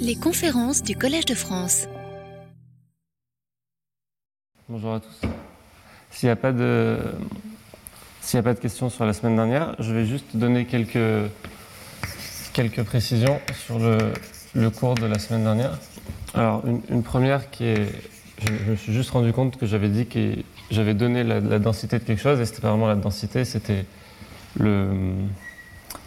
Les 0.00 0.16
conférences 0.16 0.82
du 0.82 0.96
Collège 0.96 1.24
de 1.24 1.34
France. 1.34 1.86
Bonjour 4.68 4.94
à 4.94 5.00
tous. 5.00 5.20
S'il 6.10 6.28
n'y 6.28 6.32
a 6.32 6.36
pas 6.36 6.52
de 6.52 6.98
s'il 8.20 8.38
a 8.38 8.42
pas 8.42 8.54
de 8.54 8.60
questions 8.60 8.88
sur 8.88 9.04
la 9.04 9.12
semaine 9.12 9.36
dernière, 9.36 9.74
je 9.80 9.92
vais 9.92 10.04
juste 10.04 10.36
donner 10.36 10.64
quelques, 10.64 11.28
quelques 12.52 12.82
précisions 12.84 13.40
sur 13.66 13.78
le, 13.78 13.98
le 14.54 14.70
cours 14.70 14.94
de 14.94 15.06
la 15.06 15.18
semaine 15.18 15.42
dernière. 15.42 15.78
Alors, 16.34 16.62
une, 16.88 17.02
première 17.02 17.50
qui 17.50 17.64
est. 17.64 17.88
Je, 18.38 18.52
je, 18.64 18.70
me 18.70 18.76
suis 18.76 18.92
juste 18.92 19.10
rendu 19.10 19.32
compte 19.32 19.56
que 19.56 19.66
j'avais 19.66 19.88
dit 19.88 20.06
que 20.06 20.36
j'avais 20.70 20.94
donné 20.94 21.24
la, 21.24 21.40
la, 21.40 21.58
densité 21.58 21.98
de 21.98 22.04
quelque 22.04 22.22
chose 22.22 22.40
et 22.40 22.46
c'était 22.46 22.62
pas 22.62 22.70
vraiment 22.70 22.88
la 22.88 22.96
densité, 22.96 23.44
c'était 23.44 23.84
le. 24.56 25.14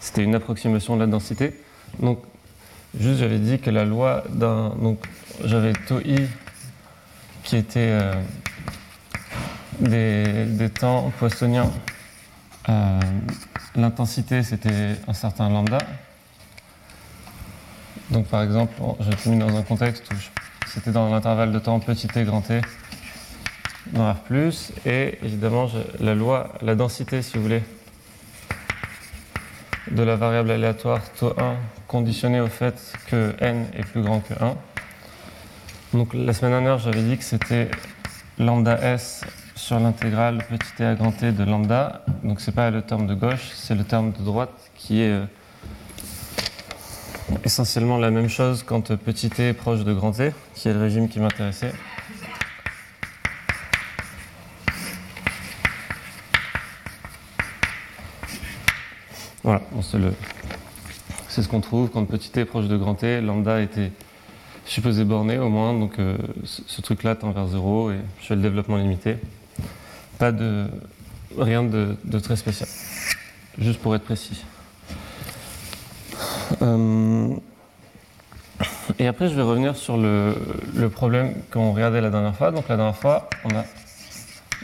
C'était 0.00 0.24
une 0.24 0.34
approximation 0.34 0.96
de 0.96 1.00
la 1.00 1.06
densité. 1.06 1.54
Donc, 2.00 2.18
juste 2.98 3.18
j'avais 3.18 3.38
dit 3.38 3.58
que 3.58 3.70
la 3.70 3.84
loi 3.84 4.24
d'un. 4.28 4.70
Donc, 4.80 4.98
j'avais 5.44 5.72
tau 5.72 6.00
i 6.00 6.28
qui 7.44 7.56
était 7.56 7.90
euh, 7.90 8.14
des, 9.80 10.44
des 10.46 10.70
temps 10.70 11.12
poissoniens 11.18 11.70
euh, 12.68 13.00
L'intensité, 13.76 14.42
c'était 14.42 14.96
un 15.06 15.12
certain 15.12 15.50
lambda. 15.50 15.78
Donc, 18.10 18.26
par 18.26 18.42
exemple, 18.42 18.72
j'ai 19.00 19.30
mis 19.30 19.38
dans 19.38 19.54
un 19.54 19.62
contexte 19.62 20.10
où 20.10 20.16
c'était 20.66 20.92
dans 20.92 21.10
l'intervalle 21.10 21.52
de 21.52 21.58
temps 21.58 21.78
petit 21.78 22.08
t, 22.08 22.24
grand 22.24 22.40
t, 22.40 22.62
dans 23.92 24.10
R+, 24.10 24.16
et 24.86 25.18
évidemment, 25.22 25.68
la 26.00 26.14
loi, 26.14 26.54
la 26.62 26.74
densité, 26.74 27.20
si 27.20 27.36
vous 27.36 27.42
voulez, 27.42 27.62
de 29.90 30.02
la 30.02 30.16
variable 30.16 30.50
aléatoire 30.50 31.00
tau1 31.20 31.56
conditionnée 31.86 32.40
au 32.40 32.48
fait 32.48 32.92
que 33.06 33.34
n 33.40 33.66
est 33.74 33.84
plus 33.84 34.02
grand 34.02 34.20
que 34.20 34.34
1. 34.34 34.56
Donc, 35.92 36.14
la 36.14 36.32
semaine 36.32 36.52
dernière, 36.52 36.78
j'avais 36.78 37.02
dit 37.02 37.16
que 37.16 37.24
c'était 37.24 37.70
lambda 38.38 38.78
s 38.82 39.24
sur 39.56 39.80
l'intégrale 39.80 40.44
petit 40.48 40.72
t 40.76 40.84
à 40.84 40.94
grand 40.94 41.12
t 41.12 41.32
de 41.32 41.42
lambda. 41.42 42.04
Donc 42.22 42.40
c'est 42.40 42.54
pas 42.54 42.70
le 42.70 42.82
terme 42.82 43.06
de 43.06 43.14
gauche, 43.14 43.50
c'est 43.54 43.74
le 43.74 43.84
terme 43.84 44.12
de 44.12 44.22
droite 44.22 44.52
qui 44.76 45.00
est 45.00 45.10
euh, 45.10 45.24
essentiellement 47.44 47.98
la 47.98 48.10
même 48.10 48.28
chose 48.28 48.62
quand 48.62 48.94
petit 48.96 49.30
t 49.30 49.48
est 49.48 49.52
proche 49.54 49.82
de 49.84 49.92
grand 49.94 50.12
t, 50.12 50.32
qui 50.54 50.68
est 50.68 50.74
le 50.74 50.80
régime 50.80 51.08
qui 51.08 51.18
m'intéressait. 51.20 51.72
Voilà, 59.42 59.62
c'est 59.80 59.98
le 59.98 60.12
c'est 61.36 61.42
ce 61.42 61.48
qu'on 61.48 61.60
trouve 61.60 61.90
quand 61.90 62.02
petit 62.06 62.30
t 62.30 62.40
est 62.40 62.44
proche 62.46 62.66
de 62.66 62.78
grand 62.78 62.94
t, 62.94 63.20
lambda 63.20 63.60
était 63.60 63.92
supposé 64.64 65.04
borné 65.04 65.38
au 65.38 65.50
moins, 65.50 65.78
donc 65.78 65.98
euh, 65.98 66.16
ce, 66.44 66.80
truc-là 66.80 67.14
tend 67.14 67.30
vers 67.30 67.46
0 67.46 67.90
et 67.90 67.98
je 68.22 68.26
fais 68.26 68.36
le 68.36 68.40
développement 68.40 68.78
limité. 68.78 69.18
Pas 70.18 70.32
de 70.32 70.64
rien 71.36 71.62
de, 71.62 71.94
de, 72.04 72.18
très 72.20 72.36
spécial, 72.36 72.70
juste 73.58 73.80
pour 73.80 73.94
être 73.94 74.04
précis. 74.04 74.46
Euh, 76.62 77.28
et 78.98 79.06
après, 79.06 79.28
je 79.28 79.34
vais 79.34 79.42
revenir 79.42 79.76
sur 79.76 79.98
le, 79.98 80.34
le 80.74 80.88
problème 80.88 81.34
qu'on 81.52 81.72
regardait 81.72 82.00
la 82.00 82.08
dernière 82.08 82.34
fois. 82.34 82.50
Donc 82.50 82.66
la 82.68 82.76
dernière 82.78 82.96
fois, 82.96 83.28
on 83.44 83.54
a 83.54 83.62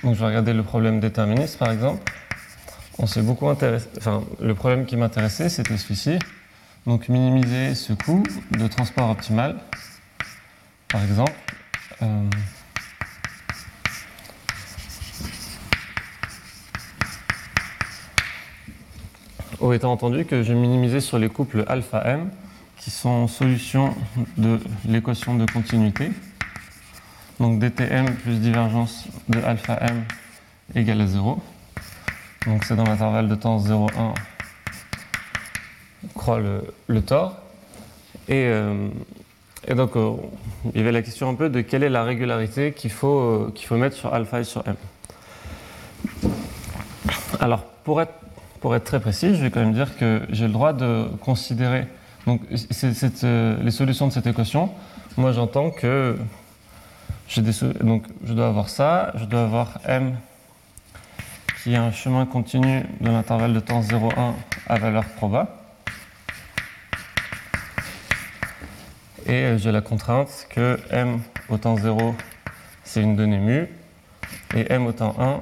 donc 0.05 0.15
je 0.15 0.21
vais 0.21 0.27
regarder 0.27 0.55
le 0.55 0.63
problème 0.63 1.01
déterministe, 1.01 1.59
par 1.59 1.71
exemple. 1.71 2.11
On 2.99 3.07
s'est 3.07 3.21
beaucoup 3.21 3.51
intéressé. 3.51 3.89
Enfin, 3.99 4.25
le 4.41 4.55
problème 4.55 4.87
qui 4.87 4.97
m'intéressait, 4.97 5.51
c'était 5.51 5.77
celui-ci. 5.77 6.19
Donc 6.87 7.09
minimiser 7.09 7.77
ce 7.77 7.93
coût 7.93 8.25
de 8.51 8.67
transport 8.67 9.11
optimal, 9.11 9.57
par 10.89 11.03
exemple. 11.03 11.33
Euh, 12.03 12.29
au 19.61 19.73
étant 19.73 19.93
entendu 19.93 20.25
que 20.25 20.43
j'ai 20.43 20.55
minimisé 20.55 20.99
sur 20.99 21.19
les 21.19 21.29
couples 21.29 21.65
alpha 21.69 22.03
m 22.05 22.31
qui 22.77 22.91
sont 22.91 23.29
solutions 23.29 23.95
de 24.37 24.59
l'équation 24.85 25.37
de 25.37 25.47
continuité. 25.47 26.11
Donc 27.39 27.61
dtm 27.61 28.13
plus 28.17 28.41
divergence 28.41 29.07
de 29.29 29.39
alpha 29.41 29.79
m 29.83 30.05
égale 30.75 31.03
à 31.03 31.07
0. 31.07 31.41
Donc 32.47 32.65
c'est 32.65 32.75
dans 32.75 32.83
l'intervalle 32.83 33.29
de 33.29 33.37
temps 33.37 33.59
0,1 33.59 34.15
croit 36.15 36.41
le, 36.41 36.63
le 36.87 37.03
tort. 37.03 37.37
Et, 38.29 38.47
euh, 38.47 38.89
donc 39.75 39.97
euh, 39.97 40.13
il 40.75 40.79
y 40.79 40.81
avait 40.81 40.93
la 40.93 41.03
question 41.03 41.29
un 41.29 41.35
peu 41.35 41.49
de 41.49 41.61
quelle 41.61 41.83
est 41.83 41.91
la 41.91 42.05
régularité 42.05 42.73
qu'il 42.73 42.91
faut, 42.91 43.19
euh, 43.19 43.53
qu'il 43.55 43.67
faut 43.67 43.77
mettre 43.77 43.97
sur 43.97 44.13
alpha 44.13 44.41
et 44.41 44.45
sur 44.45 44.65
m. 44.67 44.75
Alors 47.41 47.65
pour 47.85 48.01
être 48.03 48.13
pour 48.61 48.77
être 48.77 48.85
très 48.85 49.01
précis, 49.01 49.35
je 49.35 49.43
vais 49.43 49.51
quand 49.51 49.59
même 49.59 49.73
dire 49.73 49.99
que 49.99 50.23
j'ai 50.31 50.47
le 50.47 50.53
droit 50.53 50.73
de 50.73 51.09
considérer 51.21 51.89
donc, 52.29 52.43
les 52.49 53.71
solutions 53.73 54.07
de 54.07 54.13
cette 54.13 54.29
équation. 54.29 54.71
Moi, 55.17 55.33
j'entends 55.33 55.71
que 55.71 56.17
des, 57.37 57.53
donc, 57.83 58.05
je 58.25 58.33
dois 58.35 58.47
avoir 58.47 58.69
ça, 58.69 59.13
je 59.17 59.25
dois 59.25 59.43
avoir 59.43 59.81
m 59.85 60.17
qui 61.63 61.73
est 61.73 61.77
un 61.77 61.91
chemin 61.91 62.25
continu 62.25 62.85
de 63.01 63.11
l'intervalle 63.11 63.53
de 63.53 63.61
temps 63.61 63.81
0,1 63.81 64.33
à 64.69 64.79
valeur 64.79 65.05
proba. 65.17 65.62
Et 69.27 69.33
euh, 69.33 69.59
j'ai 69.59 69.71
la 69.71 69.81
contrainte 69.81 70.47
que 70.51 70.79
m 70.91 71.21
au 71.49 71.57
temps 71.57 71.77
0, 71.77 72.15
c'est 72.83 73.03
une 73.03 73.15
donnée 73.15 73.39
mu, 73.39 73.69
et 74.57 74.73
m 74.73 74.87
au 74.87 74.93
temps 74.93 75.15
1, 75.19 75.41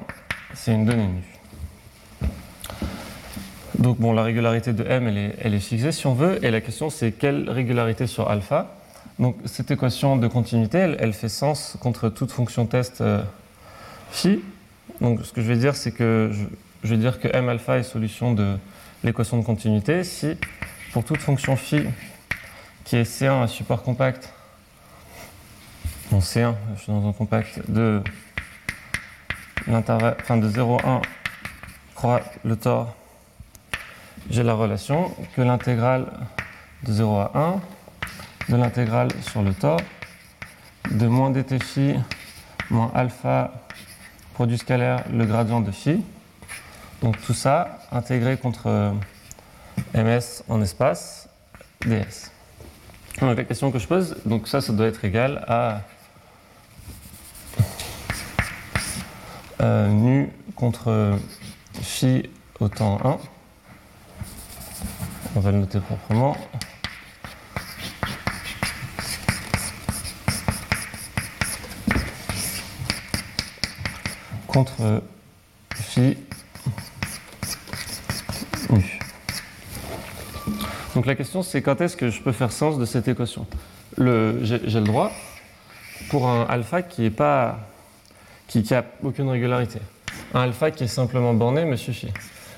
c'est 0.53 0.73
une 0.73 0.85
donnée 0.85 1.07
nu. 1.07 2.29
Donc 3.79 3.97
bon, 3.97 4.13
la 4.13 4.21
régularité 4.21 4.73
de 4.73 4.83
m, 4.83 5.07
elle 5.07 5.53
est, 5.55 5.59
fixée 5.59 5.91
si 5.91 6.05
on 6.05 6.13
veut, 6.13 6.43
et 6.45 6.51
la 6.51 6.61
question 6.61 6.91
c'est 6.91 7.11
quelle 7.11 7.49
régularité 7.49 8.05
sur 8.05 8.29
alpha? 8.29 8.75
Donc 9.17 9.35
cette 9.45 9.71
équation 9.71 10.15
de 10.15 10.27
continuité, 10.27 10.77
elle, 10.77 10.97
elle 10.99 11.13
fait 11.13 11.29
sens 11.29 11.75
contre 11.79 12.09
toute 12.09 12.31
fonction 12.31 12.67
test 12.67 13.01
euh, 13.01 13.23
phi. 14.11 14.41
Donc 14.99 15.25
ce 15.25 15.33
que 15.33 15.41
je 15.41 15.47
vais 15.47 15.57
dire, 15.57 15.75
c'est 15.75 15.91
que 15.91 16.29
je, 16.31 16.43
je, 16.83 16.93
vais 16.93 17.01
dire 17.01 17.19
que 17.19 17.27
m 17.27 17.49
alpha 17.49 17.79
est 17.79 17.83
solution 17.83 18.33
de 18.33 18.57
l'équation 19.03 19.39
de 19.39 19.43
continuité 19.43 20.03
si 20.03 20.37
pour 20.93 21.03
toute 21.03 21.19
fonction 21.19 21.55
phi 21.55 21.81
qui 22.91 22.97
est 22.97 23.03
C1 23.03 23.43
à 23.43 23.47
support 23.47 23.83
compact, 23.83 24.33
bon 26.11 26.19
C1, 26.19 26.55
je 26.75 26.81
suis 26.81 26.91
dans 26.91 27.07
un 27.07 27.13
compact 27.13 27.61
de 27.71 28.03
l'intervalle, 29.65 30.17
enfin 30.19 30.35
de 30.35 30.49
0,1 30.49 31.01
croît 31.95 32.19
le 32.43 32.57
tort 32.57 32.93
j'ai 34.29 34.43
la 34.43 34.55
relation 34.55 35.09
que 35.37 35.41
l'intégrale 35.41 36.05
de 36.83 36.91
0 36.91 37.17
à 37.17 37.31
1 37.33 38.51
de 38.51 38.57
l'intégrale 38.57 39.07
sur 39.21 39.41
le 39.41 39.53
tort 39.53 39.79
de 40.91 41.07
moins 41.07 41.29
dt 41.29 41.63
phi 41.63 41.95
moins 42.69 42.91
alpha 42.93 43.53
produit 44.33 44.57
scalaire 44.57 45.05
le 45.09 45.25
gradient 45.25 45.61
de 45.61 45.71
phi. 45.71 46.03
Donc 47.01 47.21
tout 47.21 47.33
ça 47.33 47.79
intégré 47.93 48.35
contre 48.35 48.93
ms 49.93 50.43
en 50.49 50.61
espace 50.61 51.29
ds. 51.85 52.31
Donc 53.19 53.37
la 53.37 53.43
question 53.43 53.71
que 53.71 53.79
je 53.79 53.87
pose, 53.87 54.17
donc 54.25 54.47
ça, 54.47 54.61
ça 54.61 54.73
doit 54.73 54.87
être 54.87 55.05
égal 55.05 55.43
à 55.47 55.81
euh, 59.61 59.87
nu 59.89 60.31
contre 60.55 61.17
phi 61.81 62.29
au 62.59 62.67
temps 62.67 62.99
1 63.03 63.19
on 65.33 65.39
va 65.39 65.51
le 65.51 65.59
noter 65.59 65.79
proprement. 65.79 66.35
Contre 74.47 75.01
phi 75.73 76.17
nu. 78.69 78.99
Donc 81.01 81.07
la 81.07 81.15
question 81.15 81.41
c'est 81.41 81.63
quand 81.63 81.81
est-ce 81.81 81.97
que 81.97 82.11
je 82.11 82.21
peux 82.21 82.31
faire 82.31 82.51
sens 82.51 82.77
de 82.77 82.85
cette 82.85 83.07
équation? 83.07 83.47
J'ai 83.97 84.03
le 84.03 84.81
droit 84.81 85.11
pour 86.11 86.27
un 86.27 86.43
alpha 86.43 86.83
qui 86.83 87.05
est 87.05 87.09
pas 87.09 87.57
qui, 88.47 88.61
qui 88.61 88.75
a 88.75 88.85
aucune 89.01 89.27
régularité. 89.27 89.79
Un 90.35 90.41
alpha 90.41 90.69
qui 90.69 90.83
est 90.83 90.87
simplement 90.87 91.33
borné 91.33 91.65
me 91.65 91.75
suffit. 91.75 92.05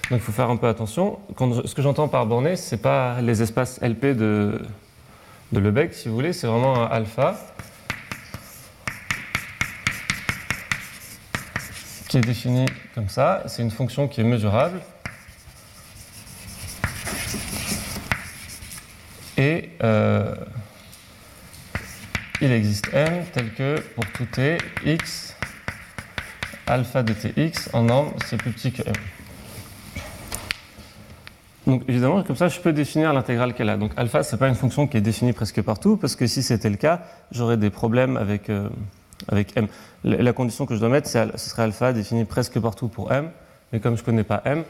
Donc 0.10 0.19
il 0.19 0.19
faut 0.19 0.34
faire 0.34 0.50
un 0.50 0.57
peu 0.57 0.68
attention. 0.68 1.19
Ce 1.63 1.74
que 1.74 1.81
j'entends 1.81 2.10
par 2.10 2.25
borné, 2.25 2.57
ce 2.57 2.75
n'est 2.75 2.81
pas 2.81 3.22
les 3.22 3.42
espaces 3.42 3.80
LP 3.81 4.07
de, 4.07 4.60
de 5.54 5.89
si 5.94 6.10
vous 6.10 6.16
voulez, 6.16 6.34
c'est 6.34 6.48
vraiment 6.48 6.84
un 6.84 6.88
alpha 6.88 7.39
qui 12.10 12.18
est 12.18 12.22
défini 12.22 12.66
comme 12.94 13.07
ça. 13.07 13.44
C'est 13.48 13.62
une 13.62 13.72
fonction 13.72 14.10
qui 14.10 14.19
est 14.19 14.25
mesurable. 14.25 14.81
Et 19.38 19.70
euh, 19.84 20.36
il 22.42 22.52
existe 22.52 22.94
m 22.94 23.24
tel 23.34 23.54
que 23.54 23.80
pour 23.96 24.06
tout 24.08 24.26
t, 24.26 24.58
x 24.86 25.36
alpha 26.68 27.04
de 27.04 27.14
tx 27.14 27.70
en 27.74 27.84
norme 27.84 28.14
c'est 28.26 28.38
plus 28.38 28.52
petit 28.52 28.72
que 28.72 28.82
m. 28.88 28.94
Donc 31.66 31.84
évidemment, 31.88 32.22
comme 32.24 32.36
ça, 32.36 32.50
je 32.50 32.60
peux 32.60 32.74
définir 32.74 33.14
l'intégrale 33.14 33.54
qu'elle 33.54 33.70
a. 33.70 33.78
Donc 33.78 33.92
alpha, 33.96 34.22
ce 34.24 34.36
n'est 34.36 34.40
pas 34.40 34.50
une 34.50 34.56
fonction 34.56 34.86
qui 34.86 34.98
est 34.98 35.02
définie 35.02 35.32
presque 35.32 35.62
partout, 35.62 35.96
parce 35.96 36.16
que 36.16 36.28
si 36.28 36.44
c'était 36.44 36.70
le 36.70 36.76
cas, 36.76 37.02
j'aurais 37.32 37.58
des 37.58 37.70
problèmes 37.70 38.18
avec, 38.18 38.50
euh, 38.50 38.68
avec 39.30 39.56
m. 39.56 39.68
La, 40.04 40.34
condition 40.34 40.66
que 40.66 40.76
je 40.76 40.80
dois 40.82 40.90
mettre, 40.90 41.08
ce 41.08 41.30
serait 41.38 41.64
alpha 41.64 41.94
défini 41.94 42.26
presque 42.26 42.60
partout 42.60 42.90
pour 42.90 43.14
m, 43.14 43.30
mais 43.72 43.80
comme 43.80 43.96
je 43.96 44.02
ne 44.02 44.06
connais 44.06 44.26
pas 44.26 44.42
m, 44.44 44.64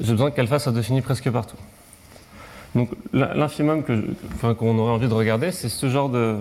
j'ai 0.00 0.12
besoin 0.12 0.30
qu'alpha 0.30 0.58
soit 0.58 0.72
défini 0.72 1.02
presque 1.02 1.30
partout. 1.30 1.58
Donc 2.74 2.90
l'infimum 3.12 3.82
qu'on 3.82 4.78
aurait 4.78 4.92
envie 4.92 5.08
de 5.08 5.14
regarder, 5.14 5.50
c'est 5.50 5.68
ce 5.68 5.88
genre 5.88 6.08
de, 6.08 6.38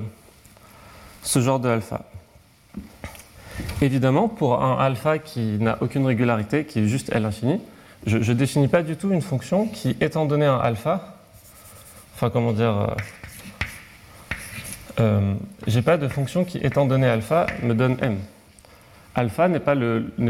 ce 1.23 1.39
genre 1.39 1.59
de 1.59 1.69
alpha. 1.69 2.01
Évidemment, 3.81 4.27
pour 4.27 4.63
un 4.63 4.77
alpha 4.77 5.17
qui 5.19 5.57
n'a 5.59 5.77
aucune 5.81 6.05
régularité, 6.05 6.65
qui 6.65 6.79
est 6.79 6.87
juste 6.87 7.11
L 7.13 7.25
infini, 7.25 7.59
je 8.05 8.17
ne 8.17 8.33
définis 8.33 8.67
pas 8.67 8.83
du 8.83 8.95
tout 8.95 9.11
une 9.11 9.21
fonction 9.21 9.67
qui, 9.67 9.97
étant 9.99 10.25
donné 10.25 10.45
un 10.45 10.57
alpha, 10.57 11.17
enfin 12.15 12.29
comment 12.29 12.53
dire, 12.53 12.77
euh, 12.77 12.87
euh, 14.99 15.33
j'ai 15.67 15.81
pas 15.81 15.97
de 15.97 16.07
fonction 16.07 16.45
qui, 16.45 16.57
étant 16.59 16.85
donné 16.85 17.07
alpha, 17.07 17.47
me 17.63 17.73
donne 17.73 17.97
m. 18.01 18.17
Alpha 19.15 19.49
n'est 19.49 19.59
pas, 19.59 19.75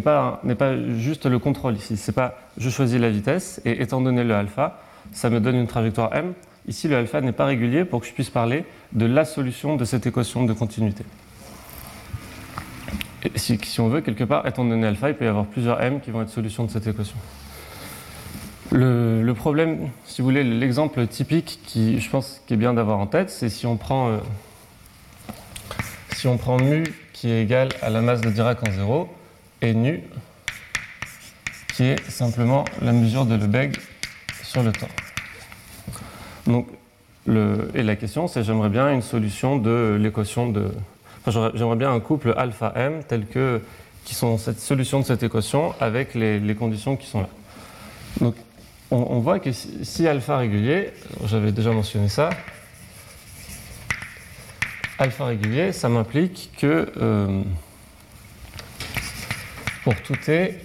pas, 0.04 0.42
pas 0.58 0.78
juste 0.98 1.26
le 1.26 1.38
contrôle 1.38 1.76
ici. 1.76 1.98
C'est 1.98 2.12
pas 2.14 2.40
je 2.58 2.70
choisis 2.70 3.00
la 3.00 3.10
vitesse 3.10 3.62
et 3.66 3.82
étant 3.82 4.02
donné 4.02 4.24
le 4.24 4.34
alpha, 4.34 4.80
ça 5.12 5.30
me 5.30 5.40
donne 5.40 5.56
une 5.56 5.68
trajectoire 5.68 6.14
m. 6.14 6.34
Ici, 6.68 6.88
le 6.88 6.98
alpha 6.98 7.22
n'est 7.22 7.32
pas 7.32 7.46
régulier 7.46 7.86
pour 7.86 8.02
que 8.02 8.08
je 8.08 8.14
puisse 8.14 8.30
parler 8.30 8.66
de 8.92 9.06
la 9.06 9.26
solution 9.26 9.76
de 9.76 9.86
cette 9.86 10.06
équation 10.06 10.46
de 10.46 10.54
continuité. 10.54 11.04
Si, 13.36 13.58
on 13.80 13.90
veut, 13.90 14.02
quelque 14.02 14.24
part, 14.24 14.46
étant 14.48 14.64
donné 14.64 14.88
alpha, 14.88 15.10
il 15.10 15.16
peut 15.16 15.26
y 15.26 15.28
avoir 15.28 15.46
plusieurs 15.46 15.82
m 15.82 16.00
qui 16.00 16.12
vont 16.12 16.22
être 16.22 16.30
solutions 16.30 16.66
de 16.66 16.72
cette 16.72 16.88
équation. 16.88 17.18
Le, 18.72 19.32
problème, 19.34 19.90
si 20.06 20.22
vous 20.22 20.28
voulez, 20.28 20.44
l'exemple 20.44 21.08
typique 21.08 21.60
qui, 21.66 22.00
je 22.00 22.10
pense, 22.10 22.42
qui 22.46 22.54
est 22.54 22.58
bien 22.58 22.74
d'avoir 22.74 23.00
en 23.00 23.08
tête, 23.08 23.30
c'est 23.30 23.50
si 23.50 23.66
on 23.66 23.78
prend 23.78 24.10
euh, 24.10 24.18
si 26.16 26.28
on 26.28 26.38
prend 26.38 26.58
mu 26.58 26.84
qui 27.14 27.32
est 27.32 27.42
égal 27.42 27.70
à 27.82 27.90
la 27.90 28.02
masse 28.02 28.22
de 28.22 28.30
Dirac 28.30 28.60
en 28.68 28.72
0 28.72 29.10
et 29.62 29.74
nu 29.74 30.04
qui 31.74 31.84
est 31.84 32.12
simplement 32.12 32.66
la 32.82 32.92
mesure 32.92 33.26
de 33.26 33.36
Lebesgue 33.36 33.78
sur 34.50 34.64
le 34.64 34.72
temps. 34.72 34.90
Donc, 36.48 36.68
le, 37.28 37.70
et 37.76 37.84
la 37.84 37.96
question, 37.96 38.28
c'est 38.28 38.44
j'aimerais 38.44 38.70
bien 38.70 38.92
une 38.92 39.04
solution 39.04 39.58
de 39.58 39.98
l'équation 40.00 40.50
de. 40.50 40.72
Enfin, 41.24 41.52
j'aimerais 41.54 41.76
bien 41.76 41.94
un 41.94 42.00
couple 42.00 42.34
alpha 42.36 42.74
m 42.76 43.04
tel 43.08 43.28
que 43.28 43.62
qui 44.06 44.16
sont 44.16 44.40
cette 44.40 44.60
solution 44.60 45.02
de 45.02 45.06
cette 45.06 45.22
équation 45.22 45.76
avec 45.80 46.16
les, 46.16 46.56
conditions 46.56 46.96
qui 46.96 47.06
sont 47.06 47.22
là. 47.22 47.30
Donc, 48.22 48.36
on, 48.90 49.20
voit 49.20 49.38
que 49.38 49.52
si, 49.52 50.08
alpha 50.08 50.38
régulier, 50.38 50.90
j'avais 51.26 51.52
déjà 51.52 51.72
mentionné 51.72 52.10
ça, 52.10 52.32
alpha 54.98 55.26
régulier, 55.26 55.74
ça 55.74 55.90
m'implique 55.90 56.50
que 56.58 56.92
euh, 56.98 57.44
pour 59.84 59.96
tout 60.02 60.16
t, 60.16 60.58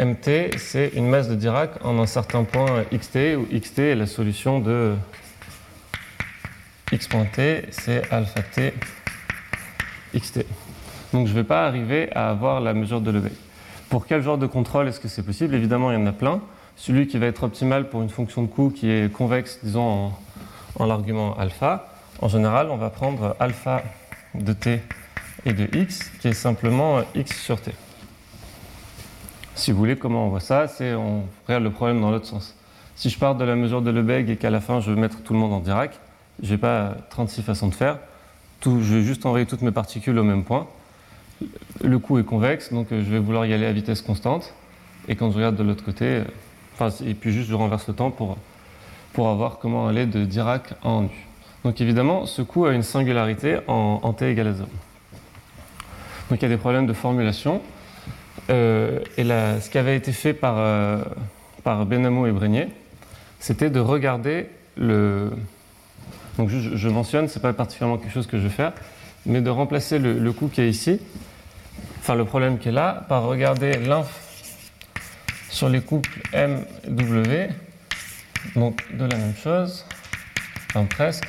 mt, 0.00 0.56
c'est 0.56 0.92
une 0.94 1.06
masse 1.06 1.28
de 1.28 1.34
Dirac 1.34 1.72
en 1.84 1.98
un 1.98 2.06
certain 2.06 2.44
point 2.44 2.84
xt, 2.90 3.36
où 3.36 3.46
xt 3.46 3.78
est 3.78 3.94
la 3.94 4.06
solution 4.06 4.58
de 4.58 4.94
x 6.90 7.06
point 7.06 7.26
t, 7.26 7.66
c'est 7.70 8.10
alpha 8.10 8.42
t 8.42 8.72
xt. 10.14 10.44
Donc 11.12 11.26
je 11.26 11.32
ne 11.32 11.36
vais 11.36 11.44
pas 11.44 11.66
arriver 11.66 12.10
à 12.12 12.30
avoir 12.30 12.60
la 12.60 12.72
mesure 12.72 13.02
de 13.02 13.10
Lebesgue. 13.10 13.36
Pour 13.90 14.06
quel 14.06 14.22
genre 14.22 14.38
de 14.38 14.46
contrôle 14.46 14.88
est-ce 14.88 15.00
que 15.00 15.08
c'est 15.08 15.22
possible? 15.22 15.54
Évidemment, 15.54 15.90
il 15.90 15.98
y 15.98 16.02
en 16.02 16.06
a 16.06 16.12
plein. 16.12 16.40
Celui 16.76 17.06
qui 17.06 17.18
va 17.18 17.26
être 17.26 17.42
optimal 17.42 17.90
pour 17.90 18.00
une 18.00 18.08
fonction 18.08 18.42
de 18.42 18.46
coût 18.46 18.70
qui 18.70 18.88
est 18.90 19.12
convexe, 19.12 19.58
disons, 19.62 20.12
en, 20.76 20.86
l'argument 20.86 21.36
alpha, 21.36 21.92
en 22.22 22.28
général, 22.28 22.70
on 22.70 22.76
va 22.76 22.88
prendre 22.88 23.36
alpha 23.38 23.82
de 24.34 24.52
t 24.52 24.80
et 25.44 25.52
de 25.52 25.68
x, 25.76 26.10
qui 26.20 26.28
est 26.28 26.32
simplement 26.32 27.02
x 27.14 27.36
sur 27.42 27.60
t. 27.60 27.72
Si 29.54 29.72
vous 29.72 29.78
voulez, 29.78 29.96
comment 29.96 30.26
on 30.26 30.28
voit 30.28 30.40
ça 30.40 30.68
C'est 30.68 30.94
on 30.94 31.24
regarde 31.46 31.64
le 31.64 31.70
problème 31.70 32.00
dans 32.00 32.10
l'autre 32.10 32.26
sens. 32.26 32.54
Si 32.96 33.10
je 33.10 33.18
pars 33.18 33.34
de 33.34 33.44
la 33.44 33.56
mesure 33.56 33.82
de 33.82 33.90
Lebesgue 33.90 34.30
et 34.30 34.36
qu'à 34.36 34.50
la 34.50 34.60
fin 34.60 34.80
je 34.80 34.90
veux 34.90 34.96
mettre 34.96 35.22
tout 35.22 35.32
le 35.32 35.38
monde 35.38 35.52
en 35.52 35.60
Dirac, 35.60 35.98
je 36.42 36.52
n'ai 36.52 36.58
pas 36.58 36.94
36 37.10 37.42
façons 37.42 37.68
de 37.68 37.74
faire. 37.74 37.98
Je 38.64 38.70
vais 38.70 39.02
juste 39.02 39.24
envoyer 39.26 39.46
toutes 39.46 39.62
mes 39.62 39.70
particules 39.70 40.18
au 40.18 40.24
même 40.24 40.44
point. 40.44 40.66
Le 41.82 41.98
coût 41.98 42.18
est 42.18 42.24
convexe, 42.24 42.72
donc 42.72 42.88
je 42.90 42.96
vais 42.96 43.18
vouloir 43.18 43.46
y 43.46 43.54
aller 43.54 43.66
à 43.66 43.72
vitesse 43.72 44.02
constante. 44.02 44.52
Et 45.08 45.16
quand 45.16 45.30
je 45.30 45.36
regarde 45.36 45.56
de 45.56 45.62
l'autre 45.62 45.84
côté, 45.84 46.22
et 47.04 47.14
puis 47.14 47.32
juste 47.32 47.48
je 47.48 47.54
renverse 47.54 47.88
le 47.88 47.94
temps 47.94 48.10
pour, 48.10 48.36
pour 49.12 49.28
avoir 49.28 49.58
comment 49.58 49.88
aller 49.88 50.06
de 50.06 50.24
Dirac 50.24 50.74
en 50.82 51.02
nu. 51.02 51.26
Donc 51.64 51.80
évidemment, 51.80 52.26
ce 52.26 52.42
coût 52.42 52.66
a 52.66 52.72
une 52.72 52.82
singularité 52.82 53.58
en, 53.66 54.12
t 54.12 54.30
égale 54.30 54.48
à 54.48 54.52
0. 54.52 54.68
Donc 56.30 56.38
il 56.38 56.42
y 56.42 56.46
a 56.46 56.48
des 56.48 56.56
problèmes 56.56 56.86
de 56.86 56.92
formulation. 56.92 57.60
Euh, 58.48 59.00
et 59.16 59.24
là, 59.24 59.60
ce 59.60 59.70
qui 59.70 59.78
avait 59.78 59.96
été 59.96 60.12
fait 60.12 60.32
par, 60.32 60.54
euh, 60.58 61.04
Benamo 61.64 62.26
et 62.26 62.32
Brégnier, 62.32 62.68
c'était 63.38 63.70
de 63.70 63.80
regarder 63.80 64.46
le. 64.76 65.30
Donc 66.38 66.48
je, 66.48 66.76
je 66.76 66.88
mentionne, 66.88 67.28
ce 67.28 67.38
n'est 67.38 67.42
pas 67.42 67.52
particulièrement 67.52 67.98
quelque 67.98 68.12
chose 68.12 68.26
que 68.26 68.38
je 68.38 68.44
vais 68.44 68.48
faire, 68.48 68.72
mais 69.26 69.40
de 69.40 69.50
remplacer 69.50 69.98
le, 69.98 70.32
coût 70.32 70.48
qui 70.48 70.60
est 70.60 70.68
ici, 70.68 71.00
enfin 71.98 72.14
le 72.14 72.24
problème 72.24 72.58
qui 72.58 72.68
est 72.68 72.72
là, 72.72 73.04
par 73.08 73.24
regarder 73.24 73.74
l'inf 73.78 74.08
sur 75.50 75.68
les 75.68 75.80
couples 75.80 76.20
M 76.32 76.64
W, 76.88 77.50
donc 78.56 78.82
de 78.96 79.04
la 79.04 79.16
même 79.16 79.34
chose, 79.36 79.84
enfin 80.70 80.86
presque, 80.86 81.28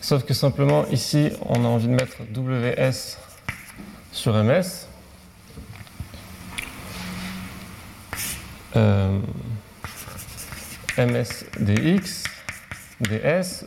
sauf 0.00 0.24
que 0.24 0.34
simplement 0.34 0.86
ici 0.88 1.30
on 1.46 1.64
a 1.64 1.68
envie 1.68 1.88
de 1.88 1.94
mettre 1.94 2.18
WS 2.34 3.18
sur 4.12 4.34
MS. 4.34 4.85
Euh, 8.76 9.18
MS 10.98 11.44
ds, 11.60 12.24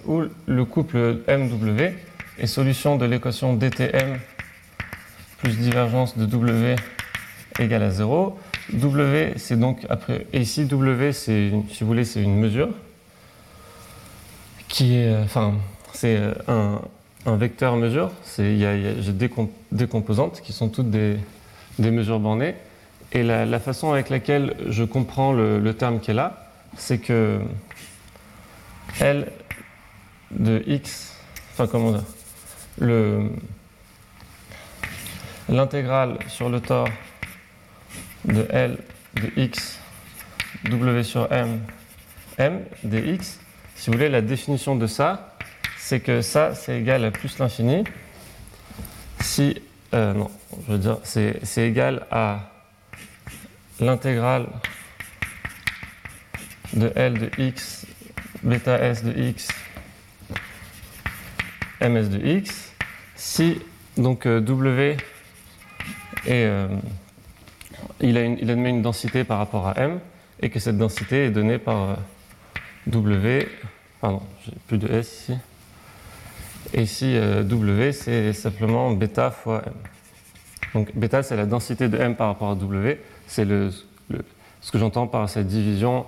où 0.06 0.24
le 0.48 0.66
couple 0.66 1.20
MW 1.28 1.94
est 2.40 2.48
solution 2.48 2.96
de 2.96 3.06
l'équation 3.06 3.56
dtm 3.56 4.18
plus 5.38 5.58
divergence 5.58 6.18
de 6.18 6.26
W 6.26 6.76
égale 7.60 7.84
à 7.84 7.92
0. 7.92 8.38
W, 8.74 9.34
c'est 9.38 9.60
donc 9.60 9.86
après. 9.90 10.26
Et 10.34 10.42
ici, 10.42 10.66
W, 10.66 11.14
c'est, 11.14 11.52
si 11.72 11.82
vous 11.82 11.88
voulez, 11.88 12.06
c'est 12.06 12.22
une 12.22 12.38
mesure 12.38 12.70
qui 14.68 14.96
est. 14.96 15.16
Enfin, 15.24 15.56
c'est 15.94 16.20
un, 16.48 16.82
un 17.26 17.38
vecteur 17.38 17.76
mesure. 17.76 18.12
C'est, 18.24 18.58
j'ai 18.58 19.14
des, 19.72 19.88
composantes 19.88 20.42
qui 20.42 20.54
sont 20.54 20.70
toutes 20.70 20.90
des, 20.90 21.18
des 21.78 21.92
mesures 21.92 22.20
bornées. 22.20 22.56
Et 23.12 23.24
la, 23.24 23.60
façon 23.60 23.92
avec 23.92 24.10
laquelle 24.10 24.56
je 24.68 24.84
comprends 24.84 25.34
le, 25.34 25.74
terme 25.74 26.00
qui 26.00 26.12
est 26.12 26.14
là, 26.14 26.48
c'est 26.78 27.00
que 27.00 27.40
L 29.00 29.32
de 30.32 30.64
x, 30.68 31.16
enfin 31.54 31.68
comment 31.68 31.92
dire, 31.92 32.04
le, 32.78 33.32
l'intégrale 35.50 36.20
sur 36.28 36.50
le 36.50 36.62
tort 36.62 36.90
de 38.26 38.46
L 38.52 38.78
de 39.16 39.42
x 39.42 39.80
W 40.66 41.04
sur 41.04 41.32
M, 41.32 41.62
M 42.38 42.62
dx, 42.84 43.40
si 43.76 43.90
vous 43.90 43.94
voulez, 43.94 44.10
la 44.10 44.22
définition 44.22 44.76
de 44.76 44.86
ça, 44.88 45.36
c'est 45.78 46.00
que 46.00 46.22
ça, 46.22 46.54
c'est 46.54 46.80
égal 46.80 47.06
à 47.06 47.12
plus 47.12 47.40
l'infini 47.40 47.86
si, 49.22 49.62
euh, 49.94 50.14
non, 50.14 50.30
je 50.68 50.74
veux 50.74 50.78
dire, 50.78 50.98
c'est 51.04 51.68
égal 51.68 52.06
à 52.12 52.42
l'intégrale 53.80 54.48
de 56.74 56.92
L 56.96 57.14
de 57.20 57.30
x, 57.38 57.86
bêta 58.44 58.80
s 58.80 59.04
de 59.04 59.12
x, 59.12 59.48
ms 61.82 62.10
de 62.10 62.26
x, 62.26 62.74
si 63.16 63.60
donc 63.98 64.26
euh, 64.26 64.40
W 64.42 64.98
est 66.26 66.46
euh, 66.46 66.68
il, 68.02 68.18
admet 68.18 68.70
une 68.70 68.82
densité 68.82 69.24
par 69.24 69.38
rapport 69.38 69.68
à 69.68 69.78
m 69.78 70.00
et 70.42 70.50
que 70.50 70.60
cette 70.60 70.78
densité 70.78 71.26
est 71.26 71.32
donnée 71.32 71.58
par 71.58 71.90
euh, 71.90 71.96
W. 72.88 73.48
Pardon, 74.00 74.22
j'ai 74.46 74.54
plus 74.68 74.78
de 74.78 74.88
S 74.88 75.32
ici. 76.78 77.08
Et 77.08 77.18
euh, 77.18 77.44
W, 77.44 77.92
c'est 77.92 78.34
simplement 78.34 78.92
bêta 78.92 79.32
fois 79.32 79.64
m. 79.66 79.74
Donc 80.74 80.96
bêta, 80.96 81.24
c'est 81.24 81.36
la 81.36 81.46
densité 81.46 81.90
de 81.90 81.98
m 81.98 82.16
par 82.16 82.28
rapport 82.28 82.52
à 82.52 82.56
W. 82.56 83.00
C'est 83.30 83.46
le, 83.46 83.72
ce 84.60 84.72
que 84.72 84.78
j'entends 84.78 85.08
par 85.08 85.30
cette 85.30 85.48
division 85.48 86.06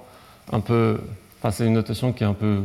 un 0.51 0.59
peu 0.59 0.99
Enfin, 1.41 1.49
c'est 1.49 1.65
une 1.65 1.73
notation 1.73 2.13
qui 2.13 2.23
est 2.23 2.27
un 2.27 2.35
peu 2.35 2.61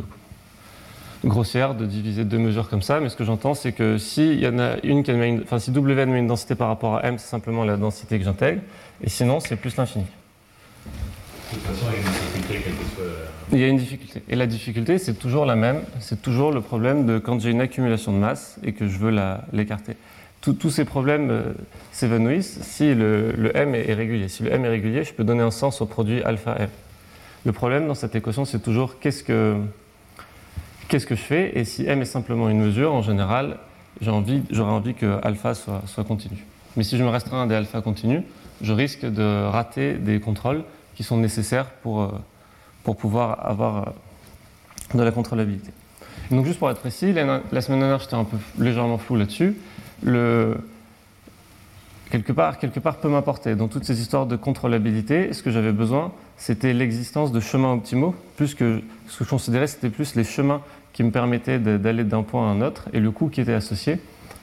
grossière 1.25 1.75
de 1.75 1.87
diviser 1.87 2.25
deux 2.27 2.37
mesures 2.37 2.69
comme 2.69 2.83
ça, 2.83 3.01
mais 3.01 3.09
ce 3.09 3.17
que 3.17 3.25
j'entends, 3.25 3.55
c'est 3.55 3.73
que 3.73 3.97
si 3.97 4.35
y 4.35 4.47
en 4.47 4.59
a 4.59 4.77
une 4.83 5.03
qui 5.03 5.11
a 5.11 5.15
une, 5.15 5.41
enfin, 5.41 5.59
si 5.59 5.71
W 5.71 5.99
admet 5.99 6.19
une 6.19 6.27
densité 6.27 6.55
par 6.55 6.69
rapport 6.69 6.97
à 6.97 7.05
M, 7.05 7.17
c'est 7.17 7.27
simplement 7.27 7.65
la 7.65 7.79
densité 7.79 8.19
que 8.19 8.25
j'intègre, 8.27 8.61
et 9.03 9.09
sinon, 9.09 9.41
c'est 9.41 9.57
plus 9.57 9.75
l'infini. 9.79 10.05
De 10.05 11.57
toute 11.57 11.63
façon, 11.63 11.87
il 11.91 11.95
y 11.95 12.05
a 12.05 12.07
une 12.07 12.07
difficulté, 12.07 12.61
quelle 12.65 12.75
que 12.75 12.95
soit. 12.95 13.05
Il 13.53 13.59
y 13.59 13.65
a 13.65 13.69
une 13.69 13.77
difficulté. 13.79 14.23
Et 14.29 14.37
la 14.37 14.47
difficulté, 14.47 14.99
c'est 14.99 15.15
toujours 15.15 15.47
la 15.47 15.57
même. 15.57 15.81
C'est 16.01 16.21
toujours 16.21 16.53
le 16.53 16.61
problème 16.61 17.07
de 17.07 17.19
quand 17.19 17.41
j'ai 17.41 17.51
une 17.51 17.63
accumulation 17.63 18.13
de 18.13 18.19
masse 18.19 18.59
et 18.63 18.73
que 18.73 18.89
je 18.89 18.99
veux 18.99 19.17
l'écarter. 19.55 19.97
Tous- 20.53 20.71
ces 20.71 20.85
problèmes 20.85 21.31
euh, 21.31 21.43
s'évanouissent 21.93 22.59
si 22.63 22.95
le, 22.95 23.51
M 23.55 23.75
est 23.75 23.95
régulier. 23.95 24.29
Si 24.29 24.43
le 24.43 24.53
M 24.53 24.65
est 24.65 24.69
régulier, 24.69 25.05
je 25.05 25.13
peux 25.13 25.25
donner 25.25 25.43
un 25.43 25.51
sens 25.51 25.81
au 25.81 25.87
produit 25.87 26.23
alpha 26.23 26.57
M. 26.59 26.69
Le 27.45 27.53
problème 27.53 27.87
dans 27.87 27.95
cette 27.95 28.15
équation, 28.15 28.45
c'est 28.45 28.61
toujours 28.61 28.99
qu'est-ce 28.99 29.23
que, 29.25 29.57
qu'est-ce 30.89 31.07
que 31.07 31.15
je 31.15 31.23
fais? 31.23 31.59
Et 31.59 31.65
si 31.65 31.85
M 31.87 32.01
est 32.03 32.05
simplement 32.07 32.49
une 32.49 32.61
mesure, 32.61 32.93
en 32.93 33.03
général, 33.03 33.59
j'ai 34.01 34.11
envie, 34.11 34.43
j'aurais 34.51 34.73
envie 34.73 34.95
que 34.95 35.19
alpha 35.23 35.55
soit, 35.55 35.83
soit 35.87 36.05
continu. 36.05 36.37
Mais 36.77 36.83
si 36.85 36.99
je 36.99 37.03
me 37.03 37.09
restreins 37.09 37.45
à 37.45 37.47
des 37.47 37.55
alpha 37.55 37.81
continus, 37.81 38.23
je 38.63 38.73
risque 38.73 39.05
de 39.07 39.47
rater 39.47 39.95
des 39.95 40.21
contrôles 40.21 40.63
qui 40.95 41.03
sont 41.03 41.17
nécessaires 41.17 41.67
pour, 41.83 42.03
euh, 42.03 42.09
pour 42.85 42.97
pouvoir 42.97 43.47
avoir 43.47 43.89
euh, 43.89 44.99
de 44.99 45.03
la 45.03 45.11
contrôlabilité. 45.11 45.71
Donc 46.31 46.45
juste 46.47 46.59
pour 46.59 46.71
être 46.71 46.81
précis, 46.81 47.13
la 47.13 47.61
semaine 47.61 47.81
dernière 47.81 48.01
j'étais 48.01 48.15
un 48.15 48.25
peu 48.25 48.37
légèrement 48.59 48.99
flou 48.99 49.17
là-dessus. 49.17 49.57
Le, 50.03 50.57
quelque 52.11 52.33
part, 52.33 52.59
quelque 52.59 52.81
part 52.81 52.97
peu 52.97 53.09
m'importer. 53.09 53.55
Dans 53.55 53.69
toutes 53.69 53.85
ces 53.85 54.01
histoires 54.01 54.27
de 54.27 54.37
contrôlabilité, 54.37 55.33
ce 55.33 55.43
que 55.43 55.51
j'avais 55.51 55.73
besoin, 55.73 56.13
c'était 56.37 56.73
l'existence 56.73 57.33
de 57.33 57.41
chemins 57.41 57.73
optimaux, 57.73 58.15
plus 58.37 58.55
que 58.55 58.83
ce 59.09 59.19
que 59.19 59.25
je 59.25 59.31
considérais, 59.31 59.67
c'était 59.67 59.91
plus 59.91 60.15
les 60.15 60.25
chemins 60.25 60.61
qui 60.93 61.03
me 61.03 61.11
permettaient 61.11 61.59
d'aller 61.59 62.05
d'un 62.05 62.23
point 62.23 62.49
à 62.49 62.53
un 62.53 62.63
autre 62.63 62.89
et 62.93 63.01
le 63.01 63.11
coût 63.11 63.29
qui 63.29 63.41
était 63.41 63.53
associé, 63.53 64.01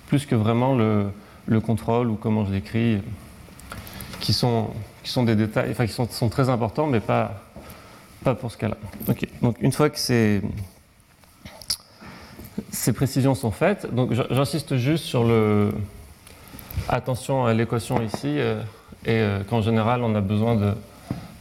plus 0.08 0.26
que 0.26 0.36
vraiment 0.36 0.76
le, 0.76 1.08
le 1.48 1.60
contrôle 1.60 2.10
ou 2.10 2.16
comment 2.16 2.46
je 2.46 2.52
l'écris, 2.52 3.02
qui 4.20 4.34
sont, 4.34 4.70
qui 5.04 5.10
sont 5.12 5.24
des 5.24 5.36
détails, 5.36 5.72
enfin 5.72 5.86
qui 5.86 5.94
sont, 5.94 6.08
sont 6.10 6.30
très 6.30 6.50
importants, 6.50 6.88
mais 6.88 7.00
pas, 7.00 7.42
pas 8.24 8.36
pour 8.36 8.52
ce 8.52 8.58
cas-là. 8.58 8.78
Ok. 9.08 9.28
Donc 9.42 9.58
une 9.62 9.72
fois 9.72 9.90
que 9.90 9.98
ces, 10.00 10.42
ces 12.74 12.92
précisions 12.92 13.36
sont 13.36 13.52
faites, 13.52 13.94
donc 13.94 14.12
j'insiste 14.32 14.76
juste 14.78 15.06
sur 15.06 15.24
le 15.24 15.72
attention 16.90 17.46
à 17.46 17.54
l'équation 17.54 18.02
ici 18.02 18.26
euh, 18.40 18.60
et 19.06 19.12
euh, 19.22 19.44
qu'en 19.48 19.62
général 19.62 20.02
on 20.04 20.14
a 20.16 20.22
besoin 20.22 20.56
de, 20.56 20.74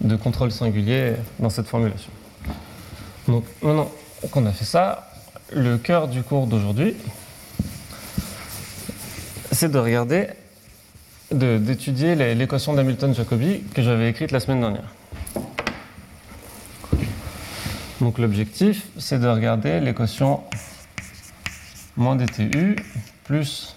de 0.03 0.15
contrôle 0.15 0.53
singulier 0.53 1.15
dans 1.39 1.49
cette 1.51 1.67
formulation. 1.67 2.13
Donc 3.27 3.45
maintenant 3.63 3.91
qu'on 4.31 4.45
a 4.47 4.53
fait 4.53 4.67
ça, 4.67 5.11
le 5.51 5.79
cœur 5.79 6.07
du 6.09 6.23
cours 6.23 6.47
d'aujourd'hui, 6.47 6.95
c'est 9.51 9.71
de 9.71 9.79
regarder, 9.79 10.29
de- 11.33 11.59
d'étudier 11.59 12.15
l'équation 12.35 12.75
d'Hamilton-Jacobi 12.75 13.63
que 13.75 13.83
j'avais 13.83 14.09
écrite 14.11 14.33
la 14.33 14.41
semaine 14.41 14.61
dernière. 14.61 14.89
Donc 18.01 18.19
l'objectif, 18.19 18.87
c'est 18.99 19.19
de 19.21 19.29
regarder 19.29 19.81
l'équation 19.81 20.41
moins 21.97 22.17
dtu 22.17 22.77
plus 23.25 23.77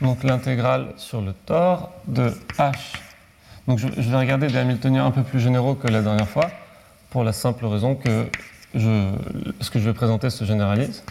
donc 0.00 0.22
l'intégrale 0.24 0.92
sur 0.96 1.20
le 1.20 1.32
tore 1.32 1.92
de 2.06 2.32
h. 2.58 2.72
Donc 3.66 3.78
je, 3.78 3.88
je 3.96 4.10
vais 4.10 4.16
regarder 4.16 4.48
des 4.48 4.56
Hamiltoniens 4.56 5.06
un 5.06 5.10
peu 5.10 5.22
plus 5.22 5.40
généraux 5.40 5.74
que 5.74 5.88
la 5.88 6.02
dernière 6.02 6.28
fois, 6.28 6.50
pour 7.10 7.24
la 7.24 7.32
simple 7.32 7.64
raison 7.66 7.94
que 7.94 8.26
je, 8.74 9.12
ce 9.60 9.70
que 9.70 9.78
je 9.78 9.84
vais 9.84 9.94
présenter 9.94 10.30
se 10.30 10.44
généralise. 10.44 11.02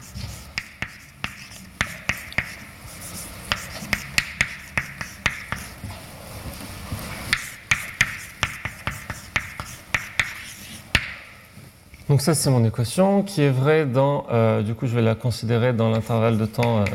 Donc 12.13 12.22
ça 12.22 12.36
c'est 12.36 12.51
mon 12.51 12.63
équation 12.63 13.24
qui 13.24 13.41
est 13.41 13.50
vraie 13.50 13.88
dans, 13.88 14.27
euh, 14.32 14.62
du 14.62 14.75
coup 14.75 14.86
je 14.86 14.93
vais 14.93 15.01
la 15.01 15.15
considérer 15.15 15.74
dans 15.74 15.89
l'intervalle 15.89 16.38
de 16.38 16.46
temps 16.46 16.82
euh, 16.82 16.86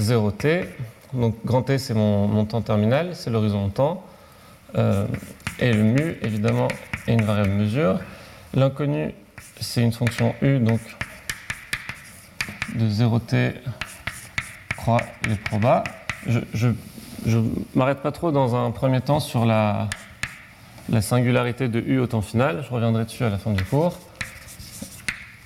0t. 0.00 0.64
Donc 1.12 1.36
grand 1.44 1.60
T 1.60 1.76
c'est 1.76 1.92
mon, 1.92 2.26
mon 2.26 2.46
temps 2.46 2.62
terminal, 2.62 3.10
c'est 3.12 3.28
l'horizon 3.28 3.68
temps. 3.68 4.02
Euh, 4.78 5.06
et 5.58 5.74
le 5.74 5.82
mu 5.82 6.16
évidemment 6.22 6.68
est 7.06 7.12
une 7.12 7.20
variable 7.20 7.50
mesure. 7.50 8.00
L'inconnu 8.54 9.12
c'est 9.60 9.82
une 9.82 9.92
fonction 9.92 10.34
u 10.40 10.58
donc 10.58 10.80
de 12.74 12.88
0t 12.88 13.52
croix 14.78 15.02
les 15.28 15.36
probas. 15.36 15.84
Je, 16.26 16.38
je, 16.54 16.68
je 17.26 17.38
m'arrête 17.74 18.00
pas 18.00 18.10
trop 18.10 18.32
dans 18.32 18.56
un 18.56 18.70
premier 18.70 19.02
temps 19.02 19.20
sur 19.20 19.44
la, 19.44 19.90
la 20.88 21.02
singularité 21.02 21.68
de 21.68 21.78
u 21.78 21.98
au 21.98 22.06
temps 22.06 22.22
final, 22.22 22.64
je 22.66 22.72
reviendrai 22.72 23.04
dessus 23.04 23.24
à 23.24 23.28
la 23.28 23.36
fin 23.36 23.50
du 23.50 23.64
cours. 23.64 23.98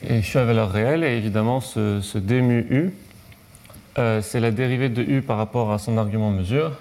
Et 0.08 0.22
je 0.22 0.26
suis 0.26 0.38
à 0.38 0.44
valeur 0.44 0.70
réelle, 0.70 1.02
et 1.02 1.16
évidemment, 1.16 1.60
ce, 1.60 2.00
ce 2.00 2.18
u, 2.18 2.92
euh, 3.98 4.22
c'est 4.22 4.40
la 4.40 4.50
dérivée 4.52 4.88
de 4.88 5.02
u 5.02 5.20
par 5.22 5.36
rapport 5.36 5.72
à 5.72 5.78
son 5.78 5.98
argument 5.98 6.30
mesure. 6.30 6.72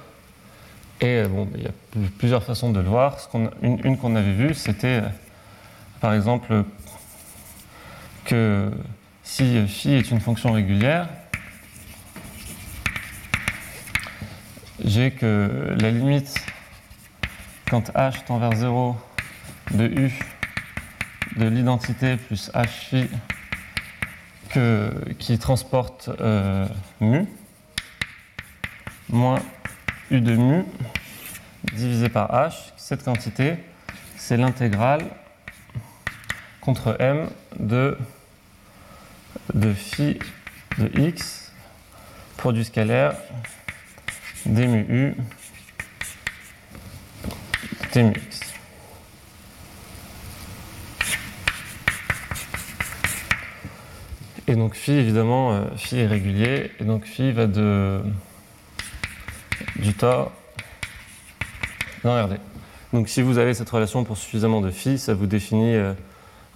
Et 1.01 1.07
euh, 1.07 1.27
bon, 1.27 1.47
il 1.55 1.63
y 1.63 1.67
a 1.67 1.71
pl- 1.91 2.09
plusieurs 2.19 2.43
façons 2.43 2.71
de 2.71 2.79
le 2.79 2.87
voir. 2.87 3.17
Une 3.61 3.79
une 3.83 3.97
qu'on 3.97 4.15
avait 4.15 4.31
vue, 4.33 4.53
c'était 4.53 5.01
euh, 5.01 5.07
par 6.01 6.13
exemple 6.13 6.63
que 8.25 8.69
si 9.23 9.65
phi 9.67 9.93
est 9.93 10.11
une 10.11 10.19
fonction 10.19 10.51
régulière, 10.51 11.07
j'ai 14.83 15.11
que 15.11 15.75
la 15.79 15.89
limite 15.89 16.35
quand 17.69 17.91
h 17.95 18.23
tend 18.25 18.37
vers 18.37 18.55
0 18.55 18.95
de 19.71 19.85
u 19.87 20.13
de 21.35 21.47
l'identité 21.47 22.17
plus 22.17 22.49
h 22.53 22.67
phi 22.67 23.09
que, 24.49 24.91
qui 25.19 25.37
transporte 25.37 26.09
euh, 26.21 26.67
mu 27.01 27.25
moins 29.09 29.41
u 30.11 30.21
de 30.21 30.35
mu 30.35 30.63
divisé 31.73 32.09
par 32.09 32.31
h. 32.31 32.71
Cette 32.77 33.03
quantité, 33.03 33.57
c'est 34.17 34.37
l'intégrale 34.37 35.03
contre 36.61 36.95
m 36.99 37.29
de, 37.59 37.97
de 39.53 39.73
phi 39.73 40.19
de 40.77 40.89
x 40.99 41.51
produit 42.37 42.65
scalaire 42.65 43.13
d 44.45 44.67
mu 44.67 44.85
u 44.87 45.15
t 47.91 48.03
mu 48.03 48.11
x. 48.11 48.44
Et 54.47 54.55
donc 54.55 54.75
phi, 54.75 54.91
évidemment, 54.91 55.53
euh, 55.53 55.65
phi 55.75 55.97
est 55.97 56.05
régulier, 56.05 56.71
et 56.79 56.83
donc 56.83 57.05
phi 57.05 57.31
va 57.31 57.47
de 57.47 57.99
du 59.77 59.93
tort 59.93 60.31
dans 62.03 62.23
RD. 62.23 62.37
Donc 62.93 63.09
si 63.09 63.21
vous 63.21 63.39
avez 63.39 63.53
cette 63.55 63.69
relation 63.69 64.03
pour 64.03 64.17
suffisamment 64.17 64.61
de 64.61 64.69
phi, 64.69 64.99
ça 64.99 65.15
vous 65.15 65.25
définit 65.25 65.75
euh, 65.75 65.93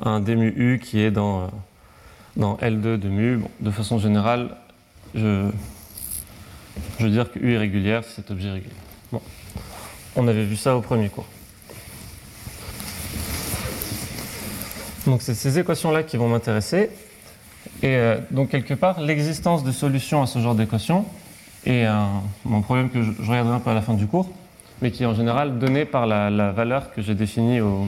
un 0.03 0.19
d 0.19 0.33
u 0.33 0.79
qui 0.81 1.01
est 1.01 1.09
dans, 1.09 1.43
euh, 1.43 1.47
dans 2.37 2.55
L2 2.57 2.97
de 2.97 3.09
mu. 3.09 3.37
Bon, 3.37 3.49
de 3.59 3.71
façon 3.71 3.97
générale, 3.97 4.55
je, 5.15 5.49
je 6.99 7.05
veux 7.05 7.11
dire 7.11 7.31
que 7.31 7.39
u 7.39 7.53
est 7.53 7.57
régulière 7.57 8.03
si 8.03 8.11
cet 8.13 8.29
objet 8.29 8.49
est 8.49 8.53
régulier. 8.53 8.75
Bon. 9.11 9.21
On 10.15 10.27
avait 10.27 10.45
vu 10.45 10.55
ça 10.55 10.77
au 10.77 10.81
premier 10.81 11.09
cours. 11.09 11.25
Donc 15.07 15.23
c'est 15.23 15.33
ces 15.33 15.57
équations-là 15.57 16.03
qui 16.03 16.17
vont 16.17 16.29
m'intéresser. 16.29 16.91
Et 17.81 17.95
euh, 17.95 18.17
donc 18.31 18.49
quelque 18.49 18.73
part, 18.73 18.99
l'existence 18.99 19.63
de 19.63 19.71
solutions 19.71 20.21
à 20.21 20.27
ce 20.27 20.39
genre 20.39 20.55
d'équations 20.55 21.05
est 21.65 21.85
un, 21.85 22.07
mon 22.43 22.61
problème 22.61 22.89
que 22.89 23.01
je, 23.01 23.11
regarderai 23.21 23.55
un 23.55 23.59
peu 23.59 23.69
à 23.69 23.73
la 23.73 23.81
fin 23.81 23.93
du 23.93 24.05
cours, 24.05 24.29
mais 24.81 24.91
qui 24.91 25.03
est 25.03 25.05
en 25.05 25.13
général 25.13 25.59
donné 25.59 25.85
par 25.85 26.05
la, 26.05 26.51
valeur 26.51 26.93
que 26.93 27.01
j'ai 27.01 27.15
définie 27.15 27.61
au, 27.61 27.87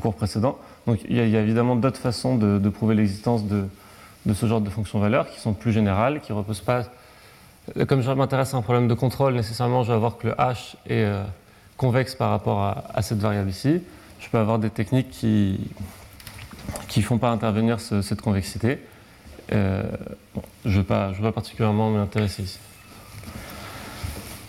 cours 0.00 0.14
précédent. 0.14 0.58
Donc 0.86 1.00
il 1.08 1.16
y 1.16 1.36
a, 1.36 1.40
évidemment 1.40 1.76
d'autres 1.76 2.00
façons 2.00 2.36
de, 2.36 2.68
prouver 2.68 2.94
l'existence 2.94 3.44
de, 3.44 3.66
ce 4.32 4.46
genre 4.46 4.60
de 4.60 4.70
fonctions 4.70 5.00
valeurs 5.00 5.28
qui 5.28 5.40
sont 5.40 5.54
plus 5.54 5.72
générales, 5.72 6.20
qui 6.20 6.32
ne 6.32 6.38
reposent 6.38 6.60
pas. 6.60 6.82
Comme 7.88 8.02
je 8.02 8.10
m'intéresse 8.10 8.54
à 8.54 8.58
un 8.58 8.62
problème 8.62 8.88
de 8.88 8.94
contrôle, 8.94 9.34
nécessairement 9.34 9.82
je 9.82 9.88
vais 9.88 9.94
avoir 9.96 10.18
que 10.18 10.28
le 10.28 10.34
h 10.34 10.74
est 10.86 11.04
euh, 11.04 11.24
convexe 11.78 12.14
par 12.14 12.30
rapport 12.30 12.62
à 12.62 13.02
cette 13.02 13.18
variable 13.18 13.48
ici. 13.48 13.80
Je 14.20 14.28
peux 14.28 14.38
avoir 14.38 14.58
des 14.58 14.70
techniques 14.70 15.10
qui 15.10 15.58
qui 16.88 17.00
ne 17.00 17.04
font 17.04 17.18
pas 17.18 17.30
intervenir 17.30 17.80
ce- 17.80 18.02
cette 18.02 18.20
convexité. 18.20 18.78
Euh, 19.52 19.82
je 20.64 20.70
ne 20.70 20.76
vais, 20.78 20.82
pas- 20.82 21.12
je 21.12 21.18
vais 21.18 21.24
pas 21.28 21.32
particulièrement 21.32 21.90
m'y 21.90 21.98
intéresser 21.98 22.42
ici. 22.42 22.58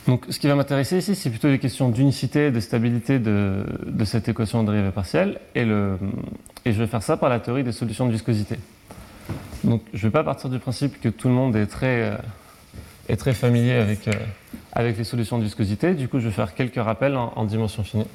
Donc, 0.07 0.25
ce 0.29 0.38
qui 0.39 0.48
va 0.48 0.53
m'intéresser 0.55 1.00
ici, 1.00 1.15
c'est 1.15 1.31
plutôt 1.31 1.48
les 1.48 1.57
questions 1.57 1.89
d'unicité, 1.89 2.51
de 2.51 2.60
stabilité 2.60 3.17
de, 3.17 3.65
de 3.88 4.05
cette 4.05 4.29
équation 4.29 4.63
de 4.63 4.72
dérivée 4.72 4.91
partielle, 4.91 5.39
et, 5.55 5.65
le, 5.65 5.98
et 6.63 6.74
je 6.74 6.79
vais 6.79 6.88
faire 6.88 7.01
ça 7.01 7.17
par 7.17 7.27
la 7.29 7.39
théorie 7.39 7.63
des 7.63 7.72
solutions 7.72 8.05
de 8.05 8.12
viscosité. 8.12 8.57
Donc, 9.63 9.81
je 9.93 10.05
ne 10.05 10.10
vais 10.10 10.13
pas 10.13 10.24
partir 10.24 10.51
du 10.51 10.60
principe 10.60 11.01
que 11.01 11.10
tout 11.10 11.27
le 11.27 11.34
monde 11.34 11.55
est 11.55 11.65
très, 11.65 12.03
euh, 12.03 12.17
est 13.10 13.15
très 13.15 13.34
familier 13.34 13.74
avec, 13.74 14.07
euh, 14.07 14.12
avec 14.74 14.95
les 14.95 15.03
solutions 15.05 15.39
de 15.39 15.43
viscosité. 15.43 15.95
Du 15.95 16.07
coup, 16.07 16.19
je 16.19 16.25
vais 16.27 16.34
faire 16.34 16.53
quelques 16.53 16.75
rappels 16.81 17.17
en 17.17 17.43
dimension 17.45 17.84
finie. 17.84 18.05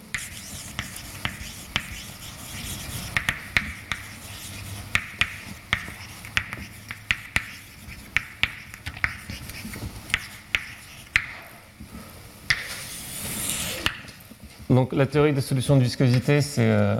Donc 14.71 14.93
la 14.93 15.05
théorie 15.05 15.33
des 15.33 15.41
solutions 15.41 15.77
de 15.77 15.83
viscosité, 15.83 16.41
c'est 16.41 16.63
euh, 16.63 16.95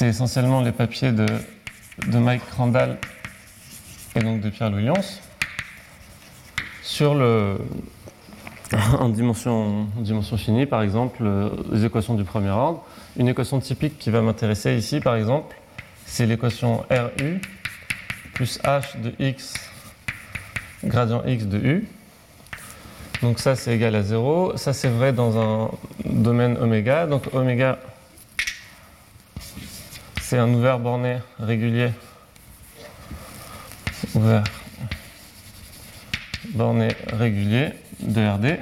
essentiellement 0.00 0.60
les 0.60 0.70
papiers 0.70 1.10
de, 1.10 1.26
Mike 2.06 2.42
Randall 2.56 2.98
et 4.14 4.20
donc 4.20 4.40
de 4.40 4.48
Pierre-Louis 4.48 4.90
sur 6.84 7.16
le, 7.16 7.58
en 9.00 9.08
dimension, 9.08 9.88
en 9.98 10.00
dimension 10.00 10.36
finie, 10.36 10.66
par 10.66 10.82
exemple, 10.82 11.18
euh, 11.22 11.50
les 11.72 11.84
équations 11.84 12.14
du 12.14 12.22
premier 12.22 12.50
ordre. 12.50 12.84
Une 13.16 13.26
équation 13.26 13.58
typique 13.58 13.98
qui 13.98 14.10
va 14.10 14.22
m'intéresser 14.22 14.76
ici, 14.76 15.00
par 15.00 15.16
exemple, 15.16 15.56
c'est 16.06 16.26
l'équation 16.26 16.84
RU 16.90 17.40
plus 18.34 18.60
H 18.60 19.00
de 19.00 19.12
x 19.18 19.54
gradient 20.84 21.24
x 21.26 21.46
de 21.46 21.58
U. 21.58 21.88
Donc 23.22 23.40
ça, 23.40 23.56
c'est 23.56 23.74
égal 23.74 23.94
à 23.96 24.02
0. 24.02 24.56
Ça, 24.56 24.72
c'est 24.72 24.88
vrai 24.88 25.12
dans 25.12 25.38
un 25.38 25.70
domaine 26.04 26.56
oméga. 26.58 27.06
Donc 27.06 27.34
oméga, 27.34 27.78
c'est 30.20 30.38
un 30.38 30.48
ouvert 30.54 30.78
borné 30.78 31.18
régulier. 31.40 31.90
Ouvert 34.14 34.44
borné 36.54 36.88
régulier 37.12 37.70
de 38.00 38.26
RD. 38.26 38.58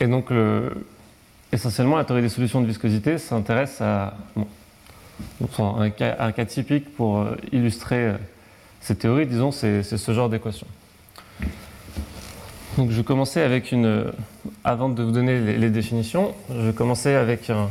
Et 0.00 0.06
donc, 0.06 0.30
le- 0.30 0.86
essentiellement, 1.52 1.96
la 1.96 2.04
théorie 2.04 2.22
des 2.22 2.28
solutions 2.28 2.60
de 2.60 2.66
viscosité 2.66 3.18
s'intéresse 3.18 3.80
à 3.80 4.14
un, 5.58 5.90
cas, 5.90 6.44
typique 6.46 6.94
pour 6.96 7.18
euh, 7.20 7.36
illustrer 7.52 7.96
euh, 8.06 8.16
cette 8.80 9.00
théorie, 9.00 9.26
disons, 9.26 9.52
c'est 9.52 9.82
ce 9.82 10.12
genre 10.12 10.28
d'équation. 10.28 10.66
Donc, 12.76 12.90
je 12.90 13.02
commencer 13.02 13.40
avec 13.40 13.72
une. 13.72 14.06
Avant 14.64 14.88
de 14.88 15.02
vous 15.02 15.12
donner 15.12 15.40
les, 15.40 15.70
définitions, 15.70 16.34
je 16.50 16.70
commencer 16.70 17.14
avec 17.14 17.48
un- 17.50 17.68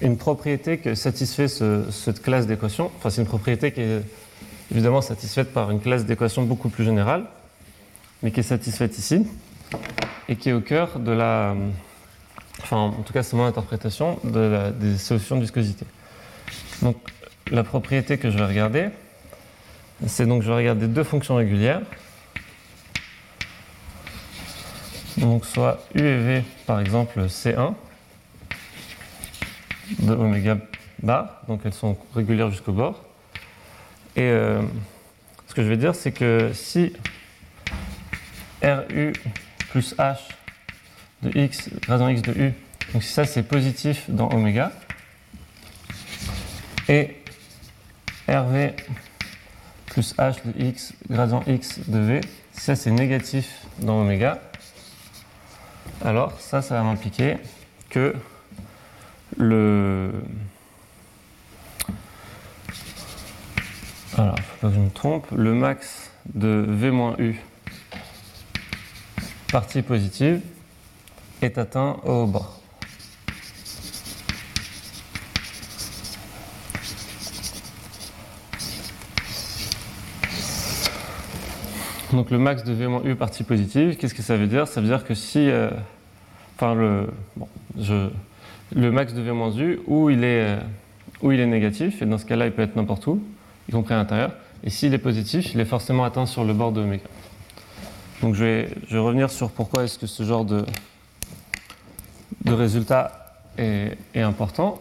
une 0.00 0.16
propriété 0.16 0.78
que 0.78 0.94
satisfait 0.94 1.48
ce- 1.48 1.84
cette 1.90 2.20
classe 2.22 2.46
d'équations. 2.46 2.90
Enfin, 2.98 3.08
c'est 3.10 3.22
une 3.22 3.26
propriété 3.28 3.72
qui 3.72 3.80
est 3.80 4.02
évidemment 4.70 5.00
satisfaite 5.00 5.52
par 5.52 5.70
une 5.70 5.80
classe 5.80 6.04
d'équations 6.04 6.42
beaucoup 6.42 6.68
plus 6.68 6.84
générale, 6.84 7.24
mais 8.22 8.30
qui 8.30 8.40
est 8.40 8.44
satisfaite 8.44 8.98
ici, 8.98 9.26
et 10.28 10.36
qui 10.36 10.50
est 10.50 10.52
au 10.52 10.60
cœur 10.60 10.98
de 10.98 11.12
la. 11.12 11.54
Enfin, 12.62 12.76
en 12.78 12.90
tout 13.02 13.12
cas, 13.12 13.22
c'est 13.22 13.36
mon 13.36 13.44
interprétation 13.46 14.18
de 14.24 14.40
la- 14.40 14.70
des 14.70 14.98
solutions 14.98 15.36
de 15.36 15.40
viscosité. 15.42 15.86
Donc, 16.82 16.96
la 17.50 17.64
propriété 17.64 18.18
que 18.18 18.30
je 18.30 18.36
vais 18.36 18.44
regarder, 18.46 18.88
c'est 20.06 20.26
donc 20.26 20.42
je 20.42 20.48
vais 20.48 20.56
regarder 20.56 20.88
deux 20.88 21.04
fonctions 21.04 21.36
régulières. 21.36 21.80
Donc, 25.18 25.44
soit 25.44 25.78
U 25.94 26.00
et 26.00 26.18
V, 26.18 26.44
par 26.66 26.80
exemple, 26.80 27.20
C1 27.26 27.74
de 29.98 30.14
oméga 30.14 30.58
bar, 31.02 31.42
donc 31.48 31.60
elles 31.64 31.72
sont 31.72 31.96
régulières 32.14 32.50
jusqu'au 32.50 32.72
bord. 32.72 33.02
Et 34.16 34.22
euh, 34.22 34.62
ce 35.48 35.54
que 35.54 35.62
je 35.62 35.68
vais 35.68 35.76
dire, 35.76 35.94
c'est 35.94 36.12
que 36.12 36.50
si 36.54 36.92
RU 38.62 39.12
plus 39.70 39.94
H 39.96 40.16
de 41.22 41.38
x, 41.38 41.70
gradient 41.82 42.08
x 42.08 42.22
de 42.22 42.32
U, 42.32 42.54
donc 42.92 43.02
si 43.02 43.12
ça 43.12 43.24
c'est 43.24 43.42
positif 43.42 44.08
dans 44.08 44.30
oméga, 44.30 44.72
et 46.88 47.16
RV 48.28 48.74
plus 49.86 50.14
H 50.16 50.36
de 50.44 50.64
x, 50.64 50.94
gradient 51.10 51.42
x 51.46 51.80
de 51.88 51.98
V, 51.98 52.20
si 52.52 52.60
ça 52.60 52.76
c'est 52.76 52.90
négatif 52.90 53.66
dans 53.78 54.00
oméga, 54.00 54.40
alors 56.04 56.38
ça, 56.40 56.62
ça 56.62 56.74
va 56.76 56.82
m'impliquer 56.82 57.36
que 57.90 58.14
le... 59.36 60.12
Alors, 64.16 64.38
faut 64.38 64.56
pas 64.60 64.68
que 64.68 64.74
je 64.74 64.80
me 64.80 64.90
trompe, 64.90 65.26
le 65.30 65.54
max 65.54 66.10
de 66.34 66.64
V-U 66.68 67.40
partie 69.50 69.82
positive 69.82 70.40
est 71.42 71.58
atteint 71.58 71.98
au 72.04 72.26
bord. 72.26 72.61
Donc 82.12 82.30
le 82.30 82.38
max 82.38 82.62
de 82.62 82.72
V-U 82.72 83.14
partie 83.14 83.42
positive, 83.42 83.96
qu'est-ce 83.96 84.14
que 84.14 84.22
ça 84.22 84.36
veut 84.36 84.46
dire? 84.46 84.68
Ça 84.68 84.80
veut 84.80 84.86
dire 84.86 85.04
que 85.04 85.14
si... 85.14 85.48
euh, 85.48 85.70
enfin, 86.56 86.74
le, 86.74 87.08
bon, 87.36 87.48
je, 87.78 88.08
le 88.74 88.92
max 88.92 89.14
de 89.14 89.22
V-U, 89.22 89.80
où 89.86 90.10
il, 90.10 90.22
est, 90.22 90.42
euh, 90.42 90.56
où 91.22 91.32
il 91.32 91.40
est 91.40 91.46
négatif, 91.46 92.02
et 92.02 92.06
dans 92.06 92.18
ce 92.18 92.26
cas-là, 92.26 92.46
il 92.46 92.52
peut 92.52 92.62
être 92.62 92.76
n'importe 92.76 93.06
où, 93.06 93.22
y 93.68 93.72
compris 93.72 93.94
à 93.94 93.96
l'intérieur, 93.96 94.32
et 94.62 94.68
s'il 94.68 94.92
est 94.92 94.98
positif, 94.98 95.54
il 95.54 95.60
est 95.60 95.64
forcément 95.64 96.04
atteint 96.04 96.26
sur 96.26 96.44
le 96.44 96.52
bord 96.52 96.72
de 96.72 96.82
oméga. 96.82 97.04
Donc 98.20 98.34
je 98.34 98.44
vais, 98.44 98.68
je 98.88 98.94
vais 98.94 99.02
revenir 99.02 99.30
sur 99.30 99.50
pourquoi 99.50 99.84
est-ce 99.84 99.98
que 99.98 100.06
ce 100.06 100.22
genre 100.22 100.44
de, 100.44 100.66
de 102.44 102.52
résultat 102.52 103.34
est, 103.56 103.96
est 104.14 104.20
important. 104.20 104.80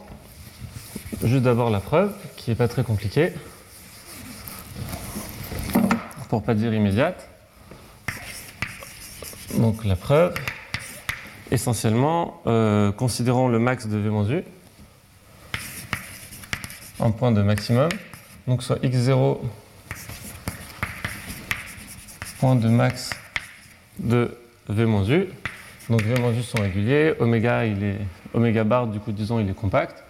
Juste 1.24 1.44
d'abord 1.44 1.70
la 1.70 1.80
preuve, 1.80 2.14
qui 2.36 2.50
n'est 2.52 2.56
pas 2.56 2.68
très 2.68 2.84
compliquée, 2.84 3.32
pour 6.32 6.44
pas 6.44 6.54
dire 6.54 6.74
immédiate. 6.74 7.28
Donc 9.58 9.84
la 9.84 9.98
preuve, 9.98 10.34
essentiellement, 11.52 12.42
euh, 12.48 12.94
considérons 12.94 13.50
le 13.50 13.60
max 13.60 13.86
de 13.86 13.98
V-U, 13.98 14.46
un 17.02 17.12
point 17.12 17.34
de 17.34 17.42
maximum, 17.42 17.90
donc 18.48 18.64
soit 18.64 18.78
x0 18.78 19.40
point 22.40 22.56
de 22.56 22.70
max 22.70 23.10
de 24.00 24.38
V-U. 24.70 25.28
Donc 25.90 26.02
V-U 26.02 26.44
sont 26.44 26.62
réguliers, 26.62 27.14
oméga, 27.20 27.66
il 27.66 27.84
est, 27.84 28.00
oméga 28.34 28.64
bar, 28.64 28.88
du 28.88 29.02
coup, 29.02 29.12
disons, 29.12 29.42
il 29.42 29.50
est 29.50 29.54
compact. 29.54 30.02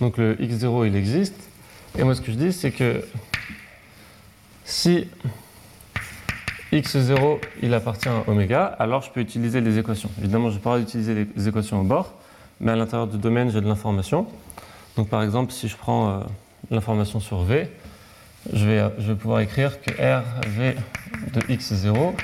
Donc 0.00 0.16
le 0.16 0.34
x0, 0.34 0.88
il 0.88 0.96
existe. 0.96 1.48
Et 1.96 2.02
moi, 2.02 2.16
ce 2.16 2.22
que 2.22 2.32
je 2.32 2.36
dis, 2.36 2.52
c'est 2.52 2.72
que 2.72 3.04
si 4.64 5.06
x0, 6.72 7.38
il 7.62 7.74
appartient 7.74 8.08
à 8.08 8.22
oméga, 8.28 8.64
alors 8.78 9.02
je 9.02 9.10
peux 9.10 9.20
utiliser 9.20 9.60
les 9.60 9.78
équations. 9.78 10.10
Évidemment, 10.18 10.50
je 10.50 10.54
ne 10.54 10.58
vais 10.58 10.64
pas 10.64 10.78
utiliser 10.78 11.26
les 11.34 11.48
équations 11.48 11.80
au 11.80 11.84
bord, 11.84 12.14
mais 12.60 12.72
à 12.72 12.76
l'intérieur 12.76 13.08
du 13.08 13.18
domaine, 13.18 13.50
j'ai 13.50 13.60
de 13.60 13.66
l'information. 13.66 14.26
Donc 14.96 15.08
par 15.08 15.22
exemple, 15.22 15.52
si 15.52 15.68
je 15.68 15.76
prends 15.76 16.08
euh, 16.10 16.20
l'information 16.70 17.20
sur 17.20 17.42
V, 17.42 17.68
je 18.52 18.66
vais, 18.66 19.14
pouvoir 19.16 19.40
écrire 19.40 19.80
que 19.80 19.90
RV 19.90 20.76
de 21.34 21.40
x0 21.40 22.14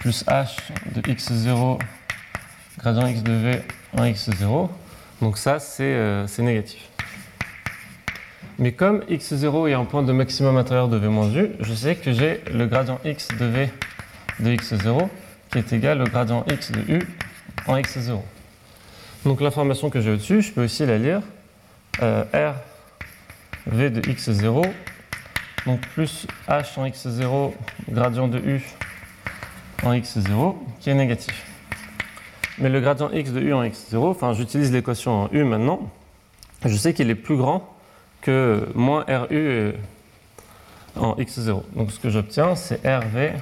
plus 0.00 0.24
h 0.26 0.56
de 0.94 1.00
x0 1.00 1.78
gradient 2.78 3.06
x 3.06 3.22
de 3.22 3.32
v 3.32 3.62
en 3.96 4.04
x0. 4.04 4.68
Donc 5.20 5.38
ça, 5.38 5.58
c'est 5.58 5.84
euh, 5.84 6.26
c'est 6.26 6.42
négatif. 6.42 6.91
Mais 8.62 8.70
comme 8.70 9.00
x0 9.10 9.70
est 9.70 9.72
un 9.72 9.84
point 9.84 10.04
de 10.04 10.12
maximum 10.12 10.56
intérieur 10.56 10.86
de 10.86 10.96
v-u, 10.96 11.50
je 11.58 11.74
sais 11.74 11.96
que 11.96 12.12
j'ai 12.12 12.40
le 12.54 12.66
gradient 12.66 13.00
x 13.04 13.26
de 13.36 13.44
v 13.44 13.68
de 14.38 14.50
x0 14.54 15.08
qui 15.50 15.58
est 15.58 15.72
égal 15.72 16.00
au 16.00 16.04
gradient 16.04 16.44
x 16.48 16.70
de 16.70 16.78
u 16.92 17.02
en 17.66 17.76
x0. 17.76 18.20
Donc 19.24 19.40
l'information 19.40 19.90
que 19.90 20.00
j'ai 20.00 20.12
au-dessus, 20.12 20.42
je 20.42 20.52
peux 20.52 20.62
aussi 20.62 20.86
la 20.86 20.96
lire. 20.96 21.22
Euh, 22.02 22.22
R 22.32 22.54
v 23.66 23.90
de 23.90 24.00
x0 24.00 24.62
donc 25.66 25.80
plus 25.88 26.28
h 26.48 26.78
en 26.78 26.86
x0 26.86 27.52
gradient 27.90 28.28
de 28.28 28.38
u 28.38 28.62
en 29.82 29.92
x0 29.92 30.54
qui 30.78 30.88
est 30.88 30.94
négatif. 30.94 31.44
Mais 32.58 32.68
le 32.68 32.80
gradient 32.80 33.10
x 33.10 33.32
de 33.32 33.40
u 33.40 33.54
en 33.54 33.64
x0, 33.64 33.96
enfin 34.08 34.34
j'utilise 34.34 34.70
l'équation 34.70 35.24
en 35.24 35.28
u 35.32 35.42
maintenant, 35.42 35.90
je 36.64 36.76
sais 36.76 36.94
qu'il 36.94 37.10
est 37.10 37.16
plus 37.16 37.36
grand 37.36 37.71
que 38.22 38.66
moins 38.74 39.04
RU 39.08 39.74
en 40.96 41.14
x0. 41.16 41.62
Donc 41.74 41.90
ce 41.90 41.98
que 41.98 42.08
j'obtiens, 42.08 42.54
c'est 42.54 42.80
RV 42.86 43.32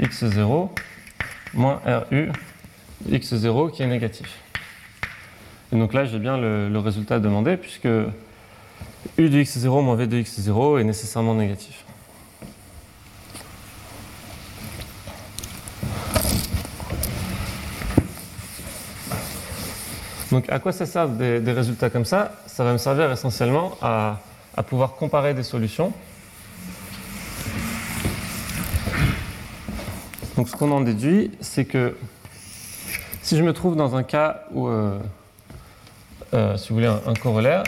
x0 0.00 0.68
moins 1.54 1.80
RU 1.84 2.30
x0 3.08 3.70
qui 3.72 3.82
est 3.82 3.86
négatif. 3.86 4.40
Et 5.72 5.76
donc 5.76 5.92
là, 5.92 6.04
j'ai 6.06 6.18
bien 6.18 6.38
le, 6.38 6.68
le, 6.68 6.78
résultat 6.78 7.18
demandé 7.20 7.56
puisque 7.56 7.84
U 7.84 9.28
de 9.28 9.42
x0 9.42 9.82
moins 9.82 9.96
V 9.96 10.06
de 10.06 10.22
x0 10.22 10.80
est 10.80 10.84
nécessairement 10.84 11.34
négatif. 11.34 11.84
Donc 20.30 20.48
à 20.50 20.58
quoi 20.58 20.72
ça 20.72 20.84
sert 20.84 21.08
des, 21.08 21.52
résultats 21.52 21.90
comme 21.90 22.04
ça? 22.04 22.32
Ça 22.46 22.64
va 22.64 22.72
me 22.72 22.78
servir 22.78 23.10
essentiellement 23.10 23.76
à, 23.80 24.20
à 24.56 24.62
pouvoir 24.62 24.96
comparer 24.96 25.34
des 25.34 25.42
solutions. 25.42 25.92
Donc 30.36 30.48
ce 30.48 30.56
qu'on 30.56 30.70
en 30.70 30.82
déduit, 30.82 31.32
c'est 31.40 31.64
que 31.64 31.96
si 33.22 33.36
je 33.36 33.42
me 33.42 33.52
trouve 33.52 33.74
dans 33.74 33.96
un 33.96 34.02
cas 34.02 34.44
où, 34.52 34.68
euh, 34.68 34.98
euh, 36.34 36.56
si 36.56 36.68
vous 36.68 36.76
voulez, 36.76 36.86
un, 36.86 37.00
un 37.06 37.14
corollaire, 37.14 37.64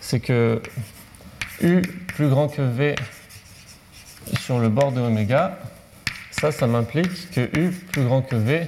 c'est 0.00 0.20
que 0.20 0.60
U 1.62 1.82
plus 2.08 2.28
grand 2.28 2.48
que 2.48 2.62
V 2.62 2.94
sur 4.40 4.58
le 4.58 4.68
bord 4.68 4.92
de 4.92 5.00
oméga, 5.00 5.58
ça, 6.30 6.50
ça 6.50 6.66
m'implique 6.66 7.30
que 7.30 7.48
U 7.58 7.70
plus 7.70 8.04
grand 8.04 8.22
que 8.22 8.36
V 8.36 8.66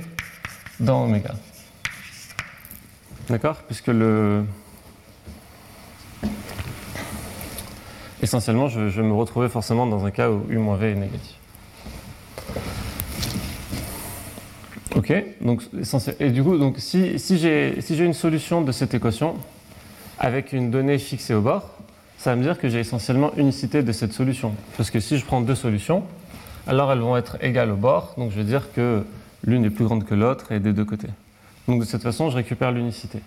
dans 0.80 1.04
oméga. 1.04 1.35
D'accord 3.28 3.56
Puisque 3.66 3.88
le. 3.88 4.44
Essentiellement, 8.22 8.68
je, 8.68 8.80
vais 8.80 9.02
me 9.02 9.14
retrouver 9.14 9.48
forcément 9.48 9.87
dans 9.87 10.04
un 10.04 10.10
cas 10.10 10.30
où 10.30 10.44
U 10.48 10.58
moins 10.58 10.76
V 10.76 10.92
est 10.92 10.94
négatif. 10.94 11.34
Ok 14.96 15.12
donc, 15.40 15.62
Et 16.20 16.30
du 16.30 16.42
coup, 16.42 16.56
donc, 16.56 16.76
si, 16.78 17.18
si 17.18 17.38
j'ai 17.38 17.80
si 17.80 17.98
une 17.98 18.14
solution 18.14 18.62
de 18.62 18.72
cette 18.72 18.94
équation 18.94 19.34
avec 20.18 20.52
une 20.52 20.70
donnée 20.70 20.98
fixée 20.98 21.34
au 21.34 21.40
bord, 21.40 21.70
ça 22.16 22.30
va 22.30 22.37
me 22.37 22.42
dire 22.42 22.58
que 22.58 22.68
j'ai 22.68 22.80
essentiellement 22.80 23.32
unicité 23.37 23.82
de 23.82 23.92
cette 23.92 24.12
solution. 24.12 24.54
Parce 24.76 24.90
que 24.90 25.00
si 25.00 25.18
je 25.18 25.24
prends 25.24 25.40
deux 25.40 25.54
solutions, 25.54 26.04
alors 26.66 26.92
elles 26.92 27.00
vont 27.00 27.16
être 27.16 27.37
égales 27.42 27.70
au 27.70 27.76
bord, 27.76 28.14
donc 28.16 28.30
je 28.30 28.37
vais 28.37 28.44
dire 28.44 28.72
que 28.72 29.02
l'une 29.44 29.64
est 29.64 29.70
plus 29.70 29.84
grande 29.84 30.04
que 30.04 30.14
l'autre 30.14 30.52
et 30.52 30.60
des 30.60 30.72
deux 30.72 30.84
côtés. 30.84 31.08
Donc 31.68 31.81
de 31.81 31.85
cette 31.85 32.03
façon, 32.03 32.31
je 32.31 32.37
récupère 32.37 32.72
l'unicité. 32.72 33.20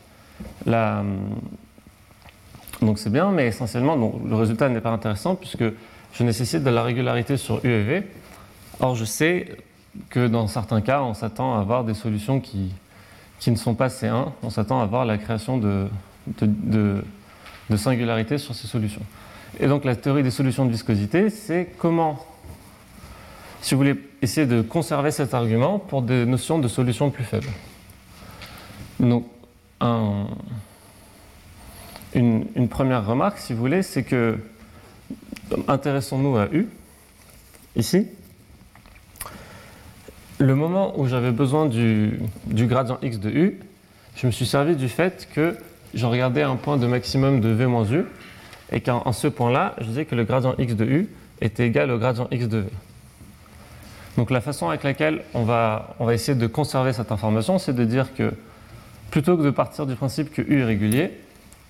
Donc 2.81 2.99
c'est 2.99 3.09
bien, 3.09 3.31
mais 3.31 3.47
essentiellement, 3.47 3.95
le 3.95 4.35
résultat 4.35 4.69
n'est 4.69 4.81
pas 4.81 4.91
intéressant 4.91 5.35
puisque 5.35 5.63
je 6.13 6.23
nécessite 6.23 6.63
de 6.63 6.69
la 6.69 6.83
régularité 6.83 7.37
sur 7.37 7.63
U 7.65 7.69
et 7.69 7.83
V. 7.83 8.03
Or, 8.79 8.95
je 8.95 9.05
sais 9.05 9.57
que 10.09 10.27
dans 10.27 10.47
certains 10.47 10.81
cas, 10.81 11.01
on 11.01 11.13
s'attend 11.13 11.55
à 11.57 11.59
avoir 11.59 11.83
des 11.83 11.95
solutions 11.95 12.39
qui, 12.39 12.71
ne 13.47 13.55
sont 13.55 13.73
pas 13.73 13.87
C1. 13.87 14.27
On 14.43 14.49
s'attend 14.49 14.79
à 14.79 14.83
avoir 14.83 15.05
la 15.05 15.17
création 15.17 15.57
de, 15.57 15.87
de, 16.39 16.45
de, 16.45 17.03
de 17.69 17.77
singularité 17.77 18.37
sur 18.37 18.53
ces 18.53 18.67
solutions. 18.67 19.01
Et 19.59 19.67
donc 19.67 19.85
la 19.85 19.95
théorie 19.95 20.23
des 20.23 20.31
solutions 20.31 20.65
de 20.65 20.71
viscosité, 20.71 21.29
c'est 21.29 21.69
comment, 21.77 22.23
si 23.61 23.73
vous 23.73 23.79
voulez 23.79 23.95
essayer 24.21 24.45
de 24.45 24.61
conserver 24.61 25.11
cet 25.11 25.33
argument 25.33 25.79
pour 25.79 26.03
des 26.03 26.25
notions 26.25 26.59
de 26.59 26.67
solutions 26.67 27.09
plus 27.09 27.23
faibles. 27.23 27.49
Donc, 28.99 29.25
un, 29.79 30.27
une, 32.13 32.67
première 32.67 33.05
remarque, 33.05 33.37
si 33.37 33.53
vous 33.53 33.59
voulez, 33.59 33.83
c'est 33.83 34.03
que, 34.03 34.37
intéressons-nous 35.67 36.37
à 36.37 36.47
U, 36.51 36.67
ici. 37.75 38.07
Le 40.39 40.55
moment 40.55 40.99
où 40.99 41.07
j'avais 41.07 41.31
besoin 41.31 41.67
du, 41.67 42.19
gradient 42.47 42.97
x 43.01 43.19
de 43.19 43.29
U, 43.29 43.59
je 44.15 44.27
me 44.27 44.31
suis 44.31 44.45
servi 44.45 44.75
du 44.75 44.89
fait 44.89 45.27
que 45.33 45.55
je 45.93 46.05
regardais 46.05 46.43
un 46.43 46.55
point 46.55 46.77
de 46.77 46.87
maximum 46.87 47.39
de 47.39 47.49
V 47.49 47.67
moins 47.67 47.85
U, 47.85 48.03
et 48.71 48.81
qu'en 48.81 49.11
ce 49.11 49.27
point-là, 49.27 49.75
je 49.79 49.85
disais 49.85 50.05
que 50.05 50.15
le 50.15 50.23
gradient 50.23 50.55
x 50.57 50.75
de 50.75 50.85
U 50.85 51.09
était 51.39 51.67
égal 51.67 51.91
au 51.91 51.97
gradient 51.97 52.27
x 52.31 52.47
de 52.47 52.59
V. 52.59 52.69
Donc 54.17 54.31
la 54.31 54.41
façon 54.41 54.67
avec 54.67 54.83
laquelle 54.83 55.21
on 55.35 55.43
va, 55.43 55.95
on 55.99 56.05
va 56.05 56.15
essayer 56.15 56.37
de 56.37 56.47
conserver 56.47 56.91
cette 56.91 57.11
information, 57.11 57.59
c'est 57.59 57.73
de 57.73 57.85
dire 57.85 58.13
que 58.15 58.33
Plutôt 59.11 59.37
que 59.37 59.43
de 59.43 59.51
partir 59.51 59.85
du 59.85 59.95
principe 59.95 60.31
que 60.31 60.41
U 60.41 60.59
est 60.61 60.65
régulier, 60.65 61.11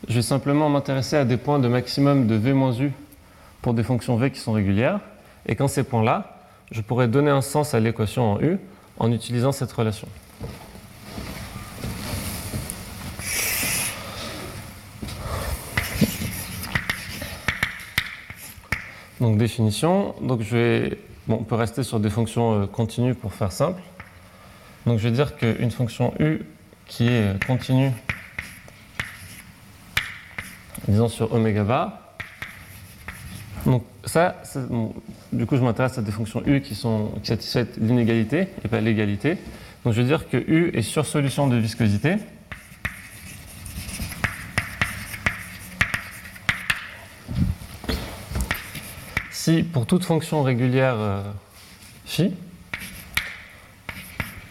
je 0.08 0.16
vais 0.16 0.22
simplement 0.22 0.70
m'intéresser 0.70 1.16
à 1.16 1.26
des 1.26 1.38
points 1.38 1.60
de 1.60 1.68
maximum 1.68 2.28
de 2.28 2.36
V 2.36 2.54
moins 2.54 2.74
U 2.80 2.92
pour 3.62 3.74
des 3.74 3.84
fonctions 3.84 4.16
V 4.18 4.32
qui 4.32 4.40
sont 4.40 4.54
régulières. 4.54 5.00
Et 5.46 5.56
quand 5.56 5.68
ces 5.68 5.84
points-là, 5.84 6.42
je 6.72 6.82
pourrais 6.82 7.08
donner 7.08 7.30
un 7.32 7.42
sens 7.42 7.74
à 7.74 7.80
l'équation 7.80 8.34
en 8.34 8.42
U 8.42 8.60
en 8.98 9.12
utilisant 9.12 9.52
cette 9.52 9.72
relation. 9.72 10.08
Donc 19.20 19.38
définition, 19.38 20.14
donc 20.22 20.42
je 20.42 20.56
vais, 20.56 20.98
bon, 21.28 21.38
on 21.42 21.44
peut 21.44 21.56
rester 21.56 21.84
sur 21.84 22.00
des 22.00 22.10
fonctions 22.10 22.62
euh, 22.62 22.66
continues 22.68 23.16
pour 23.16 23.34
faire 23.34 23.52
simple. 23.52 23.82
Donc 24.86 25.00
je 25.00 25.04
vais 25.04 25.12
dire 25.12 25.36
qu'une 25.36 25.72
fonction 25.72 26.14
U 26.20 26.42
qui 26.88 27.08
est 27.08 27.46
continu, 27.46 27.92
disons 30.88 31.10
sur 31.10 31.34
oméga 31.34 31.64
bar. 31.64 32.00
Donc 33.66 33.84
ça, 34.06 34.42
du 35.34 35.46
coup 35.46 35.58
je 35.58 35.62
m'intéresse 35.62 35.98
à 35.98 36.02
des 36.02 36.12
fonctions 36.12 36.42
U 36.46 36.62
qui, 36.62 36.76
sont, 36.76 37.12
qui 37.22 37.28
satisfont 37.28 37.68
l'inégalité 37.78 38.48
et 38.64 38.68
pas 38.68 38.80
l'égalité. 38.80 39.38
Donc 39.84 39.94
je 39.94 40.02
veux 40.02 40.08
dire 40.08 40.30
que 40.30 40.38
U 40.38 40.72
est 40.74 40.82
sur 40.82 41.06
solution 41.06 41.48
de 41.48 41.58
viscosité. 41.58 42.16
Si 49.32 49.64
pour 49.64 49.86
toute 49.86 50.04
fonction 50.04 50.44
régulière 50.44 50.96
euh, 50.98 51.24
phi, 52.06 52.34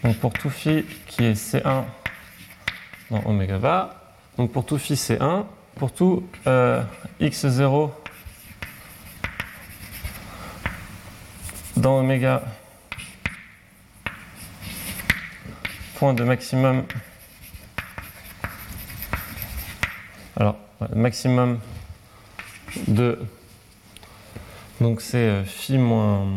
donc 0.03 0.17
pour 0.17 0.33
tout 0.33 0.49
phi 0.49 0.85
qui 1.07 1.23
est 1.25 1.33
C1 1.33 1.83
dans 3.11 3.23
oméga 3.25 3.57
bar. 3.57 3.95
Donc 4.37 4.51
pour 4.51 4.65
tout 4.65 4.77
phi 4.77 4.95
c'est 4.95 5.21
1, 5.21 5.45
pour 5.75 5.91
tout 5.91 6.27
euh, 6.47 6.81
x0 7.21 7.91
dans 11.75 11.99
oméga 11.99 12.41
point 15.95 16.13
de 16.13 16.23
maximum 16.23 16.83
alors 20.35 20.57
maximum 20.95 21.59
de 22.87 23.19
donc 24.79 25.01
c'est 25.01 25.17
euh, 25.17 25.43
phi 25.43 25.77
moins 25.77 26.27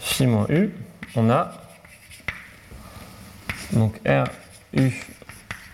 phi 0.00 0.26
moins 0.26 0.46
u 0.50 0.70
on 1.16 1.30
a 1.30 1.61
donc 3.72 4.00
R 4.06 4.24
U 4.74 4.90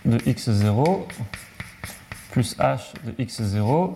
de 0.04 0.18
x0 0.18 1.04
plus 2.30 2.56
h 2.58 2.78
de 3.04 3.12
x0. 3.24 3.94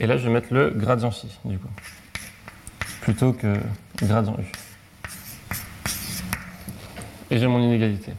Et 0.00 0.06
là, 0.06 0.16
je 0.16 0.26
vais 0.26 0.32
mettre 0.32 0.52
le 0.52 0.70
gradient 0.70 1.10
phi, 1.10 1.28
du 1.44 1.58
coup, 1.58 1.68
plutôt 3.00 3.32
que 3.32 3.54
gradient 3.96 4.36
u. 4.38 4.44
Et 7.30 7.38
j'ai 7.38 7.46
mon 7.46 7.60
inégalité. 7.60 8.12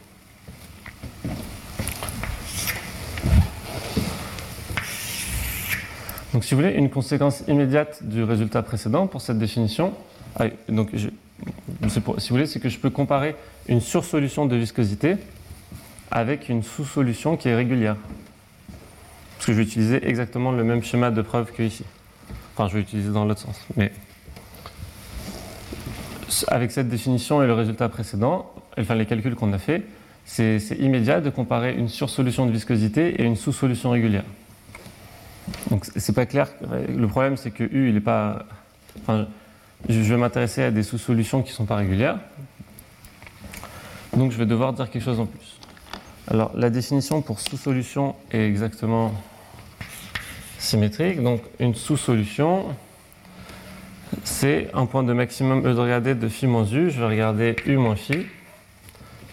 Donc, 6.32 6.44
si 6.44 6.54
vous 6.54 6.60
voulez, 6.60 6.74
une 6.74 6.90
conséquence 6.90 7.42
immédiate 7.48 8.02
du 8.02 8.22
résultat 8.22 8.62
précédent 8.62 9.06
pour 9.06 9.20
cette 9.20 9.38
définition, 9.38 9.94
ah, 10.38 10.44
donc 10.68 10.90
si 10.92 11.98
vous 11.98 12.14
voulez, 12.30 12.46
c'est 12.46 12.60
que 12.60 12.68
je 12.68 12.78
peux 12.78 12.90
comparer 12.90 13.36
une 13.68 13.80
sursolution 13.80 14.46
de 14.46 14.56
viscosité 14.56 15.16
avec 16.10 16.48
une 16.48 16.62
sous-solution 16.62 17.36
qui 17.36 17.48
est 17.48 17.54
régulière. 17.54 17.96
Parce 19.36 19.46
que 19.46 19.52
je 19.52 19.58
vais 19.58 19.64
utiliser 19.64 20.08
exactement 20.08 20.52
le 20.52 20.64
même 20.64 20.82
schéma 20.82 21.10
de 21.10 21.22
preuve 21.22 21.52
que 21.52 21.62
ici. 21.62 21.84
Enfin, 22.54 22.68
je 22.68 22.74
vais 22.74 22.80
utiliser 22.80 23.10
dans 23.10 23.24
l'autre 23.24 23.40
sens. 23.40 23.60
Mais 23.76 23.92
avec 26.48 26.70
cette 26.72 26.88
définition 26.88 27.42
et 27.42 27.46
le 27.46 27.52
résultat 27.52 27.88
précédent, 27.88 28.52
enfin 28.78 28.94
les 28.94 29.06
calculs 29.06 29.34
qu'on 29.34 29.52
a 29.52 29.58
fait, 29.58 29.82
c'est 30.24 30.58
immédiat 30.78 31.20
de 31.20 31.30
comparer 31.30 31.74
une 31.74 31.88
sursolution 31.88 32.46
de 32.46 32.50
viscosité 32.50 33.20
et 33.20 33.24
une 33.24 33.36
sous-solution 33.36 33.90
régulière. 33.90 34.24
Donc 35.70 35.84
c'est 35.84 36.14
pas 36.14 36.26
clair. 36.26 36.48
Le 36.88 37.06
problème 37.06 37.36
c'est 37.36 37.52
que 37.52 37.62
U 37.62 37.88
il 37.88 37.94
n'est 37.94 38.00
pas. 38.00 38.44
Enfin, 39.02 39.28
je 39.88 40.00
vais 40.00 40.16
m'intéresser 40.16 40.62
à 40.62 40.70
des 40.70 40.82
sous-solutions 40.82 41.42
qui 41.42 41.50
ne 41.50 41.54
sont 41.54 41.66
pas 41.66 41.76
régulières. 41.76 42.18
Donc 44.16 44.32
je 44.32 44.38
vais 44.38 44.46
devoir 44.46 44.72
dire 44.72 44.90
quelque 44.90 45.02
chose 45.04 45.20
en 45.20 45.26
plus. 45.26 45.58
Alors 46.28 46.50
la 46.56 46.70
définition 46.70 47.20
pour 47.20 47.38
sous-solution 47.38 48.16
est 48.32 48.46
exactement 48.46 49.12
symétrique. 50.58 51.22
Donc 51.22 51.42
une 51.60 51.74
sous-solution, 51.74 52.64
c'est 54.24 54.70
un 54.72 54.86
point 54.86 55.02
de 55.02 55.12
maximum 55.12 55.66
E 55.66 55.74
de 55.74 55.80
regarder 55.80 56.14
de 56.14 56.28
phi 56.28 56.46
moins 56.46 56.64
U. 56.64 56.90
Je 56.90 56.98
vais 56.98 57.06
regarder 57.06 57.56
U 57.66 57.76
moins 57.76 57.94
phi. 57.94 58.26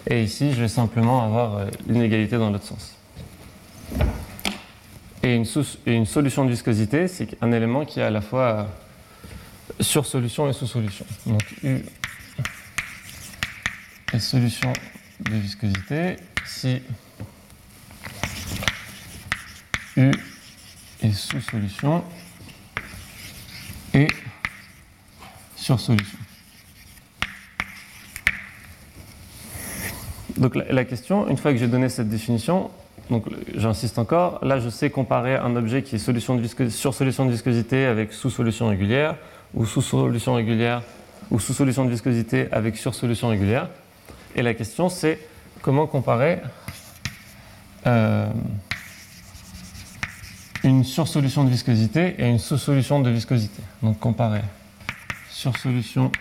Et 0.09 0.21
ici, 0.21 0.51
je 0.51 0.59
vais 0.59 0.67
simplement 0.67 1.23
avoir 1.23 1.55
euh, 1.55 1.65
l'inégalité 1.87 2.37
dans 2.37 2.49
l'autre 2.49 2.65
sens. 2.65 2.97
Et 5.23 5.33
une, 5.33 5.45
et 5.85 5.93
une, 5.93 6.05
solution 6.05 6.43
de 6.43 6.49
viscosité, 6.49 7.07
c'est 7.07 7.41
un 7.41 7.53
élément 7.53 7.85
qui 7.85 8.01
est 8.01 8.03
à 8.03 8.09
la 8.09 8.19
fois 8.19 8.67
sur 9.79 10.05
solution 10.05 10.49
et 10.49 10.53
sous 10.53 10.67
solution. 10.67 11.05
Donc 11.25 11.41
U 11.63 11.85
est 14.13 14.19
solution 14.19 14.71
de 15.21 15.35
viscosité 15.35 16.17
si 16.45 16.81
U 19.97 20.11
est 21.01 21.11
sous 21.11 21.41
solution 21.41 22.03
et 23.93 24.07
sur 25.55 25.79
solution. 25.79 26.17
Donc 30.37 30.55
la, 30.55 30.85
question, 30.85 31.27
une 31.29 31.37
fois 31.37 31.51
que 31.53 31.57
j'ai 31.57 31.67
donné 31.67 31.89
cette 31.89 32.09
définition, 32.09 32.71
donc 33.09 33.25
j'insiste 33.55 33.97
encore, 33.99 34.43
là 34.43 34.59
je 34.59 34.69
sais 34.69 34.89
comparer 34.89 35.35
un 35.35 35.55
objet 35.55 35.83
qui 35.83 35.95
est 35.95 35.99
solution 35.99 36.35
de 36.35 36.69
sur 36.69 36.93
solution 36.93 37.25
de 37.25 37.31
viscosité 37.31 37.85
avec 37.85 38.13
sous 38.13 38.29
solution 38.29 38.67
régulière, 38.67 39.15
ou 39.53 39.65
sous 39.65 39.81
solution 39.81 40.33
régulière, 40.33 40.81
ou 41.31 41.39
sous 41.39 41.53
solution 41.53 41.85
de 41.85 41.91
viscosité 41.91 42.47
avec 42.51 42.77
sur 42.77 42.93
solution 42.93 43.29
régulière. 43.29 43.69
Et 44.35 44.41
la 44.41 44.53
question 44.53 44.89
c'est 44.89 45.19
comment 45.61 45.87
comparer 45.87 46.39
euh, 47.85 48.27
une 50.63 50.83
sursolution 50.83 51.43
de 51.43 51.49
viscosité 51.49 52.15
et 52.17 52.29
une 52.29 52.39
sous-solution 52.39 53.01
de 53.01 53.09
viscosité. 53.09 53.61
Donc 53.81 53.99
comparer 53.99 54.41
sursolution 55.29 56.11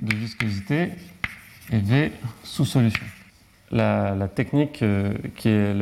de 0.00 0.14
viscosité 0.14 0.90
et 1.70 1.78
V 1.78 2.12
sous-solution. 2.42 3.04
La, 3.70 4.28
technique 4.28 4.82
euh, 4.82 5.12
qui 5.36 5.48
est 5.48 5.74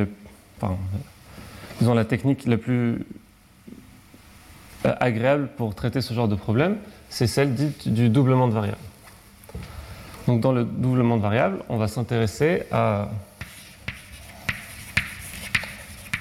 disons 1.79 1.93
la 1.93 2.05
technique 2.05 2.45
la 2.45 2.57
plus 2.57 3.05
euh, 4.85 4.95
agréable 4.99 5.49
pour 5.57 5.75
traiter 5.75 6.01
ce 6.01 6.13
genre 6.13 6.27
de 6.27 6.35
problème, 6.35 6.77
c'est 7.09 7.27
celle 7.27 7.53
dite 7.53 7.89
du 7.89 8.09
doublement 8.09 8.47
de 8.47 8.53
variables. 8.53 8.77
Donc 10.33 10.41
dans 10.41 10.51
le 10.51 10.63
doublement 10.63 11.17
de 11.17 11.21
variables, 11.21 11.59
on 11.69 11.77
va 11.77 11.87
s'intéresser 11.87 12.63
à 12.71 13.07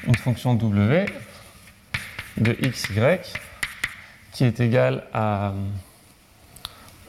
une 0.06 0.14
fonction 0.16 0.52
W 0.52 1.06
de 2.36 2.52
xy 2.52 2.92
qui 4.32 4.44
est 4.44 4.60
égale 4.60 5.04
à. 5.14 5.54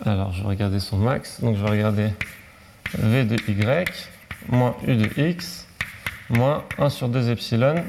Alors, 0.06 0.32
je 0.32 0.44
vais 0.44 0.48
regarder 0.48 0.80
son 0.80 0.96
max. 0.96 1.42
Donc, 1.42 1.58
je 1.58 1.62
vais 1.62 1.72
regarder 1.72 2.12
v 2.98 3.26
de 3.26 3.36
y 3.52 4.08
moins 4.48 4.74
u 4.88 4.96
de 4.96 5.10
x 5.20 5.68
moins 6.30 6.64
1 6.78 6.90
sur 6.90 7.10
2 7.10 7.32
epsilon, 7.32 7.84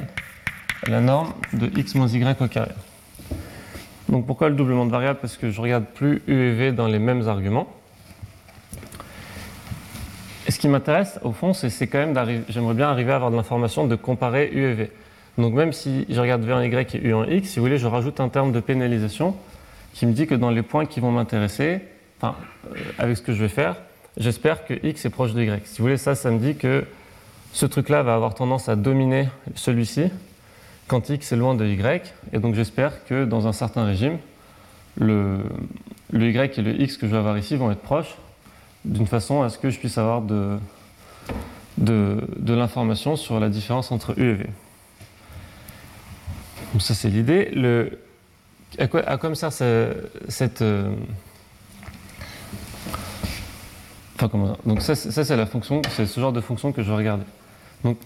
la 0.89 1.01
norme 1.01 1.35
de 1.53 1.71
x 1.79 1.95
moins 1.95 2.09
y 2.09 2.43
au 2.43 2.49
carré. 2.49 2.73
Donc, 4.09 4.27
pourquoi 4.27 4.49
le 4.49 4.57
doublement 4.57 4.87
de 4.87 4.91
variable? 4.91 5.21
Parce 5.21 5.37
que 5.37 5.53
je 5.53 5.61
regarde 5.61 5.85
plus 5.85 6.21
u 6.27 6.35
et 6.35 6.53
v 6.53 6.73
dans 6.73 6.89
les 6.89 6.99
mêmes 6.99 7.29
arguments. 7.29 7.73
M'intéresse, 10.69 11.19
au 11.23 11.33
fond, 11.33 11.53
c'est 11.53 11.87
quand 11.87 11.99
même 11.99 12.13
d'arriver. 12.13 12.43
J'aimerais 12.49 12.75
bien 12.75 12.89
arriver 12.89 13.13
à 13.13 13.17
avoir 13.17 13.31
de 13.31 13.37
l'information 13.37 13.87
de 13.87 13.97
comparer 13.97 14.51
u 14.53 14.65
et 14.65 14.73
v. 14.75 14.91
Donc 15.39 15.55
même 15.55 15.73
si 15.73 16.07
je 16.09 16.21
regarde 16.21 16.43
V 16.43 16.53
en 16.53 16.61
Y 16.61 16.95
et 16.95 17.01
U 17.07 17.13
en 17.15 17.25
X, 17.25 17.51
si 17.51 17.59
vous 17.59 17.65
voulez, 17.65 17.79
je 17.79 17.87
rajoute 17.87 18.21
un 18.21 18.29
terme 18.29 18.53
de 18.53 18.61
pénalisation 18.61 19.35
qui 19.93 20.07
me 20.07 20.13
dit 20.13 20.27
que 20.27 20.35
dans 20.35 20.51
les 20.51 20.63
points 20.63 20.87
qui 20.87 21.01
vont 21.01 21.11
m'intéresser, 21.11 21.81
enfin, 22.19 22.37
euh, 22.71 22.79
avec 22.99 23.17
ce 23.17 23.23
que 23.23 23.33
je 23.33 23.43
vais 23.43 23.49
faire, 23.49 23.77
j'espère 24.17 24.65
que 24.65 24.75
X 24.87 25.05
est 25.05 25.11
proche 25.11 25.33
de 25.35 25.43
Y. 25.43 25.67
Si 25.67 25.79
vous 25.79 25.85
voulez, 25.85 25.97
ça, 25.97 26.15
ça 26.15 26.31
me 26.31 26.39
dit 26.39 26.57
que 26.57 26.85
ce 27.53 27.67
truc-là 27.67 28.03
va 28.03 28.15
avoir 28.15 28.35
tendance 28.35 28.69
à 28.69 28.77
dominer 28.77 29.29
celui-ci 29.55 30.11
quand 30.89 31.09
X 31.09 31.33
est 31.33 31.37
loin 31.37 31.55
de 31.55 31.65
Y. 31.65 32.13
Et 32.33 32.39
donc 32.39 32.55
j'espère 32.55 33.05
que 33.05 33.25
dans 33.25 33.47
un 33.47 33.53
certain 33.53 33.85
régime, 33.85 34.19
le, 34.97 35.39
le, 36.13 36.29
Y 36.31 36.59
et 36.59 36.63
le 36.63 36.81
X 36.81 36.97
que 36.97 37.07
je 37.07 37.13
vais 37.13 37.19
avoir 37.19 37.39
ici 37.39 37.57
vont 37.57 37.71
être 37.71 37.81
proches 37.81 38.17
d'une 38.85 39.07
façon 39.07 39.43
à 39.43 39.49
ce 39.49 39.59
que 39.59 39.71
je 39.71 39.79
puisse 39.79 39.99
avoir 39.99 40.23
de, 40.23 40.59
l'information 42.47 43.17
sur 43.17 43.41
la 43.41 43.49
différence 43.49 43.93
entre 43.93 44.19
U 44.19 44.31
et 44.31 44.35
V. 44.35 44.47
Donc 46.73 46.83
ça 46.83 46.95
c'est 46.95 47.09
l'idée. 47.09 47.51
Le... 47.55 47.99
À, 48.79 48.89
quoi, 48.89 49.29
me 49.29 49.35
sert 49.35 49.53
cette... 49.53 50.63
Euh, 50.63 50.93
enfin, 54.17 54.29
comment 54.29 54.57
Donc 54.67 54.83
ça, 54.83 54.95
ça 54.97 55.25
c'est 55.25 55.37
la 55.37 55.47
fonction, 55.47 55.81
c'est 55.91 56.07
ce 56.07 56.21
genre 56.21 56.33
de 56.33 56.41
fonction 56.41 56.73
que 56.73 56.83
je 56.83 56.91
vais 56.91 56.97
regarder. 56.97 57.25
Donc 57.85 57.99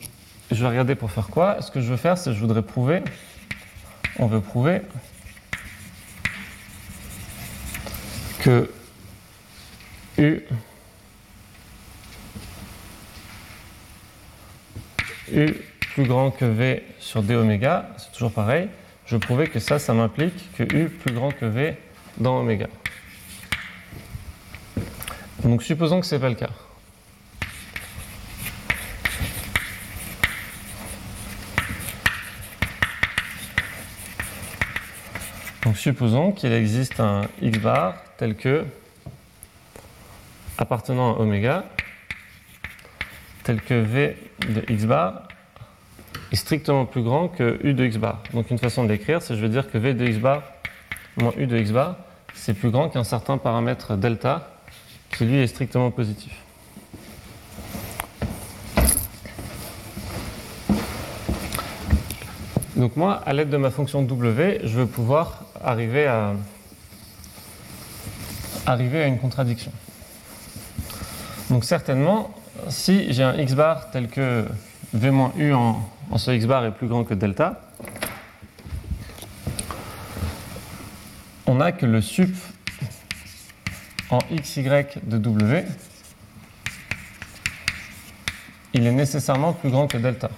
je 0.50 0.62
vais 0.62 0.68
regarder 0.68 0.94
pour 0.94 1.10
faire 1.10 1.28
quoi? 1.28 1.60
Ce 1.60 1.70
que 1.70 1.80
je 1.80 1.90
veux 1.90 1.96
faire, 1.96 2.18
c'est 2.18 2.32
je 2.32 2.40
voudrais 2.40 2.62
prouver, 2.62 3.02
on 4.18 4.26
veut 4.26 4.40
prouver 4.40 4.82
que 8.40 8.70
U 10.18 10.42
U 15.32 15.54
plus 15.94 16.04
grand 16.04 16.30
que 16.30 16.44
V 16.44 16.82
sur 16.98 17.22
d 17.22 17.34
oméga, 17.34 17.90
c'est 17.96 18.12
toujours 18.12 18.32
pareil, 18.32 18.68
je 19.06 19.16
prouvais 19.16 19.48
que 19.48 19.58
ça, 19.58 19.78
ça 19.78 19.94
m'implique 19.94 20.52
que 20.56 20.62
U 20.62 20.88
plus 20.88 21.14
grand 21.14 21.30
que 21.30 21.46
V 21.46 21.76
dans 22.18 22.40
oméga. 22.40 22.68
Donc 25.42 25.62
supposons 25.62 26.00
que 26.00 26.06
ce 26.06 26.14
n'est 26.14 26.20
pas 26.20 26.28
le 26.28 26.34
cas. 26.34 26.50
Donc 35.64 35.76
supposons 35.76 36.32
qu'il 36.32 36.52
existe 36.52 36.98
un 36.98 37.22
x 37.42 37.58
bar 37.58 37.94
tel 38.16 38.34
que 38.36 38.64
appartenant 40.56 41.14
à 41.14 41.18
oméga 41.18 41.64
tel 43.48 43.62
que 43.62 43.80
v 43.80 44.14
de 44.46 44.62
x 44.68 44.84
bar 44.84 45.22
est 46.30 46.36
strictement 46.36 46.84
plus 46.84 47.02
grand 47.02 47.28
que 47.28 47.58
u 47.64 47.72
de 47.72 47.82
x 47.86 47.96
bar. 47.96 48.22
Donc 48.34 48.50
une 48.50 48.58
façon 48.58 48.84
de 48.84 48.90
l'écrire, 48.90 49.22
c'est 49.22 49.36
je 49.36 49.40
vais 49.40 49.48
dire 49.48 49.70
que 49.70 49.78
v 49.78 49.94
de 49.94 50.04
x 50.04 50.18
bar 50.18 50.42
moins 51.16 51.32
u 51.38 51.46
de 51.46 51.56
x 51.56 51.70
bar, 51.70 51.96
c'est 52.34 52.52
plus 52.52 52.70
grand 52.70 52.90
qu'un 52.90 53.04
certain 53.04 53.38
paramètre 53.38 53.96
delta 53.96 54.50
qui 55.16 55.24
lui 55.24 55.38
est 55.38 55.46
strictement 55.46 55.90
positif. 55.90 56.30
Donc 62.76 62.96
moi, 62.96 63.14
à 63.24 63.32
l'aide 63.32 63.48
de 63.48 63.56
ma 63.56 63.70
fonction 63.70 64.02
w, 64.02 64.60
je 64.62 64.78
veux 64.78 64.86
pouvoir 64.86 65.44
arriver 65.64 66.06
à, 66.06 66.34
arriver 68.66 69.02
à 69.02 69.06
une 69.06 69.18
contradiction. 69.18 69.72
Donc 71.48 71.64
certainement, 71.64 72.34
si 72.68 73.12
j'ai 73.12 73.22
un 73.22 73.34
x 73.34 73.54
bar 73.54 73.90
tel 73.90 74.08
que 74.08 74.44
v 74.92 75.10
moins 75.10 75.32
u 75.36 75.52
en, 75.52 75.88
en 76.10 76.18
ce 76.18 76.30
x 76.30 76.46
bar 76.46 76.64
est 76.64 76.72
plus 76.72 76.88
grand 76.88 77.04
que 77.04 77.14
delta, 77.14 77.60
on 81.46 81.60
a 81.60 81.72
que 81.72 81.86
le 81.86 82.00
sup 82.00 82.34
en 84.10 84.18
xy 84.30 84.62
de 84.62 85.18
w, 85.18 85.64
il 88.74 88.86
est 88.86 88.92
nécessairement 88.92 89.52
plus 89.52 89.70
grand 89.70 89.86
que 89.86 89.98
delta. 89.98 90.30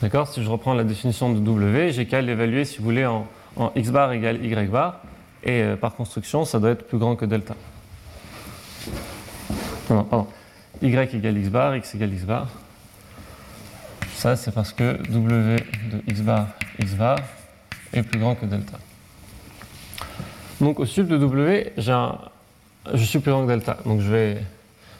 D'accord? 0.00 0.26
Si 0.28 0.42
je 0.42 0.48
reprends 0.48 0.74
la 0.74 0.84
définition 0.84 1.32
de 1.32 1.38
w, 1.38 1.92
j'ai 1.92 2.06
qu'à 2.06 2.20
l'évaluer, 2.20 2.64
si 2.64 2.78
vous 2.78 2.84
voulez, 2.84 3.06
en, 3.06 3.26
x 3.76 3.90
bar 3.90 4.12
égale 4.12 4.44
y 4.44 4.66
bar, 4.66 5.00
et 5.44 5.62
euh, 5.62 5.76
par 5.76 5.94
construction, 5.94 6.44
ça 6.44 6.58
doit 6.58 6.70
être 6.70 6.86
plus 6.86 6.98
grand 6.98 7.14
que 7.14 7.24
delta. 7.24 7.54
Non, 9.90 10.04
pardon. 10.04 10.26
y 10.80 10.86
égale 10.86 11.38
x 11.38 11.48
bar, 11.48 11.76
x 11.76 11.94
égale 11.94 12.14
x 12.14 12.24
bar. 12.24 12.48
Ça, 14.14 14.36
c'est 14.36 14.52
parce 14.52 14.72
que 14.72 15.02
W 15.10 15.56
de 15.90 16.02
x 16.06 16.20
bar, 16.20 16.48
x 16.78 16.94
bar 16.94 17.18
est 17.92 18.02
plus 18.02 18.18
grand 18.18 18.34
que 18.34 18.46
delta. 18.46 18.78
Donc 20.60 20.78
au 20.78 20.86
sub 20.86 21.08
de 21.08 21.18
W, 21.18 21.72
je 21.76 23.04
suis 23.04 23.18
plus 23.18 23.32
grand 23.32 23.42
que 23.44 23.48
delta. 23.48 23.78
Donc 23.84 24.00
je 24.00 24.10
vais 24.10 24.42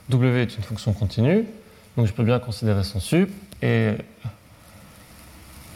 W 0.09 0.43
est 0.43 0.57
une 0.57 0.63
fonction 0.63 0.93
continue, 0.93 1.45
donc 1.97 2.07
je 2.07 2.13
peux 2.13 2.25
bien 2.25 2.39
considérer 2.41 2.83
son 2.83 3.01
sup. 3.01 3.31
Et, 3.63 3.93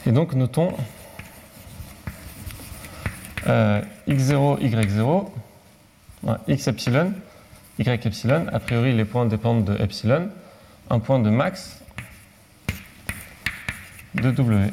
et 0.07 0.11
donc 0.11 0.35
notons 0.35 0.73
euh, 3.47 3.81
x0, 4.09 4.59
y0, 4.61 5.29
x 6.49 6.67
epsilon, 6.67 7.13
y 7.79 7.89
epsilon. 7.89 8.47
A 8.53 8.61
priori, 8.61 8.93
les 8.95 9.05
points 9.05 9.27
dépendent 9.27 9.65
de 9.65 9.83
epsilon, 9.83 10.29
un 10.91 10.99
point 10.99 11.19
de 11.19 11.31
max 11.31 11.83
de 14.15 14.31
W. 14.31 14.71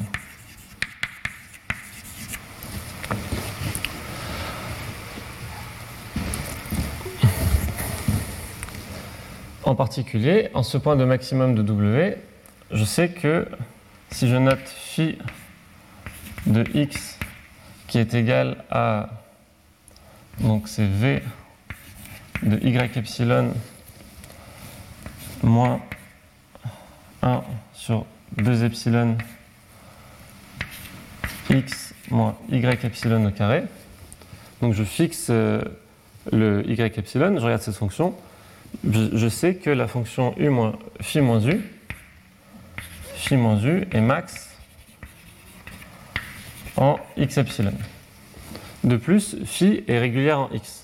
En 9.66 9.76
particulier, 9.76 10.50
en 10.54 10.64
ce 10.64 10.78
point 10.78 10.96
de 10.96 11.06
maximum 11.06 11.56
de 11.56 11.64
W, 11.64 12.18
je 12.72 12.84
sais 12.84 13.10
que 13.10 13.48
si 14.12 14.28
je 14.28 14.36
note 14.36 14.60
phi 14.68 15.18
de 16.46 16.64
x 16.74 17.18
qui 17.88 17.98
est 17.98 18.14
égal 18.14 18.64
à 18.70 19.10
donc 20.40 20.68
c'est 20.68 20.86
v 20.86 21.22
de 22.44 22.58
y 22.68 22.76
epsilon 22.98 23.54
moins 25.42 25.82
1 27.22 27.42
sur 27.74 28.06
2 28.38 28.64
epsilon 28.64 29.18
x 31.50 31.94
moins 32.10 32.36
y 32.50 32.66
epsilon 32.86 33.26
au 33.26 33.32
carré. 33.32 33.64
Donc 34.62 34.74
je 34.74 34.84
fixe 34.84 35.28
euh, 35.30 35.62
le 36.32 36.64
y 36.68 36.82
epsilon, 36.82 37.38
je 37.38 37.44
regarde 37.44 37.62
cette 37.62 37.76
fonction, 37.76 38.16
je, 38.90 39.28
sais 39.28 39.56
que 39.56 39.70
la 39.70 39.88
fonction 39.88 40.34
u 40.38 40.50
moins, 40.50 40.78
phi 41.02 41.22
moins 41.22 41.42
u, 41.46 41.62
phi 43.16 43.36
moins 43.36 43.62
u 43.62 43.88
est 43.92 44.02
max 44.02 44.50
en 46.78 46.98
x 47.18 47.38
epsilon. 47.38 47.74
De 48.84 48.98
plus, 48.98 49.38
phi 49.46 49.84
est 49.88 50.00
régulière 50.00 50.40
en 50.40 50.50
x. 50.52 50.83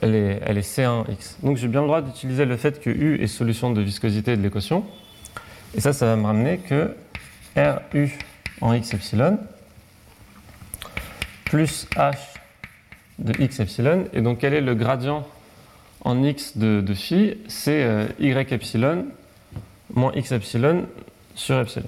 Elle 0.00 0.14
est, 0.14 0.40
elle 0.44 0.58
est 0.58 0.60
C1 0.60 0.88
en 0.88 1.04
x. 1.06 1.38
Donc 1.42 1.56
j'ai 1.56 1.68
bien 1.68 1.80
le 1.80 1.86
droit 1.86 2.02
d'utiliser 2.02 2.44
le 2.44 2.56
fait 2.56 2.80
que 2.80 2.90
U 2.90 3.22
est 3.22 3.26
solution 3.26 3.70
de 3.70 3.80
viscosité 3.80 4.36
de 4.36 4.42
l'équation. 4.42 4.84
Et 5.74 5.80
ça, 5.80 5.92
ça 5.92 6.06
va 6.06 6.16
me 6.16 6.26
ramener 6.26 6.58
que 6.58 6.94
RU 7.56 8.18
en 8.60 8.74
x 8.74 8.94
epsilon 8.94 9.38
plus 11.44 11.86
h 11.96 12.14
de 13.18 13.42
x 13.42 13.60
epsilon. 13.60 14.06
Et 14.12 14.20
donc 14.20 14.38
quel 14.38 14.54
est 14.54 14.60
le 14.60 14.74
gradient 14.74 15.26
en 16.02 16.22
x 16.22 16.56
de, 16.56 16.80
de 16.80 16.94
phi? 16.94 17.38
C'est 17.48 17.82
euh, 17.82 18.06
y 18.18 18.30
epsilon 18.52 19.06
moins 19.92 20.12
x 20.14 20.32
epsilon 20.32 20.86
sur 21.34 21.60
epsilon. 21.60 21.86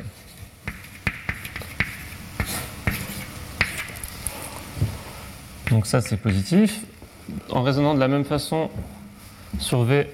Donc 5.71 5.87
ça 5.87 6.01
c'est 6.01 6.19
positif. 6.19 6.83
En 7.51 7.63
raisonnant 7.63 7.95
de 7.95 8.01
la 8.01 8.09
même 8.09 8.25
façon 8.25 8.71
sur 9.59 9.85
V, 9.85 10.09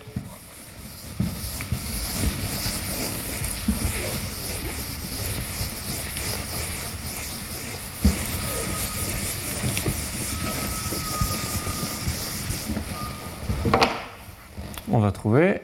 on 14.90 14.98
va 14.98 15.12
trouver 15.12 15.62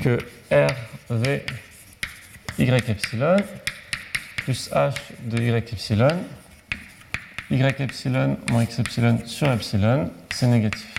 que 0.00 0.18
RV 0.50 1.42
y 2.58 2.62
epsilon 2.62 3.36
plus 4.36 4.70
h 4.70 4.94
de 5.24 5.42
y 5.42 5.48
epsilon 5.50 6.08
y 7.52 7.82
epsilon 7.82 8.36
moins 8.50 8.62
x 8.62 8.78
epsilon 8.78 9.18
sur 9.26 9.50
epsilon, 9.50 10.10
c'est 10.30 10.46
négatif. 10.46 10.94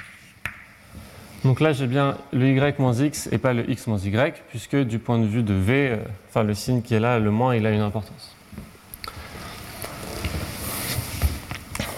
Donc 1.44 1.60
là, 1.60 1.74
j'ai 1.74 1.88
bien 1.88 2.18
le 2.32 2.48
y 2.48 2.80
moins 2.80 2.94
x 2.94 3.28
et 3.32 3.38
pas 3.38 3.54
le 3.54 3.70
x 3.70 3.88
moins 3.88 3.98
y, 3.98 4.42
puisque 4.50 4.78
du 4.78 5.00
point 5.00 5.20
de 5.20 5.26
vue 5.26 5.44
de 5.44 5.54
v, 5.54 5.89
euh, 5.92 5.98
enfin 6.30 6.44
le 6.44 6.54
signe 6.54 6.82
qui 6.82 6.94
est 6.94 7.00
là, 7.00 7.20
le 7.20 7.32
moins, 7.32 7.56
il 7.56 7.66
a 7.66 7.72
une 7.72 7.82
importance. 7.82 8.36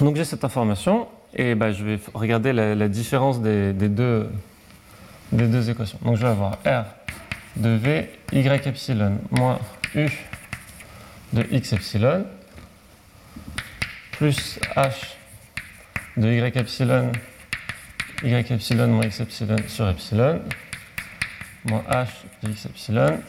Donc 0.02 0.16
j'ai 0.16 0.26
cette 0.26 0.44
information 0.44 1.08
et 1.36 1.54
bah, 1.56 1.72
je 1.72 1.84
vais 1.84 2.00
regarder 2.14 2.54
la, 2.54 2.88
différence 2.88 3.42
des, 3.42 3.74
deux, 3.74 4.30
des 5.32 5.48
deux 5.48 5.70
équations. 5.70 6.00
Donc 6.04 6.16
je 6.16 6.22
vais 6.22 6.30
avoir 6.30 6.58
r 6.66 6.86
de 7.56 7.70
v 7.70 8.10
y 8.34 8.68
epsilon 8.68 9.20
moins 9.32 9.60
u 9.94 10.10
de 11.34 11.46
x 11.52 11.72
epsilon 11.72 12.26
plus 14.18 14.60
h 14.76 15.16
de 16.16 16.32
y 16.32 16.58
epsilon, 16.58 17.12
y 18.24 18.34
epsilon 18.34 18.88
moins 18.88 19.06
x 19.06 19.20
epsilon 19.20 19.58
sur 19.68 19.90
epsilon, 19.90 20.42
moins 21.66 21.84
h 21.90 22.08
de 22.42 22.52
x 22.52 22.66
epsilon, 22.66 23.20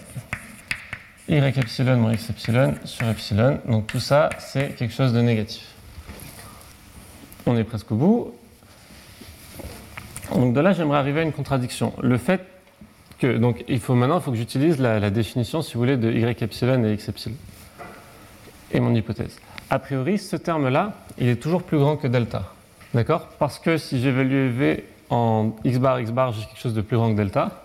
y 1.29 1.35
epsilon 1.35 1.96
moins 1.96 2.12
x 2.12 2.31
epsilon 2.31 2.75
sur 2.85 3.09
epsilon. 3.09 3.59
Donc 3.66 3.88
tout 3.88 3.99
ça, 3.99 4.31
c'est 4.38 4.77
quelque 4.77 4.94
chose 4.94 5.12
de 5.12 5.20
négatif. 5.20 5.64
On 7.46 7.57
est 7.57 7.64
presque 7.64 7.90
au 7.90 7.96
bout. 7.96 8.35
Donc 10.33 10.55
de 10.55 10.61
là, 10.61 10.72
j'aimerais 10.72 10.99
arriver 10.99 11.20
à 11.20 11.22
une 11.25 11.33
contradiction. 11.33 11.94
Le 12.01 12.16
fait 12.16 12.42
que, 13.18 13.38
donc 13.38 13.64
il 13.66 13.81
faut 13.81 13.94
maintenant, 13.94 14.18
il 14.20 14.22
faut 14.22 14.31
que 14.31 14.37
j'utilise 14.37 14.79
la, 14.79 15.01
la, 15.01 15.11
définition, 15.11 15.62
si 15.62 15.75
vous 15.75 15.81
voulez, 15.81 15.96
de 15.96 16.12
y 16.12 16.22
epsilon 16.22 16.85
et 16.85 16.92
x 16.92 17.09
epsilon. 17.09 17.37
Et 18.72 18.79
mon 18.79 18.94
hypothèse 18.94 19.37
a 19.70 19.79
priori, 19.79 20.18
ce 20.18 20.37
terme-là, 20.37 20.92
il 21.18 21.29
est 21.29 21.42
toujours 21.42 21.62
plus 21.62 21.79
grand 21.79 21.96
que 21.96 22.07
delta. 22.07 22.44
D'accord? 22.94 23.29
Parce 23.38 23.59
que 23.59 23.79
si 23.79 24.00
j'évalue 24.00 24.50
V 24.50 24.85
en 25.11 25.57
x 25.64 25.79
bar, 25.79 26.00
x 26.00 26.11
bar, 26.11 26.33
j'ai 26.33 26.46
quelque 26.46 26.59
chose 26.59 26.74
de 26.74 26.81
plus 26.81 26.96
grand 26.96 27.11
que 27.11 27.16
delta. 27.16 27.64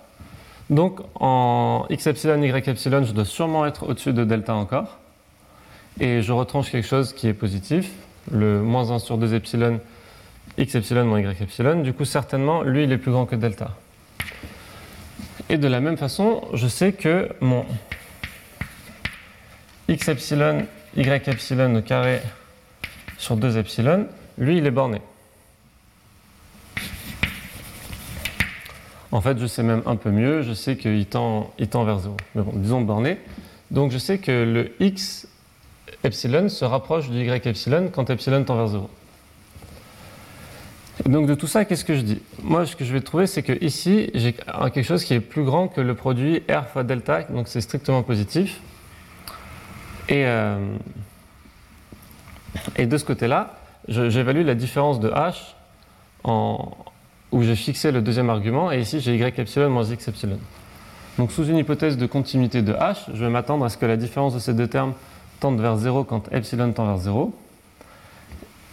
Donc 0.69 0.99
en 1.15 1.85
x 1.89 2.07
epsilon, 2.07 2.41
y 2.41 2.49
epsilon, 2.49 3.03
je 3.03 3.11
dois 3.11 3.25
sûrement 3.25 3.65
être 3.65 3.87
au-dessus 3.87 4.13
de 4.13 4.23
delta 4.23 4.55
encore. 4.55 4.97
Et 5.99 6.21
je 6.21 6.31
retranche 6.31 6.71
quelque 6.71 6.87
chose 6.87 7.13
qui 7.13 7.27
est 7.27 7.33
positif, 7.33 7.91
le 8.31 8.61
moins 8.61 8.91
1 8.91 8.99
sur 8.99 9.17
2 9.17 9.33
epsilon, 9.33 9.79
x 10.57 10.75
epsilon 10.75 11.05
moins 11.05 11.19
y 11.19 11.43
epsilon. 11.43 11.81
Du 11.81 11.93
coup, 11.93 12.05
certainement, 12.05 12.63
lui, 12.63 12.85
il 12.85 12.91
est 12.91 12.97
plus 12.97 13.11
grand 13.11 13.25
que 13.25 13.35
delta. 13.35 13.71
Et 15.49 15.57
de 15.57 15.67
la 15.67 15.81
même 15.81 15.97
façon, 15.97 16.41
je 16.53 16.67
sais 16.67 16.93
que 16.93 17.29
mon 17.41 17.65
x 19.87 20.07
epsilon 20.07 20.65
y 20.95 21.01
epsilon 21.01 21.75
au 21.75 21.81
carré 21.81 22.21
sur 23.17 23.37
2 23.37 23.57
epsilon, 23.57 24.07
lui, 24.37 24.57
il 24.57 24.65
est 24.65 24.71
borné. 24.71 25.01
En 29.11 29.21
fait, 29.21 29.37
je 29.37 29.45
sais 29.45 29.63
même 29.63 29.83
un 29.85 29.97
peu 29.97 30.09
mieux, 30.09 30.41
je 30.41 30.53
sais 30.53 30.77
qu'il 30.77 31.05
tend, 31.05 31.53
il 31.59 31.67
tend 31.67 31.83
vers 31.83 31.99
0. 31.99 32.15
Mais 32.35 32.41
bon, 32.41 32.53
disons 32.55 32.81
borné. 32.81 33.17
Donc 33.69 33.91
je 33.91 33.97
sais 33.97 34.17
que 34.17 34.31
le 34.31 34.73
x 34.79 35.27
epsilon 36.03 36.49
se 36.49 36.65
rapproche 36.65 37.09
du 37.09 37.25
y 37.25 37.29
epsilon 37.29 37.89
quand 37.91 38.09
epsilon 38.09 38.43
tend 38.43 38.55
vers 38.55 38.67
0. 38.67 38.89
Donc 41.05 41.27
de 41.27 41.35
tout 41.35 41.47
ça, 41.47 41.65
qu'est-ce 41.65 41.85
que 41.85 41.95
je 41.95 42.01
dis? 42.01 42.21
Moi, 42.41 42.65
ce 42.65 42.75
que 42.75 42.85
je 42.85 42.93
vais 42.93 43.01
trouver, 43.01 43.27
c'est 43.27 43.43
que 43.43 43.53
ici, 43.63 44.11
j'ai 44.13 44.33
quelque 44.33 44.83
chose 44.83 45.03
qui 45.03 45.13
est 45.13 45.19
plus 45.19 45.43
grand 45.43 45.67
que 45.67 45.81
le 45.81 45.95
produit 45.95 46.43
R 46.49 46.67
fois 46.67 46.83
delta, 46.83 47.23
donc 47.23 47.47
c'est 47.47 47.61
strictement 47.61 48.03
positif. 48.03 48.59
Et, 50.09 50.25
euh, 50.25 50.75
et 52.75 52.85
de 52.85 52.97
ce 52.97 53.05
côté-là, 53.05 53.55
j'évalue 53.87 54.45
la 54.45 54.55
différence 54.55 54.99
de 54.99 55.09
h 55.09 55.33
où 57.31 57.43
j'ai 57.43 57.55
fixé 57.55 57.91
le 57.91 58.01
deuxième 58.01 58.29
argument, 58.29 58.71
et 58.71 58.81
ici 58.81 58.99
j'ai 58.99 59.15
y 59.15 59.23
epsilon 59.23 59.69
moins 59.69 59.85
x 59.85 60.07
epsilon. 60.07 60.39
Donc 61.17 61.31
sous 61.31 61.45
une 61.45 61.57
hypothèse 61.57 61.97
de 61.97 62.05
continuité 62.05 62.61
de 62.61 62.73
h, 62.73 62.97
je 63.13 63.25
vais 63.25 63.31
m'attendre 63.31 63.65
à 63.65 63.69
ce 63.69 63.77
que 63.77 63.85
la 63.85 63.97
différence 63.97 64.33
de 64.33 64.39
ces 64.39 64.53
deux 64.53 64.67
termes 64.67 64.93
tende 65.39 65.59
vers 65.59 65.77
0 65.77 66.03
quand 66.03 66.31
epsilon 66.31 66.71
tend 66.71 66.85
vers 66.85 66.97
0. 66.97 67.33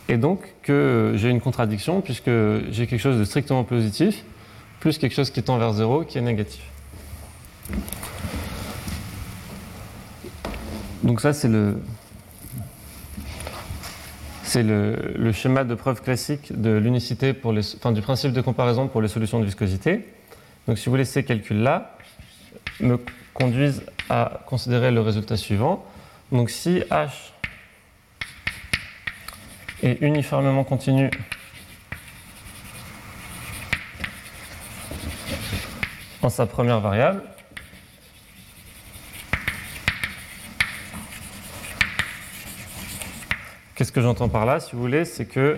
Et 0.08 0.16
donc 0.16 0.40
que 0.62 1.12
j'ai 1.16 1.30
une 1.30 1.40
contradiction 1.40 2.00
puisque 2.00 2.30
j'ai 2.70 2.86
quelque 2.86 3.00
chose 3.00 3.18
de 3.18 3.24
strictement 3.24 3.64
positif 3.64 4.24
plus 4.80 4.98
quelque 4.98 5.14
chose 5.14 5.30
qui 5.30 5.42
tend 5.42 5.58
vers 5.58 5.72
0 5.72 6.04
qui 6.04 6.18
est 6.18 6.22
négatif. 6.22 6.62
Donc 11.02 11.20
ça, 11.20 11.32
c'est 11.32 11.48
le, 11.48 11.80
c'est 14.42 14.62
le, 14.62 15.30
schéma 15.32 15.64
de 15.64 15.74
preuve 15.74 16.02
classique 16.02 16.58
de 16.58 16.70
l'unicité 16.70 17.34
pour 17.34 17.52
les, 17.52 17.76
enfin, 17.76 17.92
du 17.92 18.00
principe 18.00 18.32
de 18.32 18.40
comparaison 18.40 18.88
pour 18.88 19.02
les 19.02 19.08
solutions 19.08 19.40
de 19.40 19.44
viscosité. 19.44 20.06
Donc 20.66 20.78
si 20.78 20.86
vous 20.86 20.92
voulez, 20.92 21.04
ces 21.04 21.22
calculs-là 21.22 21.96
me 22.80 22.98
conduisent 23.34 23.84
à 24.08 24.40
considérer 24.46 24.90
le 24.90 25.00
résultat 25.00 25.36
suivant. 25.36 25.84
Donc 26.32 26.50
si 26.50 26.82
h 26.90 27.10
est 29.82 30.00
uniformément 30.00 30.64
continu 30.64 31.10
en 36.22 36.28
sa 36.28 36.46
première 36.46 36.80
variable, 36.80 37.22
Qu'est-ce 43.78 43.92
que 43.92 44.00
j'entends 44.00 44.28
par 44.28 44.44
là, 44.44 44.58
si 44.58 44.72
vous 44.72 44.80
voulez 44.80 45.04
C'est 45.04 45.24
que 45.24 45.56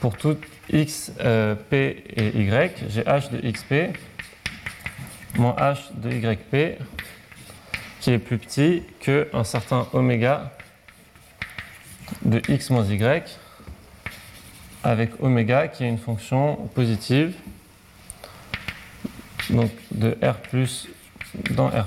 pour 0.00 0.14
tout 0.18 0.36
x, 0.70 1.10
euh, 1.20 1.54
p 1.54 2.04
et 2.14 2.38
y, 2.38 2.70
j'ai 2.90 3.00
h 3.00 3.30
de 3.30 3.38
xp 3.50 3.96
moins 5.38 5.56
h 5.58 5.78
de 5.94 6.10
yp 6.10 6.78
qui 7.98 8.10
est 8.10 8.18
plus 8.18 8.36
petit 8.36 8.82
qu'un 9.00 9.42
certain 9.42 9.88
oméga 9.94 10.52
de 12.26 12.42
x 12.46 12.68
moins 12.68 12.84
y 12.84 13.38
avec 14.84 15.12
oméga 15.22 15.68
qui 15.68 15.84
est 15.84 15.88
une 15.88 15.96
fonction 15.96 16.56
positive 16.74 17.34
donc 19.48 19.70
de 19.92 20.18
R 20.22 20.36
dans 21.52 21.68
R 21.68 21.86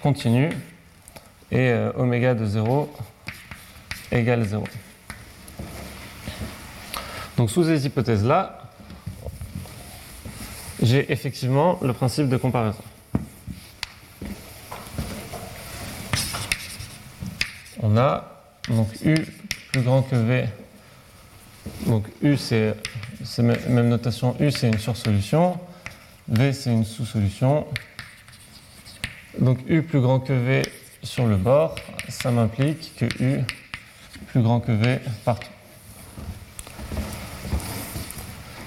continue 0.00 0.50
et 1.50 1.70
euh, 1.70 1.90
oméga 1.96 2.34
de 2.34 2.44
0 2.44 2.88
égale 4.12 4.44
0. 4.44 4.64
Donc 7.36 7.50
sous 7.50 7.64
ces 7.64 7.86
hypothèses-là, 7.86 8.58
j'ai 10.82 11.10
effectivement 11.12 11.78
le 11.82 11.92
principe 11.92 12.28
de 12.28 12.36
comparaison. 12.36 12.82
On 17.80 17.96
a 17.96 18.42
donc 18.68 18.88
U 19.04 19.14
plus 19.72 19.82
grand 19.82 20.02
que 20.02 20.16
V. 20.16 20.48
Donc 21.86 22.04
U 22.22 22.36
c'est 22.36 22.74
même 23.38 23.88
notation 23.88 24.36
U 24.40 24.50
c'est 24.50 24.68
une 24.68 24.78
sursolution, 24.78 25.58
V 26.28 26.52
c'est 26.52 26.72
une 26.72 26.84
sous-solution. 26.84 27.66
Donc 29.38 29.58
U 29.68 29.82
plus 29.82 30.00
grand 30.00 30.18
que 30.20 30.32
V 30.32 30.62
sur 31.02 31.26
le 31.26 31.36
bord, 31.36 31.76
ça 32.08 32.30
m'implique 32.30 32.94
que 32.96 33.06
U 33.22 33.44
plus 34.28 34.42
grand 34.42 34.60
que 34.60 34.72
V 34.72 35.00
partout. 35.24 35.48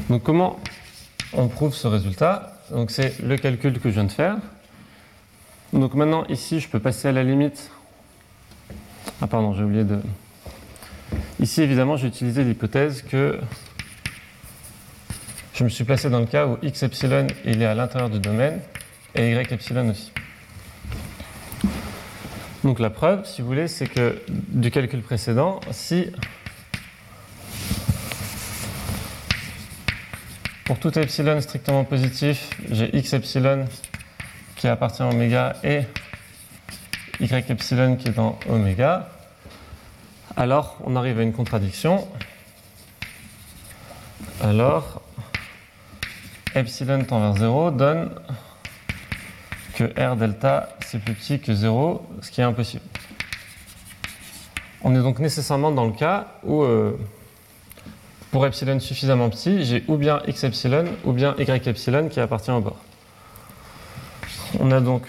Donc 0.10 0.24
comment 0.24 0.60
on 1.34 1.48
prouve 1.48 1.74
ce 1.74 1.88
résultat? 1.88 2.58
Donc 2.72 2.92
c'est 2.92 3.20
le 3.20 3.38
calcul 3.38 3.80
que 3.80 3.90
je 3.90 3.96
viens 3.96 4.04
de 4.04 4.12
faire. 4.12 4.38
Donc 5.74 5.94
maintenant 5.94 6.26
ici 6.26 6.60
je 6.60 6.68
peux 6.68 6.80
passer 6.80 7.08
à 7.08 7.12
la 7.12 7.24
limite. 7.24 7.72
Ah 9.22 9.28
pardon, 9.28 9.54
j'ai 9.54 9.64
oublié 9.64 9.84
de. 9.84 10.00
Ici 11.40 11.62
évidemment 11.62 11.96
j'ai 11.96 12.08
utilisé 12.08 12.44
l'hypothèse 12.44 13.04
que 13.04 13.40
je 15.54 15.64
me 15.64 15.70
suis 15.70 15.84
placé 15.84 16.10
dans 16.10 16.20
le 16.20 16.26
cas 16.26 16.48
où 16.48 16.58
x 16.62 16.84
epsilon 16.84 17.28
il 17.46 17.62
est 17.62 17.66
à 17.66 17.76
l'intérieur 17.76 18.10
du 18.10 18.20
domaine 18.20 18.60
et 19.16 19.32
y 19.32 19.54
epsilon 19.54 19.90
aussi. 19.90 20.12
Donc 22.64 22.80
la 22.80 22.92
preuve, 22.92 23.26
si 23.26 23.42
vous 23.42 23.48
voulez, 23.48 23.68
c'est 23.68 23.88
que 23.88 24.22
du 24.28 24.70
calcul 24.70 25.02
précédent, 25.02 25.60
si 25.72 26.12
pour 30.66 30.78
tout 30.78 30.98
epsilon 31.00 31.42
strictement 31.42 31.84
positif, 31.86 32.50
j'ai 32.70 32.96
x 32.96 33.14
epsilon 33.14 33.66
qui 34.58 34.68
appartient 34.68 35.02
à 35.02 35.08
oméga 35.08 35.56
et 35.64 35.82
y 37.20 37.52
epsilon 37.52 37.96
qui 37.96 38.10
est 38.10 38.14
dans 38.14 38.38
oméga, 38.48 39.10
alors 40.38 40.78
on 40.84 40.96
arrive 40.96 41.20
à 41.20 41.24
une 41.24 41.34
contradiction. 41.34 42.08
Alors, 44.40 45.02
epsilon 46.54 47.04
tend 47.06 47.20
vers 47.22 47.38
0 47.38 47.72
donne 47.72 48.12
que 49.82 50.00
R 50.00 50.16
delta 50.16 50.70
c'est 50.86 51.00
plus 51.00 51.14
petit 51.14 51.40
que 51.40 51.54
0, 51.54 52.06
ce 52.22 52.30
qui 52.30 52.42
est 52.42 52.44
impossible. 52.44 52.84
On 54.84 54.96
est 54.96 55.02
donc 55.02 55.20
nécessairement 55.20 55.72
dans 55.72 55.86
le 55.86 55.92
cas 55.92 56.28
où, 56.44 56.64
euh, 56.64 56.98
pour 58.32 58.46
epsilon 58.46 58.80
suffisamment 58.80 59.30
petit, 59.30 59.64
j'ai 59.66 59.84
ou 59.88 59.98
bien 59.98 60.22
x 60.28 60.44
epsilon 60.44 60.86
ou 61.04 61.14
bien 61.14 61.36
y 61.38 61.68
epsilon 61.68 62.10
qui 62.10 62.20
appartient 62.20 62.52
au 62.52 62.62
bord. 62.62 62.78
On 64.60 64.72
a 64.72 64.82
donc 64.82 65.04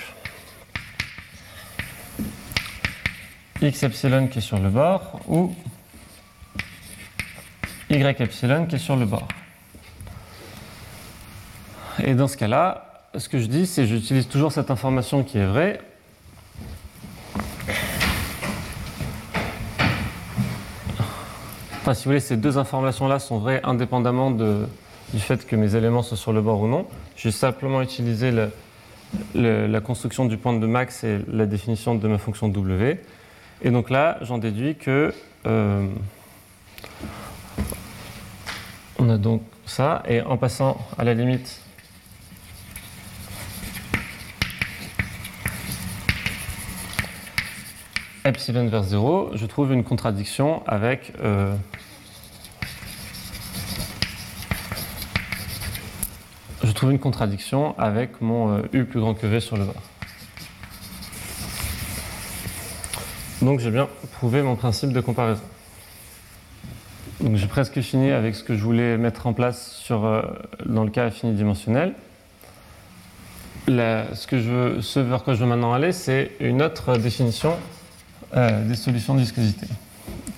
x 3.60 3.82
epsilon 3.82 4.28
qui 4.28 4.38
est 4.38 4.42
sur 4.42 4.58
le 4.58 4.70
bord 4.70 5.20
ou 5.28 5.54
y 7.90 8.22
epsilon 8.22 8.66
qui 8.66 8.76
est 8.76 8.78
sur 8.78 8.96
le 8.96 9.04
bord. 9.04 9.28
Et 12.02 12.14
dans 12.14 12.26
ce 12.26 12.38
cas-là, 12.38 12.91
ce 13.16 13.28
que 13.28 13.38
je 13.38 13.46
dis, 13.46 13.66
c'est 13.66 13.82
que 13.82 13.88
j'utilise 13.88 14.28
toujours 14.28 14.52
cette 14.52 14.70
information 14.70 15.22
qui 15.22 15.38
est 15.38 15.46
vraie. 15.46 15.80
Enfin, 21.80 21.94
si 21.94 22.04
vous 22.04 22.10
voulez, 22.10 22.20
ces 22.20 22.36
deux 22.36 22.58
informations-là 22.58 23.18
sont 23.18 23.38
vraies 23.38 23.60
indépendamment 23.64 24.30
de, 24.30 24.66
du 25.12 25.20
fait 25.20 25.46
que 25.46 25.56
mes 25.56 25.74
éléments 25.74 26.02
soient 26.02 26.16
sur 26.16 26.32
le 26.32 26.40
bord 26.40 26.60
ou 26.60 26.68
non. 26.68 26.86
J'ai 27.16 27.32
simplement 27.32 27.82
utilisé 27.82 28.32
la 29.34 29.80
construction 29.80 30.24
du 30.24 30.36
point 30.36 30.56
de 30.58 30.66
max 30.66 31.04
et 31.04 31.18
la 31.28 31.46
définition 31.46 31.94
de 31.94 32.08
ma 32.08 32.18
fonction 32.18 32.48
W. 32.48 33.00
Et 33.62 33.70
donc 33.70 33.90
là, 33.90 34.18
j'en 34.22 34.38
déduis 34.38 34.76
que 34.76 35.12
euh, 35.46 35.86
on 38.98 39.08
a 39.10 39.18
donc 39.18 39.42
ça, 39.66 40.02
et 40.08 40.20
en 40.22 40.36
passant 40.36 40.78
à 40.98 41.04
la 41.04 41.14
limite 41.14 41.60
epsilon 48.24 48.68
vers 48.68 48.84
0, 48.84 49.30
je 49.34 49.46
trouve 49.46 49.72
une 49.72 49.84
contradiction 49.84 50.62
avec 50.66 51.12
euh, 51.22 51.54
je 56.62 56.70
trouve 56.72 56.92
une 56.92 56.98
contradiction 56.98 57.76
avec 57.78 58.20
mon 58.20 58.58
euh, 58.58 58.62
U 58.72 58.84
plus 58.84 59.00
grand 59.00 59.14
que 59.14 59.26
V 59.26 59.40
sur 59.40 59.56
le 59.56 59.64
bord. 59.64 59.82
Donc 63.40 63.58
j'ai 63.58 63.70
bien 63.70 63.88
prouvé 64.12 64.42
mon 64.42 64.54
principe 64.54 64.92
de 64.92 65.00
comparaison. 65.00 65.42
Donc 67.20 67.36
j'ai 67.36 67.48
presque 67.48 67.80
fini 67.80 68.12
avec 68.12 68.36
ce 68.36 68.44
que 68.44 68.54
je 68.54 68.62
voulais 68.62 68.96
mettre 68.96 69.26
en 69.26 69.32
place 69.32 69.72
sur, 69.72 70.04
euh, 70.04 70.22
dans 70.66 70.84
le 70.84 70.90
cas 70.90 71.04
infinidimensionnel. 71.04 71.94
La, 73.66 74.14
ce, 74.14 74.26
que 74.26 74.80
ce 74.80 75.00
vers 75.00 75.24
quoi 75.24 75.34
je 75.34 75.40
veux 75.40 75.46
maintenant 75.46 75.72
aller, 75.72 75.92
c'est 75.92 76.32
une 76.40 76.62
autre 76.62 76.96
définition 76.96 77.56
euh, 78.34 78.66
des 78.66 78.74
solutions 78.74 79.14
de 79.14 79.20
viscosité, 79.20 79.66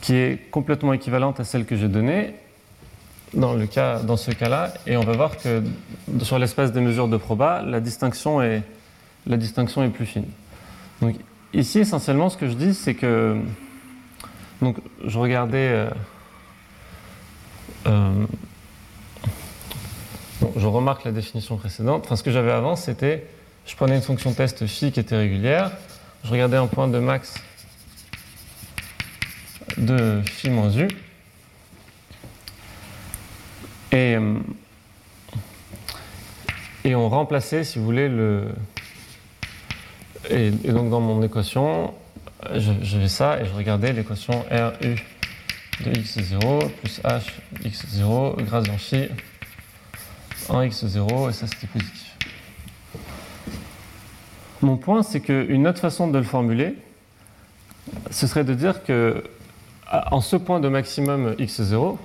qui 0.00 0.14
est 0.14 0.50
complètement 0.50 0.92
équivalente 0.92 1.40
à 1.40 1.44
celle 1.44 1.64
que 1.64 1.76
j'ai 1.76 1.88
donnée 1.88 2.34
dans, 3.34 3.54
le 3.54 3.66
cas, 3.66 3.98
dans 3.98 4.16
ce 4.16 4.30
cas-là, 4.30 4.72
et 4.86 4.96
on 4.96 5.02
va 5.02 5.12
voir 5.12 5.36
que 5.36 5.62
sur 6.22 6.38
l'espace 6.38 6.72
des 6.72 6.80
mesures 6.80 7.08
de 7.08 7.16
proba, 7.16 7.62
la 7.62 7.80
distinction 7.80 8.40
est, 8.42 8.62
la 9.26 9.36
distinction 9.36 9.82
est 9.82 9.88
plus 9.88 10.06
fine. 10.06 10.26
Donc, 11.00 11.16
ici, 11.52 11.80
essentiellement, 11.80 12.28
ce 12.28 12.36
que 12.36 12.48
je 12.48 12.54
dis, 12.54 12.74
c'est 12.74 12.94
que 12.94 13.36
donc, 14.60 14.76
je 15.04 15.18
regardais. 15.18 15.68
Euh, 15.68 15.90
euh, 17.86 18.26
je 20.56 20.66
remarque 20.66 21.04
la 21.04 21.12
définition 21.12 21.56
précédente. 21.56 22.04
Enfin, 22.06 22.16
ce 22.16 22.22
que 22.22 22.30
j'avais 22.30 22.52
avant, 22.52 22.76
c'était 22.76 23.26
je 23.66 23.74
prenais 23.76 23.96
une 23.96 24.02
fonction 24.02 24.32
test 24.32 24.66
phi 24.66 24.92
qui 24.92 25.00
était 25.00 25.16
régulière, 25.16 25.70
je 26.22 26.30
regardais 26.30 26.56
un 26.56 26.66
point 26.66 26.88
de 26.88 26.98
max 26.98 27.34
de 29.78 30.22
phi 30.24 30.50
moins 30.50 30.70
u. 30.76 30.88
Et, 33.92 34.16
on 36.94 37.08
remplaçait, 37.08 37.64
si 37.64 37.78
vous 37.78 37.84
voulez, 37.84 38.08
le. 38.08 38.48
Et, 40.30 40.50
donc 40.50 40.90
dans 40.90 41.00
mon 41.00 41.22
équation, 41.22 41.94
j'avais 42.54 43.08
ça 43.08 43.40
et 43.40 43.46
je 43.46 43.52
regardais 43.52 43.92
l'équation 43.92 44.44
RU 44.50 44.96
de 45.84 45.90
x0 45.90 46.70
plus 46.70 47.00
h 47.02 47.22
x0 47.64 48.42
gradient 48.44 48.78
phi 48.78 49.08
en 50.48 50.62
x0 50.62 51.30
et 51.30 51.32
ça 51.32 51.46
c'était 51.46 51.66
positif. 51.66 52.16
Mon 54.62 54.76
point, 54.76 55.02
c'est 55.02 55.20
qu'une 55.20 55.66
autre 55.68 55.80
façon 55.80 56.08
de 56.08 56.16
le 56.16 56.24
formuler, 56.24 56.74
ce 58.10 58.26
serait 58.26 58.44
de 58.44 58.54
dire 58.54 58.82
que 58.82 59.22
en 60.10 60.20
ce 60.20 60.36
point 60.36 60.60
de 60.60 60.68
maximum 60.68 61.34
x0, 61.34 61.96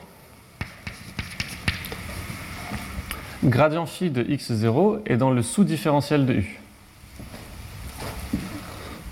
gradient 3.44 3.86
phi 3.86 4.10
de 4.10 4.24
x0 4.24 5.02
est 5.06 5.18
dans 5.18 5.32
le 5.32 5.42
sous-différentiel 5.42 6.26
de 6.26 6.34
u. 6.34 6.60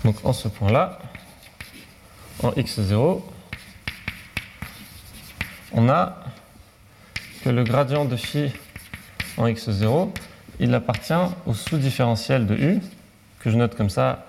Donc 0.04 0.16
en 0.24 0.32
ce 0.32 0.48
point-là, 0.48 0.98
en 2.42 2.50
x0, 2.50 3.20
on 5.72 5.88
a 5.88 6.18
que 7.42 7.50
le 7.50 7.64
gradient 7.64 8.04
de 8.04 8.16
phi 8.16 8.52
en 9.36 9.46
x0, 9.46 10.10
il 10.60 10.74
appartient 10.74 11.12
au 11.46 11.54
sous-différentiel 11.54 12.46
de 12.46 12.54
u, 12.54 12.80
que 13.40 13.50
je 13.50 13.56
note 13.56 13.76
comme 13.76 13.90
ça, 13.90 14.26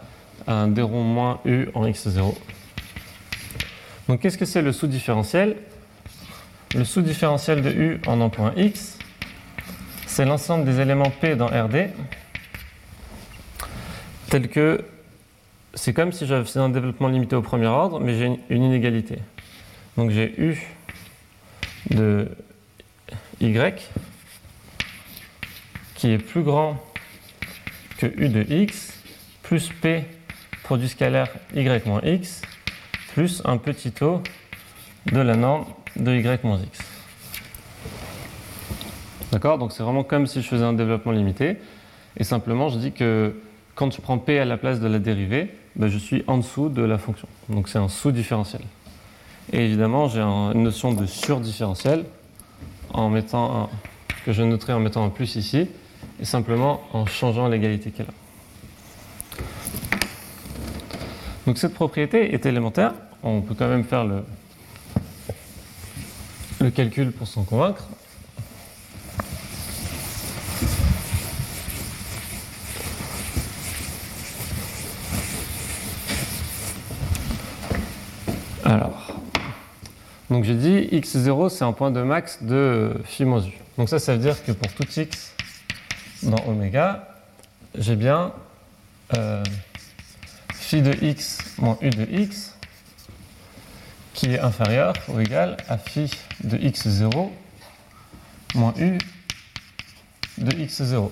un 0.48 0.68
d 0.68 0.82
moins 0.82 1.40
u 1.46 1.68
en 1.74 1.86
x0. 1.86 2.36
Donc 4.10 4.22
qu'est-ce 4.22 4.40
que 4.40 4.46
c'est 4.46 4.64
le 4.64 4.72
sous-différentiel? 4.72 5.56
Le 6.74 6.84
sous-différentiel 6.84 7.62
de 7.62 7.70
U 7.70 8.02
en 8.08 8.20
un 8.22 8.30
point 8.30 8.54
X, 8.58 8.98
c'est 10.08 10.26
l'ensemble 10.26 10.66
des 10.66 10.80
éléments 10.80 11.12
P 11.12 11.36
dans 11.36 11.46
RD, 11.46 11.92
tel 14.32 14.50
que 14.50 14.84
c'est 15.76 15.94
comme 15.94 16.12
si 16.12 16.26
j'avais 16.26 16.58
un 16.58 16.70
développement 16.70 17.08
limité 17.08 17.36
au 17.36 17.44
premier 17.44 17.68
ordre, 17.68 18.00
mais 18.00 18.18
j'ai 18.18 18.40
une 18.50 18.64
inégalité. 18.64 19.20
Donc 19.96 20.10
j'ai 20.10 20.34
U 20.42 20.60
de 21.92 22.32
Y 23.40 23.92
qui 25.94 26.10
est 26.14 26.18
plus 26.18 26.42
grand 26.42 26.84
que 28.00 28.08
U 28.08 28.30
de 28.30 28.42
x 28.42 29.04
plus 29.44 29.70
P 29.70 30.04
produit 30.64 30.90
scalaire 30.90 31.28
y 31.54 31.86
moins 31.86 32.02
x 32.04 32.42
plus 33.20 33.42
un 33.44 33.58
petit 33.58 33.92
taux 33.92 34.22
de 35.12 35.20
la 35.20 35.36
norme 35.36 35.66
de 35.98 36.16
y 36.16 36.40
moins 36.46 36.58
x. 36.58 36.80
D'accord? 39.34 39.58
Donc 39.58 39.74
c'est 39.74 39.84
vraiment 39.84 40.06
comme 40.06 40.26
si 40.26 40.42
je 40.42 40.48
faisais 40.48 40.64
un 40.64 40.72
développement 40.72 41.12
limité. 41.12 41.58
Et 42.16 42.24
simplement, 42.24 42.70
je 42.70 42.78
dis 42.78 42.94
que 42.94 43.36
quand 43.76 43.92
je 43.94 44.00
prends 44.00 44.20
p 44.20 44.40
à 44.40 44.46
la 44.46 44.56
place 44.56 44.80
de 44.80 44.88
la 44.88 45.00
dérivée, 45.00 45.54
ben, 45.76 45.90
je 45.90 45.98
suis 45.98 46.24
en 46.28 46.38
dessous 46.38 46.70
de 46.70 46.82
la 46.82 46.98
fonction. 46.98 47.28
Donc 47.50 47.68
c'est 47.68 47.78
un 47.78 47.90
sous-différentiel. 47.90 48.62
Et 49.52 49.66
évidemment, 49.66 50.08
j'ai 50.08 50.22
une 50.22 50.64
notion 50.64 50.94
de 50.94 51.06
sur-différentiel 51.06 52.06
en 52.94 53.10
mettant 53.10 53.70
que 54.26 54.32
je 54.32 54.44
noterai 54.44 54.72
en 54.72 54.80
mettant 54.80 55.04
un 55.04 55.10
plus 55.10 55.36
ici, 55.36 55.68
et 56.22 56.26
simplement 56.26 56.84
en 56.94 57.06
changeant 57.06 57.50
l'égalité 57.50 57.92
qu'elle 57.92 58.06
a. 58.06 58.14
Donc 61.46 61.58
cette 61.58 61.74
propriété 61.74 62.34
est 62.34 62.46
élémentaire. 62.46 62.94
On 63.22 63.42
peut 63.42 63.54
quand 63.54 63.68
même 63.68 63.84
faire 63.84 64.06
le, 64.06 64.24
le 66.62 66.72
calcul 66.72 67.12
pour 67.12 67.28
s'en 67.28 67.44
convaincre. 67.44 67.84
Alors, 78.64 79.20
donc 80.30 80.44
j'ai 80.44 80.54
dit 80.54 80.88
x0 80.92 81.50
c'est 81.50 81.64
un 81.64 81.74
point 81.74 81.92
de 81.92 82.02
max 82.04 82.44
de 82.44 82.94
phi 83.04 83.26
moins 83.26 83.42
u. 83.42 83.52
Donc 83.78 83.90
ça, 83.90 84.00
ça 84.00 84.14
veut 84.14 84.20
dire 84.20 84.44
que 84.44 84.52
pour 84.52 84.72
tout 84.74 84.88
x 84.96 85.34
dans 86.24 86.38
oméga, 86.48 87.08
j'ai 87.76 87.96
bien 87.96 88.32
euh, 89.18 89.44
phi 90.54 90.82
de 90.82 90.94
x 91.04 91.40
moins 91.58 91.78
u 91.82 91.90
de 91.90 92.08
x 92.12 92.59
qui 94.20 94.34
est 94.34 94.40
inférieur 94.42 94.92
ou 95.08 95.18
égal 95.22 95.56
à 95.70 95.78
phi 95.78 96.12
de 96.44 96.58
x0 96.58 97.30
moins 98.54 98.74
u 98.78 98.98
de 100.38 100.52
x0. 100.52 101.10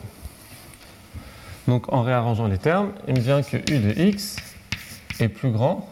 Donc 1.70 1.94
en 1.94 2.04
réarrangeant 2.04 2.48
les 2.48 2.58
termes, 2.58 2.92
il 3.08 3.14
me 3.14 3.22
vient 3.22 3.42
que 3.44 3.56
u 3.56 3.80
de 3.80 3.98
x 3.98 4.36
est 5.22 5.30
plus 5.30 5.52
grand 5.52 5.88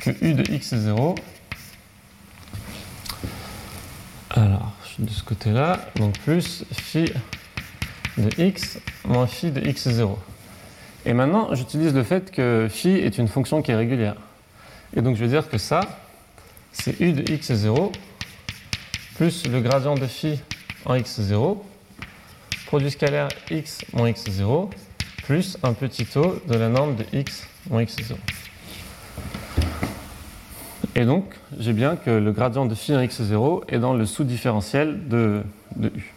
que 0.00 0.10
u 0.24 0.34
de 0.34 0.44
x0. 0.44 1.16
Alors, 4.30 4.72
je 4.84 4.88
suis 4.88 5.02
de 5.02 5.10
ce 5.10 5.24
côté-là, 5.24 5.80
donc 5.96 6.16
plus 6.20 6.64
phi 6.70 7.12
de 8.18 8.30
x 8.40 8.78
moins 9.04 9.26
phi 9.26 9.50
de 9.50 9.60
x0. 9.60 10.16
Et 11.06 11.12
maintenant, 11.12 11.52
j'utilise 11.56 11.92
le 11.92 12.04
fait 12.04 12.30
que 12.30 12.68
phi 12.70 12.90
est 12.90 13.18
une 13.18 13.26
fonction 13.26 13.62
qui 13.62 13.72
est 13.72 13.76
régulière. 13.76 14.14
Et 14.94 15.02
donc 15.02 15.16
je 15.16 15.24
vais 15.24 15.28
dire 15.28 15.48
que 15.48 15.58
ça, 15.58 15.80
c'est 16.72 17.00
u 17.00 17.12
de 17.12 17.22
x0 17.22 17.92
plus 19.20 19.46
le 19.46 19.60
gradient 19.60 19.96
de 19.96 20.06
phi 20.06 20.40
en 20.86 20.94
x0, 20.94 21.58
produit 22.64 22.90
scalaire 22.90 23.28
x 23.50 23.82
moins 23.92 24.10
x0, 24.10 24.70
plus 25.24 25.58
un 25.62 25.74
petit 25.74 26.06
taux 26.06 26.40
de 26.48 26.54
la 26.54 26.70
norme 26.70 26.96
de 26.96 27.04
x 27.12 27.46
moins 27.68 27.82
x0. 27.82 28.14
Et 30.94 31.04
donc, 31.04 31.34
j'ai 31.58 31.74
bien 31.74 31.96
que 31.96 32.08
le 32.08 32.32
gradient 32.32 32.64
de 32.64 32.74
phi 32.74 32.94
en 32.94 33.02
x0 33.02 33.64
est 33.68 33.78
dans 33.78 33.92
le 33.92 34.06
sous-différentiel 34.06 35.06
de, 35.08 35.42
u. 35.82 36.14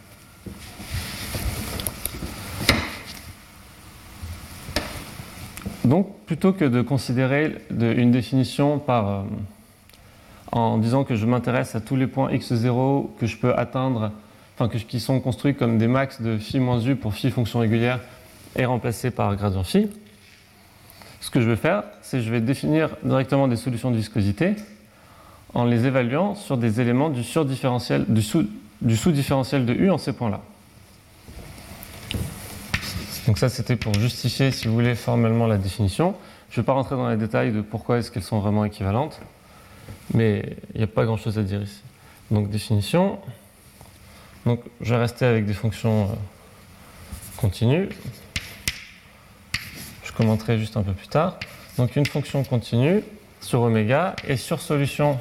Donc, 5.83 6.07
plutôt 6.25 6.53
que 6.53 6.63
de 6.63 6.81
considérer 6.81 7.57
une 7.69 8.11
définition 8.11 8.79
par, 8.79 9.09
euh, 9.09 9.23
en 10.53 10.77
disant 10.77 11.03
que 11.03 11.15
je 11.15 11.25
m'intéresse 11.25 11.75
à 11.75 11.81
tous 11.81 11.95
les 11.95 12.05
points 12.05 12.31
x0 12.31 13.07
que 13.19 13.25
je 13.25 13.37
peux 13.37 13.55
atteindre, 13.55 14.11
enfin 14.55 14.69
qui 14.69 14.99
sont 14.99 15.19
construits 15.19 15.55
comme 15.55 15.79
des 15.79 15.87
max 15.87 16.21
de 16.21 16.37
phi 16.37 16.59
moins 16.59 16.79
u 16.79 16.95
pour 16.95 17.15
phi 17.15 17.31
fonction 17.31 17.59
régulière 17.59 17.99
et 18.55 18.65
remplacés 18.65 19.09
par 19.09 19.35
gradient 19.35 19.63
phi, 19.63 19.89
ce 21.21 21.31
que 21.31 21.41
je 21.41 21.49
vais 21.49 21.55
faire, 21.55 21.83
c'est 22.03 22.17
que 22.17 22.23
je 22.23 22.29
vais 22.29 22.39
définir 22.39 22.89
directement 23.03 23.47
des 23.47 23.55
solutions 23.55 23.89
de 23.89 23.95
viscosité 23.97 24.55
en 25.55 25.65
les 25.65 25.87
évaluant 25.87 26.35
sur 26.35 26.57
des 26.57 26.79
éléments 26.79 27.09
du, 27.09 27.21
du 27.21 28.95
sous-différentiel 28.97 29.65
de 29.65 29.73
U 29.73 29.89
en 29.89 29.97
ces 29.97 30.13
points-là. 30.13 30.41
Donc 33.25 33.39
ça, 33.39 33.49
c'était 33.49 33.77
pour 33.77 33.93
justifier, 33.95 34.51
si 34.51 34.67
vous 34.67 34.73
voulez, 34.73 34.95
formellement 34.95 35.47
la 35.47 35.57
définition. 35.57 36.13
Je 36.49 36.59
ne 36.59 36.63
vais 36.63 36.65
pas 36.65 36.73
rentrer 36.73 36.95
dans 36.95 37.09
les 37.09 37.17
détails 37.17 37.51
de 37.51 37.61
pourquoi 37.61 37.97
est-ce 37.97 38.11
qu'elles 38.11 38.21
sont 38.21 38.39
vraiment 38.39 38.65
équivalentes, 38.65 39.19
mais 40.13 40.57
il 40.73 40.77
n'y 40.77 40.83
a 40.83 40.87
pas 40.87 41.05
grand-chose 41.05 41.37
à 41.37 41.43
dire 41.43 41.61
ici. 41.61 41.81
Donc 42.31 42.49
définition. 42.49 43.19
Donc 44.45 44.61
je 44.81 44.93
vais 44.93 44.99
rester 44.99 45.25
avec 45.25 45.45
des 45.45 45.53
fonctions 45.53 46.05
euh, 46.05 46.15
continues. 47.37 47.89
Je 50.03 50.11
commenterai 50.11 50.59
juste 50.59 50.77
un 50.77 50.83
peu 50.83 50.93
plus 50.93 51.07
tard. 51.07 51.39
Donc 51.77 51.95
une 51.95 52.05
fonction 52.05 52.43
continue 52.43 53.03
sur 53.41 53.61
oméga 53.61 54.15
et 54.27 54.37
sur 54.37 54.61
solution 54.61 55.19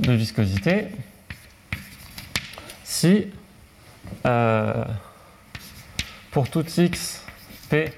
de 0.00 0.12
viscosité 0.12 0.88
si 2.84 3.26
euh, 4.26 4.84
pour 6.30 6.48
tout 6.48 6.64
x 6.78 7.22
p 7.68 7.92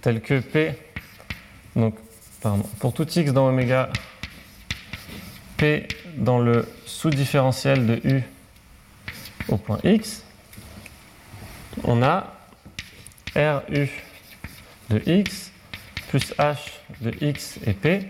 tel 0.00 0.20
que 0.20 0.40
p, 0.40 0.74
donc 1.76 1.94
pour 2.78 2.92
tout 2.92 3.06
x 3.06 3.32
dans 3.32 3.48
oméga 3.48 3.90
p 5.56 5.86
dans 6.16 6.38
le 6.38 6.66
sous-différentiel 6.86 7.86
de 7.86 8.00
u 8.04 8.22
au 9.48 9.56
point 9.56 9.78
x, 9.84 10.22
on 11.84 12.02
a 12.02 12.34
RU 13.34 13.90
de 14.90 15.02
x 15.06 15.52
plus 16.08 16.32
h 16.38 16.56
de 17.00 17.12
x 17.20 17.58
et 17.66 17.72
p 17.72 18.08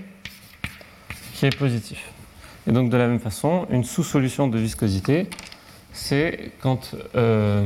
qui 1.34 1.46
est 1.46 1.56
positif. 1.56 2.10
Et 2.66 2.72
donc 2.72 2.90
de 2.90 2.96
la 2.96 3.06
même 3.06 3.20
façon, 3.20 3.66
une 3.70 3.84
sous-solution 3.84 4.48
de 4.48 4.58
viscosité 4.58 5.28
c'est 5.92 6.52
quand 6.60 6.94
euh, 7.16 7.64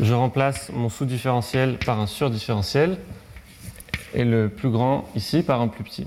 je 0.00 0.12
remplace 0.12 0.70
mon 0.72 0.88
sous-différentiel 0.88 1.78
par 1.78 2.00
un 2.00 2.06
sur-différentiel 2.06 2.98
et 4.14 4.24
le 4.24 4.48
plus 4.48 4.70
grand 4.70 5.08
ici 5.14 5.42
par 5.42 5.60
un 5.60 5.68
plus 5.68 5.84
petit. 5.84 6.06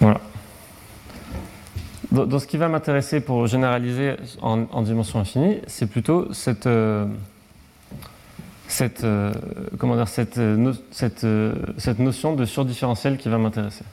Voilà. 0.00 0.20
Dans 2.10 2.38
ce 2.38 2.46
qui 2.46 2.56
va 2.56 2.68
m'intéresser 2.68 3.20
pour 3.20 3.46
généraliser 3.46 4.14
en, 4.40 4.82
dimension 4.82 5.20
infinie, 5.20 5.60
c'est 5.66 5.88
plutôt 5.88 6.32
cette, 6.32 6.66
euh, 6.66 7.06
cette, 8.66 9.04
euh, 9.04 9.32
comment 9.78 9.96
dire, 9.96 10.08
cette, 10.08 10.40
cette, 10.90 11.24
euh, 11.24 11.54
cette, 11.76 11.98
notion 11.98 12.34
de 12.34 12.44
surdifférentiel 12.44 13.18
qui 13.18 13.28
va 13.28 13.38
m'intéresser. 13.38 13.84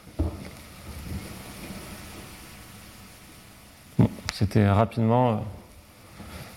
C'était 4.38 4.70
rapidement 4.70 5.46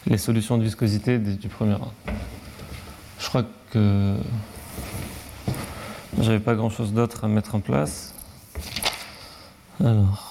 les 0.07 0.19
solutions 0.19 0.59
de 0.59 0.65
viscosité 0.65 1.17
du 1.17 1.47
premier 1.47 1.75
ordre. 1.75 1.93
Je 3.21 3.29
crois 3.29 3.45
que 3.71 4.17
j'avais 6.21 6.41
pas 6.41 6.57
grand 6.57 6.71
chose 6.71 6.93
d'autre 6.93 7.23
à 7.23 7.29
mettre 7.29 7.55
en 7.55 7.61
place. 7.61 8.15
Alors. 9.79 10.28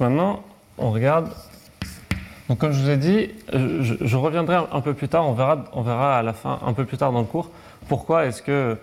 Maintenant, 0.00 0.42
on 0.78 0.90
regarde. 0.90 1.30
Donc, 2.48 2.58
comme 2.58 2.72
je 2.72 2.80
vous 2.80 2.90
ai 2.90 2.96
dit, 2.96 3.30
je, 3.52 4.16
reviendrai 4.16 4.56
un 4.72 4.80
peu 4.80 4.94
plus 4.94 5.08
tard, 5.08 5.28
on 5.28 5.34
verra, 5.34 5.64
on 5.72 5.82
verra 5.82 6.18
à 6.18 6.22
la 6.22 6.32
fin, 6.32 6.58
un 6.66 6.72
peu 6.72 6.84
plus 6.84 6.96
tard 6.96 7.12
dans 7.12 7.20
le 7.20 7.26
cours, 7.26 7.50
pourquoi 7.88 8.26
est-ce 8.26 8.42
que 8.42 8.76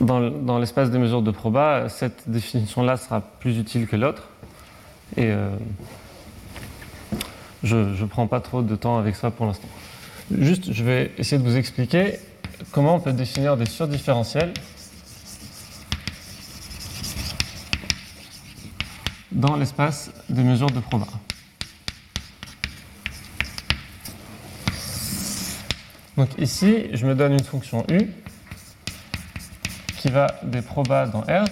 dans, 0.00 0.58
l'espace 0.58 0.90
des 0.90 0.98
mesures 0.98 1.22
de 1.22 1.30
proba, 1.30 1.88
cette 1.88 2.28
définition-là 2.28 2.96
sera 2.96 3.20
plus 3.20 3.58
utile 3.58 3.86
que 3.86 3.96
l'autre. 3.96 4.28
Et 5.16 5.26
euh, 5.26 5.50
je 7.64 7.76
ne 7.76 8.06
prends 8.06 8.26
pas 8.26 8.40
trop 8.40 8.62
de 8.62 8.76
temps 8.76 8.98
avec 8.98 9.16
ça 9.16 9.30
pour 9.30 9.46
l'instant. 9.46 9.68
Juste, 10.30 10.72
je 10.72 10.84
vais 10.84 11.10
essayer 11.18 11.42
de 11.42 11.48
vous 11.48 11.56
expliquer 11.56 12.18
comment 12.72 12.96
on 12.96 13.00
peut 13.00 13.12
définir 13.12 13.56
des 13.56 13.66
surdifférentiels 13.66 14.52
dans 19.38 19.56
l'espace 19.56 20.10
des 20.28 20.42
mesures 20.42 20.70
de 20.70 20.80
proba. 20.80 21.06
Donc 26.16 26.28
ici, 26.36 26.88
je 26.92 27.06
me 27.06 27.14
donne 27.14 27.32
une 27.32 27.44
fonction 27.44 27.84
u 27.88 28.10
qui 29.96 30.08
va 30.08 30.26
des 30.42 30.60
probas 30.60 31.06
dans 31.06 31.20
R. 31.20 31.44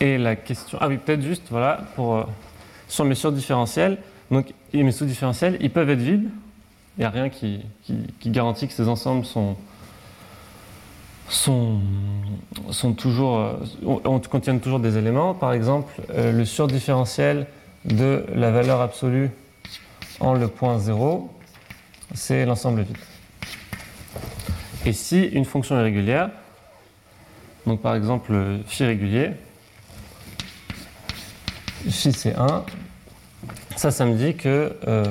Et 0.00 0.18
la 0.18 0.36
question. 0.36 0.78
Ah 0.80 0.88
oui, 0.88 0.98
peut-être 0.98 1.22
juste, 1.22 1.44
voilà, 1.50 1.86
pour, 1.94 2.16
euh, 2.16 2.24
sur 2.88 3.04
mes 3.04 3.14
surdifférentiels. 3.14 3.98
Donc, 4.30 4.52
mes 4.72 4.92
sous-différentiels, 4.92 5.58
ils 5.60 5.70
peuvent 5.70 5.90
être 5.90 6.00
vides. 6.00 6.30
Il 6.96 7.00
n'y 7.00 7.04
a 7.04 7.10
rien 7.10 7.28
qui, 7.28 7.60
qui, 7.82 8.30
garantit 8.30 8.68
que 8.68 8.72
ces 8.72 8.88
ensembles 8.88 9.24
sont, 9.24 9.56
sont, 11.30 11.78
sont 12.70 12.92
toujours, 12.92 13.38
euh, 13.38 13.54
on, 13.84 14.18
contiennent 14.20 14.60
toujours 14.60 14.80
des 14.80 14.98
éléments. 14.98 15.34
Par 15.34 15.52
exemple, 15.52 15.92
euh, 16.10 16.32
le 16.32 16.44
surdifférentiel 16.44 17.46
de 17.84 18.26
la 18.34 18.50
valeur 18.50 18.80
absolue 18.80 19.30
en 20.18 20.34
le 20.34 20.48
point 20.48 20.78
0, 20.78 21.30
c'est 22.14 22.44
l'ensemble 22.44 22.82
vide. 22.82 22.98
Et 24.84 24.92
si 24.92 25.22
une 25.22 25.44
fonction 25.44 25.78
est 25.78 25.82
régulière, 25.82 26.30
donc 27.66 27.80
par 27.80 27.94
exemple 27.94 28.32
phi 28.66 28.84
régulier, 28.84 29.30
phi 31.88 32.12
c'est 32.12 32.34
1, 32.34 32.64
ça, 33.76 33.90
ça 33.90 34.04
me 34.04 34.14
dit 34.14 34.34
que 34.36 34.76
euh, 34.88 35.04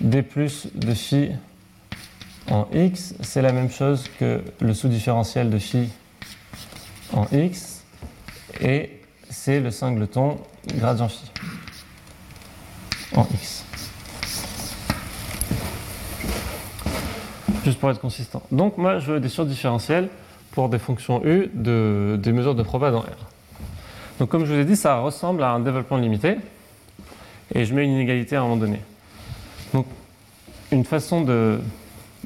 d 0.00 0.22
plus 0.22 0.68
de 0.74 0.94
phi 0.94 1.30
en 2.50 2.66
x, 2.72 3.14
c'est 3.20 3.42
la 3.42 3.52
même 3.52 3.70
chose 3.70 4.08
que 4.18 4.42
le 4.60 4.74
sous-différentiel 4.74 5.50
de 5.50 5.58
phi 5.58 5.88
en 7.12 7.26
x, 7.32 7.82
et 8.60 9.00
c'est 9.30 9.60
le 9.60 9.70
singleton 9.70 10.36
gradient 10.76 11.08
phi 11.08 11.30
en 13.16 13.26
x. 13.34 13.64
juste 17.64 17.78
pour 17.78 17.90
être 17.90 18.00
consistant. 18.00 18.42
Donc 18.52 18.78
moi, 18.78 18.98
je 18.98 19.12
veux 19.12 19.20
des 19.20 19.28
surdifférentiels 19.28 20.08
pour 20.52 20.68
des 20.68 20.78
fonctions 20.78 21.24
U 21.24 21.50
de, 21.52 22.18
des 22.22 22.32
mesures 22.32 22.54
de 22.54 22.62
proba 22.62 22.90
dans 22.90 23.00
R. 23.00 23.26
Donc 24.20 24.28
comme 24.28 24.44
je 24.44 24.52
vous 24.52 24.60
ai 24.60 24.64
dit, 24.64 24.76
ça 24.76 24.98
ressemble 24.98 25.42
à 25.42 25.50
un 25.50 25.60
développement 25.60 25.96
limité, 25.96 26.36
et 27.54 27.64
je 27.64 27.74
mets 27.74 27.84
une 27.84 27.92
inégalité 27.92 28.36
à 28.36 28.40
un 28.40 28.42
moment 28.42 28.56
donné. 28.56 28.80
Donc 29.72 29.86
une 30.70 30.84
façon 30.84 31.22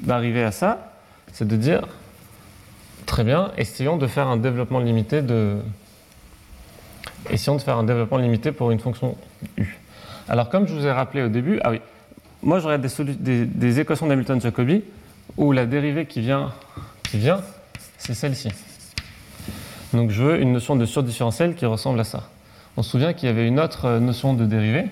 d'arriver 0.02 0.42
à 0.42 0.52
ça, 0.52 0.92
c'est 1.32 1.46
de 1.46 1.56
dire, 1.56 1.86
très 3.06 3.24
bien, 3.24 3.52
essayons 3.56 3.96
de 3.96 4.06
faire 4.06 4.28
un 4.28 4.36
développement 4.36 4.80
limité 4.80 5.22
de... 5.22 5.58
Essayons 7.30 7.56
de 7.56 7.62
faire 7.62 7.76
un 7.76 7.84
développement 7.84 8.18
limité 8.18 8.52
pour 8.52 8.70
une 8.70 8.78
fonction 8.78 9.16
U. 9.56 9.78
Alors 10.28 10.48
comme 10.48 10.66
je 10.66 10.74
vous 10.74 10.86
ai 10.86 10.92
rappelé 10.92 11.22
au 11.22 11.28
début, 11.28 11.58
ah 11.64 11.70
oui, 11.70 11.80
moi 12.42 12.60
j'aurais 12.60 12.78
des, 12.78 12.88
des, 13.18 13.44
des 13.44 13.80
équations 13.80 14.06
d'Hamilton-Jacobi 14.06 14.84
où 15.36 15.52
la 15.52 15.66
dérivée 15.66 16.06
qui 16.06 16.20
vient, 16.20 16.52
qui 17.10 17.18
vient 17.18 17.40
c'est 17.98 18.14
celle-ci. 18.14 18.48
Donc 19.92 20.10
je 20.10 20.22
veux 20.22 20.40
une 20.40 20.52
notion 20.52 20.76
de 20.76 20.86
surdifférentiel 20.86 21.54
qui 21.54 21.66
ressemble 21.66 22.00
à 22.00 22.04
ça. 22.04 22.28
On 22.76 22.82
se 22.82 22.90
souvient 22.90 23.12
qu'il 23.12 23.28
y 23.28 23.32
avait 23.32 23.46
une 23.46 23.58
autre 23.58 23.86
euh, 23.86 24.00
notion 24.00 24.34
de 24.34 24.44
dérivée, 24.44 24.86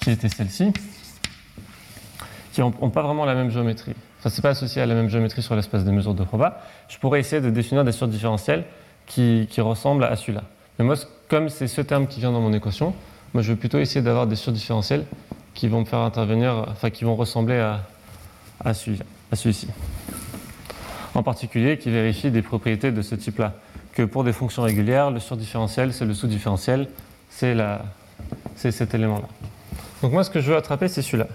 qui 0.00 0.10
était 0.10 0.28
celle-ci, 0.28 0.72
qui 2.52 2.60
n'ont 2.60 2.70
pas 2.70 3.02
vraiment 3.02 3.24
la 3.24 3.34
même 3.34 3.50
géométrie. 3.50 3.94
Enfin, 4.22 4.30
ce 4.30 4.36
n'est 4.36 4.42
pas 4.42 4.50
associé 4.50 4.80
à 4.80 4.86
la 4.86 4.94
même 4.94 5.08
géométrie 5.08 5.42
sur 5.42 5.56
l'espace 5.56 5.84
des 5.84 5.90
mesures 5.90 6.14
de 6.14 6.22
proba. 6.22 6.62
Je 6.86 6.96
pourrais 6.98 7.18
essayer 7.18 7.42
de 7.42 7.50
définir 7.50 7.82
des 7.82 7.90
surdifférentiels 7.90 8.62
qui, 9.04 9.48
ressemblent 9.58 10.04
à 10.04 10.14
celui-là. 10.14 10.44
Mais 10.78 10.84
moi, 10.84 10.94
comme 11.28 11.48
c'est 11.48 11.66
ce 11.66 11.80
terme 11.80 12.06
qui 12.06 12.20
vient 12.20 12.30
dans 12.30 12.40
mon 12.40 12.52
équation, 12.52 12.94
moi 13.34 13.42
je 13.42 13.50
veux 13.50 13.58
plutôt 13.58 13.80
essayer 13.80 14.00
d'avoir 14.00 14.28
des 14.28 14.36
surdifférentiels 14.36 15.06
qui 15.54 15.66
vont 15.66 15.80
me 15.80 15.84
faire 15.84 15.98
intervenir, 15.98 16.66
enfin 16.68 16.90
qui 16.90 17.02
vont 17.02 17.16
ressembler 17.16 17.58
à, 17.58 17.80
à 18.64 18.74
celui-ci. 18.74 19.66
En 21.14 21.24
particulier, 21.24 21.76
qui 21.76 21.90
vérifie 21.90 22.30
des 22.30 22.42
propriétés 22.42 22.92
de 22.92 23.02
ce 23.02 23.16
type-là. 23.16 23.54
Que 23.92 24.02
pour 24.02 24.22
des 24.22 24.32
fonctions 24.32 24.62
régulières, 24.62 25.10
le 25.10 25.18
surdifférentiel, 25.18 25.92
c'est 25.92 26.04
le 26.04 26.14
sous-différentiel, 26.14 26.88
c'est, 27.28 27.56
cet 28.54 28.94
élément-là. 28.94 29.26
Donc 30.00 30.12
moi, 30.12 30.22
ce 30.22 30.30
que 30.30 30.40
je 30.40 30.52
veux 30.52 30.56
attraper, 30.56 30.86
c'est 30.86 31.02
celui-là. 31.02 31.26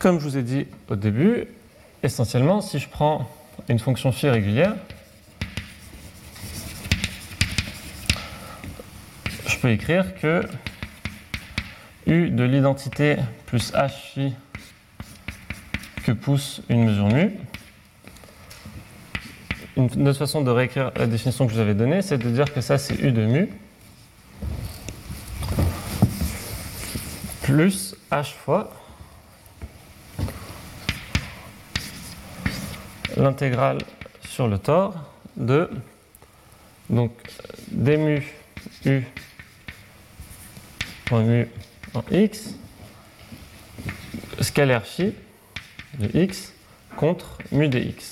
Comme 0.00 0.18
je 0.18 0.24
vous 0.24 0.38
ai 0.38 0.42
dit 0.42 0.66
au 0.88 0.96
début, 0.96 1.44
essentiellement, 2.02 2.62
si 2.62 2.78
je 2.78 2.88
prends 2.88 3.28
une 3.68 3.78
fonction 3.78 4.12
phi 4.12 4.30
régulière, 4.30 4.74
je 9.46 9.58
peux 9.58 9.70
écrire 9.70 10.14
que 10.14 10.42
u 12.06 12.30
de 12.30 12.44
l'identité 12.44 13.16
plus 13.44 13.74
h 13.74 13.90
phi 13.90 14.32
que 16.04 16.12
pousse 16.12 16.62
une 16.70 16.84
mesure 16.84 17.08
mu. 17.08 17.32
Une 19.76 20.08
autre 20.08 20.18
façon 20.18 20.40
de 20.40 20.50
réécrire 20.50 20.92
la 20.96 21.06
définition 21.06 21.44
que 21.44 21.52
je 21.52 21.56
vous 21.56 21.62
avais 21.62 21.74
donnée, 21.74 22.00
c'est 22.00 22.16
de 22.16 22.30
dire 22.30 22.50
que 22.54 22.62
ça 22.62 22.78
c'est 22.78 22.98
U 23.00 23.12
de 23.12 23.26
mu 23.26 23.50
plus 27.42 27.94
H 28.10 28.32
fois 28.32 28.79
l'intégrale 33.20 33.78
sur 34.26 34.48
le 34.48 34.58
tore 34.58 34.94
de 35.36 35.70
donc 36.88 37.12
d 37.70 37.96
mu 37.96 38.26
U 38.86 39.04
point 41.04 41.22
mu 41.22 41.48
en 41.94 42.02
x 42.10 42.54
scalaire 44.40 44.86
phi 44.86 45.12
de 45.98 46.10
x 46.18 46.52
contre 46.96 47.38
mu 47.52 47.68
dx. 47.68 48.10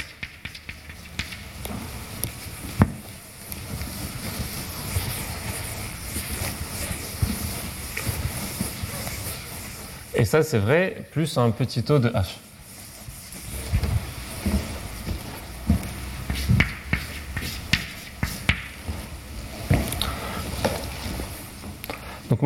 Et 10.15 10.25
ça, 10.25 10.43
c'est 10.43 10.59
vrai, 10.59 11.05
plus 11.13 11.39
un 11.39 11.53
petit 11.53 11.85
taux 11.85 12.01
de 12.01 12.09
h. 12.09 12.48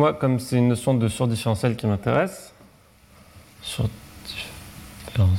moi, 0.03 0.11
comme 0.11 0.37
c'est 0.37 0.57
une 0.57 0.67
notion 0.67 0.93
de 0.95 1.07
surdifférentiel 1.07 1.77
qui 1.77 1.87
m'intéresse, 1.87 2.53
sur 3.61 3.87
Bon, 5.17 5.29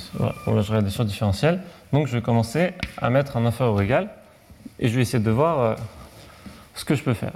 là, 0.54 0.62
je 0.62 0.68
regarde 0.68 0.86
des 0.86 0.90
surdifférentiels. 0.90 1.60
Donc, 1.92 2.06
je 2.06 2.16
vais 2.16 2.22
commencer 2.22 2.72
à 2.96 3.10
mettre 3.10 3.36
un 3.36 3.44
inférieur 3.44 3.74
ou 3.74 3.80
égal. 3.82 4.08
Et 4.78 4.88
je 4.88 4.94
vais 4.94 5.02
essayer 5.02 5.22
de 5.22 5.30
voir 5.30 5.60
euh, 5.60 5.74
ce 6.74 6.86
que 6.86 6.94
je 6.94 7.02
peux 7.02 7.12
faire. 7.12 7.34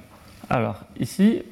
Alors, 0.49 0.77
ici, 0.99 1.43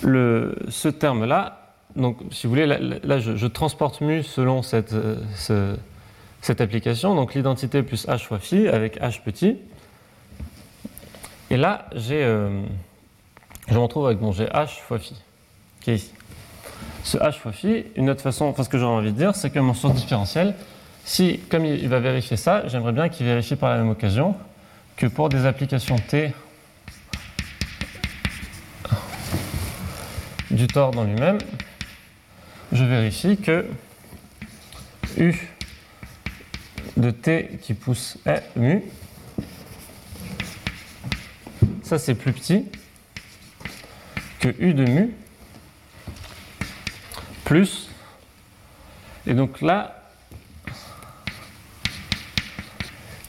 le, 0.00 0.56
ce 0.70 0.88
terme-là, 0.88 1.74
donc, 1.94 2.20
si 2.30 2.46
vous 2.46 2.54
voulez, 2.54 2.66
là, 2.66 3.18
je, 3.18 3.46
transporte 3.48 4.00
mu 4.00 4.22
selon 4.22 4.62
cette, 4.62 4.94
euh, 4.94 5.76
cette 6.40 6.60
application. 6.62 7.14
Donc, 7.14 7.34
l'identité 7.34 7.82
plus 7.82 8.06
h 8.06 8.18
fois 8.18 8.38
phi 8.38 8.66
avec 8.66 8.98
h 8.98 9.20
petit. 9.20 9.58
Et 11.50 11.58
là, 11.58 11.84
j'ai, 11.94 12.24
euh, 12.24 12.62
je 13.68 13.74
me 13.74 13.78
retrouve 13.78 14.06
avec 14.06 14.20
mon 14.20 14.32
gh 14.32 14.46
fois 14.86 14.98
phi, 14.98 15.14
qui 15.80 15.92
est 15.92 15.96
ici 15.96 16.12
ce 17.04 17.18
h 17.18 17.32
fois 17.32 17.52
phi. 17.52 17.84
Une 17.96 18.10
autre 18.10 18.20
façon, 18.20 18.46
enfin 18.46 18.62
ce 18.64 18.68
que 18.68 18.78
j'aurais 18.78 18.94
envie 18.94 19.12
de 19.12 19.16
dire, 19.16 19.34
c'est 19.34 19.50
que 19.50 19.58
mon 19.58 19.74
source 19.74 19.94
différentiel, 19.94 20.54
si, 21.04 21.38
comme 21.50 21.64
il 21.64 21.88
va 21.88 22.00
vérifier 22.00 22.36
ça, 22.36 22.66
j'aimerais 22.68 22.92
bien 22.92 23.08
qu'il 23.08 23.26
vérifie 23.26 23.56
par 23.56 23.70
la 23.70 23.78
même 23.78 23.90
occasion 23.90 24.36
que 24.96 25.06
pour 25.06 25.28
des 25.28 25.46
applications 25.46 25.96
T 25.96 26.32
du 30.50 30.66
tort 30.66 30.92
dans 30.92 31.04
lui-même, 31.04 31.38
je 32.72 32.84
vérifie 32.84 33.36
que 33.36 33.66
U 35.16 35.34
de 36.96 37.10
T 37.10 37.58
qui 37.62 37.74
pousse 37.74 38.18
est 38.26 38.44
mu, 38.54 38.82
ça 41.82 41.98
c'est 41.98 42.14
plus 42.14 42.32
petit 42.32 42.66
que 44.42 44.48
U 44.58 44.74
de 44.74 44.84
mu 44.84 45.14
plus. 47.44 47.88
Et 49.24 49.34
donc 49.34 49.60
là, 49.60 50.04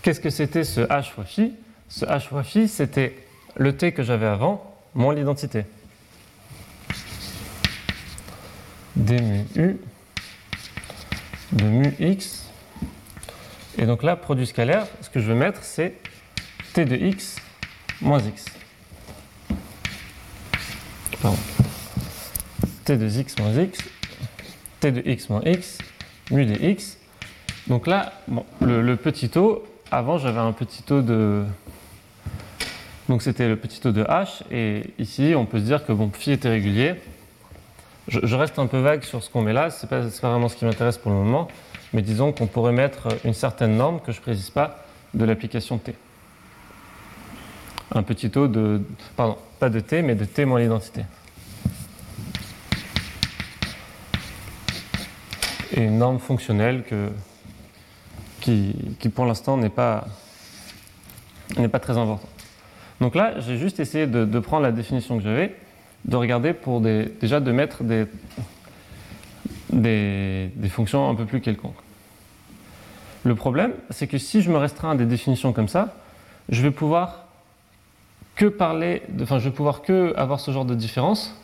qu'est-ce 0.02 0.20
que 0.20 0.32
c'était 0.32 0.64
ce 0.64 0.82
h 0.82 1.12
fois 1.12 1.24
phi? 1.24 1.54
Ce 1.88 2.04
h 2.06 2.28
fois 2.28 2.44
phi, 2.44 2.68
c'était 2.68 3.16
le 3.56 3.78
t 3.78 3.92
que 3.92 4.02
j'avais 4.02 4.26
avant, 4.26 4.76
moins 4.96 5.14
l'identité. 5.14 5.66
d 8.96 9.22
mu 9.22 9.78
de 11.52 11.66
mu 11.66 11.94
x. 12.00 12.50
Et 13.78 13.86
donc 13.86 14.02
là, 14.02 14.16
produit 14.16 14.48
scalaire, 14.48 14.88
ce 15.02 15.12
que 15.12 15.20
je 15.20 15.28
veux 15.28 15.36
mettre, 15.36 15.64
c'est 15.64 15.94
t 16.74 16.86
de 16.86 16.96
x 16.96 17.36
moins 18.02 18.20
x. 18.20 18.46
T 22.86 22.98
de 22.98 23.08
x 23.08 23.40
moins 23.40 23.54
x, 23.54 23.80
t 24.82 24.92
de 24.92 25.02
x 25.10 25.30
moins 25.30 25.42
x, 25.46 25.78
mu 26.32 26.46
de 26.46 26.56
x. 26.62 26.98
Donc 27.68 27.88
là, 27.88 28.14
bon, 28.28 28.46
le, 28.60 28.96
petit 28.96 29.30
taux, 29.30 29.64
avant 29.90 30.18
j'avais 30.18 30.40
un 30.40 30.52
petit 30.52 30.84
taux 30.84 31.02
de... 31.02 31.44
Donc 33.08 33.22
c'était 33.22 33.48
le 33.48 33.56
petit 33.56 33.80
taux 33.80 33.92
de 33.92 34.04
h, 34.04 34.42
et 34.52 34.84
ici 35.00 35.34
on 35.36 35.46
peut 35.46 35.60
se 35.60 35.64
dire 35.64 35.86
que 35.86 35.94
bon, 35.94 36.12
phi 36.12 36.32
était 36.32 36.50
régulier. 36.50 36.96
Je, 38.10 38.36
reste 38.36 38.60
un 38.60 38.68
peu 38.68 38.80
vague 38.80 39.04
sur 39.04 39.24
ce 39.24 39.30
qu'on 39.30 39.42
met 39.42 39.54
là, 39.54 39.70
ce 39.70 39.86
n'est 39.86 39.90
pas, 39.90 40.02
pas, 40.02 40.30
vraiment 40.30 40.50
ce 40.50 40.58
qui 40.58 40.66
m'intéresse 40.66 40.98
pour 40.98 41.12
le 41.12 41.18
moment, 41.18 41.48
mais 41.94 42.02
disons 42.02 42.34
qu'on 42.34 42.48
pourrait 42.48 42.74
mettre 42.74 43.08
une 43.24 43.34
certaine 43.34 43.78
norme 43.78 44.02
que 44.02 44.12
je 44.12 44.18
ne 44.18 44.24
précise 44.24 44.50
pas 44.50 44.84
de 45.14 45.24
l'application 45.24 45.78
t. 45.78 45.96
Un 47.96 48.04
petit 48.04 48.30
taux 48.30 48.48
de... 48.48 48.82
Pardon, 49.16 49.38
pas 49.60 49.70
de 49.70 49.80
t, 49.80 50.02
mais 50.02 50.16
de 50.16 50.26
t 50.26 50.46
moins 50.46 50.60
l'identité. 50.60 51.04
Et 55.76 55.82
une 55.84 56.00
norme 56.00 56.20
fonctionnelle 56.20 56.84
que, 56.84 57.10
qui, 58.42 58.76
qui 59.00 59.10
pour 59.10 59.26
l'instant 59.26 59.58
n'est 59.58 59.70
pas, 59.70 60.06
très 61.82 61.98
importante. 61.98 62.30
Donc 63.00 63.16
là, 63.16 63.40
j'ai 63.40 63.58
juste 63.58 63.80
essayé 63.80 64.08
de, 64.08 64.40
prendre 64.40 64.64
la 64.64 64.72
définition 64.72 65.18
que 65.18 65.24
j'avais, 65.24 65.56
de 66.06 66.16
regarder 66.16 66.54
pour 66.54 66.82
déjà 66.82 67.40
de 67.40 67.52
mettre 67.52 67.84
des, 67.84 68.06
des, 69.72 70.52
des, 70.56 70.70
fonctions 70.70 71.10
un 71.10 71.16
peu 71.16 71.26
plus 71.26 71.42
quelconques. 71.42 71.74
Le 73.24 73.36
problème, 73.36 73.74
c'est 73.90 74.08
que 74.08 74.18
si 74.18 74.42
je 74.42 74.52
me 74.52 74.58
restreins 74.58 74.92
à 74.92 74.96
des 74.96 75.06
définitions 75.06 75.54
comme 75.54 75.68
ça, 75.68 75.96
je 76.50 76.62
vais 76.62 76.72
pouvoir 76.72 77.23
que 78.36 78.46
parler, 78.46 79.04
enfin, 79.22 79.40
je 79.40 79.50
vais 79.50 79.56
pouvoir 79.56 79.82
que 79.82 80.14
avoir 80.16 80.40
ce 80.40 80.52
genre 80.52 80.66
de 80.66 80.76
différence. 80.76 81.36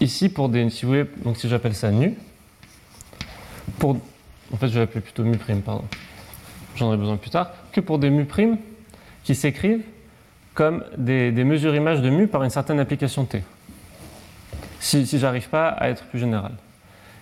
Ici, 0.00 0.28
pour 0.28 0.48
des, 0.48 0.68
si 0.70 0.84
vous 0.84 0.92
voulez, 0.92 1.06
donc 1.24 1.36
si 1.36 1.48
j'appelle 1.48 1.74
ça 1.74 1.90
nu, 1.90 2.16
pour, 3.78 3.98
en 4.52 4.56
fait, 4.56 4.68
je 4.68 4.74
vais 4.74 4.80
l'appeler 4.80 5.00
plutôt 5.00 5.22
mu 5.22 5.36
prime, 5.36 5.60
pardon. 5.60 5.84
J'en 6.76 6.86
aurai 6.88 6.96
besoin 6.96 7.16
plus 7.16 7.30
tard, 7.30 7.50
que 7.72 7.80
pour 7.80 7.98
des 7.98 8.10
mu 8.10 8.24
primes 8.24 8.56
qui 9.24 9.34
s'écrivent 9.34 9.84
comme 10.54 10.84
des, 10.96 11.30
des, 11.30 11.44
mesures 11.44 11.74
images 11.74 12.00
de 12.00 12.10
mu 12.10 12.26
par 12.26 12.42
une 12.42 12.50
certaine 12.50 12.80
application 12.80 13.24
T. 13.24 13.42
Si, 14.80 15.06
si 15.06 15.18
j'arrive 15.18 15.48
pas 15.48 15.68
à 15.68 15.88
être 15.88 16.04
plus 16.04 16.18
général. 16.18 16.52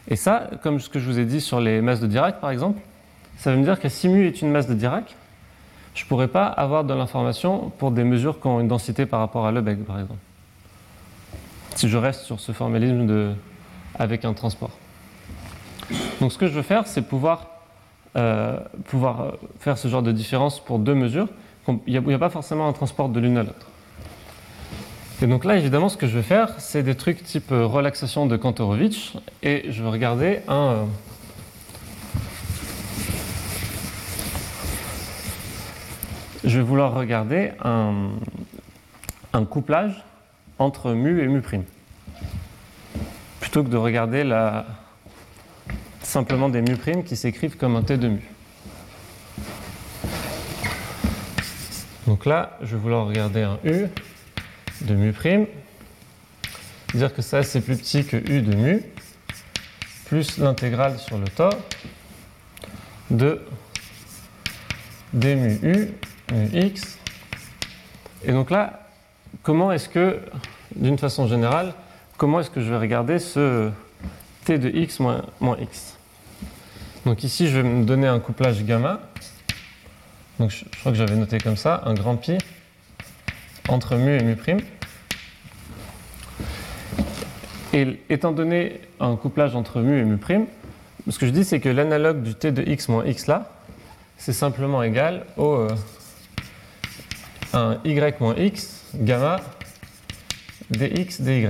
Et 0.08 0.16
ça, 0.16 0.50
comme 0.62 0.80
ce 0.80 0.88
que 0.88 0.98
je 0.98 1.06
vous 1.06 1.18
ai 1.18 1.24
dit 1.24 1.40
sur 1.40 1.60
les 1.60 1.80
masses 1.80 2.00
de 2.00 2.06
Dirac, 2.06 2.40
par 2.40 2.50
exemple, 2.50 2.80
ça 3.36 3.52
veut 3.52 3.58
me 3.58 3.64
dire 3.64 3.78
que 3.78 3.88
si 3.88 4.08
mu 4.08 4.26
est 4.26 4.42
une 4.42 4.50
masse 4.50 4.66
de 4.66 4.74
Dirac, 4.74 5.14
je 5.94 6.04
ne 6.04 6.08
pourrais 6.08 6.28
pas 6.28 6.46
avoir 6.46 6.84
de 6.84 6.94
l'information 6.94 7.72
pour 7.78 7.90
des 7.90 8.04
mesures 8.04 8.40
qui 8.40 8.46
ont 8.46 8.60
une 8.60 8.68
densité 8.68 9.06
par 9.06 9.20
rapport 9.20 9.46
à 9.46 9.52
Lebesgue, 9.52 9.84
par 9.84 9.98
exemple. 9.98 10.20
Si 11.74 11.88
je 11.88 11.96
reste 11.96 12.22
sur 12.22 12.40
ce 12.40 12.52
formalisme 12.52 13.06
de, 13.06 13.32
avec 13.98 14.24
un 14.24 14.32
transport. 14.32 14.70
Donc 16.20 16.32
ce 16.32 16.38
que 16.38 16.46
je 16.46 16.52
veux 16.52 16.62
faire, 16.62 16.86
c'est 16.86 17.02
pouvoir, 17.02 17.46
euh, 18.16 18.58
pouvoir 18.86 19.32
faire 19.58 19.78
ce 19.78 19.88
genre 19.88 20.02
de 20.02 20.12
différence 20.12 20.60
pour 20.60 20.78
deux 20.78 20.94
mesures. 20.94 21.28
Il 21.86 22.00
n'y 22.00 22.14
a, 22.14 22.18
pas 22.18 22.30
forcément 22.30 22.68
un 22.68 22.72
transport 22.72 23.08
de 23.08 23.20
l'une 23.20 23.36
à 23.36 23.42
l'autre. 23.42 23.66
Et 25.22 25.26
donc 25.26 25.44
là, 25.44 25.56
évidemment, 25.56 25.88
ce 25.88 25.96
que 25.96 26.06
je 26.06 26.16
vais 26.16 26.22
faire, 26.22 26.54
c'est 26.58 26.82
des 26.82 26.94
trucs 26.94 27.22
type 27.22 27.50
relaxation 27.50 28.26
de 28.26 28.36
Kantorovitch, 28.36 29.14
et 29.42 29.70
je 29.70 29.82
vais 29.82 29.90
regarder 29.90 30.40
un... 30.48 30.54
Euh, 30.54 30.84
je 36.44 36.58
vais 36.58 36.64
vouloir 36.64 36.94
regarder 36.94 37.52
un, 37.62 38.10
couplage 39.44 40.04
entre 40.58 40.92
mu 40.92 41.22
et 41.22 41.26
mu 41.26 41.40
prime. 41.40 41.64
Plutôt 43.40 43.64
que 43.64 43.68
de 43.68 43.76
regarder 43.76 44.24
simplement 46.02 46.48
des 46.48 46.62
mu 46.62 46.76
primes 46.76 47.04
qui 47.04 47.16
s'écrivent 47.16 47.56
comme 47.56 47.76
un 47.76 47.82
t 47.82 47.96
de 47.96 48.08
mu. 48.08 48.22
Donc 52.06 52.26
là, 52.26 52.58
je 52.62 52.74
vais 52.74 52.82
vouloir 52.82 53.06
regarder 53.06 53.42
un 53.42 53.58
u 53.64 53.86
de 54.82 54.94
mu 54.94 55.12
prime, 55.12 55.46
dire 56.94 57.14
que 57.14 57.22
ça 57.22 57.42
c'est 57.42 57.60
plus 57.60 57.76
petit 57.76 58.04
que 58.04 58.16
u 58.16 58.42
de 58.42 58.54
mu, 58.54 58.82
plus 60.06 60.38
l'intégrale 60.38 60.98
sur 60.98 61.18
le 61.18 61.28
tort 61.28 61.56
de 63.10 63.40
d 65.12 65.36
mu 65.36 65.58
u 65.62 65.88
x. 66.52 66.98
Et 68.24 68.32
donc 68.32 68.50
là, 68.50 68.88
comment 69.42 69.72
est-ce 69.72 69.88
que, 69.88 70.20
d'une 70.74 70.98
façon 70.98 71.26
générale, 71.26 71.74
comment 72.16 72.40
est-ce 72.40 72.50
que 72.50 72.60
je 72.60 72.70
vais 72.70 72.78
regarder 72.78 73.18
ce 73.18 73.70
t 74.44 74.58
de 74.58 74.68
x 74.68 75.00
moins, 75.00 75.22
x? 75.60 75.96
Donc 77.06 77.24
ici, 77.24 77.48
je 77.48 77.58
vais 77.58 77.68
me 77.68 77.84
donner 77.84 78.06
un 78.06 78.20
couplage 78.20 78.62
gamma. 78.64 79.00
Donc 80.38 80.50
je, 80.50 80.64
je 80.70 80.78
crois 80.80 80.92
que 80.92 80.98
j'avais 80.98 81.16
noté 81.16 81.38
comme 81.38 81.56
ça, 81.56 81.82
un 81.84 81.94
grand 81.94 82.16
pi 82.16 82.38
entre 83.68 83.96
mu 83.96 84.16
et 84.16 84.22
mu 84.22 84.36
prime. 84.36 84.60
Et 87.72 88.00
étant 88.08 88.32
donné 88.32 88.80
un 88.98 89.14
couplage 89.16 89.54
entre 89.54 89.80
mu 89.80 89.98
et 90.00 90.04
mu 90.04 90.16
prime, 90.16 90.46
ce 91.08 91.18
que 91.18 91.26
je 91.26 91.30
dis, 91.30 91.44
c'est 91.44 91.60
que 91.60 91.68
l'analogue 91.68 92.22
du 92.22 92.34
t 92.34 92.52
de 92.52 92.62
x 92.62 92.88
moins 92.88 93.04
x 93.04 93.26
là, 93.26 93.52
c'est 94.18 94.32
simplement 94.32 94.82
égal 94.82 95.24
au 95.36 95.54
euh, 95.54 95.68
un 97.52 97.78
y 97.84 98.20
moins 98.20 98.34
x 98.36 98.84
gamma 98.94 99.40
dx 100.70 101.20
dy. 101.20 101.46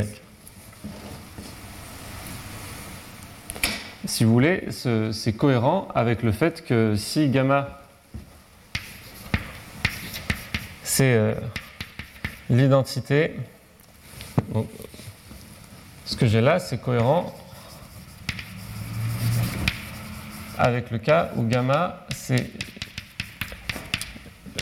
Si 4.07 4.25
vous 4.25 4.33
voulez, 4.33 4.69
c'est 4.71 5.33
cohérent 5.35 5.89
avec 5.95 6.23
le 6.23 6.33
fait 6.33 6.65
que 6.65 6.97
si 6.97 7.29
gamma 7.29 7.81
c'est 10.83 11.15
euh, 11.15 11.35
l'identité, 12.49 13.37
ce 16.05 16.17
que 16.17 16.27
j'ai 16.27 16.41
là, 16.41 16.59
c'est 16.59 16.79
cohérent 16.79 17.33
avec 20.59 20.91
le 20.91 20.99
cas 20.99 21.31
où 21.37 21.45
gamma, 21.45 22.05
c'est 22.15 22.51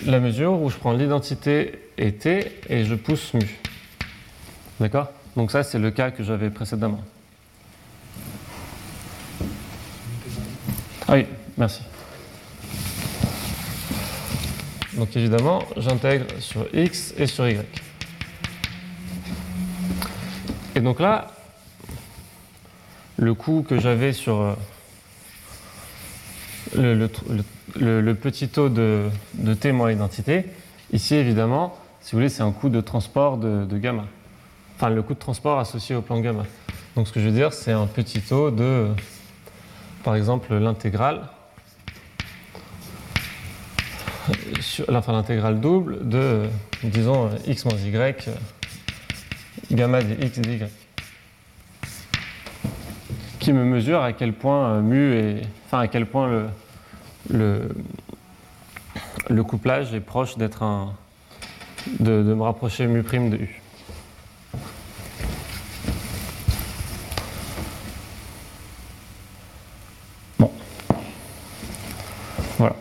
la 0.06 0.20
mesure 0.20 0.60
où 0.60 0.70
je 0.70 0.76
prends 0.76 0.92
l'identité 0.92 1.78
et 1.96 2.12
t 2.12 2.52
et 2.68 2.84
je 2.84 2.94
pousse 2.94 3.34
mu. 3.34 3.58
D'accord? 4.80 5.08
Donc 5.36 5.50
ça, 5.50 5.62
c'est 5.62 5.78
le 5.78 5.90
cas 5.90 6.10
que 6.10 6.22
j'avais 6.22 6.50
précédemment. 6.50 7.02
Ah 11.06 11.14
oui, 11.14 11.26
merci. 11.56 11.82
Donc 14.94 15.16
évidemment, 15.16 15.62
j'intègre 15.76 16.26
sur 16.40 16.66
x 16.74 17.14
et 17.16 17.26
sur 17.26 17.48
y. 17.48 17.64
Et 20.74 20.80
donc 20.80 21.00
là, 21.00 21.28
le 23.16 23.34
coup 23.34 23.64
que 23.68 23.80
j'avais 23.80 24.12
sur 24.12 24.40
euh, 24.40 24.54
le, 26.76 26.94
le, 26.94 27.08
le, 27.76 28.12
petit 28.14 28.48
taux 28.48 28.68
de, 28.68 29.10
t 29.60 29.72
moins 29.72 29.92
identité, 29.92 30.44
ici 30.92 31.14
évidemment, 31.14 31.76
si 32.00 32.12
vous 32.12 32.18
voulez, 32.18 32.28
c'est 32.28 32.42
un 32.42 32.52
coût 32.52 32.68
de 32.68 32.80
transport 32.80 33.36
de, 33.36 33.78
gamma. 33.78 34.04
Enfin, 34.76 34.90
le 34.90 35.02
coût 35.02 35.14
de 35.14 35.18
transport 35.18 35.58
associé 35.58 35.96
au 35.96 36.02
plan 36.02 36.20
gamma. 36.20 36.44
Donc 36.96 37.08
ce 37.08 37.12
que 37.12 37.20
je 37.20 37.26
veux 37.26 37.34
dire, 37.34 37.52
c'est 37.52 37.72
un 37.72 37.86
petit 37.86 38.20
taux 38.20 38.50
de, 38.50 38.88
par 40.04 40.16
exemple, 40.16 40.54
l'intégrale, 40.54 41.22
enfin 44.90 45.12
l'intégrale 45.12 45.60
double 45.60 46.08
de, 46.08 46.44
disons, 46.84 47.30
x 47.46 47.64
moins 47.64 47.74
y, 47.74 48.14
gamma 49.70 50.02
de 50.02 50.24
x 50.24 50.38
de 50.38 50.50
y 50.50 50.68
qui 53.38 53.52
me 53.54 53.64
mesure 53.64 54.02
à 54.02 54.12
quel 54.12 54.34
point 54.34 54.72
euh, 54.72 54.80
mu 54.82 55.14
est, 55.14 55.42
enfin 55.66 55.80
à 55.80 55.88
quel 55.88 56.06
point 56.06 56.28
le, 56.28 56.46
le, 57.30 57.68
couplage 59.44 59.94
est 59.94 60.00
proche 60.00 60.36
d'être 60.36 60.62
un, 60.62 60.94
de, 62.00 62.22
me 62.22 62.42
rapprocher 62.42 62.86
mu 62.86 63.02
de 63.02 63.36
u. 63.36 63.62
Bon, 70.38 70.50
voilà. 72.58 72.76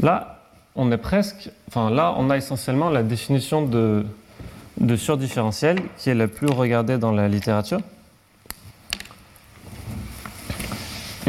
Là, 0.00 0.42
on 0.74 0.90
est 0.92 0.96
presque, 0.98 1.50
enfin 1.68 1.90
là, 1.90 2.14
on 2.16 2.30
a 2.30 2.36
essentiellement 2.36 2.90
la 2.90 3.02
définition 3.02 3.66
de 3.66 4.96
surdifférentiel 4.96 5.78
qui 5.96 6.10
est 6.10 6.14
la 6.14 6.28
plus 6.28 6.48
regardée 6.48 6.98
dans 6.98 7.12
la 7.12 7.28
littérature. 7.28 7.80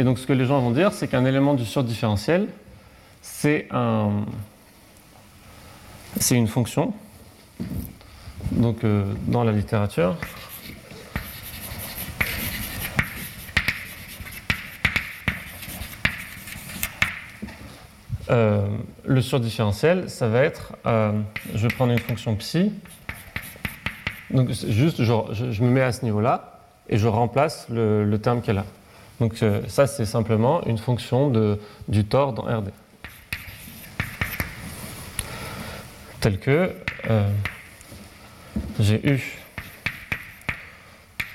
Et 0.00 0.02
donc 0.02 0.18
ce 0.18 0.26
que 0.26 0.32
les 0.32 0.46
gens 0.46 0.58
vont 0.62 0.70
dire, 0.70 0.94
c'est 0.94 1.08
qu'un 1.08 1.26
élément 1.26 1.52
du 1.52 1.66
surdifférentiel, 1.66 2.48
c'est 3.20 3.68
un, 3.70 4.24
c'est 6.18 6.36
une 6.36 6.46
fonction. 6.46 6.94
Donc 8.52 8.82
euh, 8.82 9.04
dans 9.26 9.44
la 9.44 9.52
littérature, 9.52 10.16
euh, 18.30 18.66
le 19.04 19.20
surdifférentiel, 19.20 20.08
ça 20.08 20.28
va 20.28 20.40
être, 20.40 20.76
euh, 20.86 21.12
je 21.54 21.68
vais 21.68 21.74
prendre 21.74 21.92
une 21.92 21.98
fonction 21.98 22.34
psi, 22.36 22.72
donc 24.30 24.48
juste 24.48 25.02
je, 25.02 25.62
me 25.62 25.68
mets 25.68 25.82
à 25.82 25.92
ce 25.92 26.06
niveau-là 26.06 26.58
et 26.88 26.96
je 26.96 27.06
remplace 27.06 27.66
le 27.68 28.16
terme 28.16 28.40
qu'elle 28.40 28.56
a. 28.56 28.64
Donc 29.20 29.42
euh, 29.42 29.60
ça 29.68 29.86
c'est 29.86 30.06
simplement 30.06 30.64
une 30.64 30.78
fonction 30.78 31.28
de, 31.28 31.60
du 31.88 32.04
tort 32.04 32.32
dans 32.32 32.42
RD. 32.42 32.70
Tel 36.20 36.38
que 36.38 36.74
euh, 37.08 37.30
j'ai 38.78 39.06
U 39.06 39.38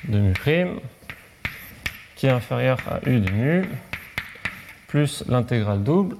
de 0.08 0.20
mu 0.20 0.34
prime 0.34 0.80
qui 2.16 2.26
est 2.26 2.32
inférieur 2.32 2.80
à 2.90 3.00
U 3.08 3.20
de 3.20 3.32
mu 3.32 3.66
plus 4.88 5.24
l'intégrale 5.28 5.84
double 5.84 6.18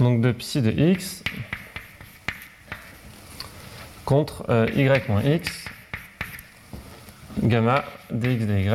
donc 0.00 0.20
de 0.20 0.32
psi 0.32 0.62
de 0.62 0.70
x 0.70 1.22
contre 4.04 4.44
euh, 4.48 4.68
y 4.74 5.08
moins 5.08 5.22
x 5.22 5.65
gamma 7.46 7.84
dx 8.10 8.46
dy 8.46 8.68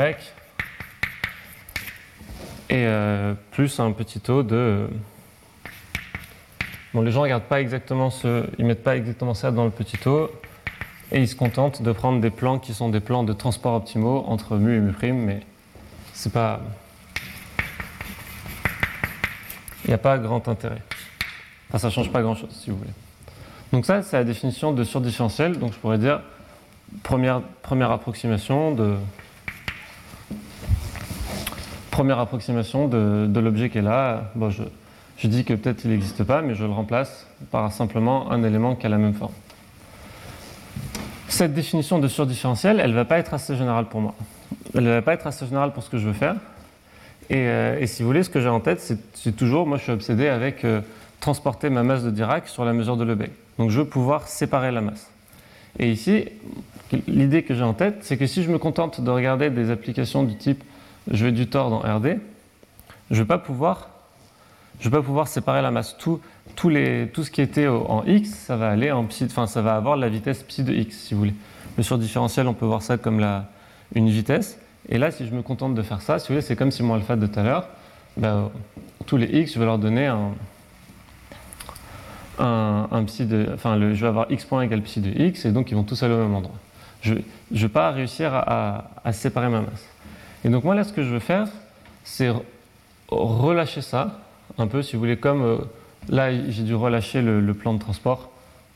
et 2.70 2.86
euh, 2.86 3.34
plus 3.52 3.80
un 3.80 3.92
petit 3.92 4.20
taux 4.20 4.44
de 4.44 4.88
bon 6.94 7.02
les 7.02 7.12
gens 7.12 7.22
regardent 7.22 7.44
pas 7.44 7.62
exactement 7.62 8.10
ce 8.10 8.46
ils 8.58 8.66
mettent 8.66 8.84
pas 8.84 8.96
exactement 8.96 9.34
ça 9.34 9.52
dans 9.52 9.66
le 9.66 9.72
petit 9.72 9.98
taux 9.98 10.32
et 11.12 11.20
ils 11.20 11.28
se 11.28 11.36
contentent 11.36 11.82
de 11.82 11.92
prendre 11.92 12.22
des 12.22 12.30
plans 12.30 12.60
qui 12.60 12.74
sont 12.74 12.90
des 12.90 13.02
plans 13.02 13.24
de 13.24 13.34
transport 13.34 13.76
optimaux 13.76 14.24
entre 14.28 14.58
mu 14.58 14.78
et 14.78 14.80
mu 14.80 14.92
prime 14.94 15.18
mais 15.18 15.42
c'est 16.14 16.32
pas 16.32 16.62
il 19.86 19.90
n'y 19.90 19.94
a 19.94 19.98
pas 19.98 20.18
grand 20.18 20.48
intérêt 20.48 20.82
enfin 21.70 21.78
ça 21.78 21.90
change 21.90 22.12
pas 22.12 22.22
grand 22.22 22.36
chose 22.36 22.52
si 22.52 22.70
vous 22.70 22.78
voulez 22.78 22.92
donc 23.72 23.86
ça, 23.86 24.04
c'est 24.04 24.18
la 24.18 24.24
définition 24.24 24.74
de 24.74 24.84
surdifférentiel. 24.84 25.58
Donc 25.58 25.74
je 25.74 25.78
pourrais 25.78 25.98
dire 25.98 26.22
première, 27.04 27.42
première 27.62 27.92
approximation 27.92 28.74
de 28.74 28.96
première 31.90 32.20
approximation 32.20 32.88
de, 32.88 33.28
de 33.28 33.40
l'objet 33.40 33.70
qui 33.70 33.78
est 33.80 33.82
là. 33.82 34.32
Bon, 34.36 34.50
je, 34.50 34.64
je 35.18 35.28
dis 35.28 35.44
que 35.44 35.54
peut-être 35.54 35.84
il 35.84 35.92
n'existe 35.92 36.24
pas, 36.24 36.42
mais 36.42 36.56
je 36.56 36.64
le 36.64 36.72
remplace 36.72 37.28
par 37.52 37.72
simplement 37.72 38.32
un 38.32 38.44
élément 38.44 38.76
qui 38.76 38.86
a 38.86 38.90
la 38.90 38.98
même 38.98 39.14
forme. 39.14 39.34
Cette 41.28 41.54
définition 41.54 42.00
de 42.00 42.08
surdifférentiel, 42.08 42.80
elle 42.80 42.92
ne 42.92 42.96
va 42.96 43.06
pas 43.06 43.18
être 43.20 43.34
assez 43.34 43.56
générale 43.56 43.86
pour 43.86 44.02
moi. 44.02 44.16
Elle 44.74 44.84
ne 44.84 44.90
va 44.90 45.02
pas 45.02 45.14
être 45.14 45.28
assez 45.28 45.46
générale 45.46 45.74
pour 45.74 45.84
ce 45.84 45.90
que 45.90 45.98
je 45.98 46.08
veux 46.08 46.14
faire. 46.14 46.36
Et, 47.30 47.48
euh, 47.48 47.80
et 47.80 47.88
si 47.88 48.04
vous 48.04 48.08
voulez, 48.08 48.24
ce 48.24 48.30
que 48.30 48.42
j'ai 48.42 48.50
en 48.50 48.60
tête, 48.60 48.82
c'est 49.14 49.36
toujours, 49.36 49.68
moi 49.68 49.78
je 49.78 49.84
suis 49.84 49.92
obsédé 49.92 50.28
avec 50.28 50.66
euh, 50.66 50.82
transporter 51.20 51.70
ma 51.70 51.84
masse 51.84 52.04
de 52.04 52.10
Dirac 52.10 52.48
sur 52.48 52.66
la 52.66 52.74
mesure 52.74 52.98
de 52.98 53.04
Lebesgue. 53.04 53.32
Donc 53.60 53.70
je 53.70 53.80
veux 53.80 53.88
pouvoir 53.88 54.28
séparer 54.28 54.72
la 54.72 54.82
masse. 54.82 55.10
Et 55.78 55.92
ici, 55.92 56.26
l'idée 57.08 57.44
que 57.44 57.54
j'ai 57.54 57.64
en 57.64 57.74
tête, 57.74 58.00
c'est 58.02 58.18
que 58.18 58.28
si 58.28 58.44
je 58.44 58.52
me 58.52 58.58
contente 58.58 59.02
de 59.02 59.10
regarder 59.10 59.50
des 59.50 59.70
applications 59.70 60.24
du 60.24 60.36
type 60.36 60.64
je 61.10 61.26
veux 61.26 61.32
du 61.32 61.48
tort 61.48 61.70
dans 61.70 61.80
RD, 61.80 62.20
je 63.10 63.16
ne 63.16 63.20
vais 63.20 63.26
pas 63.26 63.40
pouvoir 63.40 63.90
vais 64.84 64.90
pas 64.90 65.02
pouvoir 65.02 65.28
séparer 65.28 65.62
la 65.62 65.72
masse. 65.72 65.96
Tout, 65.98 66.20
tout, 66.56 66.70
les, 66.70 67.08
tout 67.14 67.24
ce 67.24 67.32
qui 67.32 67.42
était 67.42 67.68
en 67.68 68.04
x, 68.06 68.30
ça 68.30 68.56
va 68.56 68.70
aller 68.70 68.92
en 68.92 69.06
psi, 69.06 69.26
enfin 69.26 69.46
ça 69.46 69.62
va 69.62 69.76
avoir 69.76 69.96
la 69.96 70.10
vitesse 70.10 70.44
psi 70.44 70.64
de 70.64 70.74
x, 70.74 70.98
si 70.98 71.14
vous 71.14 71.20
voulez. 71.20 71.36
Le 71.78 71.84
surdifférentiel, 71.84 72.48
on 72.48 72.54
peut 72.54 72.66
voir 72.66 72.82
ça 72.82 72.98
comme 72.98 73.20
la, 73.20 73.46
une 73.94 74.10
vitesse. 74.10 74.60
Et 74.90 74.98
là, 74.98 75.12
si 75.12 75.28
je 75.28 75.34
me 75.34 75.42
contente 75.44 75.76
de 75.76 75.82
faire 75.84 76.02
ça, 76.02 76.20
si 76.20 76.28
vous 76.28 76.34
voulez, 76.34 76.42
c'est 76.42 76.56
comme 76.56 76.72
si 76.72 76.82
mon 76.84 76.96
alpha 76.96 77.16
de 77.16 77.28
tout 77.28 77.40
à 77.40 77.44
l'heure, 77.44 77.68
ben, 78.18 78.50
tous 79.06 79.18
les 79.18 79.28
x, 79.28 79.54
je 79.54 79.60
vais 79.60 79.66
leur 79.66 79.78
donner 79.78 80.08
un, 80.08 80.32
un, 82.40 83.04
psi 83.06 83.26
de, 83.26 83.50
enfin, 83.54 83.78
je 83.80 84.02
vais 84.02 84.08
avoir 84.08 84.32
x 84.32 84.46
point 84.46 84.64
égale 84.64 84.82
psi 84.82 85.00
de 85.00 85.12
x, 85.12 85.46
et 85.46 85.52
donc 85.52 85.70
ils 85.72 85.76
vont 85.76 85.84
tous 85.84 86.02
aller 86.02 86.14
au 86.14 86.20
même 86.20 86.34
endroit. 86.34 86.56
Je 87.02 87.16
ne 87.16 87.22
vais 87.52 87.70
pas 87.70 87.92
réussir 87.92 88.34
à, 88.34 89.12
séparer 89.12 89.50
ma 89.50 89.62
masse. 89.62 89.86
Et 90.46 90.50
donc 90.50 90.64
moi 90.64 90.76
là, 90.76 90.84
ce 90.84 90.94
que 90.94 91.04
je 91.04 91.10
veux 91.10 91.20
faire, 91.20 91.48
c'est 92.04 92.30
relâcher 93.10 93.82
ça, 93.82 94.20
un 94.58 94.68
peu, 94.68 94.82
si 94.82 94.94
vous 94.94 95.00
voulez, 95.00 95.18
comme 95.18 95.44
euh, 95.44 95.58
là, 96.10 96.32
j'ai 96.50 96.64
dû 96.64 96.76
relâcher 96.76 97.22
le, 97.22 97.54
plan 97.54 97.74
de 97.74 97.80
transport 97.80 98.30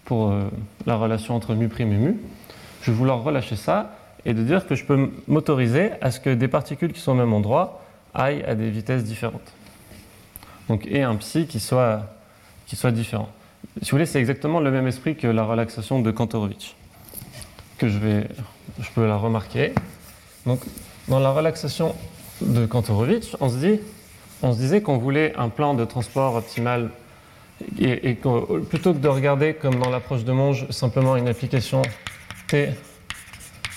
pour 0.04 0.32
euh, 0.32 0.44
la 0.86 0.96
relation 0.96 1.36
entre 1.36 1.54
mu 1.56 1.70
et 1.78 1.86
mu. 1.86 2.18
Je 2.82 2.92
vais 2.92 2.98
vouloir 2.98 3.24
relâcher 3.24 3.56
ça 3.56 3.96
et 4.26 4.34
de 4.34 4.44
dire 4.44 4.68
que 4.68 4.76
je 4.76 4.86
peux 4.86 5.12
m'autoriser 5.28 5.92
à 6.02 6.12
ce 6.12 6.20
que 6.20 6.30
des 6.30 6.48
particules 6.48 6.94
qui 6.94 7.00
sont 7.00 7.12
au 7.12 7.16
même 7.16 7.34
endroit 7.34 7.82
aillent 8.14 8.44
à 8.44 8.56
des 8.56 8.70
vitesses 8.70 9.04
différentes. 9.04 9.54
Donc, 10.68 10.88
et 10.88 11.04
un 11.04 11.16
psi 11.16 11.46
qui 11.46 11.60
soit, 11.60 12.02
qui 12.66 12.76
soit 12.76 12.92
différent. 12.92 13.30
Si 13.82 13.92
vous 13.92 13.98
voulez, 13.98 14.06
c'est 14.06 14.20
exactement 14.20 14.60
le 14.60 14.72
même 14.72 14.88
esprit 14.88 15.16
que 15.16 15.28
la 15.28 15.44
relaxation 15.44 16.02
de 16.02 16.12
Kantorowicz, 16.12 16.76
que 17.78 17.88
je 17.88 18.00
peux 18.94 19.08
la 19.08 19.18
remarquer. 19.18 19.74
Donc, 20.46 20.62
dans 21.08 21.20
la 21.20 21.32
relaxation 21.32 21.96
de 22.42 22.66
Kantorowicz, 22.66 23.36
on 23.40 23.50
se 23.50 24.58
disait 24.58 24.82
qu'on 24.82 24.98
voulait 24.98 25.34
un 25.38 25.50
plan 25.50 25.74
de 25.74 25.86
transport 25.86 26.36
optimal 26.36 26.90
et, 27.80 28.10
et 28.10 28.16
plutôt 28.70 28.94
que 28.94 29.00
de 29.00 29.08
regarder 29.08 29.54
comme 29.54 29.80
dans 29.80 29.90
l'approche 29.90 30.24
de 30.24 30.32
Monge 30.32 30.70
simplement 30.72 31.16
une 31.16 31.28
application 31.28 31.82
T 32.48 32.70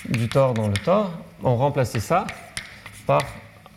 du 0.09 0.29
tort 0.29 0.55
dans 0.55 0.69
le 0.69 0.75
tort, 0.75 1.11
on 1.43 1.57
remplaçait 1.57 2.01
ça 2.01 2.27
par 3.07 3.23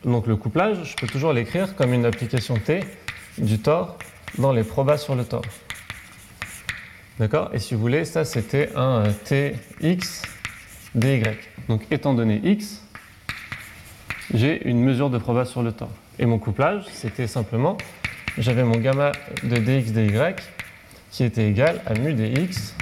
donc 0.04 0.28
le 0.28 0.36
couplage. 0.36 0.78
Je 0.84 0.96
peux 0.96 1.08
toujours 1.08 1.34
l'écrire 1.34 1.76
comme 1.76 1.94
une 1.94 2.06
application 2.06 2.56
T 2.56 2.82
du 3.38 3.60
tort 3.60 3.98
dans 4.38 4.52
les 4.52 4.64
probas 4.64 4.98
sur 4.98 5.16
le 5.16 5.24
tort. 5.24 5.44
D'accord 7.20 7.50
Et 7.54 7.60
si 7.60 7.76
vous 7.76 7.82
voulez, 7.82 8.06
ça 8.06 8.26
c'était 8.26 8.70
un 8.76 9.04
Tx 9.26 10.24
dy. 10.96 11.22
Donc 11.68 11.86
étant 11.92 12.14
donné 12.14 12.42
x, 12.44 12.82
j'ai 14.34 14.68
une 14.68 14.82
mesure 14.82 15.10
de 15.10 15.18
proba 15.18 15.46
sur 15.46 15.62
le 15.62 15.72
temps. 15.72 15.92
Et 16.20 16.26
mon 16.26 16.40
couplage, 16.40 16.86
c'était 16.92 17.28
simplement, 17.28 17.78
j'avais 18.38 18.64
mon 18.64 18.78
gamma 18.78 19.12
de 19.44 19.58
dx 19.58 19.92
dy 19.92 20.12
qui 21.12 21.24
était 21.24 21.50
égal 21.50 21.82
à 21.86 21.94
mu 21.94 22.14
dx 22.14 22.76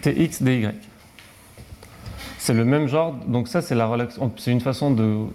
tx 0.00 0.42
dy. 0.42 0.66
C'est 2.38 2.54
le 2.54 2.64
même 2.64 2.88
genre, 2.88 3.12
donc 3.12 3.46
ça 3.46 3.62
c'est 3.62 3.76
la 3.76 3.86
relaxation, 3.86 4.32
c'est 4.36 4.50
une 4.50 4.60
façon 4.60 4.90
de, 4.90 5.26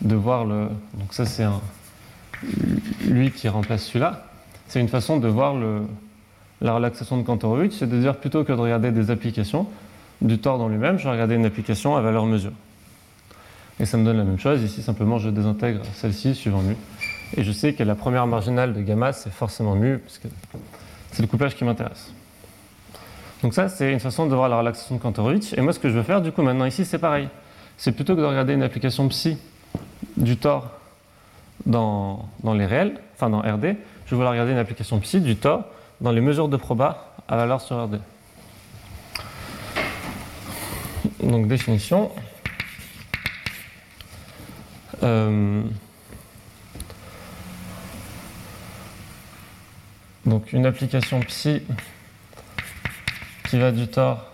de 0.00 0.14
voir 0.16 0.44
le. 0.44 0.68
Donc 0.94 1.12
ça 1.12 1.24
c'est 1.24 1.44
un 1.44 1.60
lui 3.06 3.30
qui 3.30 3.48
remplace 3.48 3.84
celui-là 3.84 4.29
c'est 4.70 4.78
une 4.78 4.88
façon 4.88 5.18
de 5.18 5.26
voir 5.26 5.56
la 6.60 6.74
relaxation 6.74 7.16
de 7.16 7.24
Kantorowicz, 7.24 7.76
c'est 7.76 7.88
de 7.88 7.98
dire 7.98 8.16
plutôt 8.16 8.44
que 8.44 8.52
de 8.52 8.60
regarder 8.60 8.92
des 8.92 9.10
applications 9.10 9.66
du 10.20 10.38
tort 10.38 10.58
dans 10.58 10.68
lui-même, 10.68 10.96
je 10.96 11.04
vais 11.04 11.10
regarder 11.10 11.34
une 11.34 11.44
application 11.44 11.96
à 11.96 12.00
valeur 12.00 12.24
mesure. 12.24 12.52
Et 13.80 13.84
ça 13.84 13.96
me 13.96 14.04
donne 14.04 14.18
la 14.18 14.22
même 14.22 14.38
chose. 14.38 14.62
Ici, 14.62 14.80
simplement, 14.80 15.18
je 15.18 15.28
désintègre 15.28 15.80
celle-ci 15.94 16.36
suivant 16.36 16.60
mu. 16.60 16.76
Et 17.36 17.42
je 17.42 17.50
sais 17.50 17.72
que 17.72 17.82
la 17.82 17.96
première 17.96 18.28
marginale 18.28 18.72
de 18.72 18.80
gamma, 18.80 19.12
c'est 19.12 19.32
forcément 19.32 19.74
mu, 19.74 19.98
parce 19.98 20.18
que 20.18 20.28
c'est 21.10 21.22
le 21.22 21.28
couplage 21.28 21.56
qui 21.56 21.64
m'intéresse. 21.64 22.12
Donc 23.42 23.54
ça, 23.54 23.68
c'est 23.68 23.92
une 23.92 23.98
façon 23.98 24.26
de 24.26 24.34
voir 24.36 24.48
la 24.48 24.58
relaxation 24.58 24.94
de 24.94 25.00
Kantorowicz. 25.00 25.52
Et 25.54 25.62
moi, 25.62 25.72
ce 25.72 25.80
que 25.80 25.88
je 25.88 25.94
veux 25.94 26.04
faire, 26.04 26.22
du 26.22 26.30
coup, 26.30 26.42
maintenant 26.42 26.66
ici, 26.66 26.84
c'est 26.84 26.98
pareil. 26.98 27.28
C'est 27.76 27.90
plutôt 27.90 28.14
que 28.14 28.20
de 28.20 28.26
regarder 28.26 28.52
une 28.52 28.62
application 28.62 29.08
psi 29.08 29.36
du 30.16 30.36
tort 30.36 30.70
dans, 31.66 32.28
dans 32.44 32.54
les 32.54 32.66
réels, 32.66 33.00
enfin 33.16 33.30
dans 33.30 33.40
RD, 33.40 33.76
je 34.10 34.16
vais 34.16 34.26
regarder 34.26 34.50
une 34.50 34.58
application 34.58 34.98
psi 34.98 35.20
du 35.20 35.36
tort 35.36 35.64
dans 36.00 36.10
les 36.10 36.20
mesures 36.20 36.48
de 36.48 36.56
proba 36.56 37.14
à 37.28 37.36
valeur 37.36 37.60
sur 37.60 37.80
RD. 37.80 38.00
Donc 41.22 41.46
définition. 41.46 42.10
Euh, 45.04 45.62
donc 50.26 50.52
une 50.52 50.66
application 50.66 51.20
psi 51.20 51.62
qui 53.48 53.58
va 53.58 53.70
du 53.70 53.86
tort 53.86 54.26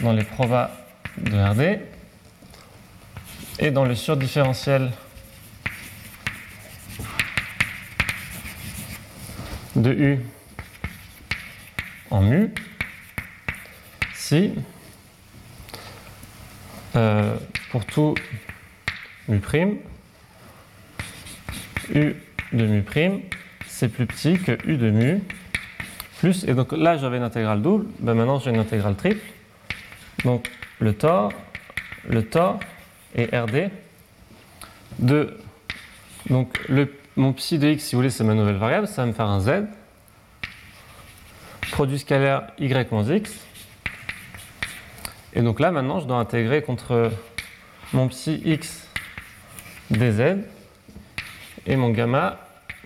dans 0.00 0.14
les 0.14 0.24
probas 0.24 0.70
de 1.18 1.36
RD 1.36 1.80
et 3.58 3.70
dans 3.70 3.84
le 3.84 3.94
surdifférentiel 3.94 4.90
de 9.80 9.92
U 9.92 10.18
en 12.10 12.22
mu 12.22 12.50
si 14.14 14.52
euh, 16.96 17.36
pour 17.70 17.84
tout 17.86 18.14
mu 19.28 19.38
prime, 19.38 19.76
U 21.94 22.14
de 22.52 22.66
mu 22.66 22.82
prime, 22.82 23.20
c'est 23.66 23.88
plus 23.88 24.06
petit 24.06 24.38
que 24.38 24.58
U 24.66 24.76
de 24.76 24.90
mu 24.90 25.20
plus, 26.18 26.44
et 26.44 26.54
donc 26.54 26.72
là 26.72 26.98
j'avais 26.98 27.16
une 27.16 27.22
intégrale 27.22 27.62
double, 27.62 27.86
ben 28.00 28.14
maintenant 28.14 28.38
j'ai 28.38 28.50
une 28.50 28.58
intégrale 28.58 28.96
triple, 28.96 29.24
donc 30.24 30.50
le 30.80 30.92
tore, 30.94 31.32
le 32.08 32.22
tore 32.22 32.60
et 33.14 33.24
RD 33.24 33.70
de, 34.98 35.38
donc 36.28 36.58
le, 36.68 36.92
mon 37.20 37.32
psi 37.34 37.58
de 37.58 37.68
x, 37.68 37.84
si 37.84 37.94
vous 37.94 38.00
voulez, 38.00 38.10
c'est 38.10 38.24
ma 38.24 38.34
nouvelle 38.34 38.56
variable, 38.56 38.88
ça 38.88 39.02
va 39.02 39.06
me 39.06 39.12
faire 39.12 39.26
un 39.26 39.40
z, 39.40 39.66
produit 41.70 41.98
scalaire 41.98 42.48
y 42.58 42.90
moins 42.90 43.04
x, 43.04 43.32
et 45.34 45.42
donc 45.42 45.60
là 45.60 45.70
maintenant 45.70 46.00
je 46.00 46.06
dois 46.06 46.16
intégrer 46.16 46.62
contre 46.62 47.12
mon 47.92 48.08
psi 48.08 48.40
x 48.44 48.88
dz 49.90 50.38
et 51.66 51.76
mon 51.76 51.90
gamma 51.90 52.38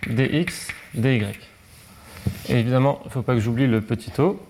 dx 0.06 0.68
dy. 0.94 1.22
Et 2.48 2.58
évidemment, 2.58 3.00
il 3.04 3.06
ne 3.06 3.10
faut 3.12 3.22
pas 3.22 3.34
que 3.34 3.40
j'oublie 3.40 3.66
le 3.66 3.80
petit 3.80 4.12
o. 4.20 4.40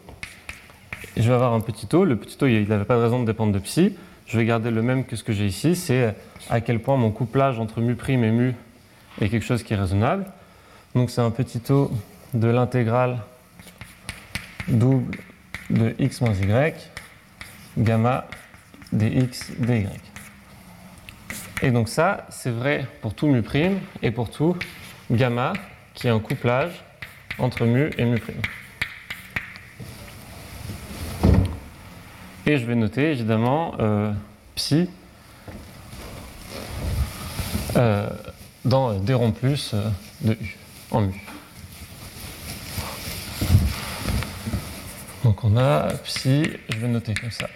Je 1.16 1.22
vais 1.22 1.34
avoir 1.34 1.52
un 1.52 1.60
petit 1.60 1.88
o. 1.94 2.04
Le 2.04 2.16
petit 2.16 2.36
o, 2.42 2.46
il 2.46 2.68
n'avait 2.68 2.84
pas 2.84 2.96
de 2.96 3.02
raison 3.02 3.20
de 3.20 3.26
dépendre 3.26 3.52
de 3.52 3.58
psi. 3.58 3.96
Je 4.26 4.38
vais 4.38 4.44
garder 4.44 4.70
le 4.70 4.82
même 4.82 5.04
que 5.04 5.14
ce 5.16 5.22
que 5.22 5.32
j'ai 5.32 5.46
ici. 5.46 5.76
C'est 5.76 6.14
à 6.50 6.60
quel 6.60 6.80
point 6.80 6.96
mon 6.96 7.10
couplage 7.10 7.60
entre 7.60 7.80
mu' 7.80 7.96
et 8.08 8.16
mu 8.16 8.54
est 9.20 9.28
quelque 9.28 9.44
chose 9.44 9.62
qui 9.62 9.74
est 9.74 9.76
raisonnable. 9.76 10.26
Donc 10.94 11.10
c'est 11.10 11.20
un 11.20 11.30
petit 11.30 11.60
o 11.70 11.90
de 12.32 12.48
l'intégrale 12.48 13.18
double 14.68 15.16
de 15.70 15.94
x 15.98 16.20
moins 16.20 16.34
y 16.34 16.74
gamma 17.76 18.26
dx 18.92 19.52
dy. 19.58 19.86
Et 21.62 21.70
donc 21.70 21.88
ça, 21.88 22.26
c'est 22.30 22.50
vrai 22.50 22.86
pour 23.00 23.14
tout 23.14 23.26
mu' 23.26 23.42
et 24.02 24.10
pour 24.10 24.30
tout 24.30 24.56
gamma, 25.10 25.52
qui 25.94 26.06
est 26.06 26.10
un 26.10 26.18
couplage 26.18 26.84
entre 27.38 27.64
mu 27.64 27.90
et 27.96 28.04
mu'. 28.04 28.20
Et 32.46 32.58
je 32.58 32.66
vais 32.66 32.74
noter 32.74 33.12
évidemment 33.12 33.74
euh, 33.80 34.12
psi 34.54 34.90
euh, 37.76 38.10
dans 38.64 38.94
des 38.94 39.14
ronds 39.14 39.32
plus 39.32 39.72
euh, 39.74 39.88
de 40.22 40.32
u 40.32 40.56
en 40.90 41.02
mu. 41.02 41.20
Donc 45.24 45.42
on 45.44 45.56
a 45.56 45.88
psi, 46.04 46.50
je 46.68 46.78
vais 46.78 46.88
noter 46.88 47.14
comme 47.14 47.30
ça. 47.30 47.48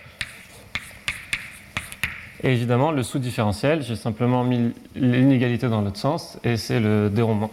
Et 2.42 2.52
évidemment, 2.52 2.92
le 2.92 3.02
sous-différentiel, 3.02 3.82
j'ai 3.82 3.96
simplement 3.96 4.44
mis 4.44 4.72
l'inégalité 4.94 5.68
dans 5.68 5.80
l'autre 5.80 5.98
sens, 5.98 6.38
et 6.44 6.56
c'est 6.56 6.80
le 6.80 7.10
déroulement. 7.10 7.50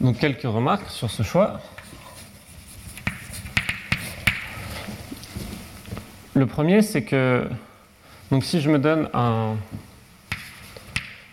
Donc 0.00 0.18
quelques 0.18 0.42
remarques 0.42 0.88
sur 0.90 1.10
ce 1.10 1.22
choix. 1.22 1.60
Le 6.34 6.46
premier, 6.46 6.82
c'est 6.82 7.02
que 7.02 7.48
donc 8.30 8.44
si 8.44 8.60
je 8.60 8.70
me 8.70 8.78
donne 8.78 9.08
un, 9.14 9.56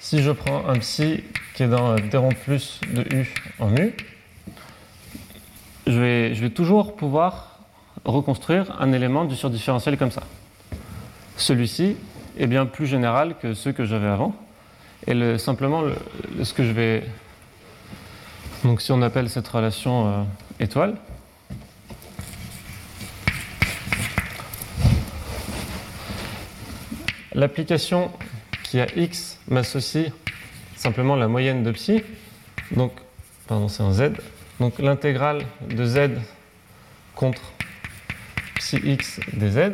si 0.04 0.22
je 0.22 0.32
prends 0.32 0.68
un 0.68 0.78
psi 0.80 1.24
qui 1.56 1.64
est 1.64 1.70
dans 1.70 1.96
d 1.96 2.20
plus 2.44 2.82
de 2.92 3.06
u 3.16 3.34
en 3.58 3.70
mu, 3.70 3.96
je 5.88 5.98
vais, 5.98 6.36
je 6.36 6.42
vais 6.42 6.50
toujours 6.50 6.98
pouvoir 6.98 7.60
reconstruire 8.04 8.76
un 8.82 8.92
élément 8.92 9.24
du 9.24 9.38
surdifférentiel 9.38 9.98
comme 9.98 10.12
ça. 10.12 10.24
Celui-ci 11.38 11.96
est 12.38 12.48
bien 12.48 12.66
plus 12.66 12.86
général 12.86 13.38
que 13.42 13.54
ceux 13.54 13.72
que 13.72 13.86
j'avais 13.86 14.08
avant. 14.08 14.36
Et 15.08 15.38
simplement, 15.38 15.84
ce 16.42 16.54
que 16.54 16.66
je 16.66 16.72
vais. 16.72 17.06
Donc, 18.66 18.82
si 18.82 18.92
on 18.92 19.02
appelle 19.02 19.30
cette 19.30 19.48
relation 19.48 20.08
euh, 20.08 20.24
étoile, 20.60 20.98
l'application 27.34 28.12
qui 28.74 28.82
a 28.82 28.88
x 28.96 29.38
m'associe 29.48 30.12
simplement 30.76 31.16
la 31.16 31.28
moyenne 31.28 31.62
de 31.62 31.72
psi. 31.72 32.02
Donc, 32.76 32.92
pardon, 33.46 33.68
c'est 33.68 33.84
un 33.84 33.94
z. 33.94 34.14
Donc, 34.60 34.80
l'intégrale 34.80 35.46
de 35.70 35.86
z 35.86 36.10
contre 37.14 37.44
psi 38.56 38.78
x 38.78 39.20
dz, 39.32 39.74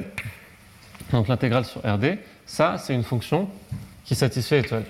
donc 1.14 1.30
l'intégrale 1.30 1.64
sur 1.64 1.80
RD, 1.80 2.18
ça 2.45 2.78
c'est 2.78 2.93
une 2.93 3.06
fonction 3.06 3.50
qui 4.04 4.16
satisfait 4.16 4.60
étoile. 4.60 4.84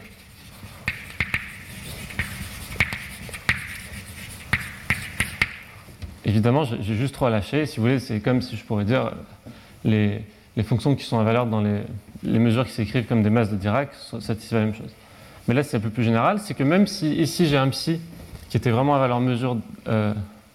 Évidemment, 6.25 6.63
j'ai 6.63 6.95
juste 6.95 7.13
trois 7.13 7.29
lâchés. 7.29 7.67
Si 7.67 7.77
vous 7.77 7.83
voulez, 7.83 7.99
c'est 7.99 8.21
comme 8.21 8.41
si 8.41 8.57
je 8.57 8.63
pourrais 8.63 8.85
dire 8.85 9.11
les, 9.83 10.23
les 10.57 10.63
fonctions 10.63 10.95
qui 10.95 11.03
sont 11.03 11.19
à 11.19 11.23
valeur 11.23 11.45
dans 11.45 11.61
les, 11.61 11.81
les 12.23 12.39
mesures 12.39 12.65
qui 12.65 12.73
s'écrivent 12.73 13.05
comme 13.05 13.23
des 13.23 13.29
masses 13.29 13.49
de 13.49 13.55
Dirac 13.55 13.89
satisfont 14.19 14.55
la 14.55 14.65
même 14.65 14.75
chose. 14.75 14.91
Mais 15.47 15.53
là, 15.53 15.63
c'est 15.63 15.77
un 15.77 15.79
peu 15.79 15.89
plus 15.89 16.03
général. 16.03 16.39
C'est 16.39 16.53
que 16.53 16.63
même 16.63 16.85
si 16.85 17.13
ici 17.15 17.47
j'ai 17.47 17.57
un 17.57 17.69
psi 17.69 17.99
qui 18.49 18.57
était 18.57 18.71
vraiment 18.71 18.95
à 18.95 18.99
valeur 18.99 19.19
mesure 19.19 19.57
euh, 19.87 20.13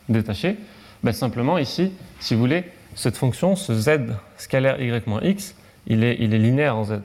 détachée, 0.08 0.56
ben 1.02 1.12
simplement 1.12 1.58
ici, 1.58 1.92
si 2.20 2.34
vous 2.34 2.40
voulez, 2.40 2.64
cette 2.94 3.16
fonction, 3.16 3.56
ce 3.56 3.74
z 3.74 3.90
scalaire 4.36 4.80
y 4.80 5.02
moins 5.06 5.20
x, 5.22 5.54
il 5.86 6.04
est, 6.04 6.14
linéaire 6.14 6.76
en 6.76 6.84
z. 6.84 7.00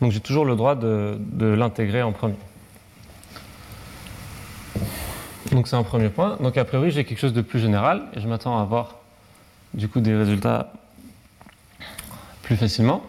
Donc 0.00 0.12
j'ai 0.12 0.20
toujours 0.20 0.44
le 0.44 0.56
droit 0.56 0.74
de, 0.74 1.18
de 1.20 1.46
l'intégrer 1.46 2.02
en 2.02 2.12
premier. 2.12 2.36
Donc 5.52 5.68
c'est 5.68 5.76
un 5.76 5.82
premier 5.82 6.08
point. 6.08 6.36
Donc 6.40 6.56
a 6.56 6.64
priori 6.64 6.90
j'ai 6.90 7.04
quelque 7.04 7.18
chose 7.18 7.32
de 7.32 7.42
plus 7.42 7.58
général 7.58 8.02
et 8.14 8.20
je 8.20 8.28
m'attends 8.28 8.58
à 8.58 8.62
avoir 8.62 8.96
du 9.74 9.88
coup 9.88 10.00
des 10.00 10.14
résultats 10.14 10.72
plus 12.42 12.56
facilement. 12.56 13.02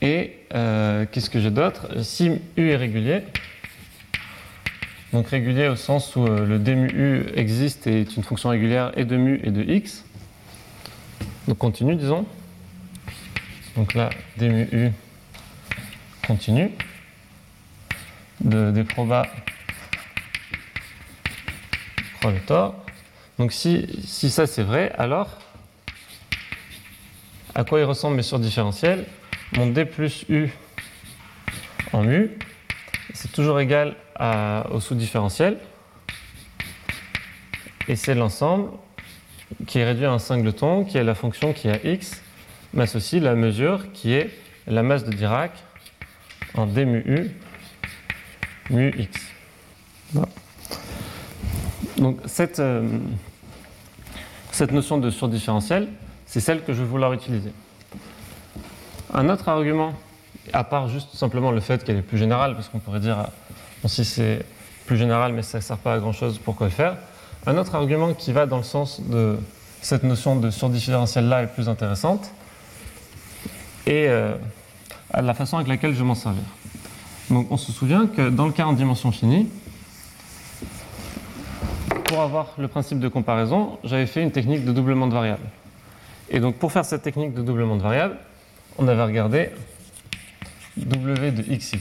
Et 0.00 0.38
euh, 0.54 1.06
qu'est-ce 1.10 1.28
que 1.30 1.40
j'ai 1.40 1.50
d'autre? 1.50 2.02
Si 2.02 2.30
u 2.56 2.70
est 2.70 2.76
régulier, 2.76 3.22
donc 5.12 5.28
régulier 5.28 5.68
au 5.68 5.76
sens 5.76 6.14
où 6.16 6.26
euh, 6.26 6.46
le 6.46 6.58
d 6.58 6.72
u 6.72 7.22
existe 7.34 7.86
et 7.86 8.02
est 8.02 8.16
une 8.16 8.22
fonction 8.22 8.50
régulière 8.50 8.92
et 8.96 9.04
de 9.04 9.16
mu 9.16 9.40
et 9.42 9.50
de 9.50 9.62
x, 9.62 10.04
donc 11.46 11.58
continue, 11.58 11.96
disons. 11.96 12.26
Donc 13.76 13.94
là, 13.94 14.10
d 14.36 14.48
mu 14.48 14.68
u 14.72 14.92
continue. 16.26 16.70
De 18.40 18.70
des 18.70 18.84
proba 18.84 19.26
prolector. 22.20 22.76
Donc 23.36 23.52
si, 23.52 23.88
si 24.04 24.30
ça 24.30 24.46
c'est 24.46 24.62
vrai, 24.62 24.92
alors 24.96 25.38
à 27.56 27.64
quoi 27.64 27.80
il 27.80 27.84
ressemble 27.84 28.14
mes 28.14 28.22
surdifférentiels 28.22 29.06
Mon 29.52 29.66
d 29.66 29.84
plus 29.84 30.24
u 30.28 30.50
en 31.92 32.02
mu, 32.02 32.30
c'est 33.14 33.32
toujours 33.32 33.60
égal 33.60 33.96
au 34.70 34.80
sous-différentiel. 34.80 35.58
Et 37.88 37.96
c'est 37.96 38.14
l'ensemble 38.14 38.70
qui 39.66 39.78
est 39.78 39.84
réduit 39.84 40.04
à 40.04 40.12
un 40.12 40.18
singleton, 40.18 40.84
qui 40.84 40.98
est 40.98 41.04
la 41.04 41.14
fonction 41.14 41.52
qui 41.52 41.68
a 41.68 41.82
x, 41.82 42.22
m'associe 42.74 43.22
la 43.22 43.34
mesure 43.34 43.90
qui 43.92 44.12
est 44.12 44.30
la 44.66 44.82
masse 44.82 45.04
de 45.04 45.12
Dirac 45.12 45.52
en 46.54 46.66
d 46.66 46.84
mu 46.84 47.02
u 47.06 47.30
mu 48.70 48.94
x. 48.98 49.32
Donc 51.96 52.18
cette, 52.26 52.60
euh, 52.60 52.86
cette 54.52 54.72
notion 54.72 54.98
de 54.98 55.10
surdifférentiel, 55.10 55.88
c'est 56.26 56.40
celle 56.40 56.62
que 56.62 56.74
je 56.74 56.82
vais 56.82 56.88
vouloir 56.88 57.12
utiliser. 57.14 57.52
Un 59.14 59.28
autre 59.30 59.48
argument, 59.48 59.94
à 60.52 60.64
part 60.64 60.88
juste 60.88 61.14
simplement 61.14 61.50
le 61.50 61.60
fait 61.60 61.82
qu'elle 61.82 61.96
est 61.96 62.02
plus 62.02 62.18
générale, 62.18 62.54
parce 62.54 62.68
qu'on 62.68 62.78
pourrait 62.78 63.00
dire, 63.00 63.28
bon, 63.82 63.88
si 63.88 64.04
c'est 64.04 64.44
plus 64.86 64.96
général 64.96 65.32
mais 65.32 65.42
ça 65.42 65.58
ne 65.58 65.62
sert 65.62 65.78
pas 65.78 65.94
à 65.94 65.98
grand 65.98 66.12
chose, 66.12 66.38
pourquoi 66.42 66.66
le 66.66 66.72
faire? 66.72 66.96
Un 67.46 67.56
autre 67.56 67.74
argument 67.74 68.14
qui 68.14 68.32
va 68.32 68.46
dans 68.46 68.56
le 68.56 68.62
sens 68.62 69.00
de 69.00 69.38
cette 69.80 70.02
notion 70.02 70.36
de 70.36 70.50
surdifférentiel-là 70.50 71.44
est 71.44 71.46
plus 71.46 71.68
intéressante 71.68 72.30
et 73.86 74.08
euh, 74.08 74.34
la 75.14 75.34
façon 75.34 75.56
avec 75.56 75.68
laquelle 75.68 75.94
je 75.94 76.02
m'en 76.02 76.14
servir. 76.14 76.42
Donc 77.30 77.46
on 77.50 77.56
se 77.56 77.72
souvient 77.72 78.06
que 78.06 78.28
dans 78.28 78.46
le 78.46 78.52
cas 78.52 78.64
en 78.64 78.72
dimension 78.72 79.12
finie, 79.12 79.48
pour 82.04 82.20
avoir 82.20 82.54
le 82.58 82.68
principe 82.68 82.98
de 82.98 83.08
comparaison, 83.08 83.78
j'avais 83.84 84.06
fait 84.06 84.22
une 84.22 84.32
technique 84.32 84.64
de 84.64 84.72
doublement 84.72 85.06
de 85.06 85.14
variables. 85.14 85.46
Et 86.30 86.40
donc 86.40 86.56
pour 86.56 86.72
faire 86.72 86.84
cette 86.84 87.02
technique 87.02 87.34
de 87.34 87.42
doublement 87.42 87.76
de 87.76 87.82
variables, 87.82 88.16
on 88.78 88.86
avait 88.86 89.02
regardé 89.02 89.50
W 90.76 91.32
de 91.32 91.42
xy 91.42 91.76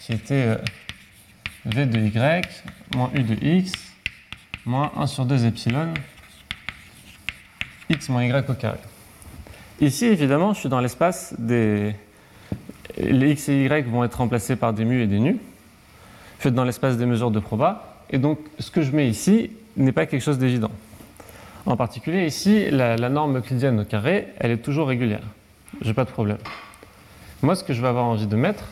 qui 0.00 0.12
était 0.12 0.34
euh, 0.34 0.56
v 1.64 1.86
de 1.86 1.98
y 1.98 2.42
moins 2.94 3.10
u 3.14 3.22
de 3.22 3.34
x 3.40 3.72
moins 4.66 4.90
1 4.96 5.06
sur 5.06 5.24
2 5.24 5.46
epsilon 5.46 5.94
x 7.88 8.08
moins 8.08 8.24
y 8.24 8.50
au 8.50 8.54
carré. 8.54 8.78
Ici, 9.80 10.06
évidemment, 10.06 10.54
je 10.54 10.60
suis 10.60 10.68
dans 10.68 10.80
l'espace 10.80 11.34
des... 11.38 11.94
Les 12.96 13.32
x 13.32 13.48
et 13.48 13.64
y 13.64 13.86
vont 13.88 14.04
être 14.04 14.14
remplacés 14.14 14.56
par 14.56 14.72
des 14.72 14.84
mu 14.84 15.02
et 15.02 15.06
des 15.06 15.18
nu. 15.18 15.38
Je 16.38 16.48
suis 16.48 16.52
dans 16.52 16.64
l'espace 16.64 16.96
des 16.96 17.06
mesures 17.06 17.30
de 17.30 17.40
proba. 17.40 18.02
Et 18.10 18.18
donc, 18.18 18.38
ce 18.58 18.70
que 18.70 18.82
je 18.82 18.92
mets 18.92 19.08
ici 19.08 19.50
n'est 19.76 19.92
pas 19.92 20.06
quelque 20.06 20.22
chose 20.22 20.38
d'évident. 20.38 20.70
En 21.66 21.76
particulier, 21.76 22.26
ici, 22.26 22.70
la, 22.70 22.96
la, 22.96 23.08
norme 23.08 23.38
euclidienne 23.38 23.80
au 23.80 23.84
carré, 23.84 24.28
elle 24.38 24.52
est 24.52 24.58
toujours 24.58 24.88
régulière. 24.88 25.22
Je 25.80 25.88
n'ai 25.88 25.94
pas 25.94 26.04
de 26.04 26.10
problème. 26.10 26.38
Moi, 27.42 27.56
ce 27.56 27.64
que 27.64 27.72
je 27.72 27.82
vais 27.82 27.88
avoir 27.88 28.04
envie 28.04 28.26
de 28.26 28.36
mettre, 28.36 28.64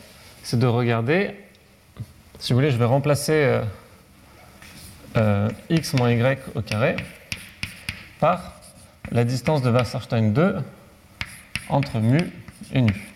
c'est 0.43 0.59
de 0.59 0.67
regarder, 0.67 1.31
si 2.39 2.53
vous 2.53 2.57
voulez, 2.59 2.71
je 2.71 2.77
vais 2.77 2.85
remplacer 2.85 3.33
euh, 3.33 3.63
euh, 5.17 5.49
x 5.69 5.93
moins 5.93 6.11
y 6.11 6.39
au 6.55 6.61
carré 6.61 6.95
par 8.19 8.53
la 9.11 9.23
distance 9.23 9.61
de 9.61 9.69
Wasserstein 9.69 10.31
2 10.31 10.57
entre 11.69 11.99
mu 11.99 12.19
et 12.73 12.81
nu. 12.81 13.13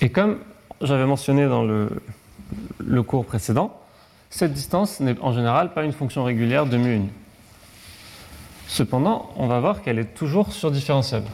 Et 0.00 0.10
comme 0.10 0.38
j'avais 0.80 1.06
mentionné 1.06 1.46
dans 1.46 1.64
le, 1.64 1.90
le, 2.78 3.02
cours 3.02 3.26
précédent, 3.26 3.76
cette 4.30 4.52
distance 4.52 5.00
n'est 5.00 5.18
en 5.20 5.32
général 5.32 5.72
pas 5.72 5.82
une 5.82 5.92
fonction 5.92 6.22
régulière 6.22 6.66
de 6.66 6.76
mu 6.76 6.94
et 6.94 6.98
nu. 6.98 7.10
Cependant, 8.68 9.32
on 9.36 9.46
va 9.46 9.60
voir 9.60 9.82
qu'elle 9.82 9.98
est 9.98 10.14
toujours 10.14 10.52
surdifférenciable. 10.52 11.26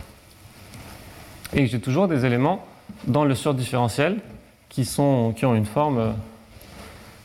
Et 1.53 1.65
que 1.65 1.67
j'ai 1.67 1.81
toujours 1.81 2.07
des 2.09 2.25
éléments 2.25 2.65
dans 3.07 3.25
le 3.25 3.35
surdifférentiel 3.35 4.21
qui, 4.69 4.83
qui, 4.83 5.01
ont 5.01 5.55
une 5.55 5.67
forme, 5.67 6.15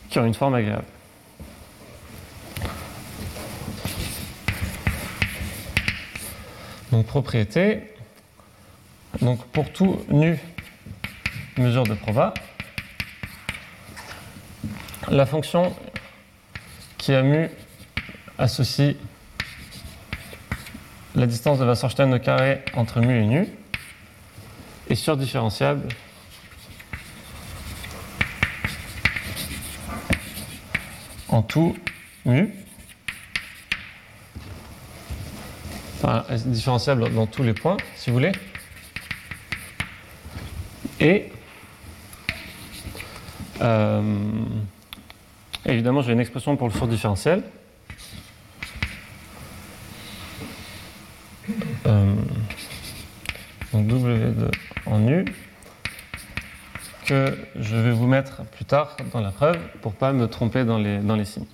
qui 0.09 0.19
ont 0.19 0.25
une 0.25 0.33
forme 0.33 0.55
agréable. 0.55 0.83
Donc 6.91 7.05
propriété, 7.05 7.83
donc 9.21 9.43
pour 9.45 9.71
tout 9.71 9.99
nu 10.09 10.39
mesure 11.57 11.83
de 11.83 11.93
Prova, 11.93 12.33
la 15.07 15.27
fonction 15.27 15.71
qui 16.97 17.13
a 17.13 17.21
mu 17.21 17.49
associe 18.39 18.95
la 21.15 21.25
distance 21.25 21.59
de 21.59 21.65
Wasserstein 21.65 22.13
au 22.13 22.19
carré 22.19 22.63
entre 22.73 22.99
mu 23.01 23.21
et 23.21 23.25
nu 23.25 23.47
est 24.89 24.95
surdifférenciable 24.95 25.87
en 31.29 31.41
tout 31.41 31.75
mu 32.25 32.53
enfin, 36.01 36.25
différenciable 36.45 37.13
dans 37.13 37.27
tous 37.27 37.43
les 37.43 37.53
points, 37.53 37.77
si 37.95 38.09
vous 38.09 38.15
voulez. 38.15 38.31
Et 40.99 41.31
euh, 43.61 44.01
évidemment, 45.65 46.01
j'ai 46.01 46.13
une 46.13 46.19
expression 46.19 46.55
pour 46.55 46.67
le 46.67 46.73
surdifférentiel. 46.73 47.43
Euh, 51.85 52.13
donc 53.73 53.87
W2 53.87 54.51
en 54.85 55.07
U 55.07 55.25
que 57.05 57.37
je 57.59 57.75
vais 57.75 57.91
vous 57.91 58.07
mettre 58.07 58.43
plus 58.45 58.65
tard 58.65 58.95
dans 59.13 59.21
la 59.21 59.31
preuve 59.31 59.57
pour 59.81 59.93
pas 59.93 60.13
me 60.13 60.27
tromper 60.27 60.63
dans 60.63 60.77
les, 60.77 60.99
dans 60.99 61.15
les 61.15 61.25
signes. 61.25 61.47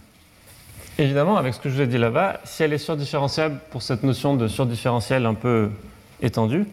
Évidemment, 0.98 1.38
avec 1.38 1.54
ce 1.54 1.60
que 1.60 1.70
je 1.70 1.76
vous 1.76 1.82
ai 1.82 1.88
dit 1.88 1.98
là-bas, 1.98 2.39
si 2.46 2.64
elle 2.64 2.74
est 2.74 2.78
surdifférenciable 2.78 3.60
pour 3.70 3.82
cette 3.82 4.04
notion 4.04 4.36
de 4.36 4.48
surdifférentiel 4.48 5.26
un 5.26 5.34
peu 5.34 5.70
étendue, 6.22 6.66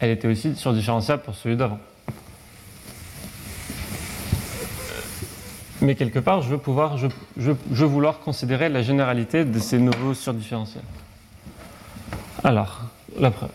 elle 0.00 0.10
était 0.10 0.28
aussi 0.28 0.56
surdifférenciable 0.56 1.22
pour 1.22 1.34
celui 1.34 1.56
d'avant. 1.56 1.78
Mais 5.80 5.94
quelque 5.94 6.18
part, 6.18 6.40
je 6.42 6.48
veux, 6.48 6.58
pouvoir, 6.58 6.96
je, 6.98 7.08
je, 7.36 7.84
vouloir 7.84 8.20
considérer 8.20 8.68
la 8.68 8.82
généralité 8.82 9.44
de 9.44 9.58
ces 9.58 9.78
nouveaux 9.78 10.14
surdifférentiels. 10.14 10.82
Alors, 12.46 12.82
la 13.18 13.30
preuve. 13.30 13.48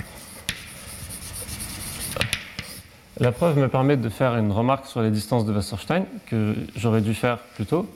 La 3.20 3.32
preuve 3.32 3.60
me 3.60 3.68
permet 3.68 3.98
de 3.98 4.10
faire 4.10 4.36
une 4.36 4.52
remarque 4.52 4.88
sur 4.88 5.04
les 5.04 5.12
distances 5.12 5.46
de 5.46 5.54
Wasserstein 5.54 6.06
que 6.26 6.56
j'aurais 6.76 7.02
dû 7.02 7.14
faire 7.14 7.38
plus 7.38 7.68
tôt, 7.68 7.88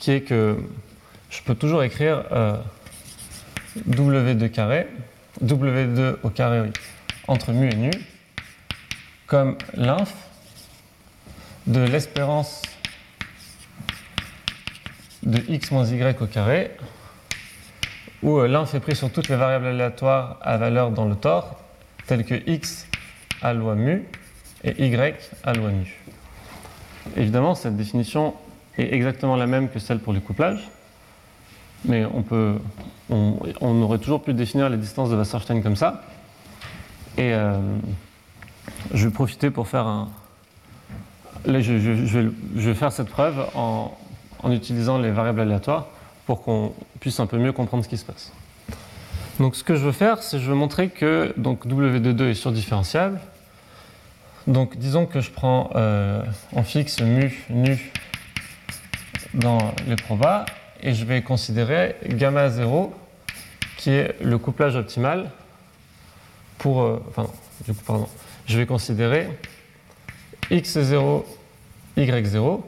qui 0.00 0.10
est 0.10 0.22
que 0.22 0.56
je 1.30 1.42
peux 1.42 1.54
toujours 1.54 1.84
écrire 1.84 2.24
euh, 2.32 2.56
W2 3.88 4.50
carré, 4.50 4.88
W2 5.44 6.16
au 6.24 6.30
carré 6.30 6.60
oui, 6.62 6.70
entre 7.28 7.52
mu 7.52 7.70
et 7.70 7.76
nu, 7.76 7.90
comme 9.28 9.56
l'inf 9.74 10.12
de 11.68 11.82
l'espérance 11.82 12.62
de 15.22 15.40
x 15.48 15.70
moins 15.70 15.86
y 15.86 16.16
au 16.20 16.26
carré, 16.26 16.72
où 18.26 18.40
euh, 18.40 18.48
l'inf 18.48 18.74
est 18.74 18.80
pris 18.80 18.96
sur 18.96 19.10
toutes 19.10 19.28
les 19.28 19.36
variables 19.36 19.66
aléatoires 19.66 20.36
à 20.42 20.58
valeur 20.58 20.90
dans 20.90 21.06
le 21.06 21.14
tore, 21.14 21.56
telles 22.06 22.24
que 22.24 22.34
x 22.50 22.86
à 23.40 23.54
loi 23.54 23.76
mu 23.76 24.04
et 24.64 24.86
y 24.86 25.14
à 25.44 25.52
loi 25.54 25.70
nu. 25.70 26.02
Évidemment, 27.16 27.54
cette 27.54 27.76
définition 27.76 28.34
est 28.76 28.92
exactement 28.92 29.36
la 29.36 29.46
même 29.46 29.70
que 29.70 29.78
celle 29.78 30.00
pour 30.00 30.12
les 30.12 30.20
couplages, 30.20 30.68
mais 31.84 32.04
on, 32.04 32.22
peut, 32.22 32.56
on, 33.10 33.38
on, 33.60 33.82
aurait 33.82 33.98
toujours 33.98 34.22
pu 34.22 34.34
définir 34.34 34.68
les 34.68 34.76
distances 34.76 35.08
de 35.08 35.16
Wasserstein 35.16 35.62
comme 35.62 35.76
ça. 35.76 36.02
Et 37.16 37.32
euh, 37.32 37.60
je 38.92 39.06
vais 39.06 39.14
profiter 39.14 39.50
pour 39.50 39.68
faire 39.68 39.86
un. 39.86 40.08
Là, 41.44 41.60
je, 41.60 41.72
vais, 41.74 42.74
faire 42.74 42.90
cette 42.90 43.08
preuve 43.08 43.46
en, 43.54 43.96
utilisant 44.50 44.98
les 44.98 45.12
variables 45.12 45.40
aléatoires 45.40 45.86
pour 46.26 46.42
qu'on 46.42 46.72
puisse 47.00 47.20
un 47.20 47.26
peu 47.26 47.38
mieux 47.38 47.52
comprendre 47.52 47.84
ce 47.84 47.88
qui 47.88 47.96
se 47.96 48.04
passe. 48.04 48.32
Donc, 49.38 49.54
ce 49.54 49.62
que 49.62 49.76
je 49.76 49.84
veux 49.84 49.92
faire, 49.92 50.22
c'est 50.22 50.38
je 50.38 50.48
veux 50.48 50.56
montrer 50.56 50.88
que 50.88 51.32
donc, 51.36 51.66
W22 51.66 52.30
est 52.30 52.34
surdifférenciable. 52.34 53.20
Donc, 54.46 54.76
disons 54.76 55.06
que 55.06 55.20
je 55.20 55.30
prends 55.30 55.70
euh, 55.74 56.22
en 56.54 56.62
fixe 56.62 57.00
mu, 57.00 57.44
nu 57.50 57.92
dans 59.34 59.74
les 59.86 59.96
probas 59.96 60.46
et 60.82 60.94
je 60.94 61.04
vais 61.04 61.22
considérer 61.22 61.96
gamma 62.08 62.48
0 62.48 62.94
qui 63.76 63.90
est 63.90 64.14
le 64.22 64.38
couplage 64.38 64.76
optimal 64.76 65.30
pour. 66.58 66.82
Euh, 66.82 67.02
enfin, 67.08 67.28
du 67.66 67.72
coup, 67.72 67.82
pardon. 67.84 68.08
Je 68.46 68.58
vais 68.58 68.66
considérer 68.66 69.28
x0, 70.50 71.24
y0 71.96 72.60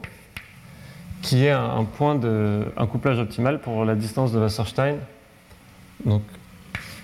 qui 1.21 1.45
est 1.45 1.51
un, 1.51 1.83
point 1.83 2.15
de. 2.15 2.65
un 2.77 2.87
couplage 2.87 3.19
optimal 3.19 3.59
pour 3.59 3.85
la 3.85 3.95
distance 3.95 4.31
de 4.31 4.39
Wasserstein. 4.39 4.97
Donc, 6.05 6.23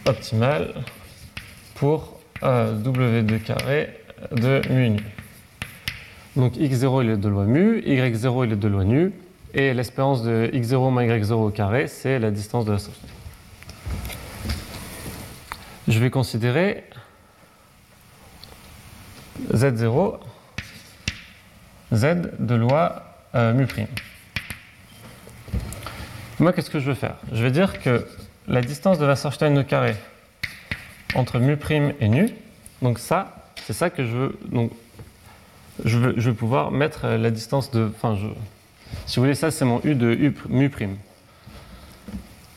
optimal 0.06 0.74
pour 1.76 2.20
euh, 2.44 2.78
W2 2.82 3.40
carré 3.42 4.00
de 4.32 4.62
mu 4.70 4.90
nu. 4.92 5.04
Donc 6.36 6.56
x0 6.58 7.04
il 7.04 7.10
est 7.12 7.18
de 7.18 7.30
loi 7.30 7.46
mu, 7.46 7.80
y0 7.80 8.46
il 8.46 8.52
est 8.52 8.56
de 8.56 8.68
loi 8.68 8.84
nu, 8.84 9.14
et 9.54 9.74
l'espérance 9.74 10.24
de 10.24 10.50
x0 10.54 10.92
moins 10.92 11.06
y0 11.06 11.32
au 11.32 11.50
carré, 11.50 11.88
c'est 11.88 12.20
la 12.20 12.32
distance 12.32 12.66
de 12.66 12.78
sortie. 12.78 13.00
Je 15.88 16.00
vais 16.00 16.10
considérer 16.10 16.84
z0, 19.54 20.18
z 21.94 22.06
de 22.40 22.56
loi 22.56 23.05
euh, 23.36 23.54
mu'. 23.54 23.68
Moi, 26.40 26.54
qu'est-ce 26.54 26.70
que 26.70 26.80
je 26.80 26.86
veux 26.86 26.96
faire? 26.96 27.16
Je 27.32 27.42
vais 27.42 27.52
dire 27.52 27.80
que 27.80 28.06
la 28.48 28.62
distance 28.62 29.00
de 29.00 29.06
Wasserstein 29.06 29.58
au 29.58 29.64
carré 29.64 29.96
entre 31.16 31.40
mu' 31.40 31.58
et 32.00 32.08
nu, 32.08 32.30
donc 32.82 33.00
ça, 33.00 33.36
c'est 33.66 33.74
ça 33.74 33.90
que 33.90 34.06
je 34.06 34.12
veux. 34.12 34.40
Donc, 34.52 34.72
je 35.84 35.98
veux, 35.98 36.14
veux 36.14 36.34
pouvoir 36.34 36.72
mettre 36.72 37.08
la 37.08 37.32
distance 37.32 37.72
de. 37.72 37.90
Enfin, 37.96 38.18
si 39.06 39.18
vous 39.18 39.24
voulez, 39.24 39.36
ça 39.36 39.52
c'est 39.52 39.66
mon 39.66 39.82
U 39.84 39.96
de 39.96 40.12
U, 40.12 40.36
mu. 40.50 40.72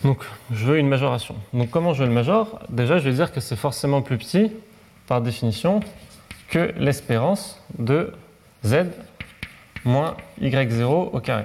Donc 0.05 0.23
je 0.53 0.65
veux 0.65 0.79
une 0.79 0.89
majoration. 0.89 1.35
Donc 1.53 1.71
comment 1.71 1.93
je 1.93 2.05
le 2.05 2.11
majore? 2.11 2.61
Déjà, 2.69 2.99
je 2.99 3.05
vais 3.05 3.15
dire 3.15 3.33
que 3.33 3.41
c'est 3.41 3.57
forcément 3.57 4.03
plus 4.03 4.17
petit, 4.19 4.53
par 5.07 5.21
définition, 5.21 5.81
que 6.49 6.73
l'espérance 6.79 7.61
de 7.79 8.13
z 8.65 8.87
moins 9.85 10.17
y0 10.41 11.11
au 11.13 11.21
carré. 11.21 11.45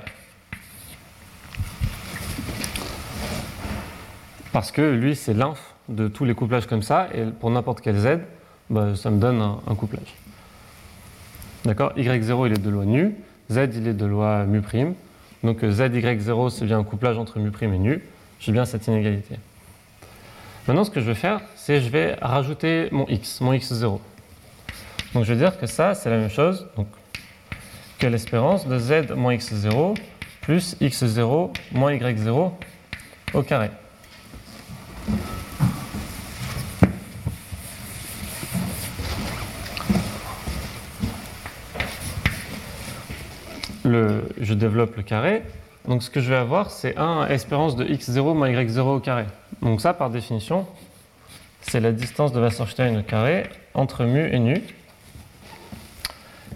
Parce 4.51 4.71
que 4.71 4.81
lui, 4.81 5.15
c'est 5.15 5.33
l'inf 5.33 5.73
de 5.89 6.07
tous 6.07 6.25
les 6.25 6.35
couplages 6.35 6.67
comme 6.67 6.83
ça, 6.83 7.09
et 7.13 7.25
pour 7.25 7.49
n'importe 7.49 7.81
quel 7.81 7.97
z, 7.97 8.19
bah, 8.69 8.95
ça 8.95 9.09
me 9.09 9.19
donne 9.19 9.41
un, 9.41 9.75
couplage. 9.75 10.15
D'accord? 11.65 11.93
Y0, 11.97 12.47
il 12.47 12.53
est 12.53 12.61
de 12.61 12.69
loi 12.69 12.85
nu. 12.85 13.15
Z 13.51 13.69
il 13.75 13.87
est 13.87 13.93
de 13.93 14.05
loi 14.05 14.45
mu'. 14.45 14.61
Donc 15.43 15.61
ZY0 15.61 16.49
c'est 16.49 16.65
bien 16.65 16.79
un 16.79 16.83
couplage 16.83 17.17
entre 17.17 17.39
mu' 17.39 17.51
et 17.61 17.67
nu. 17.67 18.01
J'ai 18.39 18.51
bien 18.51 18.65
cette 18.65 18.87
inégalité. 18.87 19.35
Maintenant 20.67 20.85
ce 20.85 20.91
que 20.91 21.01
je 21.01 21.07
vais 21.07 21.15
faire, 21.15 21.41
c'est 21.55 21.81
je 21.81 21.89
vais 21.89 22.15
rajouter 22.21 22.87
mon 22.91 23.05
x, 23.07 23.41
mon 23.41 23.53
x0. 23.53 23.99
Donc 25.13 25.25
je 25.25 25.33
vais 25.33 25.39
dire 25.39 25.59
que 25.59 25.67
ça 25.67 25.95
c'est 25.95 26.09
la 26.09 26.17
même 26.17 26.29
chose 26.29 26.67
donc, 26.77 26.87
l'espérance 28.09 28.67
de 28.67 28.77
z 28.77 29.11
moins 29.15 29.35
x0 29.35 29.95
plus 30.41 30.75
x0 30.81 31.51
moins 31.71 31.93
y0 31.93 32.51
au 33.33 33.41
carré. 33.41 33.69
Le, 43.85 44.29
je 44.39 44.53
développe 44.53 44.95
le 44.95 45.03
carré. 45.03 45.43
Donc 45.87 46.03
ce 46.03 46.09
que 46.09 46.21
je 46.21 46.29
vais 46.29 46.37
avoir, 46.37 46.71
c'est 46.71 46.97
1 46.97 47.27
espérance 47.27 47.75
de 47.75 47.85
x0 47.85 48.35
moins 48.35 48.49
y0 48.49 48.79
au 48.79 48.99
carré. 48.99 49.25
Donc 49.61 49.81
ça, 49.81 49.93
par 49.93 50.09
définition, 50.09 50.65
c'est 51.61 51.79
la 51.79 51.91
distance 51.91 52.31
de 52.31 52.39
Wasserstein 52.39 52.99
au 52.99 53.03
carré 53.03 53.49
entre 53.73 54.05
mu 54.05 54.29
et 54.31 54.39
nu. 54.39 54.61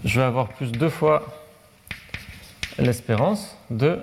Je 0.04 0.20
vais 0.20 0.26
avoir 0.26 0.48
plus 0.48 0.70
deux 0.70 0.90
fois 0.90 1.26
l'espérance 2.78 3.56
de 3.68 4.00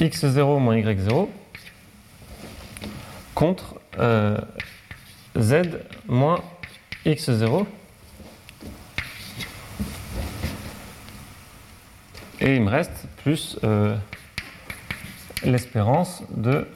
x0 0.00 0.58
moins 0.58 0.76
y0 0.76 1.28
contre 3.34 3.76
euh, 3.98 4.36
z 5.38 5.62
moins 6.08 6.42
x0 7.06 7.64
et 12.40 12.56
il 12.56 12.62
me 12.62 12.70
reste 12.70 13.06
plus 13.22 13.56
euh, 13.62 13.96
l'espérance 15.44 16.24
de 16.30 16.66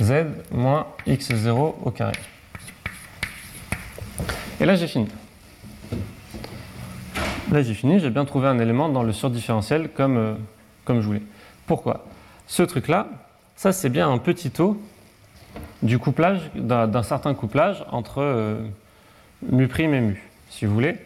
z 0.00 0.24
moins 0.50 0.86
x0 1.06 1.74
au 1.82 1.90
carré. 1.90 2.16
Et 4.60 4.64
là 4.64 4.76
j'ai 4.76 4.86
fini. 4.88 5.08
Là 7.52 7.62
j'ai 7.62 7.74
fini, 7.74 8.00
j'ai 8.00 8.08
bien 8.08 8.24
trouvé 8.24 8.48
un 8.48 8.58
élément 8.58 8.88
dans 8.88 9.02
le 9.02 9.12
surdifférentiel 9.12 9.90
comme, 9.90 10.16
euh, 10.16 10.34
comme 10.86 11.02
je 11.02 11.06
voulais. 11.06 11.20
Pourquoi? 11.66 12.06
Ce 12.46 12.62
truc-là, 12.62 13.08
ça 13.56 13.72
c'est 13.72 13.90
bien 13.90 14.10
un 14.10 14.16
petit 14.16 14.50
taux 14.50 14.80
du 15.82 15.98
couplage, 15.98 16.40
d'un 16.54 17.02
certain 17.02 17.34
couplage 17.34 17.84
entre 17.90 18.22
euh, 18.22 18.56
mu' 19.42 19.68
et 19.78 19.86
mu, 19.86 20.30
si 20.48 20.64
vous 20.64 20.72
voulez. 20.72 20.96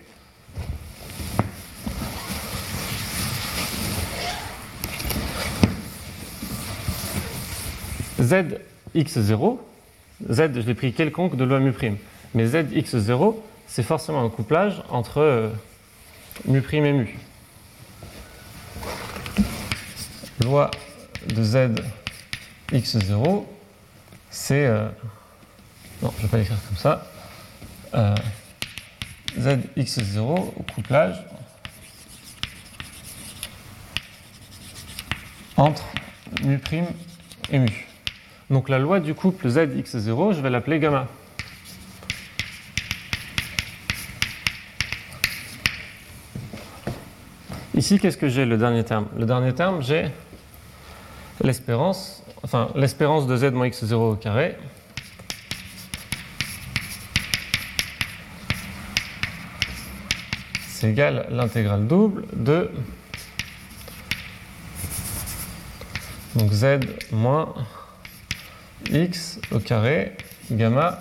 zx0, 8.21 9.59
z 10.31 10.51
je 10.55 10.61
l'ai 10.61 10.75
pris 10.75 10.93
quelconque 10.93 11.35
de 11.35 11.43
loi 11.43 11.59
mu', 11.59 11.75
mais 12.37 12.47
zx0 12.47 13.35
c'est 13.67 13.83
forcément 13.83 14.23
un 14.23 14.29
couplage 14.29 14.81
entre 14.91 15.19
euh, 15.19 15.49
mu' 16.45 16.63
et 16.73 16.81
mu. 16.93 17.19
Loi 20.43 20.71
de 21.27 21.43
z 21.43 21.71
x0, 22.73 23.45
c'est... 24.31 24.67
Euh, 24.67 24.89
non, 26.03 26.13
je 26.17 26.23
ne 26.23 26.23
vais 26.23 26.29
pas 26.29 26.39
l'écrire 26.39 26.59
comme 26.69 26.77
ça. 26.77 27.07
Euh, 27.95 28.15
zx0 29.39 30.21
au 30.57 30.63
couplage 30.75 31.25
entre 35.57 35.85
mu' 36.43 36.61
et 37.51 37.59
mu. 37.59 37.87
Donc 38.51 38.69
la 38.69 38.79
loi 38.79 39.01
du 39.01 39.15
couple 39.15 39.49
zx0, 39.49 40.35
je 40.35 40.41
vais 40.41 40.51
l'appeler 40.51 40.79
gamma. 40.79 41.09
Ici, 47.77 47.99
qu'est-ce 47.99 48.17
que 48.17 48.31
j'ai 48.31 48.47
le 48.47 48.57
dernier 48.57 48.85
terme? 48.85 49.07
Le 49.19 49.27
dernier 49.27 49.55
terme, 49.55 49.83
j'ai 49.83 50.07
l'espérance, 51.43 52.23
enfin 52.43 52.71
l'espérance 52.75 53.27
de 53.27 53.37
z 53.37 53.53
moins 53.53 53.69
x0 53.69 53.95
au 53.95 54.15
carré. 54.15 54.57
C'est 60.69 60.89
égal 60.89 61.27
à 61.29 61.31
l'intégrale 61.31 61.87
double 61.87 62.25
de 62.33 62.71
donc 66.35 66.51
z 66.53 66.81
moins 67.13 67.53
x 68.91 69.39
au 69.53 69.59
carré 69.59 70.17
gamma 70.51 71.01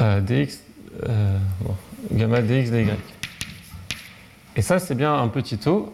euh, 0.00 0.20
dx 0.22 0.62
euh, 1.06 1.38
gamma 2.12 2.40
dx 2.40 2.70
dy. 2.70 2.86
Et 4.58 4.60
ça, 4.60 4.80
c'est 4.80 4.96
bien 4.96 5.14
un 5.14 5.28
petit 5.28 5.56
taux 5.56 5.92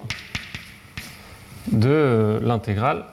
de 1.71 2.41
l'intégrale 2.43 3.05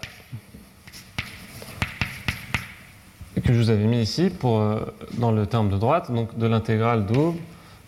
que 3.43 3.51
je 3.51 3.57
vous 3.57 3.69
avais 3.69 3.83
mis 3.83 4.01
ici 4.01 4.29
pour, 4.29 4.61
euh, 4.61 4.79
dans 5.15 5.33
le 5.33 5.45
terme 5.45 5.69
de 5.69 5.77
droite, 5.77 6.09
donc 6.09 6.37
de 6.37 6.47
l'intégrale 6.47 7.05
double 7.05 7.37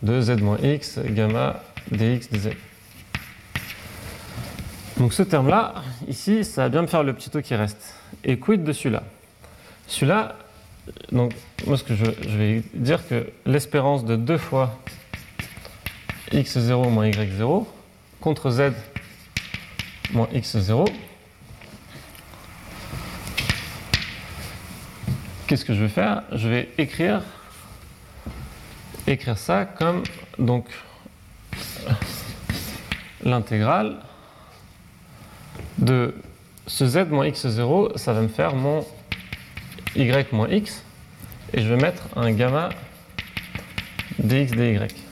de 0.01 0.19
z 0.19 0.41
moins 0.41 0.57
x 0.57 0.99
gamma 0.99 1.61
dx 1.89 2.29
dz. 2.33 2.49
Donc 4.97 5.13
ce 5.13 5.23
terme-là, 5.23 5.75
ici, 6.09 6.43
ça 6.43 6.63
va 6.63 6.69
bien 6.69 6.81
me 6.81 6.87
faire 6.87 7.03
le 7.03 7.13
petit 7.13 7.29
taux 7.29 7.41
qui 7.41 7.55
reste. 7.55 7.95
Et 8.25 8.39
quid 8.39 8.65
de 8.65 8.73
celui-là? 8.73 9.03
Celui-là, 9.87 10.35
donc 11.13 11.31
moi 11.65 11.77
ce 11.77 11.85
que 11.85 11.95
je, 11.95 12.03
je 12.27 12.37
vais 12.37 12.61
dire 12.73 13.07
que 13.07 13.25
l'espérance 13.45 14.03
de 14.03 14.17
deux 14.17 14.37
fois 14.37 14.77
x0 16.33 16.89
moins 16.89 17.09
y0 17.09 17.65
contre 18.19 18.49
z 18.49 18.73
moins 20.11 20.27
x0. 20.33 20.87
Qu'est-ce 25.47 25.65
que 25.65 25.73
je 25.73 25.81
vais 25.81 25.89
faire? 25.89 26.23
Je 26.31 26.47
vais 26.47 26.69
écrire, 26.77 27.21
écrire 29.05 29.37
ça 29.37 29.65
comme 29.65 30.03
donc 30.39 30.65
l'intégrale 33.23 33.97
de 35.77 36.15
ce 36.65 36.87
z 36.87 37.09
moins 37.09 37.27
x0, 37.27 37.97
ça 37.97 38.13
va 38.13 38.21
me 38.21 38.27
faire 38.27 38.55
mon 38.55 38.85
y 39.95 40.31
moins 40.31 40.49
x, 40.49 40.81
et 41.53 41.61
je 41.61 41.67
vais 41.67 41.75
mettre 41.79 42.03
un 42.15 42.31
gamma 42.31 42.69
dx 44.17 44.51
dy. 44.51 45.02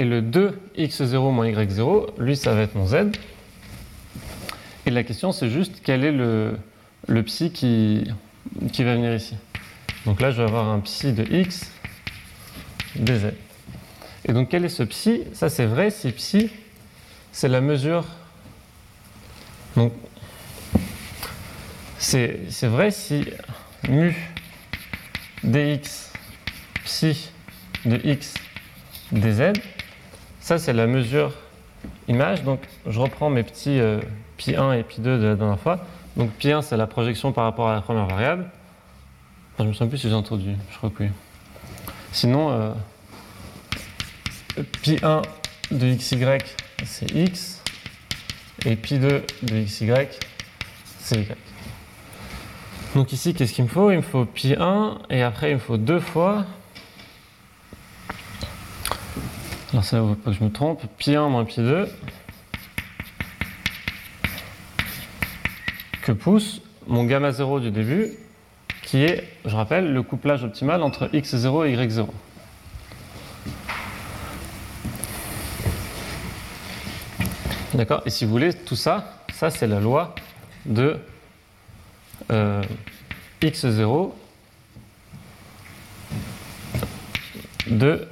Et 0.00 0.04
le 0.04 0.22
2x0 0.22 1.30
moins 1.30 1.46
y0, 1.46 2.18
lui, 2.18 2.34
ça 2.34 2.54
va 2.54 2.62
être 2.62 2.74
mon 2.74 2.86
z. 2.86 3.12
Et 4.86 4.90
la 4.90 5.02
question, 5.02 5.30
c'est 5.30 5.50
juste 5.50 5.82
quel 5.84 6.04
est 6.04 6.10
le, 6.10 6.56
psi 7.26 7.52
qui, 7.52 8.10
qui 8.72 8.82
va 8.82 8.94
venir 8.94 9.14
ici? 9.14 9.36
Donc 10.06 10.22
là, 10.22 10.30
je 10.30 10.38
vais 10.38 10.48
avoir 10.48 10.70
un 10.70 10.80
psi 10.80 11.12
de 11.12 11.22
x 11.30 11.70
dz. 12.96 13.34
Et 14.24 14.32
donc, 14.32 14.48
quel 14.48 14.64
est 14.64 14.70
ce 14.70 14.84
psi 14.84 15.24
Ça, 15.34 15.50
c'est 15.50 15.66
vrai 15.66 15.90
si 15.90 16.12
psi, 16.12 16.48
c'est 17.30 17.48
la 17.48 17.60
mesure. 17.60 18.06
Donc, 19.76 19.92
c'est 21.98 22.48
vrai 22.62 22.90
si 22.90 23.26
mu 23.86 24.16
dx 25.44 26.10
psi 26.86 27.30
de 27.84 28.00
x 28.02 28.32
dz, 29.12 29.52
ça, 30.50 30.58
c'est 30.58 30.72
la 30.72 30.88
mesure 30.88 31.30
image. 32.08 32.42
Donc, 32.42 32.58
je 32.84 32.98
reprends 32.98 33.30
mes 33.30 33.44
petits 33.44 33.78
euh, 33.78 34.00
pi1 34.36 34.80
et 34.80 34.82
pi2 34.82 35.02
de 35.02 35.26
la 35.26 35.36
dernière 35.36 35.60
fois. 35.60 35.78
Donc, 36.16 36.30
pi1, 36.40 36.62
c'est 36.62 36.76
la 36.76 36.88
projection 36.88 37.30
par 37.30 37.44
rapport 37.44 37.68
à 37.68 37.74
la 37.76 37.80
première 37.80 38.06
variable. 38.06 38.50
je 39.60 39.62
me 39.62 39.72
souviens 39.72 39.86
plus 39.86 39.98
si 39.98 40.08
j'ai 40.08 40.14
introduit. 40.14 40.56
Je 40.72 40.76
crois 40.76 40.90
que 40.90 41.04
oui. 41.04 41.10
Sinon, 42.10 42.50
euh, 42.50 42.72
pi1 44.82 45.22
de 45.70 45.94
xy, 45.94 46.18
c'est 46.84 47.12
x. 47.12 47.62
Et 48.66 48.74
pi2 48.74 49.22
de 49.42 49.62
xy, 49.62 49.88
c'est 50.98 51.20
y. 51.20 51.28
Donc 52.96 53.12
ici, 53.12 53.34
qu'est-ce 53.34 53.52
qu'il 53.52 53.62
me 53.62 53.70
faut? 53.70 53.92
Il 53.92 53.98
me 53.98 54.02
faut 54.02 54.24
pi1 54.24 54.98
et 55.10 55.22
après 55.22 55.52
il 55.52 55.54
me 55.54 55.60
faut 55.60 55.76
deux 55.76 56.00
fois 56.00 56.44
Alors 59.72 59.84
ça, 59.84 60.00
ne 60.00 60.08
faut 60.08 60.14
pas 60.16 60.30
que 60.32 60.36
je 60.36 60.42
me 60.42 60.50
trompe. 60.50 60.82
Pi 60.98 61.14
1 61.14 61.28
moins 61.28 61.44
pi 61.44 61.60
2 61.60 61.88
que 66.02 66.12
pousse 66.12 66.60
mon 66.88 67.04
gamma 67.04 67.30
0 67.30 67.60
du 67.60 67.70
début, 67.70 68.08
qui 68.82 69.04
est, 69.04 69.28
je 69.44 69.54
rappelle, 69.54 69.92
le 69.92 70.02
couplage 70.02 70.42
optimal 70.42 70.82
entre 70.82 71.06
x0 71.06 71.68
et 71.68 71.76
y0. 71.76 72.08
D'accord? 77.74 78.02
Et 78.06 78.10
si 78.10 78.24
vous 78.24 78.32
voulez, 78.32 78.52
tout 78.52 78.74
ça, 78.74 79.22
ça 79.32 79.50
c'est 79.50 79.68
la 79.68 79.78
loi 79.78 80.16
de 80.66 80.98
euh, 82.32 82.62
x0 83.40 84.10
de 87.68 88.08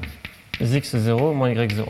x0 0.60 1.34
moins 1.34 1.50
y0. 1.50 1.84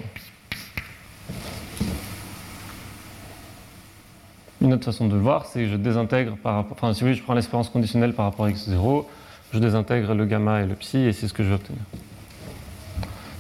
Une 4.61 4.73
autre 4.74 4.85
façon 4.85 5.07
de 5.07 5.15
le 5.15 5.20
voir, 5.20 5.47
c'est 5.47 5.61
que 5.61 5.69
je 5.69 5.77
désintègre 5.77 6.36
par 6.36 6.57
rapport, 6.57 6.77
enfin 6.77 6.93
si 6.93 7.01
voulez, 7.03 7.15
je 7.15 7.23
prends 7.23 7.35
l'espérance 7.35 7.69
conditionnelle 7.69 8.12
par 8.12 8.24
rapport 8.24 8.47
à 8.47 8.51
x0, 8.51 9.05
je 9.53 9.59
désintègre 9.59 10.15
le 10.15 10.27
gamma 10.27 10.62
et 10.62 10.66
le 10.66 10.74
psi, 10.74 10.99
et 10.99 11.12
c'est 11.12 11.28
ce 11.28 11.32
que 11.32 11.45
je 11.45 11.49
vais 11.49 11.55
obtenir. 11.55 11.81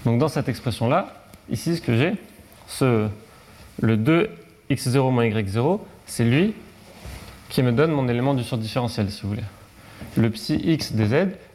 Donc 0.04 0.18
dans 0.18 0.28
cette 0.28 0.48
expression-là, 0.48 1.12
ici 1.50 1.76
ce 1.76 1.82
que 1.82 1.96
j'ai, 1.96 2.14
le 3.80 3.96
2x0 3.96 5.12
moins 5.12 5.24
y0, 5.24 5.80
c'est 6.06 6.24
lui 6.24 6.54
qui 7.48 7.62
me 7.62 7.72
donne 7.72 7.90
mon 7.90 8.08
élément 8.08 8.34
du 8.34 8.44
surdifférentiel, 8.44 9.10
si 9.10 9.22
vous 9.22 9.30
voulez. 9.30 9.42
Le 10.16 10.30
psi 10.30 10.54
x 10.54 10.92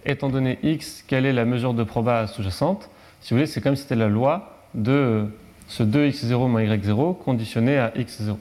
étant 0.05 0.29
donné 0.29 0.59
x, 0.61 1.03
quelle 1.07 1.25
est 1.25 1.33
la 1.33 1.45
mesure 1.45 1.73
de 1.73 1.83
proba 1.83 2.27
sous-jacente 2.27 2.89
Si 3.23 3.29
vous 3.29 3.37
voulez, 3.37 3.47
c'est 3.47 3.61
comme 3.61 3.77
si 3.77 3.83
c'était 3.83 3.95
la 3.95 4.09
loi 4.09 4.59
de 4.73 5.29
ce 5.69 5.81
2x0 5.81 6.49
moins 6.49 6.61
y0 6.61 7.17
conditionné 7.17 7.77
à 7.77 7.91
x0. 7.91 8.35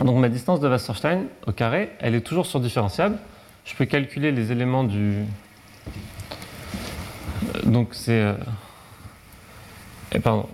Donc 0.00 0.18
ma 0.18 0.28
distance 0.28 0.60
de 0.60 0.68
Wasserstein 0.68 1.24
au 1.46 1.52
carré, 1.52 1.90
elle 1.98 2.14
est 2.14 2.20
toujours 2.20 2.44
surdifférenciable. 2.44 3.16
Je 3.64 3.74
peux 3.74 3.86
calculer 3.86 4.30
les 4.30 4.52
éléments 4.52 4.84
du. 4.84 5.24
Donc 7.64 7.88
c'est. 7.92 8.20
Euh, 8.20 8.34
pardon. 10.22 10.46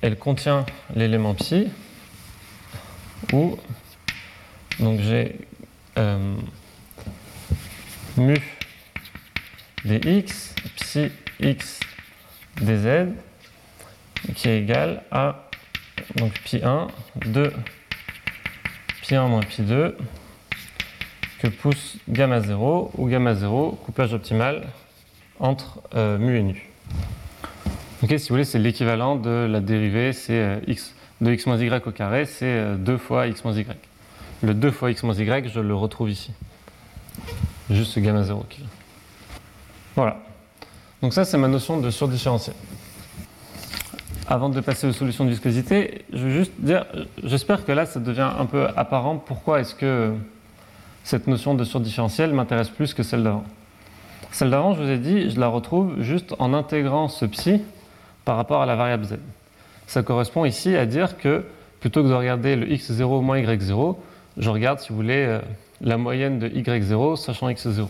Elle 0.00 0.18
contient 0.18 0.66
l'élément 0.96 1.34
psi 1.34 1.68
où 3.32 3.56
donc 4.80 5.00
j'ai 5.00 5.38
euh, 5.98 6.34
mu 8.16 8.36
dx 9.84 10.54
psi 10.76 11.10
x 11.40 11.80
dz 12.60 13.08
qui 14.34 14.48
est 14.48 14.60
égal 14.60 15.02
à 15.10 15.48
donc 16.16 16.32
pi 16.44 16.60
1 16.62 16.88
de 17.26 17.52
pi 19.02 19.14
1 19.14 19.28
moins 19.28 19.40
pi 19.40 19.62
2 19.62 19.96
que 21.38 21.48
pousse 21.48 21.96
gamma 22.08 22.40
0 22.40 22.92
ou 22.96 23.08
gamma 23.08 23.34
0 23.34 23.72
couplage 23.84 24.14
optimal 24.14 24.66
entre 25.38 25.82
euh, 25.94 26.18
mu 26.18 26.38
et 26.38 26.42
nu. 26.42 26.70
Ok, 28.02 28.10
si 28.18 28.28
vous 28.28 28.34
voulez, 28.34 28.44
c'est 28.44 28.58
l'équivalent 28.58 29.16
de 29.16 29.46
la 29.50 29.60
dérivée, 29.60 30.12
c'est 30.12 30.32
euh, 30.32 30.60
x 30.66 30.94
de 31.20 31.32
x 31.32 31.46
moins 31.46 31.58
y 31.58 31.86
au 31.86 31.90
carré, 31.92 32.26
c'est 32.26 32.76
2 32.76 32.96
fois 32.98 33.26
x 33.26 33.44
moins 33.44 33.54
y. 33.54 33.66
Le 34.42 34.54
2 34.54 34.70
fois 34.70 34.90
x 34.90 35.02
moins 35.02 35.14
y, 35.14 35.48
je 35.48 35.60
le 35.60 35.74
retrouve 35.74 36.10
ici. 36.10 36.32
Juste 37.70 37.92
ce 37.92 38.00
gamma 38.00 38.22
0 38.22 38.44
qui 38.48 38.64
Voilà. 39.94 40.25
Donc 41.06 41.12
ça, 41.12 41.24
c'est 41.24 41.38
ma 41.38 41.46
notion 41.46 41.78
de 41.78 41.88
surdifférentiel. 41.88 42.56
Avant 44.26 44.48
de 44.48 44.60
passer 44.60 44.88
aux 44.88 44.92
solutions 44.92 45.24
de 45.24 45.30
viscosité, 45.30 46.04
je 46.12 46.18
veux 46.18 46.30
juste 46.30 46.50
dire, 46.58 46.84
j'espère 47.22 47.64
que 47.64 47.70
là, 47.70 47.86
ça 47.86 48.00
devient 48.00 48.28
un 48.36 48.44
peu 48.44 48.66
apparent 48.74 49.16
pourquoi 49.16 49.60
est-ce 49.60 49.76
que 49.76 50.14
cette 51.04 51.28
notion 51.28 51.54
de 51.54 51.62
surdifférentiel 51.62 52.32
m'intéresse 52.32 52.70
plus 52.70 52.92
que 52.92 53.04
celle 53.04 53.22
d'avant? 53.22 53.44
Celle 54.32 54.50
d'avant, 54.50 54.74
je 54.74 54.82
vous 54.82 54.90
ai 54.90 54.98
dit, 54.98 55.30
je 55.30 55.38
la 55.38 55.46
retrouve 55.46 56.02
juste 56.02 56.34
en 56.40 56.52
intégrant 56.52 57.06
ce 57.06 57.24
psi 57.24 57.62
par 58.24 58.36
rapport 58.36 58.60
à 58.60 58.66
la 58.66 58.74
variable 58.74 59.04
z. 59.04 59.18
Ça 59.86 60.02
correspond 60.02 60.44
ici 60.44 60.74
à 60.74 60.86
dire 60.86 61.18
que 61.18 61.44
plutôt 61.78 62.02
que 62.02 62.08
de 62.08 62.14
regarder 62.14 62.56
le 62.56 62.66
x0 62.66 63.22
moins 63.22 63.38
y0, 63.38 63.96
je 64.38 64.50
regarde, 64.50 64.80
si 64.80 64.88
vous 64.88 64.96
voulez, 64.96 65.24
euh, 65.24 65.40
la 65.80 65.98
moyenne 65.98 66.40
de 66.40 66.48
y0 66.48 67.14
sachant 67.14 67.48
x0. 67.48 67.86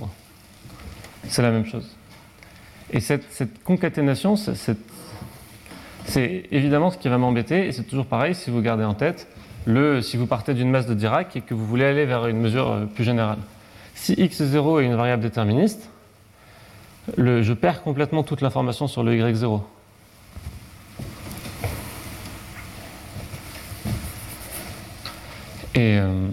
C'est 1.28 1.40
la 1.40 1.50
même 1.50 1.64
chose. 1.64 1.95
Et 2.92 3.00
cette, 3.00 3.62
concaténation, 3.64 4.36
c'est 4.36 4.76
évidemment 6.52 6.90
ce 6.90 6.98
qui 6.98 7.08
va 7.08 7.18
m'embêter, 7.18 7.66
et 7.66 7.72
c'est 7.72 7.82
toujours 7.82 8.06
pareil 8.06 8.34
si 8.34 8.50
vous 8.50 8.60
gardez 8.60 8.84
en 8.84 8.94
tête, 8.94 9.26
le, 9.66 10.00
si 10.00 10.16
vous 10.16 10.26
partez 10.26 10.54
d'une 10.54 10.70
masse 10.70 10.86
de 10.86 10.94
Dirac 10.94 11.34
et 11.36 11.40
que 11.40 11.52
vous 11.52 11.66
voulez 11.66 11.84
aller 11.84 12.04
vers 12.06 12.26
une 12.28 12.38
mesure 12.40 12.70
euh, 12.70 12.84
plus 12.86 13.02
générale. 13.02 13.38
Si 13.94 14.14
x0 14.14 14.80
est 14.80 14.84
une 14.84 14.94
variable 14.94 15.22
déterministe, 15.22 15.90
je 17.18 17.52
perds 17.52 17.82
complètement 17.82 18.22
toute 18.22 18.40
l'information 18.42 18.86
sur 18.86 19.02
le 19.02 19.14
y0. 19.14 19.60
Et 25.74 25.98
euh, 25.98 26.28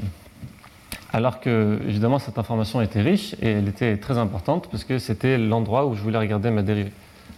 alors 1.14 1.40
que, 1.40 1.80
évidemment, 1.88 2.18
cette 2.18 2.40
information 2.40 2.81
était 2.81 3.02
riche 3.02 3.35
et 3.40 3.52
elle 3.52 3.68
était 3.68 3.98
très 3.98 4.18
importante 4.18 4.68
parce 4.72 4.84
que 4.84 4.98
c'était 4.98 5.38
l'endroit 5.38 5.85
où 5.85 5.94
je 5.94 6.02
voulais 6.02 6.18
regarder 6.18 6.49
ma 6.49 6.64
dérivée. 6.64 6.91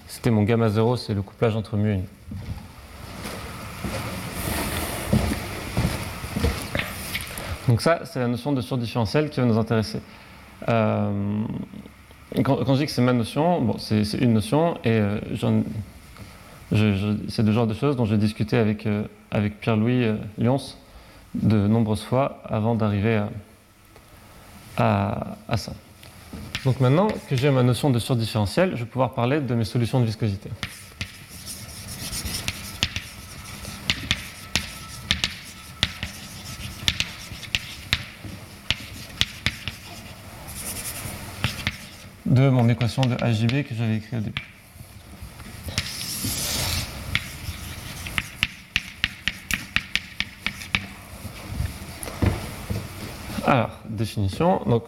C'était 0.07 0.31
mon 0.31 0.43
gamma 0.43 0.69
0, 0.69 0.95
c'est 0.95 1.13
le 1.13 1.21
couplage 1.21 1.57
entre 1.57 1.75
mu 1.75 1.91
et 1.91 1.97
nu. 1.97 2.03
Donc 7.67 7.81
ça, 7.81 7.99
c'est 8.05 8.19
la 8.19 8.27
notion 8.27 8.53
de 8.53 8.61
surdifférentiel 8.61 9.29
qui 9.29 9.41
va 9.41 9.45
nous 9.45 9.57
intéresser. 9.57 9.99
Euh, 10.69 11.41
quand, 12.45 12.65
je 12.65 12.79
dis 12.79 12.85
que 12.85 12.91
c'est 12.91 13.01
ma 13.01 13.11
notion, 13.11 13.61
bon, 13.61 13.77
c'est 13.77 14.03
une 14.21 14.33
notion 14.33 14.75
et 14.85 14.91
euh, 14.91 15.19
c'est 16.71 17.43
le 17.43 17.51
genre 17.51 17.67
de 17.67 17.73
choses 17.73 17.97
dont 17.97 18.05
j'ai 18.05 18.17
discuté 18.17 18.55
avec, 18.55 18.87
avec 19.31 19.59
Pierre-Louis 19.59 20.13
Lyons 20.37 20.61
de 21.33 21.67
nombreuses 21.67 22.03
fois 22.03 22.41
avant 22.45 22.75
d'arriver 22.75 23.17
à, 23.17 23.29
ça. 24.77 25.73
Donc 26.63 26.79
maintenant 26.79 27.07
que 27.29 27.35
j'ai 27.35 27.51
ma 27.51 27.63
notion 27.63 27.89
de 27.89 27.99
surdifférentiel, 27.99 28.71
je 28.75 28.83
vais 28.83 28.89
pouvoir 28.89 29.13
parler 29.13 29.39
de 29.39 29.55
mes 29.55 29.65
solutions 29.65 29.99
de 29.99 30.05
viscosité. 30.05 30.49
de 42.25 42.49
mon 42.49 42.67
équation 42.67 43.01
de 43.03 43.15
HJB 43.15 43.63
que 43.65 43.73
j'avais 43.75 43.97
écrite 43.97 44.13
au 44.15 44.21
début. 44.21 44.54
Alors, 53.55 53.79
définition. 53.87 54.61
Donc, 54.65 54.83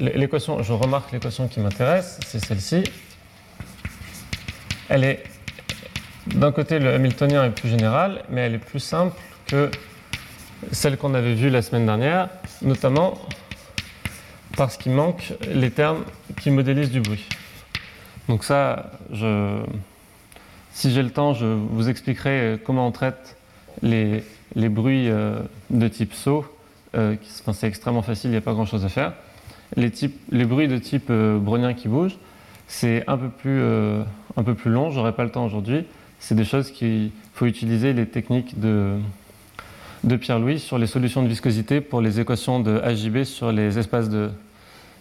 l'équation, 0.00 0.62
je 0.62 0.72
remarque 0.72 1.12
l'équation 1.12 1.48
qui 1.48 1.60
m'intéresse, 1.60 2.18
c'est 2.26 2.42
celle-ci. 2.42 2.82
Elle 4.88 5.04
est, 5.04 5.22
d'un 6.28 6.50
côté, 6.50 6.78
le 6.78 6.94
Hamiltonien 6.94 7.44
est 7.44 7.50
plus 7.50 7.68
général, 7.68 8.24
mais 8.30 8.40
elle 8.40 8.54
est 8.54 8.64
plus 8.72 8.80
simple 8.80 9.14
que 9.46 9.70
celle 10.72 10.96
qu'on 10.96 11.12
avait 11.12 11.34
vue 11.34 11.50
la 11.50 11.60
semaine 11.60 11.84
dernière, 11.84 12.30
notamment 12.62 13.18
parce 14.56 14.78
qu'il 14.78 14.92
manque 14.92 15.34
les 15.52 15.70
termes 15.70 16.04
qui 16.40 16.50
modélisent 16.50 16.90
du 16.90 17.02
bruit. 17.02 17.28
Donc 18.30 18.44
ça, 18.44 18.92
si 20.72 20.90
j'ai 20.90 21.02
le 21.02 21.10
temps, 21.10 21.34
je 21.34 21.44
vous 21.44 21.90
expliquerai 21.90 22.58
comment 22.64 22.86
on 22.86 22.92
traite 22.92 23.36
les, 23.82 24.24
les 24.54 24.70
bruits 24.70 25.10
euh, 25.10 25.40
de 25.68 25.86
type 25.86 26.14
saut 26.14 26.46
euh, 26.98 27.16
c'est 27.52 27.66
extrêmement 27.66 28.02
facile, 28.02 28.30
il 28.30 28.32
n'y 28.32 28.38
a 28.38 28.42
pas 28.42 28.52
grand 28.52 28.66
chose 28.66 28.84
à 28.84 28.88
faire. 28.88 29.12
Les, 29.76 30.44
bruits 30.44 30.68
de 30.68 30.78
type 30.78 31.08
euh, 31.10 31.38
brownien 31.38 31.74
qui 31.74 31.88
bougent, 31.88 32.16
c'est 32.66 33.04
un 33.06 33.16
peu 33.16 33.28
plus, 33.28 33.60
euh, 33.60 34.02
un 34.36 34.42
peu 34.42 34.56
long, 34.68 34.90
j'aurai 34.90 35.12
pas 35.12 35.24
le 35.24 35.30
temps 35.30 35.44
aujourd'hui. 35.44 35.84
C'est 36.18 36.34
des 36.34 36.44
choses 36.44 36.70
qu'il 36.70 37.10
faut 37.34 37.46
utiliser 37.46 37.92
les 37.92 38.06
techniques 38.06 38.58
de, 38.58 38.98
Pierre-Louis 40.20 40.58
sur 40.58 40.78
les 40.78 40.86
solutions 40.86 41.22
de 41.22 41.28
viscosité 41.28 41.80
pour 41.80 42.00
les 42.00 42.18
équations 42.18 42.60
de 42.60 42.80
HJB 42.80 43.24
sur 43.24 43.52
les 43.52 43.78
espaces 43.78 44.08
de 44.08 44.30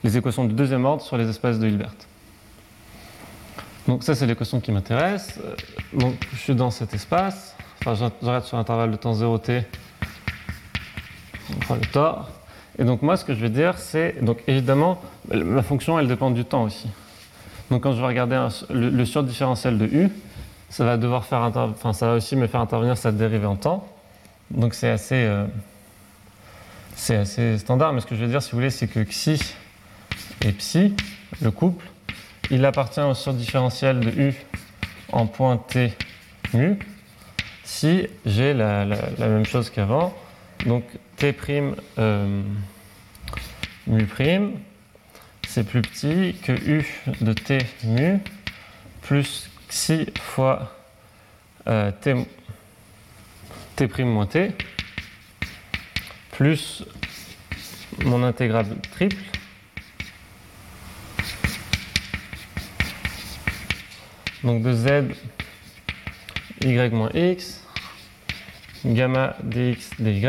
les 0.04 0.16
équations 0.16 0.46
de 0.46 0.54
deuxième 0.54 0.86
ordre 0.86 1.02
sur 1.02 1.18
les 1.18 1.28
espaces 1.28 1.58
de 1.60 1.68
Hilbert. 1.68 1.94
Donc 3.88 4.04
ça 4.04 4.14
c'est 4.14 4.28
l'équation 4.28 4.60
qui 4.60 4.72
m'intéresse. 4.72 5.40
Donc 5.94 6.16
je 6.34 6.38
suis 6.38 6.56
dans 6.56 6.70
cet 6.70 6.94
espace, 6.94 7.56
enfin 7.82 8.10
j'arrête 8.22 8.44
sur 8.44 8.58
l'intervalle 8.58 8.92
de 8.92 8.98
temps 8.98 9.14
0t 9.14 9.64
on 11.70 11.76
le 11.76 11.82
tort. 11.82 12.30
Et 12.80 12.84
donc 12.84 13.02
moi, 13.02 13.18
ce 13.18 13.26
que 13.26 13.34
je 13.34 13.40
vais 13.40 13.50
dire, 13.50 13.78
c'est, 13.78 14.24
donc 14.24 14.40
évidemment, 14.48 15.02
la 15.32 15.64
fonction, 15.64 15.98
elle 15.98 16.08
dépend 16.08 16.32
du 16.32 16.46
temps 16.46 16.64
aussi. 16.64 16.90
Donc 17.72 17.84
quand 17.84 17.94
je 17.94 18.00
vais 18.00 18.08
regarder 18.08 18.48
le, 18.70 19.06
surdifférentiel 19.06 19.78
de 19.78 19.86
u, 19.86 20.10
ça 20.70 20.86
va 20.86 20.98
devoir 20.98 21.26
faire, 21.26 21.40
enfin, 21.56 21.94
ça 21.94 22.08
va 22.08 22.14
aussi 22.16 22.36
me 22.36 22.48
faire 22.48 22.62
intervenir 22.62 22.98
sa 22.98 23.12
dérivée 23.12 23.46
en 23.46 23.56
temps. 23.56 23.88
Donc 24.52 24.74
c'est 24.74 24.90
assez, 24.90 25.16
euh, 25.16 25.46
c'est 26.96 27.16
assez 27.16 27.58
standard. 27.58 27.94
Mais 27.94 28.02
ce 28.02 28.06
que 28.06 28.16
je 28.16 28.22
vais 28.22 28.30
dire, 28.30 28.42
si 28.42 28.52
vous 28.52 28.58
voulez, 28.58 28.70
c'est 28.70 28.88
que 28.88 29.00
xi 29.00 29.42
et 30.46 30.52
psi, 30.52 30.94
le 31.42 31.52
couple, 31.52 31.86
il 32.52 32.64
appartient 32.64 33.02
au 33.02 33.14
surdifférentiel 33.14 34.00
de 34.00 34.10
u 34.10 34.36
en 35.12 35.26
point 35.26 35.58
t 35.58 35.94
mu. 36.54 36.78
si 37.64 38.08
j'ai 38.26 38.54
la 38.54 38.86
même 39.20 39.46
chose 39.46 39.70
qu'avant. 39.70 40.14
Donc 40.66 40.84
t' 41.18 41.36
euh, 41.98 42.44
mu 43.88 44.06
prime, 44.06 44.60
c'est 45.48 45.64
plus 45.64 45.82
petit 45.82 46.36
que 46.44 46.52
u 46.52 46.86
de 47.22 47.34
t 47.34 47.58
mu 47.84 48.20
plus 49.02 49.50
xi 49.68 50.06
fois 50.22 50.76
euh, 51.68 51.92
t, 51.92 52.14
t 53.76 54.04
moins 54.04 54.28
t 54.28 54.52
plus 56.32 56.84
mon 58.06 58.24
intégrale 58.24 58.68
triple 58.92 59.18
donc 64.44 64.62
de 64.62 64.74
z 64.74 65.16
y 66.62 66.90
moins 66.92 67.10
x 67.16 67.64
gamma 68.86 69.36
dx 69.42 69.90
dy 70.00 70.22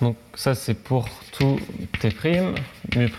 donc 0.00 0.16
ça 0.34 0.54
c'est 0.54 0.74
pour 0.74 1.08
tout 1.32 1.58
t 2.00 2.10
mu 2.96 3.10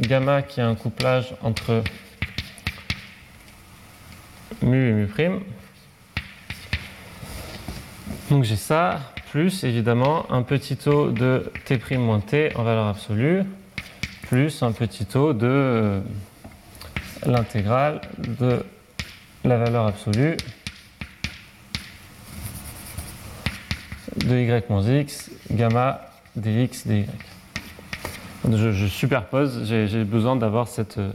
gamma 0.00 0.42
qui 0.42 0.60
a 0.60 0.66
un 0.66 0.74
couplage 0.74 1.34
entre 1.42 1.82
mu 4.62 4.88
et 4.88 4.92
mu 4.92 5.06
prime. 5.06 5.40
Donc 8.30 8.44
j'ai 8.44 8.56
ça 8.56 9.00
plus 9.30 9.64
évidemment 9.64 10.30
un 10.32 10.42
petit 10.42 10.76
taux 10.76 11.10
de 11.10 11.52
t 11.64 11.78
moins 11.96 12.20
t 12.20 12.54
en 12.56 12.62
valeur 12.62 12.86
absolue 12.86 13.42
plus 14.28 14.62
un 14.62 14.72
petit 14.72 15.04
taux 15.04 15.32
de 15.32 15.46
euh, 15.46 16.00
l'intégrale 17.26 18.00
de 18.18 18.64
la 19.44 19.58
valeur 19.58 19.86
absolue 19.86 20.36
de 24.16 24.36
y 24.36 24.70
moins 24.70 24.82
x, 24.82 25.30
gamma 25.50 26.00
dx 26.36 26.86
dy. 26.86 27.04
Je, 28.50 28.86
superpose, 28.86 29.64
j'ai 29.64 29.88
j'ai 29.88 30.04
besoin 30.04 30.36
d'avoir 30.36 30.68
cette 30.68 30.98
euh, 30.98 31.10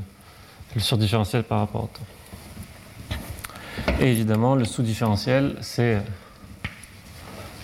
le 0.75 0.81
surdifférentiel 0.81 1.43
par 1.43 1.59
rapport 1.59 1.83
au 1.83 1.87
temps. 1.87 3.13
Et 3.99 4.11
évidemment, 4.11 4.55
le 4.55 4.65
sous-différentiel, 4.65 5.55
c'est 5.61 5.95
euh, 5.95 5.99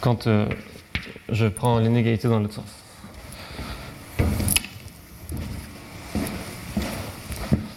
quand 0.02 0.28
euh, 0.28 0.46
je 1.30 1.48
prends 1.48 1.80
l'inégalité 1.80 2.28
dans 2.28 2.40
l'autre 2.40 2.56
sens. 2.56 2.66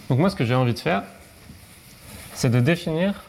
Donc 0.09 0.19
moi, 0.19 0.29
ce 0.29 0.35
que 0.35 0.45
j'ai 0.45 0.55
envie 0.55 0.73
de 0.73 0.79
faire, 0.79 1.03
c'est 2.33 2.49
de 2.49 2.59
définir 2.59 3.23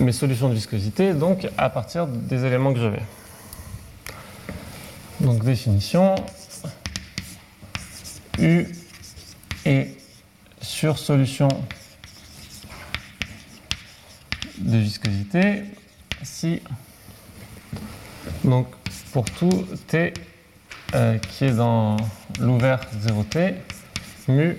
mes 0.00 0.12
solutions 0.12 0.48
de 0.48 0.54
viscosité, 0.54 1.14
donc 1.14 1.48
à 1.56 1.70
partir 1.70 2.06
des 2.06 2.44
éléments 2.44 2.72
que 2.72 2.80
j'avais. 2.80 3.02
Donc 5.20 5.44
définition 5.44 6.14
U 8.38 8.66
est 9.64 9.88
sur 10.60 10.98
solution 10.98 11.48
de 14.58 14.78
viscosité 14.78 15.64
si 16.22 16.60
donc 18.44 18.66
pour 19.12 19.24
tout 19.24 19.66
t 19.86 20.12
euh, 20.94 21.18
qui 21.18 21.44
est 21.44 21.52
dans 21.52 21.96
l'ouvert 22.40 22.80
0t 23.04 23.54
mu 24.28 24.56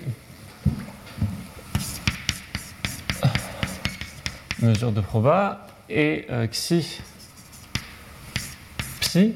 mesure 4.62 4.92
de 4.92 5.00
proba 5.00 5.66
et 5.88 6.26
euh, 6.30 6.46
xi. 6.46 7.00
Psi 9.00 9.34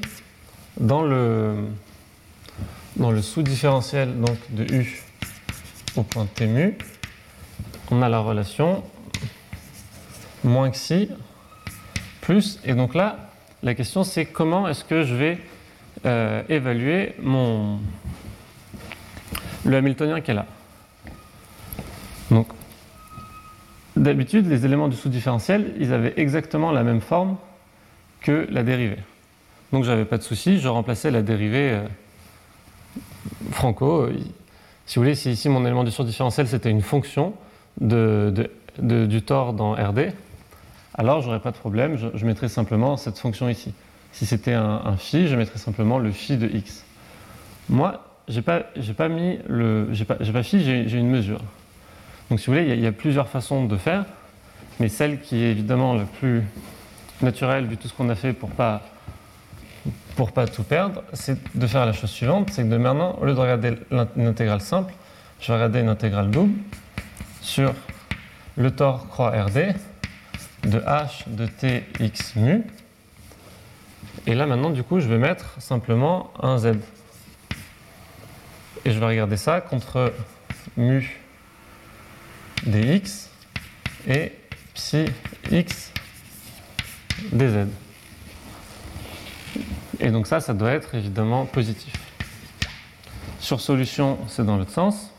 dans 0.79 1.01
le 1.01 1.55
dans 2.95 3.11
le 3.11 3.21
sous-différentiel 3.21 4.19
donc 4.19 4.37
de 4.49 4.73
u 4.73 5.03
au 5.95 6.03
point 6.03 6.25
t 6.25 6.47
mu. 6.47 6.77
On 7.91 8.01
a 8.01 8.09
la 8.09 8.19
relation 8.19 8.83
moins 10.43 10.69
xi 10.69 11.09
plus 12.21 12.59
et 12.63 12.73
donc 12.73 12.95
là 12.95 13.29
la 13.63 13.73
question 13.73 14.03
c'est 14.03 14.25
comment 14.25 14.67
est-ce 14.67 14.83
que 14.83 15.03
je 15.03 15.15
vais 15.15 15.39
euh, 16.05 16.43
évaluer 16.49 17.15
mon 17.19 17.79
le 19.65 19.77
hamiltonien 19.77 20.21
qui 20.21 20.31
est 20.31 20.35
là 20.35 20.45
D'habitude, 24.05 24.47
les 24.47 24.65
éléments 24.65 24.87
du 24.87 24.95
sous-différentiel, 24.95 25.73
ils 25.79 25.91
avaient 25.91 26.13
exactement 26.17 26.71
la 26.71 26.83
même 26.83 27.01
forme 27.01 27.37
que 28.21 28.45
la 28.51 28.61
dérivée. 28.61 28.99
Donc 29.73 29.83
j'avais 29.83 30.05
pas 30.05 30.19
de 30.19 30.21
souci, 30.21 30.59
je 30.59 30.67
remplaçais 30.67 31.09
la 31.09 31.23
dérivée 31.23 31.71
euh, 31.71 31.87
franco. 33.49 34.07
si 34.85 34.97
vous 34.97 35.01
voulez, 35.01 35.15
si 35.15 35.31
ici 35.31 35.49
mon 35.49 35.65
élément 35.65 35.83
du 35.83 35.89
sous-différentiel 35.89 36.47
c'était 36.47 36.69
une 36.69 36.83
fonction 36.83 37.33
du 37.81 39.21
tore 39.25 39.53
dans 39.53 39.71
RD, 39.71 40.13
alors 40.93 41.21
j'aurais 41.21 41.39
pas 41.39 41.49
de 41.49 41.57
problème, 41.57 41.97
je, 41.97 42.09
je 42.13 42.27
mettrais 42.27 42.47
simplement 42.47 42.97
cette 42.97 43.17
fonction 43.17 43.49
ici. 43.49 43.73
Si 44.11 44.27
c'était 44.27 44.53
un, 44.53 44.97
phi, 44.97 45.27
je 45.27 45.35
mettrais 45.35 45.57
simplement 45.57 45.97
le 45.97 46.11
phi 46.11 46.37
de 46.37 46.45
x. 46.45 46.85
Moi, 47.69 48.05
j'ai 48.27 48.43
pas, 48.43 48.65
pas 48.95 49.09
mis 49.09 49.39
le, 49.47 49.87
j'ai 49.93 50.05
pas, 50.05 50.13
pas 50.17 50.43
phi, 50.43 50.63
j'ai 50.63 50.99
une 50.99 51.09
mesure. 51.09 51.41
Donc 52.29 52.39
si 52.39 52.47
vous 52.47 52.53
voulez, 52.53 52.73
il 52.73 52.79
y, 52.79 52.87
a, 52.87 52.91
plusieurs 52.91 53.27
façons 53.27 53.65
de 53.65 53.77
faire, 53.77 54.05
mais 54.79 54.89
celle 54.89 55.21
qui 55.21 55.43
est 55.43 55.51
évidemment 55.51 55.93
la 55.93 56.05
plus 56.05 56.43
naturelle 57.21 57.65
vu 57.67 57.77
tout 57.77 57.87
ce 57.87 57.93
qu'on 57.93 58.09
a 58.09 58.15
fait 58.15 58.33
pour 58.33 58.49
pas 58.49 58.81
pour 60.15 60.31
pas 60.31 60.47
tout 60.47 60.63
perdre, 60.63 61.03
c'est 61.13 61.37
de 61.55 61.67
faire 61.67 61.85
la 61.85 61.91
chose 61.91 62.09
suivante, 62.09 62.49
c'est 62.49 62.63
que 62.63 62.69
de 62.69 62.77
maintenant, 62.77 63.17
au 63.19 63.25
lieu 63.25 63.33
de 63.33 63.39
regarder 63.39 63.73
une 64.15 64.27
intégrale 64.27 64.61
simple, 64.61 64.93
je 65.41 65.47
vais 65.47 65.55
regarder 65.55 65.81
une 65.81 65.89
intégrale 65.89 66.31
double 66.31 66.53
sur 67.41 67.73
le 68.55 68.71
tore 68.71 69.07
croix 69.09 69.31
RD 69.31 69.75
de 70.63 70.79
h 70.79 71.27
de 71.27 71.45
t 71.45 71.83
x 71.99 72.35
mu. 72.37 72.63
Et 74.25 74.33
là 74.33 74.47
maintenant, 74.47 74.69
du 74.69 74.83
coup, 74.83 75.01
je 75.01 75.07
vais 75.07 75.17
mettre 75.17 75.61
simplement 75.61 76.31
un 76.41 76.57
z. 76.57 76.77
Et 78.85 78.91
je 78.91 78.99
vais 78.99 79.05
regarder 79.05 79.37
ça 79.37 79.61
contre 79.61 80.13
mu 80.77 81.24
dx 82.65 83.29
et 84.07 84.31
psi 84.73 85.05
x 85.51 85.91
dz. 87.31 87.67
Et 89.99 90.09
donc 90.11 90.27
ça, 90.27 90.39
ça 90.39 90.53
doit 90.53 90.71
être 90.71 90.95
évidemment 90.95 91.45
positif. 91.45 91.93
Sur 93.39 93.61
solution, 93.61 94.17
c'est 94.27 94.45
dans 94.45 94.57
l'autre 94.57 94.71
sens. 94.71 95.11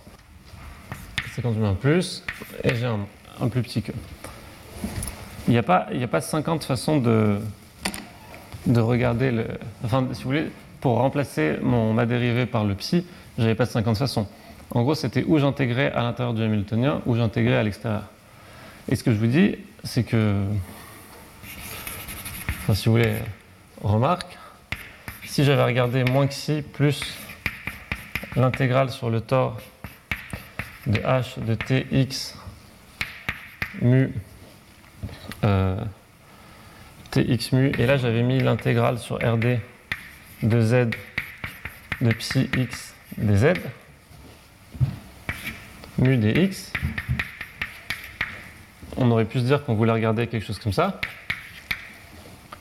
C'est 1.35 1.43
quand 1.43 1.52
je 1.55 1.60
mets 1.60 1.68
un 1.68 1.74
plus 1.74 2.23
et 2.64 2.74
j'ai 2.74 2.86
un, 2.86 3.01
un 3.40 3.48
plus 3.48 3.62
petit 3.62 3.82
que. 3.82 3.93
Il 5.48 5.52
n'y 5.52 5.59
a, 5.59 5.62
pas- 5.62 5.86
n'y 5.93 6.02
a 6.02 6.09
pas 6.09 6.20
50 6.20 6.64
façons 6.64 6.98
de, 6.98 7.39
de 8.66 8.81
regarder 8.81 9.31
le. 9.31 9.47
Enfin, 9.85 10.06
si 10.12 10.23
vous 10.24 10.31
voulez, 10.31 10.51
pour 10.81 10.97
remplacer 10.98 11.56
mon, 11.62 11.93
ma 11.93 12.05
dérivée 12.05 12.47
par 12.47 12.64
le 12.64 12.74
psi, 12.74 13.06
j'avais 13.39 13.55
pas 13.55 13.64
de 13.64 13.70
50 13.70 13.97
façons. 13.97 14.27
En 14.70 14.82
gros, 14.82 14.94
c'était 14.94 15.24
où 15.24 15.38
j'intégrais 15.38 15.93
à 15.93 16.02
l'intérieur 16.02 16.34
du 16.34 16.43
Hamiltonien, 16.43 17.01
où 17.06 17.16
j'intégrais 17.16 17.56
à 17.56 17.62
l'extérieur. 17.62 18.05
Et 18.88 18.97
ce 18.97 19.05
que 19.05 19.12
je 19.12 19.18
vous 19.18 19.26
dis, 19.26 19.56
c'est 19.84 20.05
que. 20.05 20.44
Enfin, 22.62 22.74
si 22.74 22.86
vous 22.86 22.93
voulez, 22.93 23.14
remarque, 23.82 24.36
si 25.24 25.44
j'avais 25.44 25.64
regardé 25.64 26.05
moins 26.05 26.26
que 26.26 26.34
si 26.34 26.62
plus 26.62 27.01
l'intégrale 28.34 28.90
sur 28.90 29.10
le 29.10 29.20
tore 29.20 29.60
de 30.86 30.98
h 30.98 31.38
de 31.44 31.55
tx 31.55 32.34
mu 33.82 34.12
euh, 35.44 35.76
tx 37.10 37.52
mu, 37.52 37.72
et 37.78 37.86
là 37.86 37.97
j'avais 37.97 38.22
mis 38.22 38.40
l'intégrale 38.40 38.98
sur 38.98 39.16
rd 39.16 39.60
de 40.43 40.60
z 40.60 40.90
de 42.01 42.12
psi 42.12 42.48
x 42.56 42.94
dz, 43.18 43.55
mu 45.98 46.16
dx, 46.16 46.73
on 48.97 49.10
aurait 49.10 49.24
pu 49.24 49.40
se 49.40 49.44
dire 49.44 49.64
qu'on 49.64 49.74
voulait 49.74 49.93
regarder 49.93 50.27
quelque 50.27 50.44
chose 50.44 50.59
comme 50.59 50.73
ça. 50.73 51.01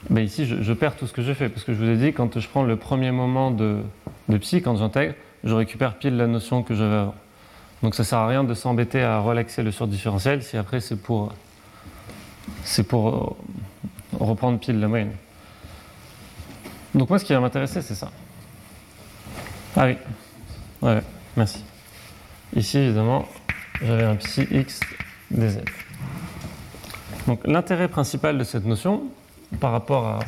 Mais 0.09 0.23
ici, 0.23 0.45
je, 0.45 0.73
perds 0.73 0.95
tout 0.95 1.07
ce 1.07 1.13
que 1.13 1.23
je 1.23 1.33
fais, 1.33 1.49
parce 1.49 1.63
que 1.63 1.73
je 1.73 1.79
vous 1.79 1.89
ai 1.89 1.97
dit, 1.97 2.13
quand 2.13 2.39
je 2.39 2.47
prends 2.47 2.63
le 2.63 2.75
premier 2.75 3.11
moment 3.11 3.49
de, 3.49 3.81
de 4.29 4.37
psi, 4.37 4.61
quand 4.61 4.75
j'intègre, 4.75 5.15
je 5.43 5.53
récupère 5.53 5.95
pile 5.95 6.15
la 6.15 6.27
notion 6.27 6.61
que 6.63 6.75
j'avais 6.75 6.95
avant. 6.95 7.15
Donc 7.81 7.95
ça 7.95 8.03
sert 8.03 8.19
à 8.19 8.27
rien 8.27 8.43
de 8.43 8.53
s'embêter 8.53 9.01
à 9.01 9.19
relaxer 9.19 9.63
le 9.63 9.71
surdifférentiel 9.71 10.41
si 10.41 10.57
après 10.57 10.79
c'est 10.79 10.95
pour, 10.95 11.33
pour 12.87 13.09
euh, 13.09 14.17
reprendre 14.19 14.59
pile 14.59 14.79
la 14.79 14.87
moyenne. 14.87 15.11
Donc 16.93 17.09
moi, 17.09 17.19
ce 17.19 17.25
qui 17.25 17.33
va 17.33 17.39
m'intéresser, 17.39 17.81
c'est 17.81 17.95
ça. 17.95 18.09
Ah 19.75 19.85
oui. 19.85 19.97
Ouais, 20.81 21.01
merci. 21.35 21.63
Ici, 22.55 22.77
évidemment, 22.77 23.27
j'avais 23.81 24.03
un 24.03 24.15
psi 24.15 24.47
x 24.51 24.79
dz. 25.31 25.59
Donc 27.27 27.45
l'intérêt 27.45 27.87
principal 27.87 28.37
de 28.37 28.43
cette 28.43 28.65
notion, 28.65 29.03
par 29.59 29.71
rapport 29.71 30.19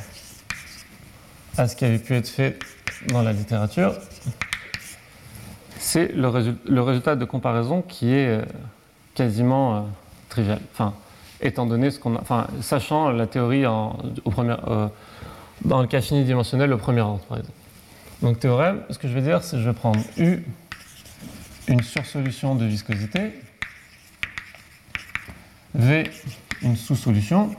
à, 1.58 1.68
ce 1.68 1.76
qui 1.76 1.86
avait 1.86 2.00
pu 2.00 2.16
être 2.16 2.28
fait 2.28 2.58
dans 3.10 3.22
la 3.22 3.34
littérature, 3.34 3.94
c'est 5.80 6.08
le, 6.14 6.28
résul- 6.28 6.58
le 6.68 6.82
résultat 6.82 7.16
de 7.16 7.26
comparaison 7.26 7.82
qui 7.82 8.12
est 8.14 8.28
euh, 8.28 8.42
quasiment 9.16 9.76
euh, 9.78 9.82
trivial. 10.30 10.60
Enfin, 10.74 10.94
étant 11.40 11.66
donné 11.66 11.92
ce 11.92 12.00
qu'on 12.00 12.16
a, 12.16 12.22
enfin, 12.22 12.48
sachant 12.62 13.10
la 13.12 13.28
théorie 13.28 13.66
en- 13.66 13.98
euh, 14.38 14.88
dans 15.64 15.82
le 15.82 15.88
cas 15.88 16.02
fini 16.02 16.24
dimensionnel 16.26 16.74
au 16.74 16.78
premier 16.78 17.02
ordre, 17.02 17.24
par 17.30 17.38
exemple. 17.38 17.58
Donc 18.22 18.40
théorème, 18.40 18.82
ce 18.90 18.98
que 18.98 19.08
je 19.08 19.14
vais 19.14 19.22
dire, 19.22 19.44
c'est 19.44 19.58
que 19.58 19.62
je 19.64 19.70
vais 19.70 19.76
prendre 19.76 20.00
U, 20.18 20.44
une 21.68 21.82
sursolution 21.82 22.56
de 22.56 22.66
viscosité, 22.66 23.32
V, 25.76 26.10
une 26.62 26.76
sous-solution. 26.76 27.56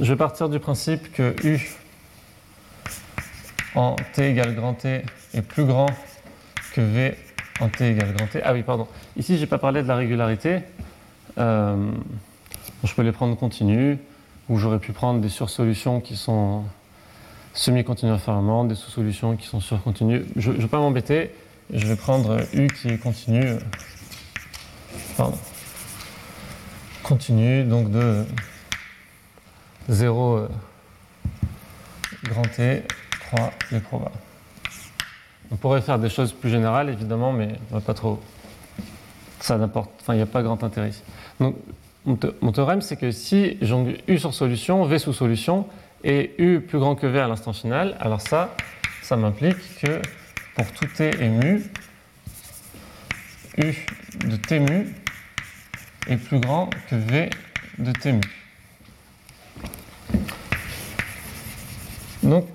Je 0.00 0.12
vais 0.12 0.16
partir 0.16 0.48
du 0.48 0.58
principe 0.58 1.12
que 1.12 1.34
U 1.44 1.60
en 3.74 3.96
T 4.14 4.30
égale 4.30 4.54
grand 4.54 4.74
T 4.74 5.02
est 5.34 5.42
plus 5.42 5.64
grand 5.64 5.90
que 6.72 6.80
V 6.80 7.16
en 7.60 7.68
T 7.68 7.90
égale 7.90 8.14
grand 8.14 8.26
T. 8.26 8.40
Ah 8.42 8.52
oui, 8.52 8.62
pardon. 8.62 8.88
Ici, 9.16 9.36
je 9.36 9.42
n'ai 9.42 9.46
pas 9.46 9.58
parlé 9.58 9.82
de 9.82 9.88
la 9.88 9.96
régularité. 9.96 10.60
Euh, 11.38 11.92
je 12.84 12.94
peux 12.94 13.02
les 13.02 13.12
prendre 13.12 13.36
continues, 13.36 13.98
ou 14.48 14.58
j'aurais 14.58 14.78
pu 14.78 14.92
prendre 14.92 15.20
des 15.20 15.28
sursolutions 15.28 16.00
qui 16.00 16.16
sont 16.16 16.64
semi-continues 17.54 18.12
inférieurement, 18.12 18.64
des 18.64 18.74
sous-solutions 18.74 19.36
qui 19.36 19.46
sont 19.46 19.60
surcontinues. 19.60 20.24
Je 20.36 20.50
ne 20.50 20.56
vais 20.58 20.66
pas 20.68 20.78
m'embêter, 20.78 21.30
je 21.72 21.86
vais 21.86 21.96
prendre 21.96 22.38
U 22.52 22.66
qui 22.68 22.88
est 22.88 22.98
continue. 22.98 23.44
euh, 23.46 23.58
Pardon. 25.16 25.38
Continue, 27.02 27.64
donc 27.64 27.90
de 27.90 28.24
0 29.88 30.36
euh, 30.36 30.48
grand 32.24 32.42
T, 32.42 32.82
3 33.30 33.50
les 33.70 33.80
probas. 33.80 34.10
On 35.52 35.56
pourrait 35.56 35.82
faire 35.82 35.98
des 35.98 36.08
choses 36.08 36.32
plus 36.32 36.50
générales, 36.50 36.88
évidemment, 36.88 37.32
mais 37.32 37.58
pas 37.86 37.94
trop. 37.94 38.20
Ça 39.40 39.58
n'importe. 39.58 39.90
Enfin, 40.00 40.14
il 40.14 40.16
n'y 40.16 40.22
a 40.22 40.26
pas 40.26 40.42
grand 40.42 40.64
intérêt. 40.64 40.90
Donc, 41.38 41.54
mon, 42.06 42.16
thé- 42.16 42.30
mon 42.40 42.50
théorème, 42.50 42.80
c'est 42.80 42.96
que 42.96 43.10
si 43.10 43.58
j'ai 43.60 44.02
U 44.08 44.18
sur 44.18 44.32
solution, 44.32 44.84
V 44.86 44.98
sous 44.98 45.12
solution, 45.12 45.66
et 46.04 46.34
U 46.38 46.60
plus 46.60 46.78
grand 46.78 46.94
que 46.94 47.06
V 47.06 47.18
à 47.18 47.26
l'instant 47.26 47.52
final, 47.52 47.96
alors 47.98 48.20
ça, 48.20 48.54
ça 49.02 49.16
m'implique 49.16 49.56
que 49.80 50.00
pour 50.54 50.70
tout 50.72 50.86
T 50.86 51.10
et 51.18 51.28
mu, 51.28 51.64
U 53.56 53.74
de 54.26 54.36
T 54.36 54.60
mu 54.60 54.94
est 56.06 56.16
plus 56.18 56.38
grand 56.38 56.68
que 56.90 56.94
V 56.94 57.30
de 57.78 57.90
T 57.92 58.12
mu. 58.12 58.20
Donc, 62.22 62.46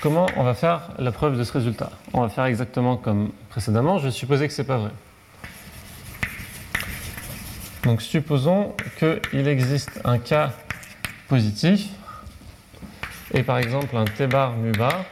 comment 0.00 0.26
on 0.36 0.42
va 0.42 0.54
faire 0.54 0.90
la 0.98 1.12
preuve 1.12 1.38
de 1.38 1.44
ce 1.44 1.52
résultat? 1.52 1.90
On 2.12 2.22
va 2.22 2.28
faire 2.28 2.44
exactement 2.46 2.96
comme 2.96 3.32
précédemment. 3.50 3.98
Je 3.98 4.06
vais 4.06 4.10
supposer 4.10 4.48
que 4.48 4.52
ce 4.52 4.62
n'est 4.62 4.68
pas 4.68 4.78
vrai. 4.78 4.90
Donc, 7.84 8.00
supposons 8.02 8.74
qu'il 8.98 9.48
existe 9.48 10.00
un 10.04 10.18
cas 10.18 10.52
positif 11.28 11.88
et 13.32 13.42
par 13.42 13.58
exemple 13.58 13.96
un 13.96 14.04
T 14.04 14.26
bar 14.26 14.52
mu 14.52 14.72
bar 14.72 15.04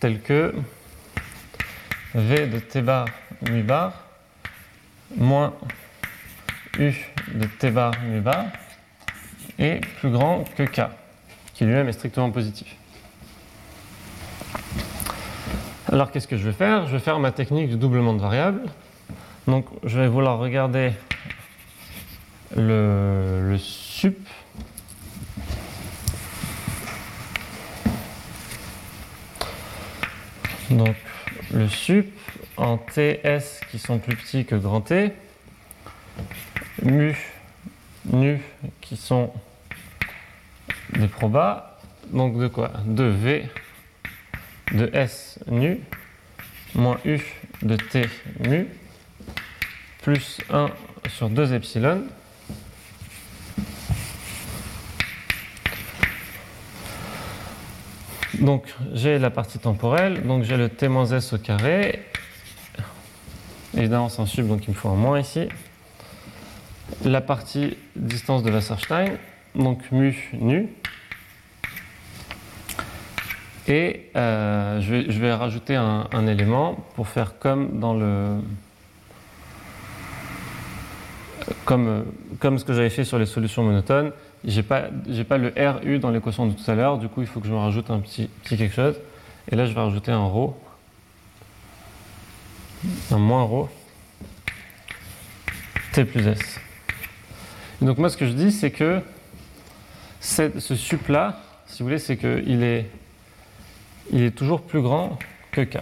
tel 0.00 0.20
que 0.20 0.54
V 2.14 2.46
de 2.46 2.58
T 2.58 2.82
bar 2.82 3.06
mu 3.48 3.62
bar 3.62 3.92
moins 5.16 5.54
U 6.78 6.92
de 7.34 7.46
T 7.46 7.70
bar 7.70 7.92
mu 8.02 8.20
bar 8.20 8.44
est 9.58 9.80
plus 10.00 10.10
grand 10.10 10.44
que 10.56 10.64
K, 10.64 10.82
qui 11.54 11.64
lui-même 11.64 11.88
est 11.88 11.92
strictement 11.92 12.30
positif. 12.30 12.76
Alors 15.90 16.10
qu'est-ce 16.10 16.28
que 16.28 16.36
je 16.36 16.44
vais 16.44 16.52
faire? 16.52 16.86
Je 16.86 16.92
vais 16.92 16.98
faire 16.98 17.18
ma 17.18 17.32
technique 17.32 17.70
du 17.70 17.76
doublement 17.76 18.12
de 18.12 18.20
variables. 18.20 18.62
Donc 19.46 19.66
je 19.84 19.98
vais 20.00 20.08
vouloir 20.08 20.38
regarder 20.38 20.92
le, 22.56 23.48
le 23.48 23.58
sup. 23.58 24.18
Donc 30.70 30.96
le 31.52 31.68
sup 31.68 32.06
en 32.56 32.78
TS 32.78 33.60
qui 33.70 33.78
sont 33.78 33.98
plus 33.98 34.16
petits 34.16 34.44
que 34.44 34.56
grand 34.56 34.80
T, 34.80 35.12
mu, 36.82 37.16
nu 38.06 38.40
qui 38.80 38.96
sont 38.96 39.32
des 40.94 41.08
probas, 41.08 41.78
donc 42.10 42.38
de 42.38 42.48
quoi? 42.48 42.72
De 42.84 43.04
V 43.04 43.48
de 44.72 44.90
S 44.92 45.38
nu 45.46 45.80
moins 46.74 46.98
U 47.04 47.20
de 47.62 47.76
T 47.76 48.08
mu 48.40 48.66
plus 50.02 50.38
1 50.50 50.70
sur 51.08 51.30
2 51.30 51.54
epsilon 51.54 52.02
Donc 58.40 58.64
j'ai 58.92 59.18
la 59.18 59.30
partie 59.30 59.58
temporelle, 59.58 60.26
donc 60.26 60.42
j'ai 60.42 60.56
le 60.56 60.68
t 60.68 60.86
s 60.86 61.32
au 61.32 61.38
carré. 61.38 62.02
Évidemment 63.76 64.08
c'est 64.08 64.20
un 64.20 64.26
sub, 64.26 64.48
donc 64.48 64.66
il 64.66 64.70
me 64.70 64.74
faut 64.74 64.88
un 64.88 64.94
moins 64.94 65.20
ici. 65.20 65.48
La 67.04 67.20
partie 67.20 67.76
distance 67.94 68.42
de 68.42 68.50
Wasserstein, 68.50 69.12
donc 69.54 69.90
mu 69.90 70.30
nu. 70.34 70.68
Et 73.68 74.10
euh, 74.14 74.80
je, 74.80 75.18
vais, 75.18 75.32
rajouter 75.32 75.74
un, 75.74 76.06
un 76.12 76.26
élément 76.26 76.74
pour 76.94 77.08
faire 77.08 77.38
comme 77.38 77.80
dans 77.80 77.94
le 77.94 78.38
comme, 81.64 82.04
comme 82.38 82.58
ce 82.58 82.64
que 82.64 82.72
j'avais 82.72 82.90
fait 82.90 83.04
sur 83.04 83.18
les 83.18 83.26
solutions 83.26 83.62
monotones, 83.64 84.12
j'ai 84.43 84.63
pas, 84.63 84.85
j'ai 85.07 85.23
pas 85.23 85.37
le 85.37 85.53
RU 85.55 85.99
dans 85.99 86.09
l'équation 86.09 86.47
de 86.47 86.53
tout 86.53 86.69
à 86.69 86.75
l'heure, 86.75 86.97
du 86.97 87.07
coup 87.07 87.21
il 87.21 87.27
faut 87.27 87.39
que 87.39 87.47
je 87.47 87.51
me 87.53 87.57
rajoute 87.57 87.89
un 87.91 87.99
petit, 87.99 88.27
petit 88.43 88.57
quelque 88.57 88.73
chose. 88.75 88.95
Et 89.51 89.55
là 89.55 89.65
je 89.65 89.73
vais 89.73 89.79
rajouter 89.81 90.11
un 90.11 90.25
ρ, 90.25 90.53
un 93.11 93.17
moins 93.17 93.43
ρ, 93.43 93.69
T 95.93 96.05
plus 96.05 96.25
S. 96.27 96.59
Et 97.81 97.85
donc 97.85 97.97
moi 97.97 98.09
ce 98.09 98.17
que 98.17 98.25
je 98.25 98.31
dis 98.33 98.51
c'est 98.51 98.71
que 98.71 99.01
cette- 100.19 100.59
ce 100.59 100.75
sup 100.75 101.07
là, 101.07 101.41
si 101.65 101.79
vous 101.79 101.87
voulez, 101.87 101.99
c'est 101.99 102.17
qu'il 102.17 102.63
est, 102.63 102.89
il 104.11 104.21
est 104.23 104.31
toujours 104.31 104.61
plus 104.61 104.81
grand 104.81 105.17
que 105.51 105.61
K. 105.61 105.77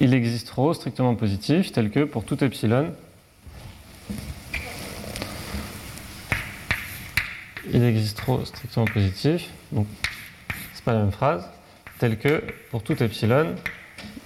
Il 0.00 0.14
existe 0.14 0.50
ρ 0.50 0.74
strictement 0.74 1.14
positif 1.14 1.72
tel 1.72 1.90
que 1.90 2.04
pour 2.04 2.24
tout 2.24 2.42
epsilon, 2.42 2.92
il 7.71 7.83
existe 7.83 8.17
trop 8.17 8.43
strictement 8.45 8.85
positif, 8.85 9.49
donc 9.71 9.87
c'est 10.73 10.83
pas 10.83 10.93
la 10.93 10.99
même 10.99 11.11
phrase, 11.11 11.47
tel 11.99 12.17
que 12.17 12.43
pour 12.71 12.83
tout 12.83 13.01
epsilon, 13.01 13.55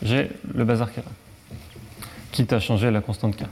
j'ai 0.02 0.30
le 0.54 0.66
bazar 0.66 0.92
K, 0.92 1.00
quitte 2.32 2.54
à 2.54 2.60
changer 2.60 2.90
la 2.92 3.02
constante 3.02 3.36
K. 3.36 3.44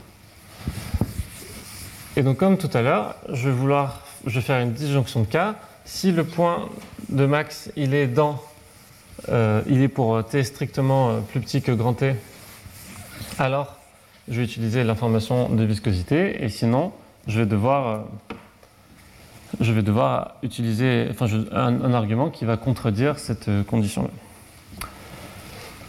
Et 2.16 2.22
donc 2.22 2.38
comme 2.38 2.58
tout 2.58 2.70
à 2.72 2.82
l'heure, 2.82 3.16
je 3.30 3.48
vais 3.48 3.54
vouloir, 3.54 4.02
je 4.26 4.34
vais 4.36 4.40
faire 4.40 4.60
une 4.60 4.72
disjonction 4.72 5.20
de 5.20 5.26
K. 5.26 5.54
Si 5.84 6.10
le 6.10 6.24
point 6.24 6.68
de 7.10 7.26
max 7.26 7.70
il 7.76 7.94
est 7.94 8.08
dans, 8.08 8.42
euh, 9.28 9.62
il 9.68 9.82
est 9.82 9.88
pour 9.88 10.24
T 10.24 10.42
strictement 10.42 11.10
euh, 11.10 11.20
plus 11.20 11.40
petit 11.40 11.62
que 11.62 11.72
grand 11.72 11.92
T, 11.92 12.14
alors 13.38 13.76
je 14.28 14.38
vais 14.38 14.44
utiliser 14.44 14.82
l'information 14.82 15.48
de 15.48 15.62
viscosité, 15.62 16.42
et 16.42 16.48
sinon 16.48 16.92
je 17.28 17.40
vais 17.40 17.46
devoir 17.46 17.86
euh, 17.86 17.98
je 19.60 19.72
vais 19.72 19.82
devoir 19.82 20.34
utiliser 20.42 21.08
un, 21.52 21.94
argument 21.94 22.30
qui 22.30 22.44
va 22.44 22.56
contredire 22.56 23.18
cette 23.18 23.48
euh, 23.48 23.62
condition-là. 23.62 24.10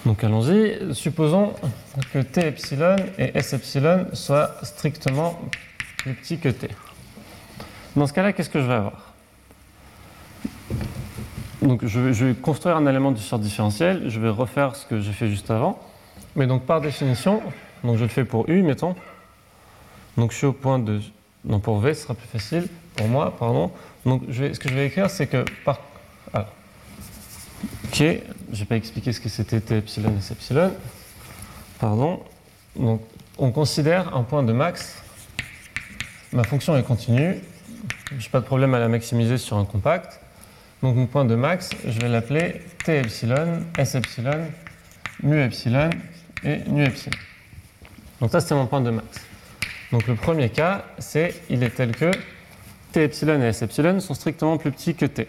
Donc 0.06 0.24
allons-y. 0.24 0.96
Supposons 0.96 1.54
que 2.14 2.20
T 2.20 2.48
epsilon 2.48 2.96
et 3.18 3.32
S 3.38 3.54
epsilon 3.54 4.06
soient 4.14 4.52
strictement 4.64 5.40
plus 5.98 6.14
petits 6.14 6.38
que 6.38 6.50
T. 6.50 6.70
Dans 7.96 8.08
ce 8.08 8.14
cas-là, 8.14 8.32
qu'est-ce 8.32 8.50
que 8.50 8.62
je 8.62 8.68
vais 8.68 8.74
avoir? 8.74 9.14
Donc 11.62 11.86
je 11.86 12.00
vais, 12.00 12.34
construire 12.36 12.78
un 12.78 12.86
élément 12.86 13.12
du 13.12 13.22
surdifférentiel, 13.22 14.04
je 14.08 14.20
vais 14.20 14.30
refaire 14.30 14.76
ce 14.76 14.86
que 14.86 15.02
j'ai 15.02 15.12
fait 15.12 15.28
juste 15.28 15.52
avant. 15.52 15.80
Mais 16.36 16.48
donc 16.48 16.64
par 16.64 16.80
définition, 16.80 17.42
donc 17.84 17.98
je 17.98 18.04
le 18.04 18.10
fais 18.10 18.24
pour 18.24 18.48
U, 18.48 18.62
mettons. 18.62 18.96
Donc 20.16 20.32
je 20.32 20.38
suis 20.38 20.46
au 20.46 20.54
point 20.54 20.80
de... 20.80 21.02
Non, 21.44 21.60
pour 21.60 21.80
V, 21.80 21.94
ce 21.94 22.04
sera 22.04 22.14
plus 22.14 22.28
facile. 22.28 22.68
Pour 22.98 23.08
moi, 23.08 23.34
pardon. 23.38 23.72
Donc 24.06 24.24
je 24.28 24.44
vais, 24.44 24.54
ce 24.54 24.60
que 24.60 24.68
je 24.68 24.74
vais 24.74 24.88
écrire, 24.88 25.10
c'est 25.10 25.28
que 25.28 25.46
par... 25.64 25.80
Alors, 26.34 26.52
ok, 27.86 28.04
je 28.52 28.60
n'ai 28.60 28.66
pas 28.66 28.76
expliqué 28.76 29.14
ce 29.14 29.22
que 29.22 29.30
c'était 29.30 29.62
T 29.62 29.78
epsilon 29.78 30.14
et 30.14 30.32
epsilon. 30.32 30.74
Pardon. 31.80 32.22
Donc, 32.76 33.02
on 33.38 33.52
considère 33.52 34.16
un 34.16 34.24
point 34.24 34.44
de 34.44 34.52
max. 34.52 35.02
Ma 36.34 36.44
fonction 36.44 36.76
est 36.76 36.84
continue. 36.84 37.36
Je 38.12 38.16
n'ai 38.16 38.30
pas 38.32 38.40
de 38.40 38.46
problème 38.46 38.74
à 38.74 38.80
la 38.80 38.88
maximiser 38.88 39.38
sur 39.38 39.58
un 39.58 39.66
compact. 39.66 40.20
Donc 40.84 40.96
mon 40.96 41.08
point 41.08 41.26
de 41.26 41.36
max, 41.36 41.70
je 41.86 42.00
vais 42.00 42.08
l'appeler 42.08 42.62
T 42.84 43.00
epsilon, 43.00 43.64
S 43.78 43.96
epsilon, 43.96 44.46
mu 45.24 45.42
epsilon 45.42 45.90
et 46.44 46.60
nu 46.68 46.84
epsilon. 46.84 47.18
Donc 48.22 48.32
ça, 48.32 48.42
c'est 48.42 48.54
mon 48.54 48.68
point 48.68 48.82
de 48.82 48.92
max. 48.92 49.08
Donc 49.92 50.06
le 50.08 50.16
premier 50.16 50.50
cas, 50.50 50.86
c'est 51.00 51.42
il 51.50 51.64
est 51.64 51.72
tel 51.72 51.96
que 51.96 52.12
T 52.92 53.04
epsilon 53.04 53.42
et 53.42 53.48
S 53.48 53.62
epsilon 53.62 54.00
sont 54.00 54.14
strictement 54.14 54.58
plus 54.58 54.72
petits 54.72 54.96
que 54.96 55.06
T. 55.06 55.28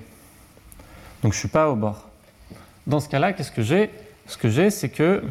Donc 1.22 1.32
je 1.32 1.38
ne 1.38 1.40
suis 1.40 1.48
pas 1.48 1.68
au 1.68 1.76
bord. 1.76 2.08
Dans 2.86 3.00
ce 3.00 3.08
cas-là, 3.08 3.32
qu'est-ce 3.32 3.52
que 3.52 3.62
j'ai? 3.62 3.90
Ce 4.26 4.36
que 4.36 4.48
j'ai, 4.48 4.70
c'est 4.70 4.88
que 4.88 5.22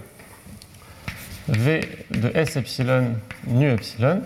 V 1.47 1.81
de 2.11 2.29
S 2.35 2.57
epsilon 2.57 3.15
nu 3.45 3.69
epsilon 3.71 4.21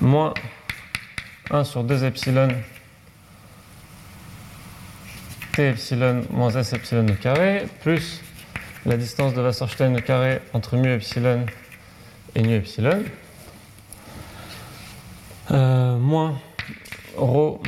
moins 0.00 0.34
1 1.50 1.64
sur 1.64 1.84
2 1.84 2.04
epsilon 2.04 2.48
T 5.52 5.68
epsilon 5.68 6.24
moins 6.30 6.50
S 6.50 6.72
epsilon 6.72 7.06
au 7.08 7.14
carré 7.14 7.66
plus 7.82 8.20
la 8.86 8.96
distance 8.96 9.34
de 9.34 9.40
Wasserstein 9.40 9.96
au 9.96 10.00
carré 10.00 10.40
entre 10.52 10.76
mu 10.76 10.92
epsilon 10.92 11.46
et 12.34 12.42
nu 12.42 12.54
epsilon 12.56 13.04
euh, 15.50 15.96
moins 15.96 16.38
rho 17.16 17.62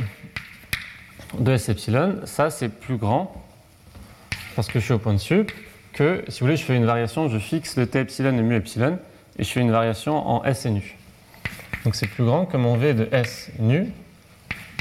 de 1.39 1.51
S 1.51 1.69
epsilon, 1.69 2.19
ça 2.25 2.49
c'est 2.49 2.69
plus 2.69 2.97
grand 2.97 3.33
parce 4.55 4.67
que 4.67 4.79
je 4.79 4.85
suis 4.85 4.93
au 4.93 4.99
point 4.99 5.13
de 5.13 5.45
que 5.93 6.23
si 6.27 6.39
vous 6.39 6.45
voulez 6.45 6.57
je 6.57 6.63
fais 6.63 6.75
une 6.75 6.85
variation, 6.85 7.29
je 7.29 7.39
fixe 7.39 7.77
le 7.77 7.87
T 7.87 7.99
epsilon 7.99 8.37
et 8.37 8.41
mu 8.41 8.55
epsilon 8.55 8.99
et 9.37 9.43
je 9.43 9.49
fais 9.49 9.61
une 9.61 9.71
variation 9.71 10.15
en 10.15 10.43
S 10.43 10.65
et 10.65 10.69
nu. 10.69 10.95
Donc 11.83 11.95
c'est 11.95 12.07
plus 12.07 12.23
grand 12.23 12.45
que 12.45 12.57
mon 12.57 12.77
V 12.77 12.93
de 12.93 13.09
S 13.11 13.49
nu 13.59 13.91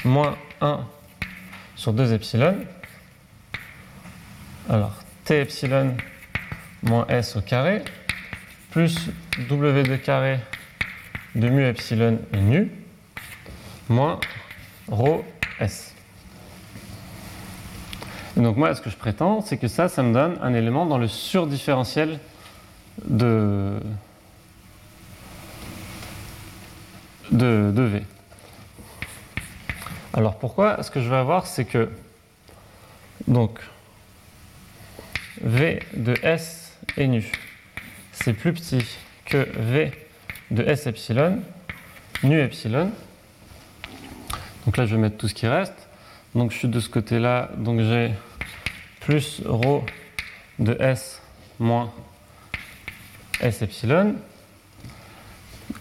moins 0.04 0.36
1 0.60 0.80
sur 1.76 1.92
2 1.92 2.12
epsilon. 2.12 2.56
Alors 4.68 4.92
T 5.24 5.40
epsilon 5.40 5.96
moins 6.82 7.06
S 7.08 7.36
au 7.36 7.40
carré 7.40 7.82
plus 8.70 9.08
W 9.48 9.82
de 9.82 9.96
carré 9.96 10.38
de 11.34 11.48
mu 11.48 11.64
epsilon 11.64 12.18
et 12.32 12.40
nu 12.40 12.70
moins 13.90 14.18
rho 14.88 15.24
S. 15.58 15.94
Et 18.36 18.40
donc 18.40 18.56
moi, 18.56 18.74
ce 18.74 18.80
que 18.80 18.88
je 18.88 18.96
prétends, 18.96 19.42
c'est 19.42 19.58
que 19.58 19.68
ça, 19.68 19.88
ça 19.88 20.02
me 20.02 20.14
donne 20.14 20.38
un 20.40 20.54
élément 20.54 20.86
dans 20.86 20.98
le 20.98 21.08
surdifférentiel 21.08 22.20
de, 23.04 23.80
de, 27.32 27.72
de 27.74 27.82
V. 27.82 28.02
Alors 30.14 30.38
pourquoi 30.38 30.82
Ce 30.82 30.90
que 30.90 31.00
je 31.00 31.08
vais 31.08 31.16
avoir, 31.16 31.46
c'est 31.46 31.64
que 31.64 31.90
donc 33.26 33.58
V 35.42 35.80
de 35.94 36.14
S 36.22 36.78
est 36.96 37.06
nu, 37.06 37.30
c'est 38.12 38.32
plus 38.32 38.52
petit 38.52 38.84
que 39.24 39.48
V 39.58 39.92
de 40.50 40.62
S 40.62 40.86
epsilon, 40.86 41.40
nu 42.22 42.40
epsilon. 42.40 42.90
Donc 44.64 44.76
là, 44.76 44.86
je 44.86 44.94
vais 44.94 45.00
mettre 45.00 45.16
tout 45.16 45.28
ce 45.28 45.34
qui 45.34 45.46
reste. 45.46 45.88
Donc 46.34 46.52
je 46.52 46.58
suis 46.58 46.68
de 46.68 46.80
ce 46.80 46.88
côté-là, 46.88 47.50
donc 47.56 47.80
j'ai 47.80 48.12
plus 49.00 49.42
rho 49.44 49.84
de 50.58 50.76
S 50.78 51.22
moins 51.58 51.92
S 53.40 53.62
epsilon. 53.62 54.14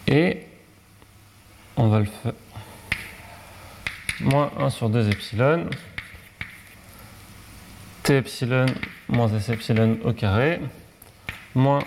Et 0.07 0.45
on 1.75 1.87
va 1.87 1.99
le 1.99 2.05
faire 2.05 2.33
moins 4.21 4.51
1 4.57 4.69
sur 4.69 4.89
2 4.89 5.09
epsilon, 5.09 5.69
t 8.03 8.17
epsilon 8.17 8.65
moins 9.07 9.33
s 9.33 9.49
epsilon 9.49 9.97
au 10.03 10.13
carré, 10.13 10.59
moins 11.55 11.79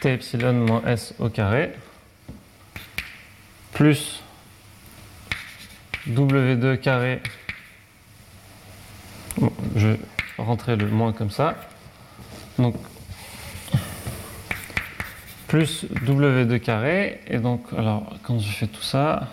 t 0.00 0.12
epsilon 0.12 0.52
moins 0.52 0.82
s 0.86 1.14
au 1.18 1.28
carré, 1.28 1.72
plus 3.72 4.22
w2 6.08 6.78
carré, 6.78 7.20
je 9.76 9.88
vais 9.88 9.98
rentrer 10.38 10.76
le 10.76 10.86
moins 10.88 11.12
comme 11.12 11.30
ça, 11.30 11.56
donc 12.58 12.74
plus 15.52 15.84
W2 16.06 16.60
carré. 16.60 17.20
Et 17.26 17.36
donc, 17.36 17.66
alors, 17.76 18.16
quand 18.22 18.38
je 18.38 18.50
fais 18.50 18.66
tout 18.66 18.80
ça, 18.80 19.28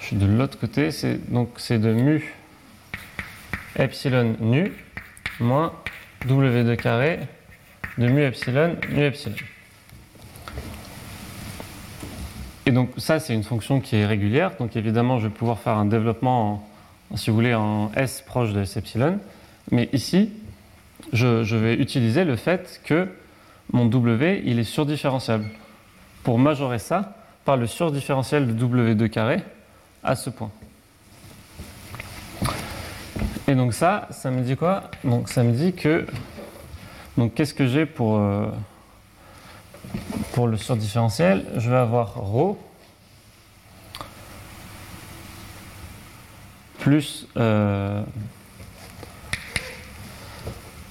je 0.00 0.06
suis 0.06 0.16
de 0.16 0.26
l'autre 0.26 0.58
côté. 0.58 0.90
C'est, 0.90 1.30
donc, 1.30 1.50
c'est 1.58 1.78
de 1.78 1.92
mu 1.92 2.34
epsilon 3.76 4.34
nu 4.40 4.72
moins 5.38 5.72
W2 6.26 6.74
carré 6.74 7.20
de 7.98 8.08
mu 8.08 8.22
epsilon 8.22 8.76
nu 8.90 9.04
epsilon. 9.04 9.36
Et 12.66 12.70
donc, 12.70 12.90
ça, 12.96 13.20
c'est 13.20 13.34
une 13.34 13.42
fonction 13.42 13.80
qui 13.80 13.96
est 13.96 14.06
régulière. 14.06 14.52
Donc, 14.58 14.76
évidemment, 14.76 15.18
je 15.18 15.28
vais 15.28 15.34
pouvoir 15.34 15.58
faire 15.58 15.74
un 15.74 15.84
développement, 15.84 16.64
en, 17.10 17.16
si 17.16 17.30
vous 17.30 17.36
voulez, 17.36 17.54
en 17.54 17.92
S 17.94 18.22
proche 18.26 18.52
de 18.52 18.62
S 18.62 18.76
epsilon. 18.76 19.18
Mais 19.70 19.88
ici, 19.92 20.32
je, 21.12 21.56
vais 21.56 21.74
utiliser 21.74 22.24
le 22.24 22.36
fait 22.36 22.80
que 22.84 23.08
mon 23.72 23.86
W, 23.86 24.42
il 24.46 24.58
est 24.58 24.64
surdifférenciable. 24.64 25.46
Pour 26.22 26.38
majorer 26.38 26.78
ça 26.78 27.16
par 27.44 27.58
le 27.58 27.66
surdifférentiel 27.66 28.46
de 28.46 28.66
W2 28.66 29.08
carré 29.10 29.42
à 30.02 30.16
ce 30.16 30.30
point. 30.30 30.50
Et 33.46 33.54
donc 33.54 33.74
ça, 33.74 34.08
ça 34.10 34.30
me 34.30 34.40
dit 34.40 34.56
quoi? 34.56 34.84
Donc 35.04 35.28
ça 35.28 35.42
me 35.42 35.52
dit 35.52 35.74
que... 35.74 36.06
Donc 37.18 37.34
qu'est-ce 37.34 37.52
que 37.52 37.66
j'ai 37.66 37.84
pour, 37.84 38.16
euh, 38.18 38.46
pour 40.34 40.48
le 40.48 40.56
surdifférentiel 40.56 41.46
Je 41.56 41.70
vais 41.70 41.76
avoir 41.76 42.16
ρ 42.16 42.56
plus... 46.80 47.28
Euh, 47.36 48.02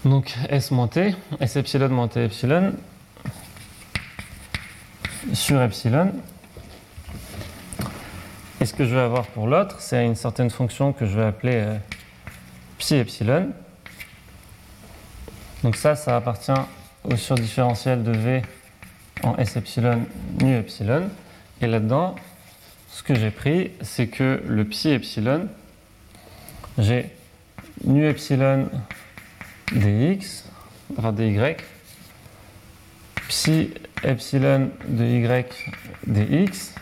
donc 0.06 0.34
S 0.50 0.72
moins 0.72 0.88
T, 0.88 1.14
S 1.42 1.58
epsilon 1.58 1.90
moins 1.90 2.08
T 2.08 2.24
epsilon 2.24 2.74
sur 5.34 5.62
epsilon. 5.62 6.14
Et 8.62 8.66
ce 8.66 8.74
que 8.74 8.86
je 8.86 8.96
vais 8.96 9.02
avoir 9.02 9.26
pour 9.28 9.48
l'autre, 9.48 9.82
c'est 9.82 10.06
une 10.06 10.16
certaine 10.16 10.50
fonction 10.50 10.94
que 10.94 11.06
je 11.06 11.20
vais 11.20 11.26
appeler 11.26 11.56
euh, 11.56 11.78
psi 12.78 12.96
epsilon. 12.96 13.52
Donc 15.64 15.76
ça, 15.76 15.96
ça 15.96 16.16
appartient 16.16 16.52
au 17.04 17.18
surdifférentiel 17.18 18.04
de 18.04 18.12
V 18.12 18.42
en 19.24 19.36
S 19.38 19.56
epsilon 19.56 20.06
nu 20.42 20.56
epsilon. 20.56 21.10
Et 21.62 21.68
là-dedans, 21.68 22.16
ce 22.92 23.04
que 23.04 23.16
j'ai 23.16 23.32
pris, 23.32 23.72
c'est 23.82 24.08
que 24.08 24.44
le 24.46 24.66
psi 24.66 24.90
epsilon, 24.90 25.48
j'ai 26.78 27.10
nu 27.84 28.06
epsilon 28.08 28.70
dx, 29.72 30.46
dy, 30.98 31.56
psi 33.28 33.74
epsilon 34.04 34.70
de 34.88 35.06
y 35.06 35.46
dx, 36.08 36.74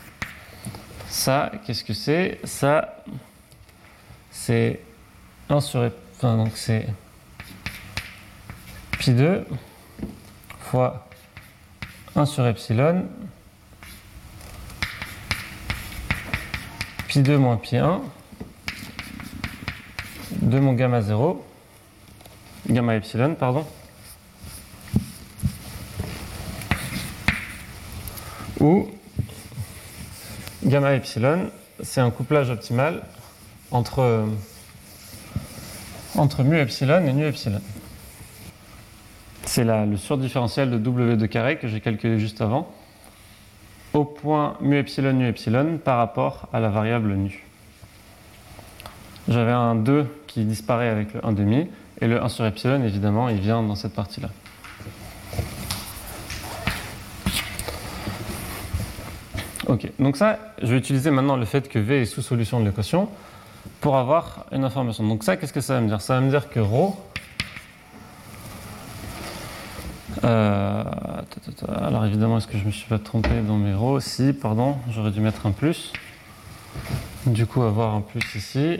ça, 1.08 1.52
qu'est-ce 1.66 1.84
que 1.84 1.94
c'est? 1.94 2.40
Ça, 2.44 3.04
c'est 4.32 4.80
1 5.50 5.60
sur, 5.60 5.92
enfin, 6.16 6.38
donc 6.38 6.54
c'est 6.56 6.88
pi 8.98 9.12
2 9.12 9.46
fois 10.60 11.08
1 12.16 12.26
sur 12.26 12.46
epsilon, 12.46 13.06
pi 17.08 17.22
2 17.22 17.38
moins 17.38 17.56
pi 17.56 17.78
1, 17.78 18.02
de 20.42 20.60
mon 20.60 20.74
gamma 20.74 21.02
0, 21.02 21.46
gamma 22.68 22.96
epsilon, 22.96 23.36
pardon. 23.36 23.66
Ou 28.60 28.92
gamma 30.66 30.94
epsilon, 30.94 31.50
c'est 31.82 32.02
un 32.02 32.12
couplage 32.12 32.50
optimal 32.50 33.04
entre, 33.72 34.28
entre 36.16 36.44
mu 36.44 36.60
epsilon 36.60 37.08
et 37.08 37.14
nu 37.14 37.26
epsilon 37.26 37.62
c'est 39.46 39.64
le 39.64 39.98
surdifférentiel 39.98 40.70
de 40.70 40.78
W 40.78 41.28
carré 41.28 41.58
que 41.58 41.68
j'ai 41.68 41.82
calculé 41.82 42.20
juste 42.20 42.42
avant, 42.42 42.70
au 43.94 44.06
point 44.06 44.56
mu 44.62 44.78
epsilon 44.78 45.14
mu 45.14 45.28
epsilon 45.28 45.80
par 45.84 45.98
rapport 45.98 46.48
à 46.54 46.60
la 46.60 46.70
variable 46.70 47.14
nu. 47.14 47.44
J'avais 49.28 49.52
un 49.52 49.76
2 49.76 50.08
qui 50.28 50.46
disparaît 50.46 50.90
avec 50.90 51.14
le 51.14 51.20
1,5 51.22 51.68
et 52.02 52.08
le 52.08 52.24
1 52.24 52.30
sur 52.30 52.46
epsilon, 52.46 52.84
évidemment, 52.84 53.30
il 53.30 53.40
vient 53.40 53.62
dans 53.62 53.76
cette 53.76 53.94
partie-là. 53.94 54.30
Ok, 59.68 59.88
donc 60.00 60.18
ça, 60.18 60.40
je 60.62 60.68
vais 60.68 60.78
utiliser 60.78 61.12
maintenant 61.12 61.38
le 61.38 61.46
fait 61.46 61.70
que 61.70 61.80
V 61.80 62.02
est 62.02 62.06
sous-solution 62.06 62.60
de 62.60 62.66
l'équation 62.66 63.08
pour 63.80 63.96
avoir 63.96 64.46
une 64.52 64.64
information. 64.64 65.08
Donc 65.08 65.24
ça, 65.24 65.38
qu'est-ce 65.38 65.54
que 65.54 65.62
ça 65.62 65.76
va 65.76 65.82
me 65.82 65.88
dire? 65.88 66.02
Ça 66.02 66.16
va 66.16 66.22
me 66.22 66.30
dire 66.30 66.50
que 66.50 66.60
ρ 66.60 66.98
euh, 70.24 70.84
alors 71.68 72.06
évidemment, 72.06 72.38
est-ce 72.38 72.48
que 72.48 72.58
je 72.58 72.66
me 72.66 72.72
suis 72.72 72.88
pas 72.88 73.00
trompé 73.00 73.42
dans 73.42 73.58
mes 73.58 73.74
ρ 73.74 74.02
Si, 74.02 74.34
pardon, 74.34 74.78
j'aurais 74.92 75.12
dû 75.12 75.20
mettre 75.20 75.46
un 75.46 75.52
plus. 75.52 75.94
Du 77.26 77.46
coup, 77.46 77.64
avoir 77.64 77.96
un 77.96 78.02
plus 78.02 78.24
ici, 78.36 78.80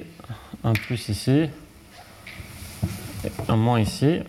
un 0.64 0.74
plus 0.74 1.10
ici, 1.10 1.50
et 3.24 3.32
un 3.48 3.56
moins 3.56 3.80
ici. 3.80 4.20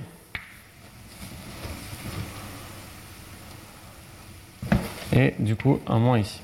Et 5.15 5.35
du 5.39 5.57
coup, 5.57 5.81
un 5.87 5.99
moins 5.99 6.19
ici. 6.19 6.41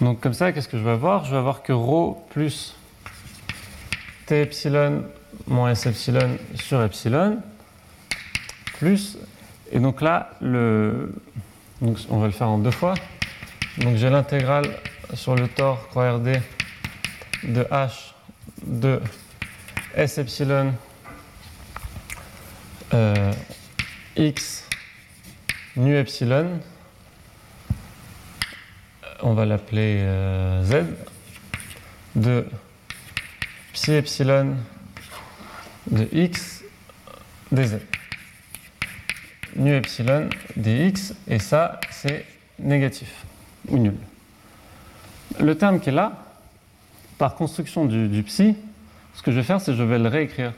Donc 0.00 0.20
comme 0.20 0.34
ça, 0.34 0.52
qu'est-ce 0.52 0.68
que 0.68 0.78
je 0.78 0.84
vais 0.84 0.90
avoir? 0.90 1.24
Je 1.24 1.30
vais 1.30 1.38
avoir 1.38 1.62
que 1.62 1.72
ρ 1.72 2.16
plus 2.30 2.76
t 4.26 4.40
epsilon 4.40 5.04
moins 5.46 5.70
s 5.70 5.86
epsilon 5.86 6.38
sur 6.54 6.82
epsilon 6.82 7.38
plus 8.78 9.18
et 9.70 9.78
donc 9.78 10.00
là 10.00 10.30
le 10.40 11.12
donc 11.80 11.98
on 12.08 12.18
va 12.18 12.26
le 12.26 12.32
faire 12.32 12.48
en 12.48 12.58
deux 12.58 12.70
fois. 12.70 12.94
Donc 13.78 13.96
j'ai 13.96 14.08
l'intégrale 14.08 14.66
sur 15.14 15.34
le 15.34 15.48
tore 15.48 15.88
croix 15.88 16.12
RD 16.12 16.40
de 17.42 17.62
h 17.64 17.90
de 18.64 19.00
s 19.94 20.18
epsilon 20.18 20.72
euh, 22.94 23.32
x 24.16 24.66
nu 25.76 25.96
epsilon. 25.96 26.60
On 29.22 29.34
va 29.34 29.44
l'appeler 29.44 29.98
euh, 30.00 30.62
z 30.62 30.86
de 32.14 32.46
psi 33.72 33.92
epsilon 33.92 34.56
de 35.90 36.08
x 36.12 36.62
dz 37.52 37.78
nu 39.56 39.74
epsilon 39.74 40.28
dx, 40.56 41.14
et 41.28 41.38
ça, 41.38 41.80
c'est 41.90 42.24
négatif 42.58 43.24
ou 43.68 43.78
nul. 43.78 43.94
Le 45.40 45.54
terme 45.56 45.80
qui 45.80 45.90
est 45.90 45.92
là, 45.92 46.24
par 47.18 47.34
construction 47.34 47.86
du, 47.86 48.22
psi, 48.22 48.56
ce 49.14 49.22
que 49.22 49.30
je 49.30 49.36
vais 49.36 49.42
faire, 49.42 49.60
c'est 49.60 49.72
que 49.72 49.78
je 49.78 49.82
vais 49.82 49.98
le 49.98 50.08
réécrire. 50.08 50.52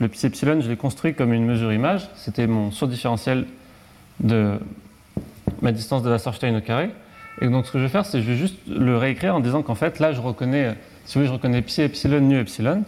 Le 0.00 0.08
psi 0.08 0.26
epsilon, 0.26 0.60
je 0.60 0.68
l'ai 0.68 0.76
construit 0.76 1.14
comme 1.14 1.32
une 1.32 1.44
mesure 1.44 1.72
image, 1.72 2.08
c'était 2.16 2.46
mon 2.46 2.70
surdifférentiel 2.70 3.46
de 4.20 4.58
ma 5.62 5.72
distance 5.72 6.02
de 6.02 6.08
la 6.08 6.16
Wasserstein 6.16 6.56
au 6.56 6.60
carré. 6.60 6.90
Et 7.40 7.48
donc 7.48 7.66
ce 7.66 7.72
que 7.72 7.78
je 7.78 7.84
vais 7.84 7.90
faire, 7.90 8.06
c'est 8.06 8.18
que 8.18 8.24
je 8.24 8.30
vais 8.30 8.36
juste 8.36 8.56
le 8.68 8.96
réécrire 8.96 9.34
en 9.34 9.40
disant 9.40 9.62
qu'en 9.62 9.74
fait, 9.74 9.98
là, 9.98 10.12
je 10.12 10.20
reconnais, 10.20 10.74
si 11.04 11.14
vous 11.14 11.20
voulez, 11.20 11.28
je 11.28 11.32
reconnais 11.32 11.62
psi 11.62 11.82
epsilon, 11.82 12.20
nu 12.20 12.38
epsilon. 12.38 12.84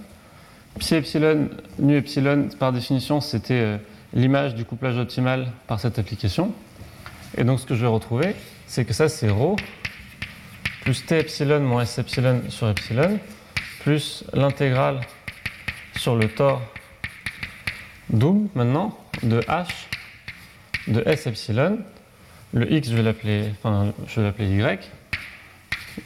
Psi 0.78 0.94
epsilon, 0.94 1.48
nu 1.78 1.97
epsilon, 1.97 2.48
par 2.59 2.73
définition, 2.73 3.20
c'était 3.20 3.55
euh, 3.55 3.78
l'image 4.12 4.55
du 4.55 4.65
couplage 4.65 4.98
optimal 4.98 5.47
par 5.66 5.81
cette 5.81 5.98
application. 5.98 6.53
Et 7.36 7.44
donc 7.44 7.61
ce 7.61 7.66
que 7.66 7.74
je 7.74 7.81
vais 7.81 7.86
retrouver, 7.86 8.35
c'est 8.66 8.85
que 8.85 8.93
ça 8.93 9.09
c'est 9.09 9.31
ρ 9.31 9.57
plus 10.82 11.05
t 11.05 11.19
epsilon 11.19 11.61
moins 11.61 11.82
s 11.82 11.98
epsilon 11.98 12.43
sur 12.48 12.69
epsilon 12.69 13.19
plus 13.81 14.24
l'intégrale 14.32 15.01
sur 15.97 16.15
le 16.15 16.28
tore 16.28 16.62
double 18.11 18.48
maintenant 18.55 18.97
de 19.23 19.40
h 19.40 19.66
de 20.89 21.03
s 21.07 21.27
epsilon. 21.27 21.78
Le 22.53 22.73
x 22.73 22.89
je 22.89 22.97
vais 22.97 23.03
l'appeler 23.03 23.51
enfin 23.59 23.93
je 24.07 24.20
vais 24.20 24.27
l'appeler 24.27 24.48
y 24.48 24.78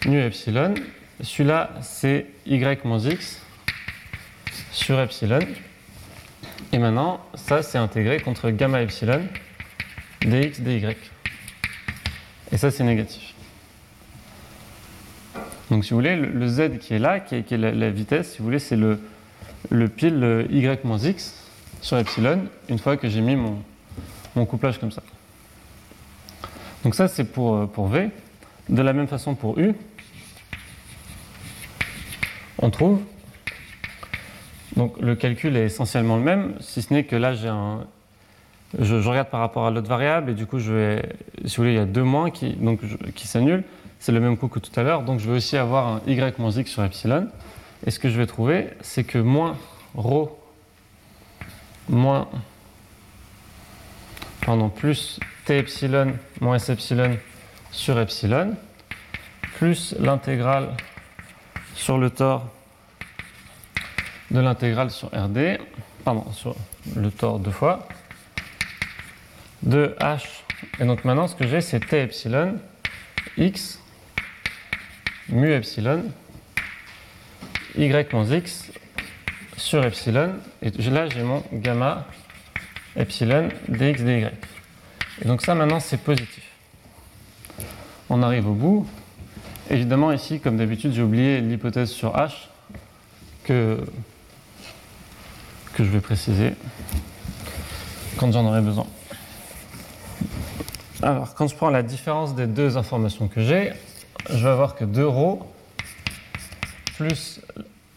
nu 0.08 0.20
epsilon. 0.20 0.74
Celui-là 1.20 1.70
c'est 1.82 2.26
y 2.46 2.78
moins 2.84 2.98
x 2.98 3.42
sur 4.80 4.98
epsilon. 4.98 5.40
Et 6.72 6.78
maintenant, 6.78 7.20
ça, 7.34 7.62
c'est 7.62 7.78
intégré 7.78 8.20
contre 8.20 8.50
gamma 8.50 8.82
epsilon 8.82 9.22
dx 10.22 10.60
dy. 10.60 10.84
Et 12.52 12.56
ça, 12.56 12.70
c'est 12.70 12.84
négatif. 12.84 13.34
Donc, 15.70 15.84
si 15.84 15.90
vous 15.90 15.96
voulez, 15.96 16.16
le, 16.16 16.48
z 16.48 16.78
qui 16.78 16.94
est 16.94 16.98
là, 16.98 17.20
qui 17.20 17.36
est, 17.36 17.56
la, 17.56 17.90
vitesse, 17.90 18.32
si 18.32 18.38
vous 18.38 18.44
voulez, 18.44 18.58
c'est 18.58 18.76
le, 18.76 18.98
le 19.70 19.88
pile 19.88 20.46
y 20.50 20.78
moins 20.84 20.98
x 20.98 21.34
sur 21.80 21.98
epsilon, 21.98 22.46
une 22.68 22.78
fois 22.78 22.96
que 22.96 23.08
j'ai 23.08 23.20
mis 23.20 23.36
mon, 23.36 23.62
mon, 24.34 24.46
couplage 24.46 24.78
comme 24.78 24.90
ça. 24.90 25.02
Donc 26.84 26.94
ça, 26.94 27.06
c'est 27.06 27.24
pour, 27.24 27.68
pour 27.70 27.88
v. 27.88 28.10
De 28.68 28.82
la 28.82 28.92
même 28.92 29.08
façon 29.08 29.34
pour 29.34 29.58
u, 29.58 29.74
on 32.58 32.70
trouve 32.70 33.00
donc 34.76 35.00
le 35.00 35.14
calcul 35.16 35.56
est 35.56 35.64
essentiellement 35.64 36.16
le 36.16 36.22
même, 36.22 36.54
si 36.60 36.82
ce 36.82 36.92
n'est 36.92 37.04
que 37.04 37.16
là 37.16 37.34
j'ai 37.34 37.48
un. 37.48 37.80
Je, 38.78 38.94
regarde 38.94 39.28
par 39.28 39.40
rapport 39.40 39.66
à 39.66 39.70
l'autre 39.72 39.88
variable 39.88 40.30
et 40.30 40.34
du 40.34 40.46
coup 40.46 40.60
je 40.60 40.72
vais, 40.72 41.08
si 41.44 41.56
vous 41.56 41.64
voulez, 41.64 41.72
il 41.72 41.76
y 41.76 41.80
a 41.80 41.86
deux 41.86 42.04
moins 42.04 42.30
qui, 42.30 42.52
donc, 42.52 42.80
qui 43.14 43.26
s'annulent. 43.26 43.64
C'est 43.98 44.12
le 44.12 44.20
même 44.20 44.36
coup 44.36 44.48
que 44.48 44.60
tout 44.60 44.78
à 44.78 44.82
l'heure, 44.82 45.02
donc 45.02 45.18
je 45.18 45.28
vais 45.28 45.36
aussi 45.36 45.56
avoir 45.56 45.88
un 45.88 46.00
y 46.06 46.38
moins 46.38 46.52
x 46.52 46.70
sur 46.70 46.84
epsilon. 46.84 47.28
Et 47.84 47.90
ce 47.90 47.98
que 47.98 48.08
je 48.08 48.16
vais 48.16 48.26
trouver, 48.26 48.68
c'est 48.80 49.04
que 49.04 49.18
moins 49.18 49.56
ρ 49.96 50.28
moins 51.88 52.28
pardon, 54.46 54.68
plus 54.68 55.18
t 55.44 55.58
epsilon 55.58 56.12
moins 56.40 56.56
s 56.56 56.68
epsilon 56.68 57.16
sur 57.72 57.98
epsilon 57.98 58.54
plus 59.56 59.96
l'intégrale 59.98 60.68
sur 61.74 61.98
le 61.98 62.10
tore 62.10 62.46
de 64.30 64.40
l'intégrale 64.40 64.90
sur 64.90 65.08
RD, 65.08 65.58
pardon, 66.04 66.30
sur 66.32 66.56
le 66.96 67.10
tore 67.10 67.38
deux 67.38 67.50
fois, 67.50 67.88
de 69.62 69.94
H. 70.00 70.22
Et 70.78 70.84
donc 70.84 71.04
maintenant, 71.04 71.26
ce 71.26 71.34
que 71.34 71.46
j'ai, 71.46 71.60
c'est 71.60 71.80
T 71.80 72.00
epsilon, 72.00 72.58
X, 73.36 73.80
mu 75.28 75.52
epsilon, 75.52 76.04
Y 77.76 78.12
moins 78.12 78.24
X 78.24 78.72
sur 79.56 79.84
epsilon. 79.84 80.32
Et 80.62 80.70
là, 80.70 81.08
j'ai 81.08 81.22
mon 81.22 81.42
gamma 81.52 82.06
epsilon 82.96 83.48
dx 83.68 84.02
dy. 84.02 84.26
Et 85.22 85.24
donc 85.26 85.42
ça, 85.42 85.54
maintenant, 85.54 85.80
c'est 85.80 86.00
positif. 86.02 86.44
On 88.08 88.22
arrive 88.22 88.48
au 88.48 88.54
bout. 88.54 88.86
Évidemment, 89.68 90.10
ici, 90.10 90.40
comme 90.40 90.56
d'habitude, 90.56 90.92
j'ai 90.92 91.02
oublié 91.02 91.40
l'hypothèse 91.40 91.90
sur 91.90 92.16
H 92.16 92.48
que 93.44 93.78
que 95.80 95.86
je 95.86 95.92
vais 95.92 96.02
préciser 96.02 96.52
quand 98.18 98.30
j'en 98.32 98.44
aurai 98.44 98.60
besoin. 98.60 98.86
Alors, 101.00 101.32
quand 101.32 101.48
je 101.48 101.54
prends 101.54 101.70
la 101.70 101.82
différence 101.82 102.34
des 102.34 102.46
deux 102.46 102.76
informations 102.76 103.28
que 103.28 103.40
j'ai, 103.40 103.72
je 104.28 104.44
vais 104.44 104.50
avoir 104.50 104.74
que 104.74 104.84
2 104.84 105.08
ρ 105.08 105.38
plus 106.96 107.40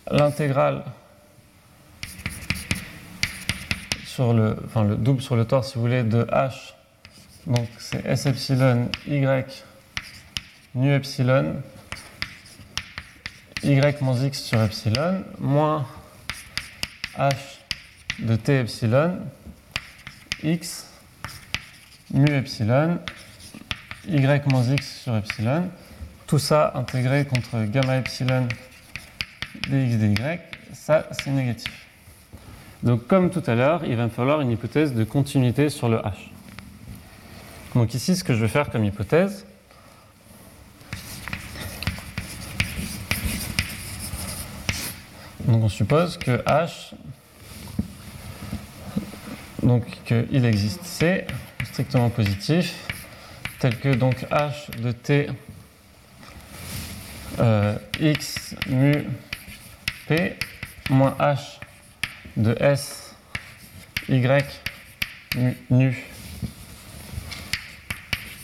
l'intégrale 0.10 0.86
sur 4.06 4.34
le, 4.34 4.56
enfin 4.64 4.86
le 4.86 4.96
double 4.96 5.22
sur 5.22 5.36
le 5.36 5.44
tore, 5.44 5.66
si 5.66 5.76
vous 5.76 5.82
voulez, 5.82 6.04
de 6.04 6.24
h. 6.24 6.54
Donc 7.48 7.68
c'est 7.80 8.06
s 8.06 8.26
epsilon 8.28 8.90
y 9.06 9.26
nu 10.74 10.96
epsilon 10.96 11.62
y 13.62 13.82
moins 14.00 14.24
x 14.24 14.42
sur 14.42 14.62
epsilon 14.62 15.26
moins 15.38 15.86
h 17.18 17.63
de 18.20 18.36
t 18.36 18.60
epsilon 18.60 19.20
x 20.44 20.88
mu 22.12 22.30
epsilon 22.30 23.00
y 24.08 24.42
moins 24.48 24.64
x 24.72 25.02
sur 25.04 25.16
epsilon. 25.16 25.70
Tout 26.28 26.40
ça 26.40 26.72
intégré 26.76 27.26
contre 27.26 27.66
gamma 27.66 27.98
epsilon 27.98 28.48
dx 29.70 29.98
dy, 29.98 30.16
ça 30.74 31.08
c'est 31.12 31.32
négatif. 31.32 31.88
Donc 32.82 33.08
comme 33.08 33.30
tout 33.30 33.44
à 33.48 33.56
l'heure, 33.56 33.86
il 33.86 33.96
va 33.96 34.06
me 34.06 34.10
falloir 34.10 34.42
une 34.42 34.52
hypothèse 34.52 34.94
de 34.94 35.04
continuité 35.04 35.70
sur 35.70 35.88
le 35.88 35.98
h. 35.98 36.14
Donc 37.76 37.94
ici, 37.94 38.16
ce 38.16 38.24
que 38.24 38.34
je 38.34 38.42
vais 38.42 38.48
faire 38.48 38.70
comme 38.70 38.84
hypothèse, 38.84 39.46
donc 45.46 45.64
on 45.64 45.70
suppose 45.70 46.18
que 46.18 46.44
h 46.44 46.94
donc 49.64 49.84
qu'il 50.06 50.46
existe 50.46 50.84
C 50.84 51.26
strictement 51.66 52.10
positif, 52.10 52.76
tel 53.60 53.78
que 53.80 53.94
donc 53.94 54.16
H 54.30 54.70
de 54.80 54.92
T 54.92 55.28
euh, 57.40 57.76
X 58.00 58.56
mu 58.68 59.06
P 60.08 60.38
moins 60.90 61.16
H 61.20 61.60
de 62.38 62.56
S 62.60 63.16
Y 64.10 64.46
nu 65.70 65.98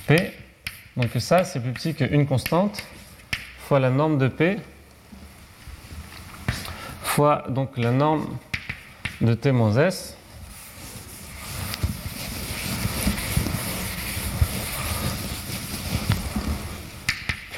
P. 0.08 0.32
Donc 0.98 1.10
ça, 1.20 1.44
c'est 1.44 1.60
plus 1.60 1.72
petit 1.72 1.94
qu'une 1.94 2.26
constante 2.26 2.84
fois 3.60 3.80
la 3.80 3.90
norme 3.90 4.18
de 4.18 4.28
P 4.28 4.58
fois 7.04 7.46
donc 7.50 7.78
la 7.78 7.92
norme 7.92 8.38
de 9.22 9.34
T 9.34 9.52
moins 9.52 9.76
S 9.78 10.16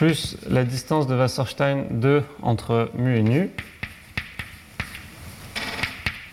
plus 0.02 0.36
la 0.50 0.64
distance 0.64 1.06
de 1.06 1.14
Wasserstein 1.14 1.86
2 1.92 2.24
entre 2.42 2.90
mu 2.96 3.20
et 3.20 3.22
nu, 3.22 3.52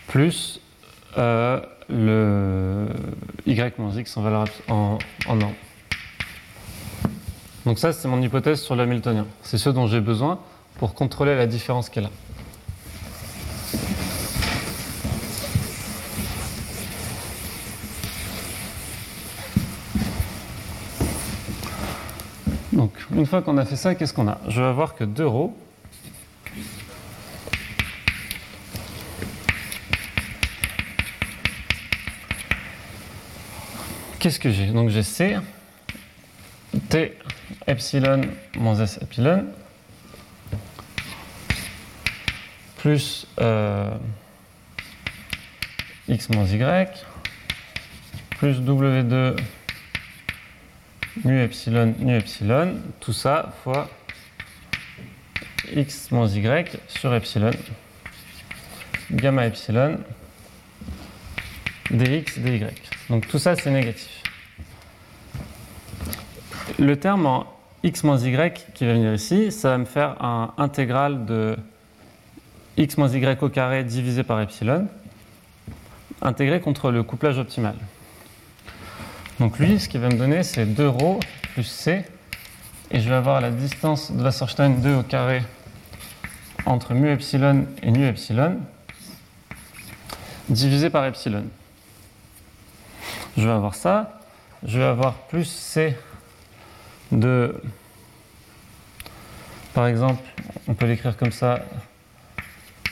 plus 0.06 0.62
euh, 1.18 1.60
le 1.90 2.86
y 3.44 3.78
moins 3.78 3.92
x 3.94 4.16
en 4.16 4.22
valeur 4.22 4.46
en, 4.70 4.96
en 5.26 5.36
norme. 5.36 5.52
Donc 7.66 7.78
ça, 7.78 7.92
c'est 7.92 8.08
mon 8.08 8.22
hypothèse 8.22 8.62
sur 8.62 8.74
l'hamiltonien. 8.74 9.26
C'est 9.42 9.58
ce 9.58 9.68
dont 9.68 9.86
j'ai 9.86 10.00
besoin 10.00 10.38
pour 10.78 10.94
contrôler 10.94 11.36
la 11.36 11.46
différence 11.46 11.90
qu'elle 11.90 12.06
a. 12.06 12.10
Donc, 22.72 22.92
une 23.18 23.26
fois 23.26 23.42
qu'on 23.42 23.58
a 23.58 23.64
fait 23.64 23.74
ça, 23.74 23.96
qu'est-ce 23.96 24.14
qu'on 24.14 24.28
a? 24.28 24.38
Je 24.46 24.60
vais 24.62 24.68
avoir 24.68 24.94
que 24.94 25.02
2 25.02 25.26
ρ. 25.26 25.50
Qu'est-ce 34.20 34.38
que 34.38 34.52
j'ai? 34.52 34.66
Donc 34.66 34.90
j'ai 34.90 35.02
C, 35.02 35.36
T 36.88 37.18
epsilon 37.66 38.20
moins 38.56 38.76
S 38.76 39.00
epsilon, 39.02 39.46
plus 42.76 43.26
euh, 43.40 43.90
X 46.08 46.30
moins 46.30 46.46
Y, 46.46 47.04
plus 48.38 48.60
W2 48.60 49.36
mu 51.24 51.42
epsilon, 51.42 51.94
nu 51.98 52.16
epsilon, 52.16 52.74
tout 53.00 53.12
ça 53.12 53.52
fois 53.62 53.88
x 55.72 56.10
moins 56.10 56.28
y 56.28 56.78
sur 56.88 57.14
epsilon, 57.14 57.50
gamma 59.10 59.46
epsilon, 59.46 59.98
dx, 61.90 62.38
dy. 62.38 62.64
Donc 63.10 63.26
tout 63.28 63.38
ça, 63.38 63.56
c'est 63.56 63.70
négatif. 63.70 64.22
Le 66.78 66.96
terme 66.98 67.26
en 67.26 67.46
x 67.82 68.04
moins 68.04 68.18
y 68.18 68.52
qui 68.74 68.86
va 68.86 68.92
venir 68.92 69.14
ici, 69.14 69.50
ça 69.52 69.70
va 69.70 69.78
me 69.78 69.84
faire 69.84 70.22
un 70.22 70.52
intégral 70.58 71.26
de 71.26 71.56
x 72.76 72.96
moins 72.96 73.08
y 73.08 73.42
au 73.42 73.48
carré 73.48 73.84
divisé 73.84 74.22
par 74.22 74.40
epsilon, 74.40 74.86
intégré 76.22 76.60
contre 76.60 76.90
le 76.90 77.02
couplage 77.02 77.38
optimal. 77.38 77.74
Donc 79.38 79.60
lui, 79.60 79.78
ce 79.78 79.88
qu'il 79.88 80.00
va 80.00 80.08
me 80.08 80.16
donner, 80.16 80.42
c'est 80.42 80.66
2 80.66 80.88
ρ 80.88 81.20
plus 81.52 81.62
c. 81.62 82.04
Et 82.90 83.00
je 83.00 83.08
vais 83.08 83.14
avoir 83.14 83.40
la 83.40 83.50
distance 83.50 84.10
de 84.10 84.22
Wasserstein 84.22 84.70
2 84.70 84.96
au 84.96 85.02
carré 85.02 85.42
entre 86.66 86.94
mu 86.94 87.08
epsilon 87.10 87.66
et 87.82 87.90
nu 87.90 88.06
epsilon 88.06 88.58
divisé 90.48 90.90
par 90.90 91.04
epsilon. 91.04 91.44
Je 93.36 93.46
vais 93.46 93.52
avoir 93.52 93.74
ça. 93.74 94.20
Je 94.64 94.78
vais 94.78 94.84
avoir 94.84 95.14
plus 95.14 95.44
c 95.44 95.96
de... 97.12 97.62
Par 99.72 99.86
exemple, 99.86 100.22
on 100.66 100.74
peut 100.74 100.86
l'écrire 100.86 101.16
comme 101.16 101.30
ça. 101.30 101.60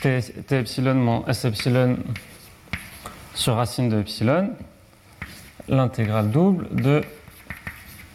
T, 0.01 0.21
t 0.21 0.59
epsilon 0.59 0.95
moins 0.95 1.25
s 1.27 1.43
epsilon 1.43 1.97
sur 3.33 3.55
racine 3.55 3.89
de 3.89 3.99
epsilon 3.99 4.51
l'intégrale 5.67 6.29
double 6.29 6.67
de 6.71 7.03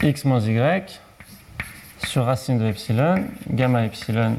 x 0.03 0.25
moins 0.25 0.41
y 0.41 1.01
sur 2.07 2.25
racine 2.25 2.59
de 2.59 2.67
epsilon, 2.67 3.27
gamma 3.49 3.85
epsilon 3.85 4.37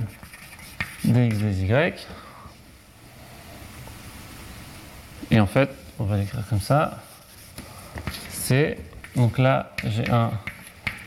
dx 1.05 1.37
dy. 1.37 1.93
Et 5.31 5.39
en 5.39 5.47
fait, 5.47 5.69
on 5.99 6.03
va 6.03 6.17
l'écrire 6.17 6.43
comme 6.49 6.61
ça. 6.61 6.99
C'est, 8.29 8.77
donc 9.15 9.37
là, 9.37 9.71
j'ai 9.85 10.09
un 10.09 10.31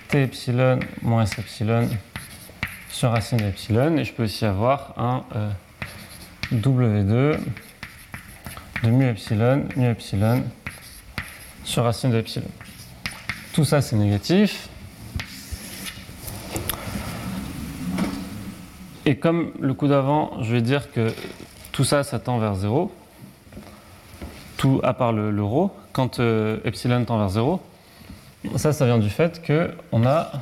t 0.09 0.23
epsilon 0.23 0.81
moins 1.03 1.25
epsilon 1.25 1.89
sur 2.91 3.11
racine 3.11 3.39
de 3.39 3.45
epsilon. 3.45 3.97
Et 3.99 4.05
je 4.05 4.13
peux 4.13 4.25
aussi 4.25 4.45
avoir 4.45 4.95
un 4.97 5.25
euh, 5.37 5.51
w2 6.53 7.39
de 8.83 8.91
mu 8.91 9.09
epsilon, 9.09 9.69
mu 9.77 9.89
epsilon 9.89 10.43
sur 11.67 11.85
racine 11.85 12.11
de 12.11 12.17
epsilon. 12.17 12.47
Tout 13.53 13.65
ça, 13.65 13.83
c'est 13.83 13.97
négatif. 13.97 14.69
Et 19.05 19.17
comme 19.17 19.53
le 19.61 19.75
coup 19.75 19.89
d'avant, 19.89 20.43
je 20.43 20.53
vais 20.53 20.63
dire 20.63 20.91
que 20.91 21.13
tout 21.73 21.85
ça, 21.85 22.03
ça 22.03 22.19
tend 22.19 22.39
vers 22.39 22.55
0, 22.55 22.93
tout 24.57 24.81
à 24.83 24.95
part 24.95 25.13
le, 25.13 25.35
quand 25.93 26.19
euh, 26.19 26.59
epsilon 26.65 27.05
tend 27.05 27.19
vers 27.19 27.29
0, 27.29 27.61
ça, 28.57 28.73
ça 28.73 28.87
vient 28.87 28.99
du 28.99 29.11
fait 29.11 29.45
qu'on 29.47 30.07
a, 30.07 30.33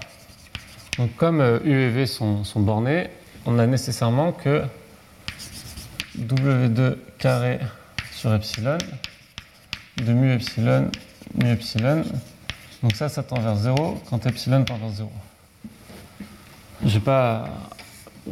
donc 0.99 1.15
comme 1.17 1.41
euh, 1.41 1.59
U 1.65 1.73
et 1.73 1.91
V 1.91 2.07
sont, 2.07 2.45
sont 2.45 2.61
bornés, 2.61 3.09
on 3.47 3.59
a 3.59 3.67
nécessairement 3.67 4.33
que 4.33 4.63
W2 6.19 6.97
carré 7.19 7.61
sur 8.13 8.33
epsilon 8.33 8.79
de 9.97 10.13
mu 10.13 10.33
epsilon 10.33 10.91
mu 11.35 11.51
epsilon. 11.51 12.05
Donc 12.83 12.95
ça, 12.97 13.09
ça 13.09 13.23
tend 13.23 13.41
vers 13.41 13.57
0 13.57 14.03
quand 14.11 14.27
epsilon 14.27 14.65
tend 14.65 14.77
vers 14.77 14.91
0. 14.91 15.11
J'ai 16.85 17.01
pas, 17.01 17.49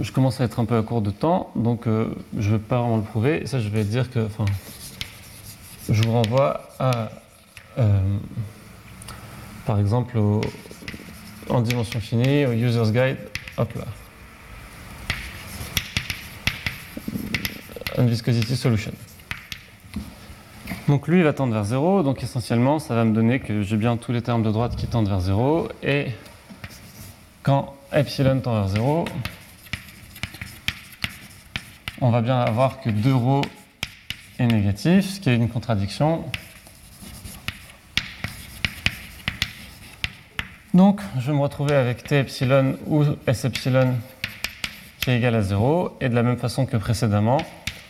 je 0.01 0.12
commence 0.12 0.40
à 0.40 0.44
être 0.44 0.60
un 0.60 0.64
peu 0.64 0.77
à 0.77 0.82
court 0.82 1.01
de 1.01 1.10
temps, 1.10 1.51
donc 1.56 1.86
euh, 1.86 2.14
je 2.36 2.51
ne 2.51 2.56
vais 2.56 2.62
pas 2.62 2.81
vraiment 2.81 2.98
le 2.98 3.02
prouver. 3.02 3.47
ça, 3.47 3.60
je 3.60 3.69
vais 3.69 3.85
dire 3.85 4.10
que, 4.10 4.27
enfin, 4.27 4.44
je 5.89 6.02
vous 6.02 6.12
renvoie 6.12 6.69
à, 6.78 7.10
euh, 7.78 8.01
par 9.64 9.78
exemple, 9.78 10.19
en 11.48 11.60
dimension 11.60 12.01
finie, 12.01 12.44
au 12.47 12.52
user's 12.52 12.93
guide, 12.93 13.16
hop 13.56 13.73
là. 13.74 13.86
Unviscosity 17.97 18.56
solution. 18.56 18.93
Donc 20.89 21.09
lui, 21.09 21.19
il 21.19 21.25
va 21.25 21.33
tendre 21.33 21.53
vers 21.53 21.65
0, 21.65 22.03
donc 22.03 22.23
essentiellement, 22.23 22.79
ça 22.79 22.95
va 22.95 23.05
me 23.05 23.15
donner 23.15 23.41
que 23.41 23.63
j'ai 23.63 23.77
bien 23.77 23.97
tous 23.97 24.13
les 24.13 24.23
termes 24.23 24.43
de 24.43 24.51
droite 24.51 24.77
qui 24.77 24.87
tendent 24.87 25.09
vers 25.09 25.21
0, 25.21 25.69
et 25.83 26.09
quand 27.43 27.75
epsilon 27.93 28.41
tend 28.41 28.55
vers 28.55 28.69
0, 28.69 29.05
on 32.01 32.11
va 32.11 32.21
bien 32.21 32.41
avoir 32.41 32.81
que 32.81 32.91
2 32.91 33.15
ρ 33.15 33.43
est 34.39 34.47
négatif, 34.47 35.09
ce 35.09 35.21
qui 35.21 35.31
est 35.31 35.37
une 35.37 35.49
contradiction. 35.49 36.25
Donc, 40.75 41.01
je 41.19 41.31
vais 41.31 41.37
me 41.37 41.43
retrouver 41.43 41.75
avec 41.75 42.03
t 42.03 42.19
epsilon 42.19 42.77
ou 42.87 43.05
s 43.27 43.45
epsilon 43.45 43.95
qui 45.01 45.11
est 45.11 45.19
égal 45.19 45.35
à 45.35 45.43
0, 45.43 45.97
et 46.01 46.09
de 46.09 46.15
la 46.15 46.23
même 46.23 46.39
façon 46.39 46.67
que 46.67 46.77
précédemment, 46.77 47.39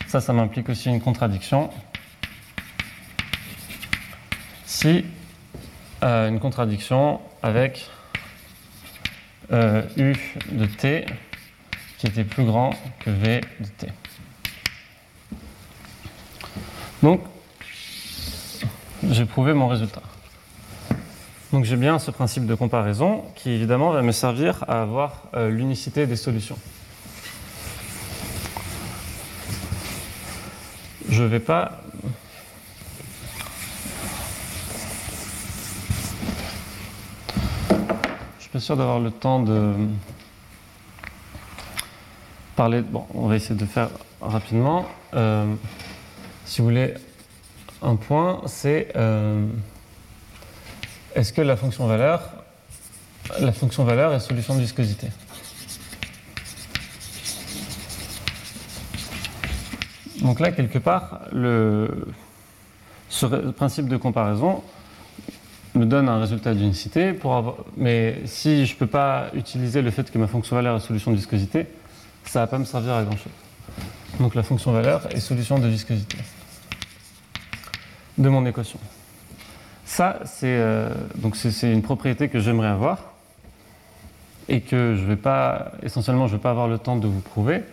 ça, 0.07 0.21
ça 0.21 0.33
m'implique 0.33 0.69
aussi 0.69 0.89
une 0.89 1.01
contradiction. 1.01 1.69
Euh, 4.85 6.27
une 6.27 6.39
contradiction 6.39 7.21
avec 7.41 7.89
euh, 9.53 9.83
U 9.95 10.13
de 10.51 10.65
t 10.65 11.05
qui 11.97 12.07
était 12.07 12.25
plus 12.25 12.43
grand 12.43 12.71
que 12.99 13.09
V 13.09 13.41
de 13.61 13.67
t. 13.67 13.87
Donc, 17.01 17.21
j'ai 19.09 19.25
prouvé 19.25 19.53
mon 19.53 19.69
résultat. 19.69 20.01
Donc 21.53 21.65
j'ai 21.65 21.77
bien 21.77 21.99
ce 21.99 22.11
principe 22.11 22.45
de 22.45 22.55
comparaison 22.55 23.23
qui 23.35 23.51
évidemment 23.51 23.91
va 23.91 24.01
me 24.01 24.11
servir 24.11 24.65
à 24.67 24.81
avoir 24.81 25.27
euh, 25.35 25.49
l'unicité 25.49 26.07
des 26.07 26.15
solutions. 26.15 26.57
Je 31.09 31.23
ne 31.23 31.27
vais 31.27 31.39
pas 31.39 31.82
pas 38.53 38.59
sûr 38.59 38.77
d'avoir 38.77 38.99
le 38.99 39.09
temps 39.09 39.41
de 39.41 39.73
parler. 42.55 42.81
Bon, 42.81 43.07
on 43.15 43.25
va 43.25 43.35
essayer 43.35 43.55
de 43.55 43.65
faire 43.65 43.89
rapidement. 44.21 44.85
Euh, 45.15 45.55
si 46.45 46.61
vous 46.61 46.67
voulez, 46.67 46.93
un 47.81 47.95
point, 47.95 48.43
c'est 48.45 48.91
euh, 48.95 49.47
est-ce 51.15 51.33
que 51.33 51.41
la 51.41 51.57
fonction 51.57 51.87
valeur 51.87 52.21
la 53.39 53.53
fonction 53.53 53.85
valeur 53.85 54.13
est 54.13 54.19
solution 54.19 54.53
de 54.53 54.59
viscosité? 54.59 55.07
Donc 60.21 60.39
là, 60.39 60.51
quelque 60.51 60.77
part, 60.77 61.21
le, 61.31 62.05
ce 63.09 63.25
principe 63.25 63.87
de 63.87 63.97
comparaison 63.97 64.61
me 65.75 65.85
donne 65.85 66.07
un 66.09 66.19
résultat 66.19 66.53
d'unicité, 66.53 67.17
mais 67.77 68.21
si 68.25 68.65
je 68.65 68.73
ne 68.73 68.79
peux 68.79 68.87
pas 68.87 69.27
utiliser 69.33 69.81
le 69.81 69.91
fait 69.91 70.11
que 70.11 70.17
ma 70.17 70.27
fonction 70.27 70.55
valeur 70.55 70.75
est 70.77 70.79
solution 70.79 71.11
de 71.11 71.15
viscosité, 71.15 71.67
ça 72.25 72.39
ne 72.39 72.43
va 72.43 72.47
pas 72.47 72.59
me 72.59 72.65
servir 72.65 72.93
à 72.93 73.03
grand-chose. 73.03 73.31
Donc 74.19 74.35
la 74.35 74.43
fonction 74.43 74.71
valeur 74.71 75.07
est 75.11 75.19
solution 75.19 75.57
de 75.59 75.67
viscosité 75.67 76.17
de 78.17 78.29
mon 78.29 78.45
équation. 78.45 78.79
Ça, 79.85 80.19
c'est 80.25 80.45
euh, 80.45 80.89
une 81.63 81.81
propriété 81.81 82.29
que 82.29 82.39
j'aimerais 82.39 82.67
avoir 82.67 83.13
et 84.47 84.61
que 84.61 84.95
je 84.95 85.03
vais 85.05 85.15
pas, 85.15 85.71
essentiellement, 85.83 86.27
je 86.27 86.33
ne 86.33 86.37
vais 86.37 86.41
pas 86.41 86.51
avoir 86.51 86.67
le 86.67 86.77
temps 86.77 86.95
de 86.95 87.07
vous 87.07 87.21
prouver. 87.21 87.63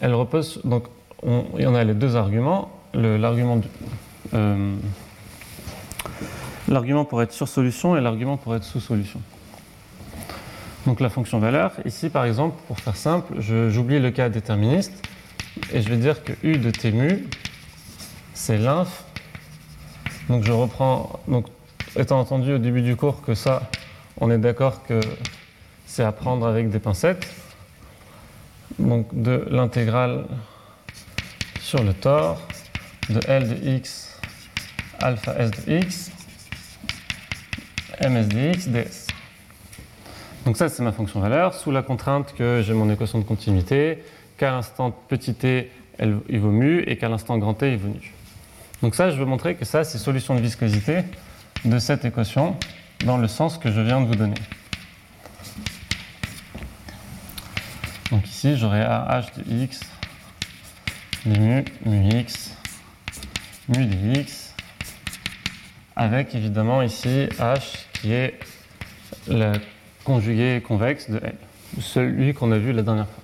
Elle 0.00 0.14
repose 0.14 0.60
donc 0.64 0.84
on, 1.22 1.44
il 1.56 1.62
y 1.62 1.66
en 1.66 1.74
a 1.74 1.84
les 1.84 1.94
deux 1.94 2.16
arguments. 2.16 2.70
L'argument 2.94 3.60
euh, 4.34 4.74
l'argument 6.70 7.04
pour 7.04 7.20
être 7.22 7.32
sur 7.32 7.48
solution 7.48 7.96
et 7.96 8.00
l'argument 8.00 8.36
pour 8.36 8.54
être 8.54 8.64
sous 8.64 8.80
solution. 8.80 9.20
Donc 10.86 11.00
la 11.00 11.10
fonction 11.10 11.38
valeur, 11.38 11.72
ici 11.84 12.08
par 12.08 12.24
exemple, 12.24 12.56
pour 12.66 12.78
faire 12.78 12.96
simple, 12.96 13.34
j'oublie 13.38 13.98
le 13.98 14.10
cas 14.10 14.28
déterministe 14.28 15.06
et 15.72 15.82
je 15.82 15.88
vais 15.88 15.96
dire 15.96 16.24
que 16.24 16.32
u 16.42 16.56
de 16.56 16.70
t 16.70 16.92
mu, 16.92 17.26
c'est 18.32 18.56
l'inf. 18.56 19.04
Donc 20.28 20.44
je 20.44 20.52
reprends, 20.52 21.20
étant 21.96 22.20
entendu 22.20 22.54
au 22.54 22.58
début 22.58 22.82
du 22.82 22.96
cours 22.96 23.20
que 23.20 23.34
ça, 23.34 23.68
on 24.18 24.30
est 24.30 24.38
d'accord 24.38 24.82
que 24.84 25.00
c'est 25.86 26.04
à 26.04 26.12
prendre 26.12 26.46
avec 26.46 26.70
des 26.70 26.78
pincettes. 26.78 27.26
Donc 28.78 29.08
de 29.12 29.44
l'intégrale 29.50 30.24
sur 31.60 31.82
le 31.82 31.92
tore 31.92 32.40
de 33.10 33.20
L 33.26 33.48
de 33.48 33.68
x 33.68 34.18
alpha 35.00 35.34
s 35.36 35.50
de 35.50 35.72
x 35.72 36.10
ms 38.00 38.28
de 38.28 38.50
x 38.52 38.68
ds. 38.68 39.06
Donc 40.46 40.56
ça, 40.56 40.68
c'est 40.68 40.82
ma 40.82 40.92
fonction 40.92 41.20
valeur, 41.20 41.54
sous 41.54 41.70
la 41.70 41.82
contrainte 41.82 42.34
que 42.34 42.62
j'ai 42.64 42.72
mon 42.72 42.90
équation 42.90 43.18
de 43.18 43.24
continuité, 43.24 44.02
qu'à 44.38 44.50
l'instant 44.50 44.90
petit 44.90 45.34
t, 45.34 45.70
elle, 45.98 46.16
il 46.28 46.40
vaut 46.40 46.50
mu, 46.50 46.82
et 46.86 46.96
qu'à 46.96 47.08
l'instant 47.08 47.36
grand 47.36 47.54
t, 47.54 47.72
il 47.72 47.78
vaut 47.78 47.88
nu. 47.88 48.14
Donc 48.82 48.94
ça, 48.94 49.10
je 49.10 49.16
veux 49.16 49.26
montrer 49.26 49.54
que 49.54 49.66
ça, 49.66 49.84
c'est 49.84 49.98
solution 49.98 50.34
de 50.34 50.40
viscosité 50.40 51.02
de 51.66 51.78
cette 51.78 52.06
équation 52.06 52.56
dans 53.04 53.18
le 53.18 53.28
sens 53.28 53.58
que 53.58 53.70
je 53.70 53.80
viens 53.82 54.00
de 54.00 54.06
vous 54.06 54.16
donner. 54.16 54.40
Donc 58.10 58.26
ici, 58.26 58.56
j'aurai 58.56 58.80
AH 58.80 59.26
de 59.36 59.62
x 59.62 59.80
mu, 61.26 61.64
mu 61.84 62.08
x, 62.20 62.56
mu 63.68 63.84
dx, 63.84 64.54
avec 65.96 66.34
évidemment 66.34 66.80
ici 66.80 67.28
h 67.38 67.89
qui 68.00 68.12
est 68.12 68.38
le 69.28 69.52
conjugué 70.04 70.62
convexe 70.66 71.10
de 71.10 71.18
L, 71.18 71.34
celui 71.80 72.34
qu'on 72.34 72.52
a 72.52 72.58
vu 72.58 72.72
la 72.72 72.82
dernière 72.82 73.06
fois. 73.06 73.22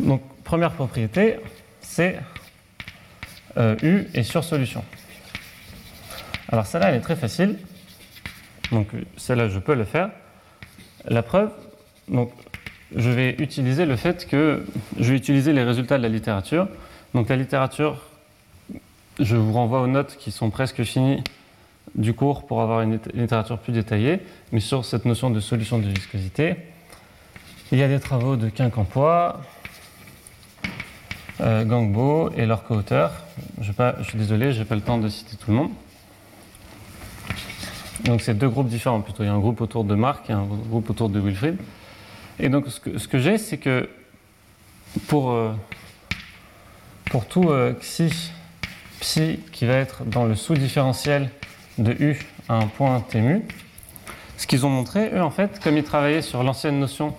Donc 0.00 0.22
première 0.44 0.72
propriété, 0.72 1.36
c'est 1.80 2.18
euh, 3.56 3.76
U 3.82 4.06
est 4.14 4.22
sur 4.22 4.44
solution. 4.44 4.84
Alors 6.48 6.66
celle-là, 6.66 6.90
elle 6.90 6.96
est 6.96 7.00
très 7.00 7.16
facile. 7.16 7.58
Donc 8.70 8.88
celle-là, 9.16 9.48
je 9.48 9.58
peux 9.58 9.74
le 9.74 9.84
faire. 9.84 10.10
La 11.06 11.22
preuve, 11.22 11.50
donc 12.08 12.32
je 12.94 13.10
vais 13.10 13.36
utiliser 13.38 13.86
le 13.86 13.96
fait 13.96 14.26
que 14.28 14.64
je 14.98 15.10
vais 15.10 15.16
utiliser 15.16 15.52
les 15.52 15.62
résultats 15.62 15.98
de 15.98 16.02
la 16.02 16.08
littérature. 16.08 16.68
Donc 17.14 17.28
la 17.28 17.36
littérature, 17.36 18.02
je 19.18 19.36
vous 19.36 19.52
renvoie 19.52 19.80
aux 19.80 19.86
notes 19.86 20.16
qui 20.18 20.30
sont 20.30 20.50
presque 20.50 20.82
finies 20.84 21.22
du 21.94 22.14
cours 22.14 22.46
pour 22.46 22.60
avoir 22.62 22.82
une 22.82 22.98
littérature 23.14 23.58
plus 23.58 23.72
détaillée, 23.72 24.20
mais 24.52 24.60
sur 24.60 24.84
cette 24.84 25.04
notion 25.04 25.30
de 25.30 25.40
solution 25.40 25.78
de 25.78 25.88
viscosité. 25.88 26.56
Il 27.72 27.78
y 27.78 27.82
a 27.82 27.88
des 27.88 28.00
travaux 28.00 28.36
de 28.36 28.48
Quincampoix, 28.48 29.40
euh, 31.40 31.64
Gangbo 31.64 32.30
et 32.36 32.44
leurs 32.44 32.64
co-auteurs. 32.64 33.12
Je, 33.60 33.72
suis 34.02 34.18
désolé, 34.18 34.52
je 34.52 34.58
n'ai 34.58 34.64
pas 34.64 34.74
le 34.74 34.80
temps 34.80 34.98
de 34.98 35.08
citer 35.08 35.36
tout 35.36 35.50
le 35.50 35.56
monde. 35.56 35.70
Donc 38.04 38.20
c'est 38.20 38.34
deux 38.34 38.48
groupes 38.48 38.68
différents 38.68 39.00
plutôt. 39.00 39.22
Il 39.22 39.26
y 39.26 39.28
a 39.28 39.32
un 39.32 39.38
groupe 39.38 39.60
autour 39.60 39.84
de 39.84 39.94
Marc 39.94 40.30
et 40.30 40.32
un 40.32 40.44
groupe 40.44 40.90
autour 40.90 41.08
de 41.08 41.20
Wilfried. 41.20 41.56
Et 42.38 42.48
donc 42.48 42.66
ce 42.68 43.08
que, 43.08 43.18
j'ai, 43.18 43.38
c'est 43.38 43.58
que 43.58 43.88
pour, 45.06 45.30
euh, 45.30 45.52
pour 47.10 47.26
tout 47.26 47.50
euh, 47.50 47.74
xi, 47.74 48.32
psi 49.00 49.38
qui 49.52 49.66
va 49.66 49.74
être 49.74 50.04
dans 50.04 50.24
le 50.24 50.34
sous-différentiel 50.34 51.30
de 51.80 51.92
u 51.98 52.18
à 52.48 52.54
un 52.54 52.66
point 52.66 53.00
t 53.00 53.20
mu, 53.20 53.42
ce 54.36 54.46
qu'ils 54.46 54.64
ont 54.64 54.70
montré, 54.70 55.10
eux 55.12 55.22
en 55.22 55.30
fait, 55.30 55.60
comme 55.60 55.76
ils 55.76 55.84
travaillaient 55.84 56.22
sur 56.22 56.42
l'ancienne 56.44 56.78
notion 56.78 57.14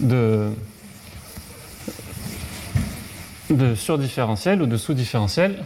de, 0.00 0.50
de 3.50 3.74
surdifférentiel 3.74 4.60
ou 4.60 4.66
de 4.66 4.76
sous-différentiel, 4.76 5.62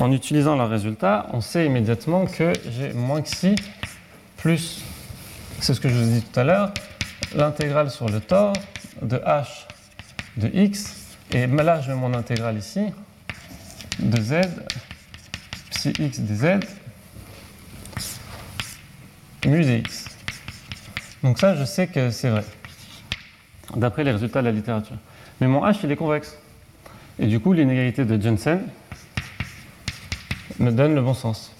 en 0.00 0.10
utilisant 0.10 0.56
leur 0.56 0.70
résultat, 0.70 1.26
on 1.32 1.40
sait 1.40 1.66
immédiatement 1.66 2.24
que 2.26 2.52
j'ai 2.70 2.92
moins 2.92 3.20
xi 3.20 3.54
plus 4.36 4.82
c'est 5.60 5.74
ce 5.74 5.80
que 5.80 5.90
je 5.90 5.94
vous 5.94 6.08
ai 6.08 6.20
dit 6.20 6.22
tout 6.22 6.40
à 6.40 6.44
l'heure, 6.44 6.72
l'intégrale 7.34 7.90
sur 7.90 8.08
le 8.08 8.20
tore 8.20 8.54
de 9.02 9.16
h 9.18 9.44
de 10.38 10.48
x, 10.54 11.06
et 11.32 11.46
là 11.46 11.80
je 11.82 11.90
mets 11.92 11.98
mon 11.98 12.14
intégrale 12.14 12.56
ici, 12.56 12.80
de 14.00 14.20
z, 14.20 14.40
psi 15.70 15.92
x 15.98 16.20
de 16.20 16.34
z, 16.34 16.44
mu 19.46 19.64
de 19.64 19.78
x. 19.78 20.06
Donc 21.22 21.38
ça, 21.38 21.54
je 21.54 21.64
sais 21.64 21.86
que 21.86 22.10
c'est 22.10 22.30
vrai, 22.30 22.44
d'après 23.76 24.04
les 24.04 24.12
résultats 24.12 24.40
de 24.40 24.46
la 24.46 24.52
littérature. 24.52 24.96
Mais 25.40 25.46
mon 25.46 25.64
h, 25.64 25.78
il 25.84 25.90
est 25.90 25.96
convexe. 25.96 26.36
Et 27.18 27.26
du 27.26 27.40
coup, 27.40 27.52
l'inégalité 27.52 28.04
de 28.04 28.20
Jensen 28.20 28.62
me 30.58 30.70
donne 30.70 30.94
le 30.94 31.02
bon 31.02 31.14
sens. 31.14 31.52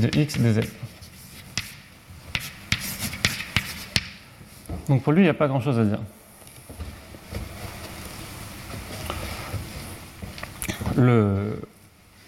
De 0.00 0.18
x 0.18 0.38
de 0.38 0.52
z. 0.52 0.60
Donc 4.88 5.02
pour 5.02 5.12
lui, 5.12 5.20
il 5.20 5.24
n'y 5.24 5.30
a 5.30 5.34
pas 5.34 5.46
grand-chose 5.46 5.78
à 5.78 5.84
dire. 5.84 6.00
Le, 10.96 11.60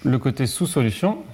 le 0.04 0.18
côté 0.18 0.46
sous-solution, 0.46 1.24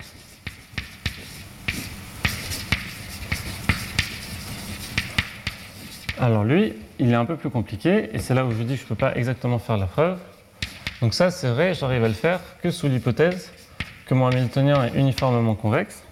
alors 6.19 6.45
lui, 6.45 6.73
il 6.99 7.11
est 7.11 7.15
un 7.15 7.27
peu 7.27 7.37
plus 7.37 7.51
compliqué, 7.51 8.09
et 8.13 8.19
c'est 8.19 8.35
là 8.35 8.45
où 8.45 8.53
je 8.53 8.63
dis 8.63 8.75
que 8.75 8.81
je 8.81 8.85
ne 8.85 8.89
peux 8.89 8.95
pas 8.95 9.15
exactement 9.15 9.59
faire 9.59 9.77
la 9.77 9.87
preuve. 9.87 10.19
Donc 11.03 11.15
ça, 11.15 11.31
c'est 11.31 11.51
vrai, 11.51 11.75
j'arrive 11.75 12.03
à 12.03 12.09
le 12.09 12.15
faire 12.15 12.41
que 12.63 12.71
sous 12.71 12.89
l'hypothèse 12.89 13.53
que 14.07 14.15
mon 14.15 14.27
Hamiltonien 14.27 14.85
est 14.87 14.99
uniformément 14.99 15.55
convexe. 15.55 16.03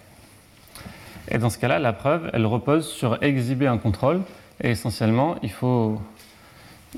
Et 1.29 1.37
dans 1.37 1.49
ce 1.49 1.57
cas-là, 1.57 1.79
la 1.79 1.93
preuve, 1.93 2.29
elle 2.33 2.45
repose 2.45 2.87
sur 2.87 3.21
exhiber 3.21 3.67
un 3.67 3.77
contrôle. 3.77 4.21
Et 4.63 4.71
essentiellement, 4.71 5.35
il 5.43 5.51
faut, 5.51 6.01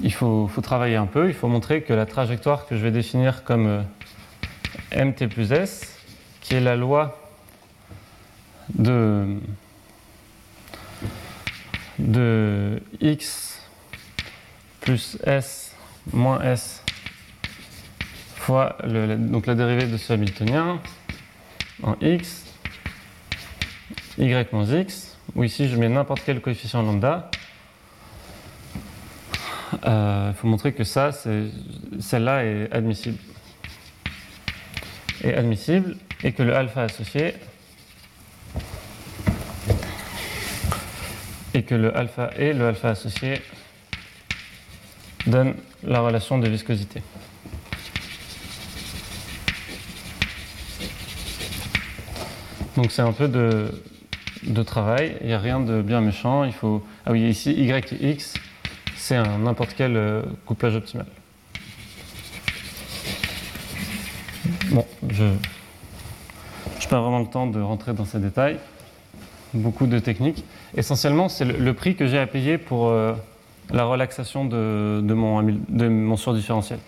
il 0.02 0.14
faut, 0.14 0.48
faut 0.48 0.62
travailler 0.62 0.96
un 0.96 1.08
peu. 1.08 1.28
Il 1.28 1.34
faut 1.34 1.48
montrer 1.48 1.82
que 1.82 1.94
la 1.94 2.06
trajectoire 2.06 2.66
que 2.66 2.76
je 2.76 2.82
vais 2.82 2.92
définir 2.92 3.44
comme 3.44 3.68
euh, 3.68 5.06
mt 5.06 5.28
plus 5.28 5.52
s, 5.52 5.98
qui 6.42 6.56
est 6.56 6.62
la 6.62 6.76
loi 6.76 7.20
de, 8.76 9.38
de 11.98 12.82
x 13.02 13.62
plus 14.82 15.18
s 15.24 15.76
moins 16.14 16.42
s 16.42 16.84
fois 18.36 18.78
donc 19.18 19.46
la 19.46 19.56
dérivée 19.56 19.86
de 19.86 19.98
ce 19.98 20.14
Hamiltonien 20.14 20.80
en 21.84 21.96
x, 22.02 22.46
y 24.28 24.48
moins 24.52 24.66
x, 24.66 25.18
ou 25.36 25.44
ici 25.44 25.70
je 25.70 25.78
mets 25.78 25.90
n'importe 25.90 26.22
quel 26.26 26.42
coefficient 26.42 26.82
lambda. 26.82 27.32
Euh, 29.86 30.32
il 30.32 30.36
faut 30.36 30.48
montrer 30.48 30.74
que 30.74 30.84
ça, 30.84 31.12
celle-là 32.00 32.44
est 32.44 32.72
admissible. 32.72 33.18
Est 35.24 35.36
admissible 35.36 35.96
et 36.24 36.34
que 36.34 36.44
le 36.44 36.56
alpha 36.56 36.84
associé 36.84 37.36
et 41.54 41.64
que 41.64 41.76
le 41.76 41.96
alpha 41.96 42.32
et 42.38 42.54
le 42.54 42.68
alpha 42.68 42.90
associé 42.90 43.42
donnent 45.28 45.56
la 45.84 46.02
relation 46.02 46.38
de 46.38 46.48
viscosité. 46.48 47.02
Donc 52.76 52.92
c'est 52.92 53.02
un 53.02 53.12
peu 53.12 53.28
de, 53.28 53.72
de 54.50 54.64
travail, 54.64 55.16
il 55.22 55.28
n'y 55.28 55.34
a 55.34 55.40
rien 55.40 55.60
de 55.60 55.82
bien 55.82 56.02
méchant. 56.02 56.44
Il 56.44 56.54
faut... 56.54 56.84
Ah 57.06 57.12
oui, 57.12 57.22
ici, 57.30 57.54
Y 57.54 57.94
et 57.94 58.12
X, 58.12 58.34
c'est 58.96 59.16
un 59.16 59.38
n'importe 59.38 59.74
quel 59.78 59.96
euh, 59.96 60.24
couplage 60.46 60.76
optimal. 60.76 61.06
Bon, 64.72 64.86
je 65.10 65.24
n'ai 65.24 66.88
pas 66.90 67.00
vraiment 67.00 67.20
le 67.20 67.28
temps 67.28 67.48
de 67.48 67.62
rentrer 67.62 67.94
dans 67.94 68.06
ces 68.06 68.20
détails. 68.20 68.58
Beaucoup 69.54 69.88
de 69.88 70.00
techniques. 70.00 70.44
Essentiellement, 70.76 71.30
c'est 71.30 71.46
le, 71.46 71.74
prix 71.74 71.96
que 71.96 72.08
j'ai 72.08 72.20
à 72.20 72.28
payer 72.28 72.58
pour 72.58 72.88
euh, 72.88 73.14
la 73.72 73.86
relaxation 73.86 74.46
de, 74.46 75.02
de 75.04 75.14
mon, 75.14 75.42
de 75.42 75.88
mon 75.88 76.18
surdifférentiel. 76.18 76.80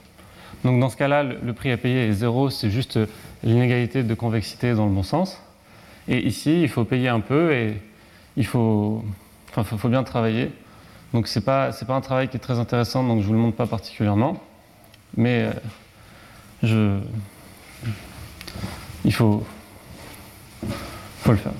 Donc 0.64 0.80
dans 0.80 0.90
ce 0.90 0.98
cas-là, 0.98 1.24
le, 1.24 1.38
le 1.44 1.54
prix 1.54 1.72
à 1.72 1.78
payer 1.78 2.08
est 2.08 2.14
zéro, 2.14 2.50
c'est 2.50 2.70
juste 2.70 3.00
l'inégalité 3.44 4.04
de 4.04 4.14
convexité 4.14 4.74
dans 4.74 4.86
le 4.86 4.92
bon 4.92 5.04
sens. 5.04 5.42
Et 6.08 6.26
ici, 6.26 6.62
il 6.62 6.70
faut 6.70 6.84
payer 6.84 7.10
un 7.10 7.20
peu 7.20 7.54
et 7.54 7.78
il 8.38 8.46
faut, 8.46 9.04
enfin, 9.50 9.64
faut, 9.64 9.90
bien 9.90 10.04
travailler. 10.04 10.52
Donc 11.14 11.28
c'est 11.28 11.42
pas 11.42 11.72
pas 11.72 11.96
un 11.96 12.02
travail 12.02 12.30
qui 12.30 12.38
est 12.38 12.40
très 12.40 12.60
intéressant, 12.60 13.04
donc 13.04 13.22
je 13.22 13.28
vous 13.28 13.34
le 13.34 13.40
montre 13.40 13.58
pas 13.58 13.68
particulièrement, 13.68 14.42
mais 15.18 15.44
euh, 15.44 15.54
je 16.64 17.00
il 19.04 19.14
faut 19.14 19.46
faut 21.22 21.32
le 21.32 21.38
faire. 21.38 21.54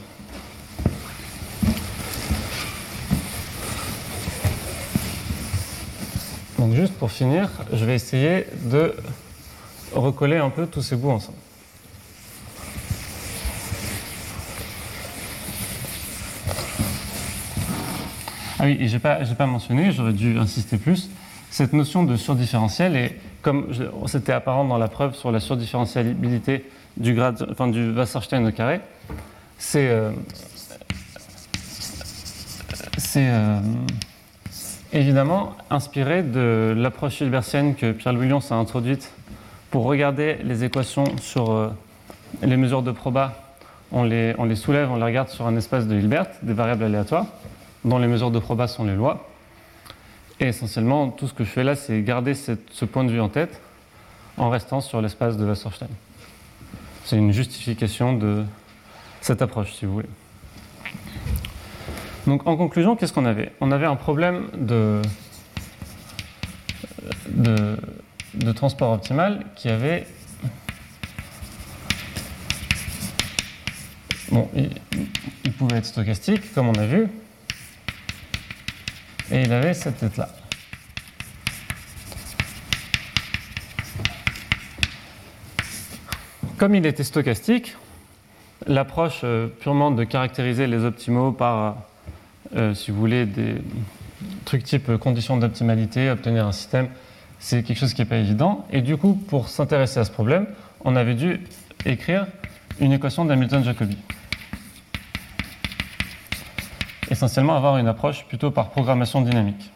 Donc 6.58 6.76
juste 6.76 6.94
pour 6.94 7.12
finir, 7.12 7.50
je 7.74 7.84
vais 7.86 7.96
essayer 7.96 8.46
de 8.66 8.96
recoller 9.94 10.38
un 10.38 10.52
peu 10.52 10.68
tous 10.68 10.84
ces 10.84 10.96
bouts 10.96 11.10
ensemble. 11.10 11.41
Ah 18.64 18.66
oui, 18.66 18.78
et 18.80 19.00
pas, 19.00 19.24
j'ai 19.24 19.34
pas 19.34 19.48
mentionné, 19.48 19.92
j'aurais 19.92 20.14
dû 20.14 20.38
insister 20.38 20.78
plus, 20.78 21.10
cette 21.50 21.74
notion 21.74 22.04
de 22.04 22.16
surdifférentiel, 22.16 22.96
et 22.96 23.18
comme 23.42 23.70
je- 23.72 23.86
c'était 24.06 24.34
apparent 24.34 24.66
dans 24.66 24.78
la 24.78 24.88
preuve 24.88 25.16
sur 25.16 25.32
la 25.32 25.40
surdifférentiabilité 25.40 26.70
du, 26.96 27.20
enfin, 27.20 27.70
du 27.70 27.90
Wasserstein 27.92 28.46
au 28.46 28.52
carré, 28.52 28.82
c'est 29.58 29.90
euh, 29.90 30.12
euh, 33.16 33.60
évidemment 34.94 35.56
inspiré 35.72 36.22
de 36.22 36.76
l'approche 36.78 37.20
hilbertienne 37.20 37.74
que 37.74 37.92
Pierre-Louis 37.94 38.28
Lyons 38.28 38.44
a 38.52 38.54
introduite 38.54 39.12
pour 39.72 39.86
regarder 39.86 40.38
les 40.44 40.64
équations 40.64 41.06
sur 41.20 41.50
euh, 41.50 41.70
les 42.44 42.58
mesures 42.58 42.84
de 42.84 42.92
proba. 42.92 43.34
On 43.92 44.04
les, 44.04 44.36
on 44.38 44.44
les 44.46 44.56
soulève, 44.56 44.92
on 44.92 44.98
les 44.98 45.04
regarde 45.04 45.30
sur 45.30 45.48
un 45.48 45.58
espace 45.58 45.88
de 45.88 45.96
Hilbert, 45.96 46.28
des 46.44 46.54
variables 46.54 46.84
aléatoires 46.84 47.26
dont 47.84 47.98
les 47.98 48.08
mesures 48.08 48.32
de 48.32 48.40
proba 48.40 48.68
sont 48.68 48.84
les 48.84 48.96
lois. 48.96 49.28
Et 50.40 50.48
essentiellement, 50.48 51.10
tout 51.10 51.28
ce 51.28 51.34
que 51.34 51.44
je 51.44 51.50
fais 51.50 51.64
là, 51.64 51.76
c'est 51.76 52.02
garder 52.02 52.34
ce 52.34 52.86
point 52.86 53.04
de 53.04 53.12
vue 53.12 53.22
en 53.22 53.30
tête 53.30 53.62
en 54.38 54.50
restant 54.50 54.82
sur 54.82 55.02
l'espace 55.02 55.38
de 55.38 55.46
Wasserstein. 55.46 55.88
C'est 57.06 57.18
une 57.18 57.32
justification 57.32 58.14
de 58.14 58.44
cette 59.20 59.42
approche, 59.42 59.74
si 59.74 59.86
vous 59.86 59.94
voulez. 59.94 60.10
Donc, 62.28 62.48
en 62.48 62.56
conclusion, 62.56 62.96
qu'est-ce 62.96 63.14
qu'on 63.14 63.26
avait? 63.26 63.52
On 63.62 63.72
avait 63.72 63.86
un 63.86 63.96
problème 63.96 64.48
de, 64.56 65.02
de, 67.30 67.78
de 68.36 68.52
transport 68.52 68.94
optimal 68.94 69.46
qui 69.56 69.70
avait. 69.70 70.08
Bon, 74.32 74.50
il 74.56 75.52
pouvait 75.54 75.78
être 75.78 75.86
stochastique, 75.86 76.54
comme 76.54 76.70
on 76.70 76.76
a 76.76 76.86
vu, 76.86 77.10
et 79.32 79.42
il 79.44 79.54
avait 79.54 79.74
cette 79.74 79.98
tête-là. 79.98 80.30
Comme 86.58 86.76
il 86.76 86.86
était 86.86 87.04
stochastique, 87.04 87.76
l'approche 88.68 89.22
euh, 89.24 89.48
purement 89.48 89.90
de 89.90 90.04
caractériser 90.04 90.68
les 90.68 90.84
optimaux 90.84 91.32
par, 91.32 91.78
euh, 92.56 92.76
si 92.76 92.92
vous 92.92 93.00
voulez, 93.00 93.26
des 93.26 93.56
trucs 94.46 94.64
type 94.64 94.90
euh, 94.90 94.98
conditions 94.98 95.38
d'optimalité, 95.38 96.12
obtenir 96.12 96.46
un 96.46 96.52
système, 96.52 96.88
c'est 97.40 97.64
quelque 97.64 97.80
chose 97.80 97.96
qui 97.96 98.02
n'est 98.02 98.08
pas 98.08 98.18
évident. 98.18 98.68
Et 98.72 98.82
du 98.82 98.96
coup, 98.98 99.14
pour 99.14 99.50
s'intéresser 99.50 100.00
à 100.00 100.06
ce 100.06 100.12
problème, 100.12 100.46
on 100.86 100.96
avait 100.96 101.16
dû 101.16 101.40
écrire 101.86 102.28
une 102.80 102.92
équation 102.92 103.26
d'Hamilton-Jacobi. 103.26 103.98
Essentiellement 107.12 107.58
avoir 107.58 107.78
une 107.78 107.88
approche 107.88 108.24
plutôt 108.24 108.52
par 108.52 108.70
programmation 108.70 109.20
dynamique. 109.22 109.70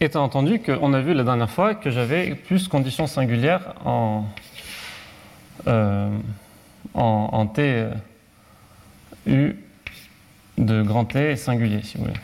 Étant 0.00 0.22
entendu 0.22 0.60
qu'on 0.60 0.92
a 0.92 1.00
vu 1.00 1.14
la 1.14 1.24
dernière 1.24 1.48
fois 1.48 1.74
que 1.74 1.88
j'avais 1.90 2.34
plus 2.34 2.68
conditions 2.68 3.06
singulières 3.06 3.74
en, 3.86 4.26
euh, 5.66 6.10
en, 6.92 7.46
T 7.46 7.62
euh, 7.62 7.94
U 9.26 9.56
de 10.58 10.82
grand 10.82 11.06
T 11.06 11.36
singulier, 11.36 11.80
si 11.82 11.96
vous 11.96 12.04
voulez. 12.04 12.16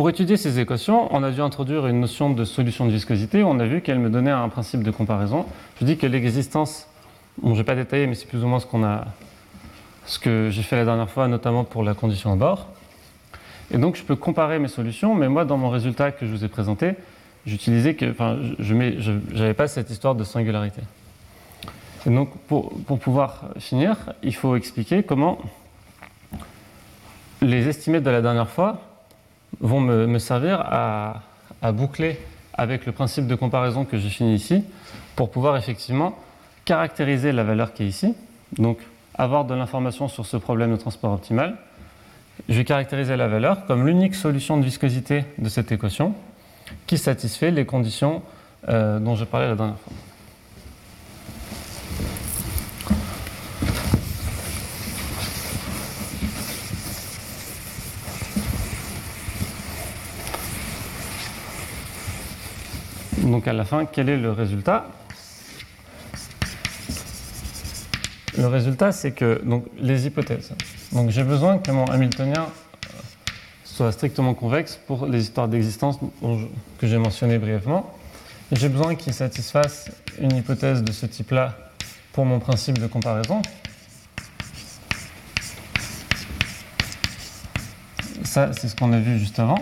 Pour 0.00 0.08
étudier 0.08 0.38
ces 0.38 0.58
équations, 0.58 1.14
on 1.14 1.22
a 1.22 1.30
dû 1.30 1.42
introduire 1.42 1.86
une 1.86 2.00
notion 2.00 2.30
de 2.30 2.46
solution 2.46 2.86
de 2.86 2.90
viscosité. 2.90 3.44
On 3.44 3.60
a 3.60 3.66
vu 3.66 3.82
qu'elle 3.82 3.98
me 3.98 4.08
donnait 4.08 4.30
un 4.30 4.48
principe 4.48 4.82
de 4.82 4.90
comparaison. 4.90 5.44
Je 5.78 5.84
dis 5.84 5.98
que 5.98 6.06
l'existence, 6.06 6.86
bon, 7.42 7.52
je 7.52 7.58
vais 7.58 7.64
pas 7.64 7.74
détailler, 7.74 8.06
mais 8.06 8.14
c'est 8.14 8.24
plus 8.24 8.42
ou 8.42 8.46
moins 8.46 8.60
ce 8.60 8.64
qu'on 8.64 8.82
a, 8.82 9.04
ce 10.06 10.18
que 10.18 10.48
j'ai 10.50 10.62
fait 10.62 10.76
la 10.76 10.86
dernière 10.86 11.10
fois, 11.10 11.28
notamment 11.28 11.64
pour 11.64 11.84
la 11.84 11.92
condition 11.92 12.32
à 12.32 12.36
bord. 12.36 12.68
Et 13.70 13.76
donc, 13.76 13.94
je 13.96 14.02
peux 14.02 14.16
comparer 14.16 14.58
mes 14.58 14.68
solutions, 14.68 15.14
mais 15.14 15.28
moi, 15.28 15.44
dans 15.44 15.58
mon 15.58 15.68
résultat 15.68 16.12
que 16.12 16.24
je 16.24 16.30
vous 16.30 16.46
ai 16.46 16.48
présenté, 16.48 16.94
j'utilisais 17.44 17.92
que, 17.92 18.10
enfin, 18.10 18.38
je 18.58 18.74
n'avais 19.34 19.52
pas 19.52 19.68
cette 19.68 19.90
histoire 19.90 20.14
de 20.14 20.24
singularité. 20.24 20.80
Et 22.06 22.10
donc, 22.10 22.30
pour, 22.48 22.72
pour 22.84 22.98
pouvoir 22.98 23.50
finir, 23.58 23.98
il 24.22 24.34
faut 24.34 24.56
expliquer 24.56 25.02
comment 25.02 25.40
les 27.42 27.68
estimés 27.68 28.00
de 28.00 28.08
la 28.08 28.22
dernière 28.22 28.48
fois 28.48 28.80
vont 29.60 29.80
me, 29.80 30.18
servir 30.18 30.60
à, 30.60 31.22
à, 31.62 31.72
boucler 31.72 32.18
avec 32.54 32.86
le 32.86 32.92
principe 32.92 33.26
de 33.26 33.34
comparaison 33.34 33.84
que 33.84 33.98
j'ai 33.98 34.08
fini 34.08 34.34
ici 34.34 34.64
pour 35.16 35.30
pouvoir 35.30 35.56
effectivement 35.56 36.16
caractériser 36.64 37.32
la 37.32 37.44
valeur 37.44 37.72
qui 37.72 37.82
est 37.84 37.88
ici. 37.88 38.14
Donc, 38.58 38.78
avoir 39.14 39.44
de 39.44 39.54
l'information 39.54 40.08
sur 40.08 40.26
ce 40.26 40.36
problème 40.36 40.70
de 40.70 40.76
transport 40.76 41.12
optimal. 41.12 41.56
Je 42.48 42.54
vais 42.54 42.64
caractériser 42.64 43.16
la 43.16 43.28
valeur 43.28 43.66
comme 43.66 43.86
l'unique 43.86 44.14
solution 44.14 44.56
de 44.56 44.64
viscosité 44.64 45.24
de 45.38 45.48
cette 45.48 45.72
équation 45.72 46.14
qui 46.86 46.96
satisfait 46.96 47.50
les 47.50 47.66
conditions 47.66 48.22
euh, 48.68 48.98
dont 48.98 49.16
je 49.16 49.24
parlais 49.24 49.48
la 49.48 49.56
dernière 49.56 49.78
fois. 49.78 49.92
Donc 63.30 63.46
à 63.46 63.52
la 63.52 63.64
fin, 63.64 63.86
quel 63.86 64.08
est 64.08 64.16
le 64.16 64.32
résultat? 64.32 64.86
Le 68.36 68.46
résultat, 68.48 68.90
c'est 68.90 69.12
que 69.12 69.40
donc, 69.44 69.66
les 69.78 70.06
hypothèses. 70.06 70.52
Donc 70.92 71.10
j'ai 71.10 71.22
besoin 71.22 71.58
que 71.58 71.70
mon 71.70 71.84
Hamiltonien 71.84 72.48
soit 73.64 73.92
strictement 73.92 74.34
convexe 74.34 74.80
pour 74.84 75.06
les 75.06 75.22
histoires 75.22 75.46
d'existence 75.46 75.98
que 76.78 76.86
j'ai 76.86 76.98
mentionnées 76.98 77.38
brièvement. 77.38 77.94
J'ai 78.50 78.68
besoin 78.68 78.96
qu'il 78.96 79.14
satisfasse 79.14 79.90
une 80.18 80.34
hypothèse 80.34 80.82
de 80.82 80.90
ce 80.90 81.06
type-là 81.06 81.56
pour 82.12 82.24
mon 82.24 82.40
principe 82.40 82.78
de 82.78 82.88
comparaison. 82.88 83.42
Ça, 88.24 88.50
c'est 88.52 88.68
ce 88.68 88.74
qu'on 88.74 88.92
a 88.92 88.98
vu 88.98 89.18
juste 89.18 89.38
avant 89.38 89.58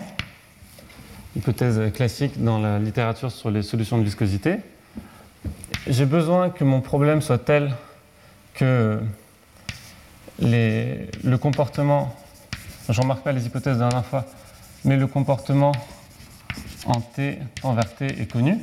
hypothèse 1.39 1.93
classique 1.93 2.43
dans 2.43 2.59
la 2.59 2.79
littérature 2.79 3.31
sur 3.31 3.51
les 3.51 3.63
solutions 3.63 3.97
de 3.97 4.03
viscosité. 4.03 4.57
J'ai 5.87 6.05
besoin 6.05 6.51
que 6.51 6.65
mon 6.65 6.81
problème 6.81 7.23
soit 7.23 7.39
tel 7.39 7.73
que 8.55 9.01
le 10.41 11.37
comportement, 11.37 12.15
je 12.89 13.01
remarque 13.01 13.23
pas 13.23 13.33
les 13.33 13.47
hypothèses 13.47 13.77
de 13.77 13.83
la 13.83 13.89
dernière 13.89 14.05
fois, 14.05 14.27
mais 14.85 14.97
le 14.97 15.07
comportement 15.07 15.73
en 16.87 17.01
t 17.01 17.39
temps 17.63 17.73
vers 17.73 17.95
t 17.95 18.07
est 18.07 18.31
connu, 18.31 18.59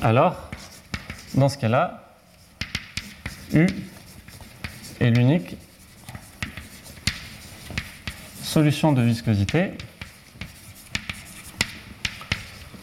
alors 0.00 0.50
dans 1.34 1.48
ce 1.48 1.58
cas-là, 1.58 2.14
U 3.52 3.66
est 5.00 5.10
l'unique 5.10 5.56
solution 8.52 8.92
de 8.92 9.00
viscosité 9.00 9.70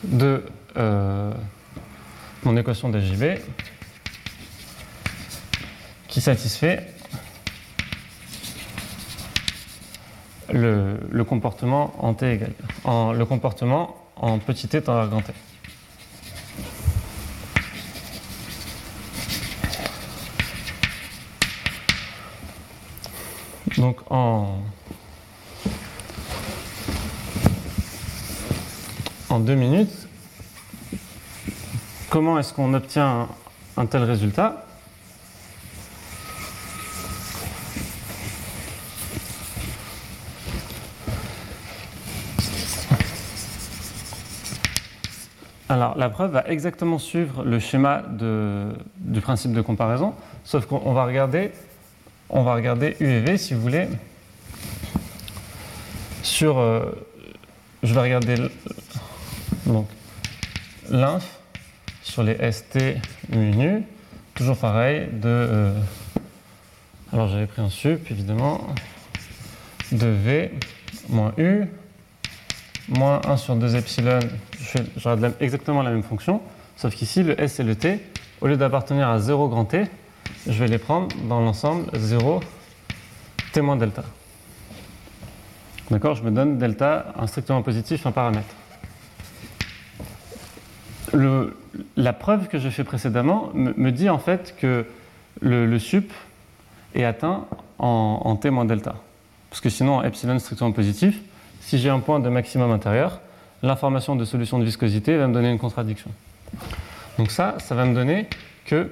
de 0.03 0.43
euh, 0.77 1.31
mon 2.43 2.57
équation 2.57 2.89
d'AJB 2.89 3.37
qui 6.07 6.21
satisfait 6.21 6.87
le, 10.51 10.97
le, 11.11 11.23
comportement 11.23 11.93
en 12.03 12.15
t 12.15 12.31
égale, 12.33 12.53
en, 12.83 13.13
le 13.13 13.25
comportement 13.27 13.95
en 14.15 14.39
petit 14.39 14.67
t 14.67 14.81
temps 14.81 14.95
vers 14.95 15.07
grand 15.07 15.21
t. 15.21 15.33
Donc 23.77 23.99
en, 24.09 24.63
deux 29.39 29.55
minutes, 29.55 30.07
comment 32.09 32.37
est-ce 32.39 32.53
qu'on 32.53 32.73
obtient 32.73 33.07
un, 33.07 33.27
un 33.77 33.85
tel 33.85 34.03
résultat? 34.03 34.65
Alors, 45.71 45.95
la 45.99 46.09
preuve 46.09 46.31
va 46.31 46.43
exactement 46.47 46.97
suivre 46.97 47.43
le 47.43 47.59
schéma 47.59 48.01
de, 48.09 48.69
du 48.97 49.21
principe 49.21 49.53
de 49.53 49.61
comparaison, 49.61 50.15
sauf 50.43 50.65
qu'on 50.65 50.93
va 50.93 51.05
regarder, 51.05 51.51
on 52.31 52.41
va 52.41 52.55
regarder 52.55 52.97
U 52.99 53.05
et 53.05 53.19
V, 53.19 53.37
si 53.37 53.53
vous 53.53 53.61
voulez, 53.61 53.87
sur, 56.23 56.57
euh, 56.57 56.81
je 57.83 57.93
vais 57.93 58.01
regarder 58.01 58.49
donc 59.69 59.87
l'inf 60.89 61.39
sur 62.03 62.23
les 62.23 62.51
ST 62.51 62.77
mu 63.29 63.83
toujours 64.33 64.57
pareil, 64.57 65.07
de, 65.11 65.27
euh, 65.27 65.73
alors 67.13 67.27
j'avais 67.27 67.45
pris 67.45 67.61
un 67.61 67.69
sup 67.69 68.09
évidemment, 68.09 68.67
de 69.91 70.07
V 70.07 70.51
moins 71.09 71.33
U 71.37 71.65
moins 72.89 73.21
1 73.27 73.37
sur 73.37 73.55
2 73.55 73.75
epsilon, 73.75 74.19
regarde 75.03 75.33
exactement 75.39 75.83
la 75.83 75.91
même 75.91 76.03
fonction, 76.03 76.41
sauf 76.75 76.95
qu'ici, 76.95 77.21
le 77.23 77.39
S 77.39 77.59
et 77.59 77.63
le 77.63 77.75
T, 77.75 77.99
au 78.41 78.47
lieu 78.47 78.57
d'appartenir 78.57 79.09
à 79.09 79.19
0 79.19 79.47
grand 79.49 79.65
T, 79.65 79.83
je 80.47 80.53
vais 80.53 80.67
les 80.67 80.77
prendre 80.77 81.15
dans 81.27 81.41
l'ensemble 81.41 81.85
0 81.93 82.39
T 83.53 83.61
moins 83.61 83.75
delta. 83.75 84.03
D'accord 85.91 86.15
Je 86.15 86.23
me 86.23 86.31
donne 86.31 86.57
delta 86.57 87.13
un 87.17 87.27
strictement 87.27 87.61
positif, 87.61 88.05
un 88.05 88.11
paramètre. 88.11 88.55
La 91.95 92.13
preuve 92.13 92.47
que 92.47 92.57
j'ai 92.57 92.71
fait 92.71 92.83
précédemment 92.83 93.51
me, 93.53 93.91
dit 93.91 94.09
en 94.09 94.19
fait 94.19 94.55
que 94.59 94.85
le, 95.41 95.79
sup 95.79 96.11
est 96.95 97.03
atteint 97.03 97.45
en, 97.77 98.21
en, 98.23 98.35
T 98.35 98.49
moins 98.49 98.65
delta. 98.65 98.95
Parce 99.49 99.61
que 99.61 99.69
sinon, 99.69 100.03
epsilon 100.03 100.37
strictement 100.39 100.71
positif, 100.71 101.19
si 101.61 101.77
j'ai 101.77 101.89
un 101.89 101.99
point 101.99 102.19
de 102.19 102.29
maximum 102.29 102.71
intérieur, 102.71 103.21
l'information 103.63 104.15
de 104.15 104.25
solution 104.25 104.59
de 104.59 104.65
viscosité 104.65 105.17
va 105.17 105.27
me 105.27 105.33
donner 105.33 105.51
une 105.51 105.59
contradiction. 105.59 106.11
Donc 107.17 107.31
ça, 107.31 107.55
ça 107.59 107.75
va 107.75 107.85
me 107.85 107.93
donner 107.93 108.27
que 108.65 108.91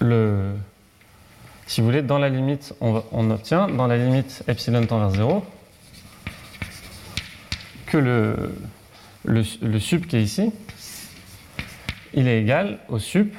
le, 0.00 0.52
si 1.66 1.80
vous 1.80 1.86
voulez, 1.86 2.02
dans 2.02 2.18
la 2.18 2.28
limite, 2.28 2.74
on, 2.80 3.02
on 3.12 3.30
obtient, 3.30 3.68
dans 3.68 3.86
la 3.86 3.96
limite 3.96 4.42
epsilon 4.48 4.86
tend 4.86 4.98
vers 4.98 5.10
0, 5.10 5.44
que 7.86 7.98
le, 7.98 8.54
le, 9.26 9.42
le 9.62 9.80
sup 9.80 10.06
qui 10.06 10.16
est 10.16 10.22
ici, 10.22 10.52
il 12.14 12.28
est 12.28 12.40
égal 12.40 12.78
au 12.88 12.98
sup 12.98 13.34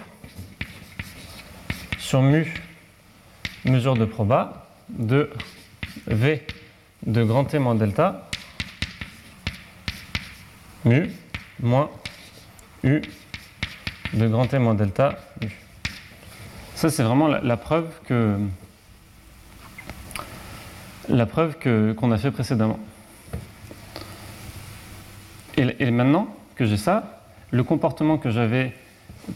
sur 1.97 2.21
mu 2.21 2.53
mesure 3.65 3.95
de 3.95 4.05
proba 4.05 4.67
de 4.89 5.29
V 6.05 6.45
de 7.05 7.23
grand 7.23 7.45
T 7.45 7.59
moins 7.59 7.75
delta 7.75 8.29
mu 10.85 11.09
moins 11.59 11.89
U 12.83 13.01
de 14.13 14.27
grand 14.27 14.47
T 14.47 14.59
moins 14.59 14.75
delta 14.75 15.17
U. 15.41 15.47
Ça, 16.75 16.89
c'est 16.91 17.03
vraiment 17.03 17.27
la, 17.27 17.41
la, 17.41 17.57
preuve 17.57 17.89
que 18.05 18.37
la 21.09 21.25
preuve 21.25 21.55
qu'on 21.95 22.11
a 22.11 22.17
fait 22.17 22.31
précédemment. 22.31 22.79
Et, 25.57 25.89
maintenant 25.89 26.27
que 26.55 26.65
j'ai 26.65 26.77
ça, 26.77 27.21
le 27.51 27.63
comportement 27.63 28.17
que 28.17 28.29
j'avais 28.29 28.73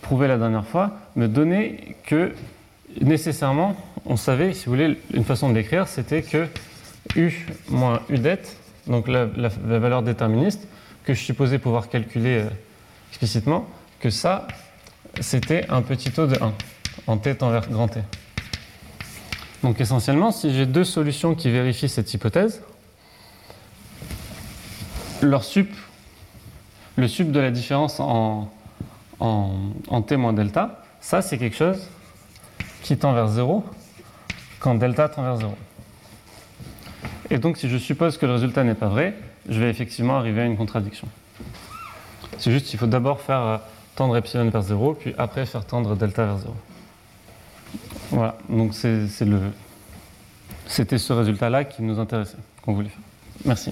prouvé 0.02 0.27
la 0.27 0.38
dernière 0.38 0.65
fois 0.65 0.91
me 1.15 1.27
donnait 1.27 1.95
que 2.06 2.34
nécessairement, 3.02 3.76
on 4.06 4.18
savait, 4.18 4.53
si 4.53 4.65
vous 4.65 4.73
voulez, 4.73 4.99
une 5.14 5.23
façon 5.23 5.49
de 5.49 5.56
l'écrire, 5.56 5.88
c'était 5.88 6.22
que 6.22 6.48
U 7.15 7.48
moins 7.69 8.02
U 8.10 8.19
det, 8.19 8.56
donc 8.88 9.07
la, 9.07 9.26
valeur 9.26 10.03
déterministe, 10.03 10.68
que 11.06 11.14
je 11.15 11.19
supposais 11.19 11.57
pouvoir 11.57 11.89
calculer 11.89 12.39
euh, 12.39 12.49
explicitement, 13.10 13.68
que 13.99 14.11
ça, 14.11 14.48
c'était 15.19 15.65
un 15.69 15.81
petit 15.81 16.11
taux 16.11 16.27
de 16.27 16.35
1, 16.39 16.53
en 17.07 17.18
t 17.18 17.34
tend 17.35 17.49
vers 17.49 17.68
grand 17.68 17.88
T. 17.88 17.99
Donc 19.64 19.81
essentiellement, 19.81 20.31
si 20.31 20.53
j'ai 20.53 20.68
deux 20.68 20.84
solutions 20.84 21.34
qui 21.34 21.49
vérifient 21.49 21.89
cette 21.89 22.14
hypothèse, 22.14 22.61
leur 25.22 25.43
sup, 25.43 25.72
le 26.97 27.07
sup 27.07 27.31
de 27.31 27.39
la 27.39 27.51
différence 27.51 27.99
en, 27.99 28.49
en, 29.19 30.01
t 30.01 30.18
moins 30.18 30.34
delta, 30.34 30.84
ça 30.99 31.22
c'est 31.22 31.38
quelque 31.38 31.55
chose 31.55 31.88
qui 32.81 32.97
tend 32.97 33.13
vers 33.13 33.27
0 33.27 33.63
quand 34.59 34.76
delta 34.76 35.09
tend 35.09 35.23
vers 35.23 35.38
0. 35.38 35.55
Et 37.30 37.38
donc, 37.38 37.57
si 37.57 37.69
je 37.69 37.77
suppose 37.77 38.18
que 38.18 38.26
le 38.26 38.34
résultat 38.34 38.63
n'est 38.63 38.76
pas 38.76 38.89
vrai, 38.89 39.15
je 39.47 39.59
vais 39.59 39.69
effectivement 39.69 40.18
arriver 40.18 40.41
à 40.41 40.45
une 40.45 40.57
contradiction. 40.57 41.07
C'est 42.38 42.51
juste 42.51 42.68
qu'il 42.68 42.77
faut 42.77 42.88
d'abord 42.88 43.22
faire 43.22 43.41
euh, 43.41 43.57
tendre 43.95 44.18
epsilon 44.18 44.49
vers 44.49 44.61
0, 44.61 44.95
puis 44.95 45.15
après 45.18 45.45
faire 45.45 45.65
tendre 45.65 45.95
delta 45.95 46.26
vers 46.26 46.39
0. 46.39 46.53
Voilà, 48.11 48.38
donc 48.49 48.73
c'était 48.73 49.07
ce 50.97 51.13
résultat-là 51.13 51.63
qui 51.63 51.81
nous 51.81 51.99
intéressait, 51.99 52.38
qu'on 52.61 52.73
voulait 52.73 52.89
faire. 52.89 52.99
Merci. 53.45 53.72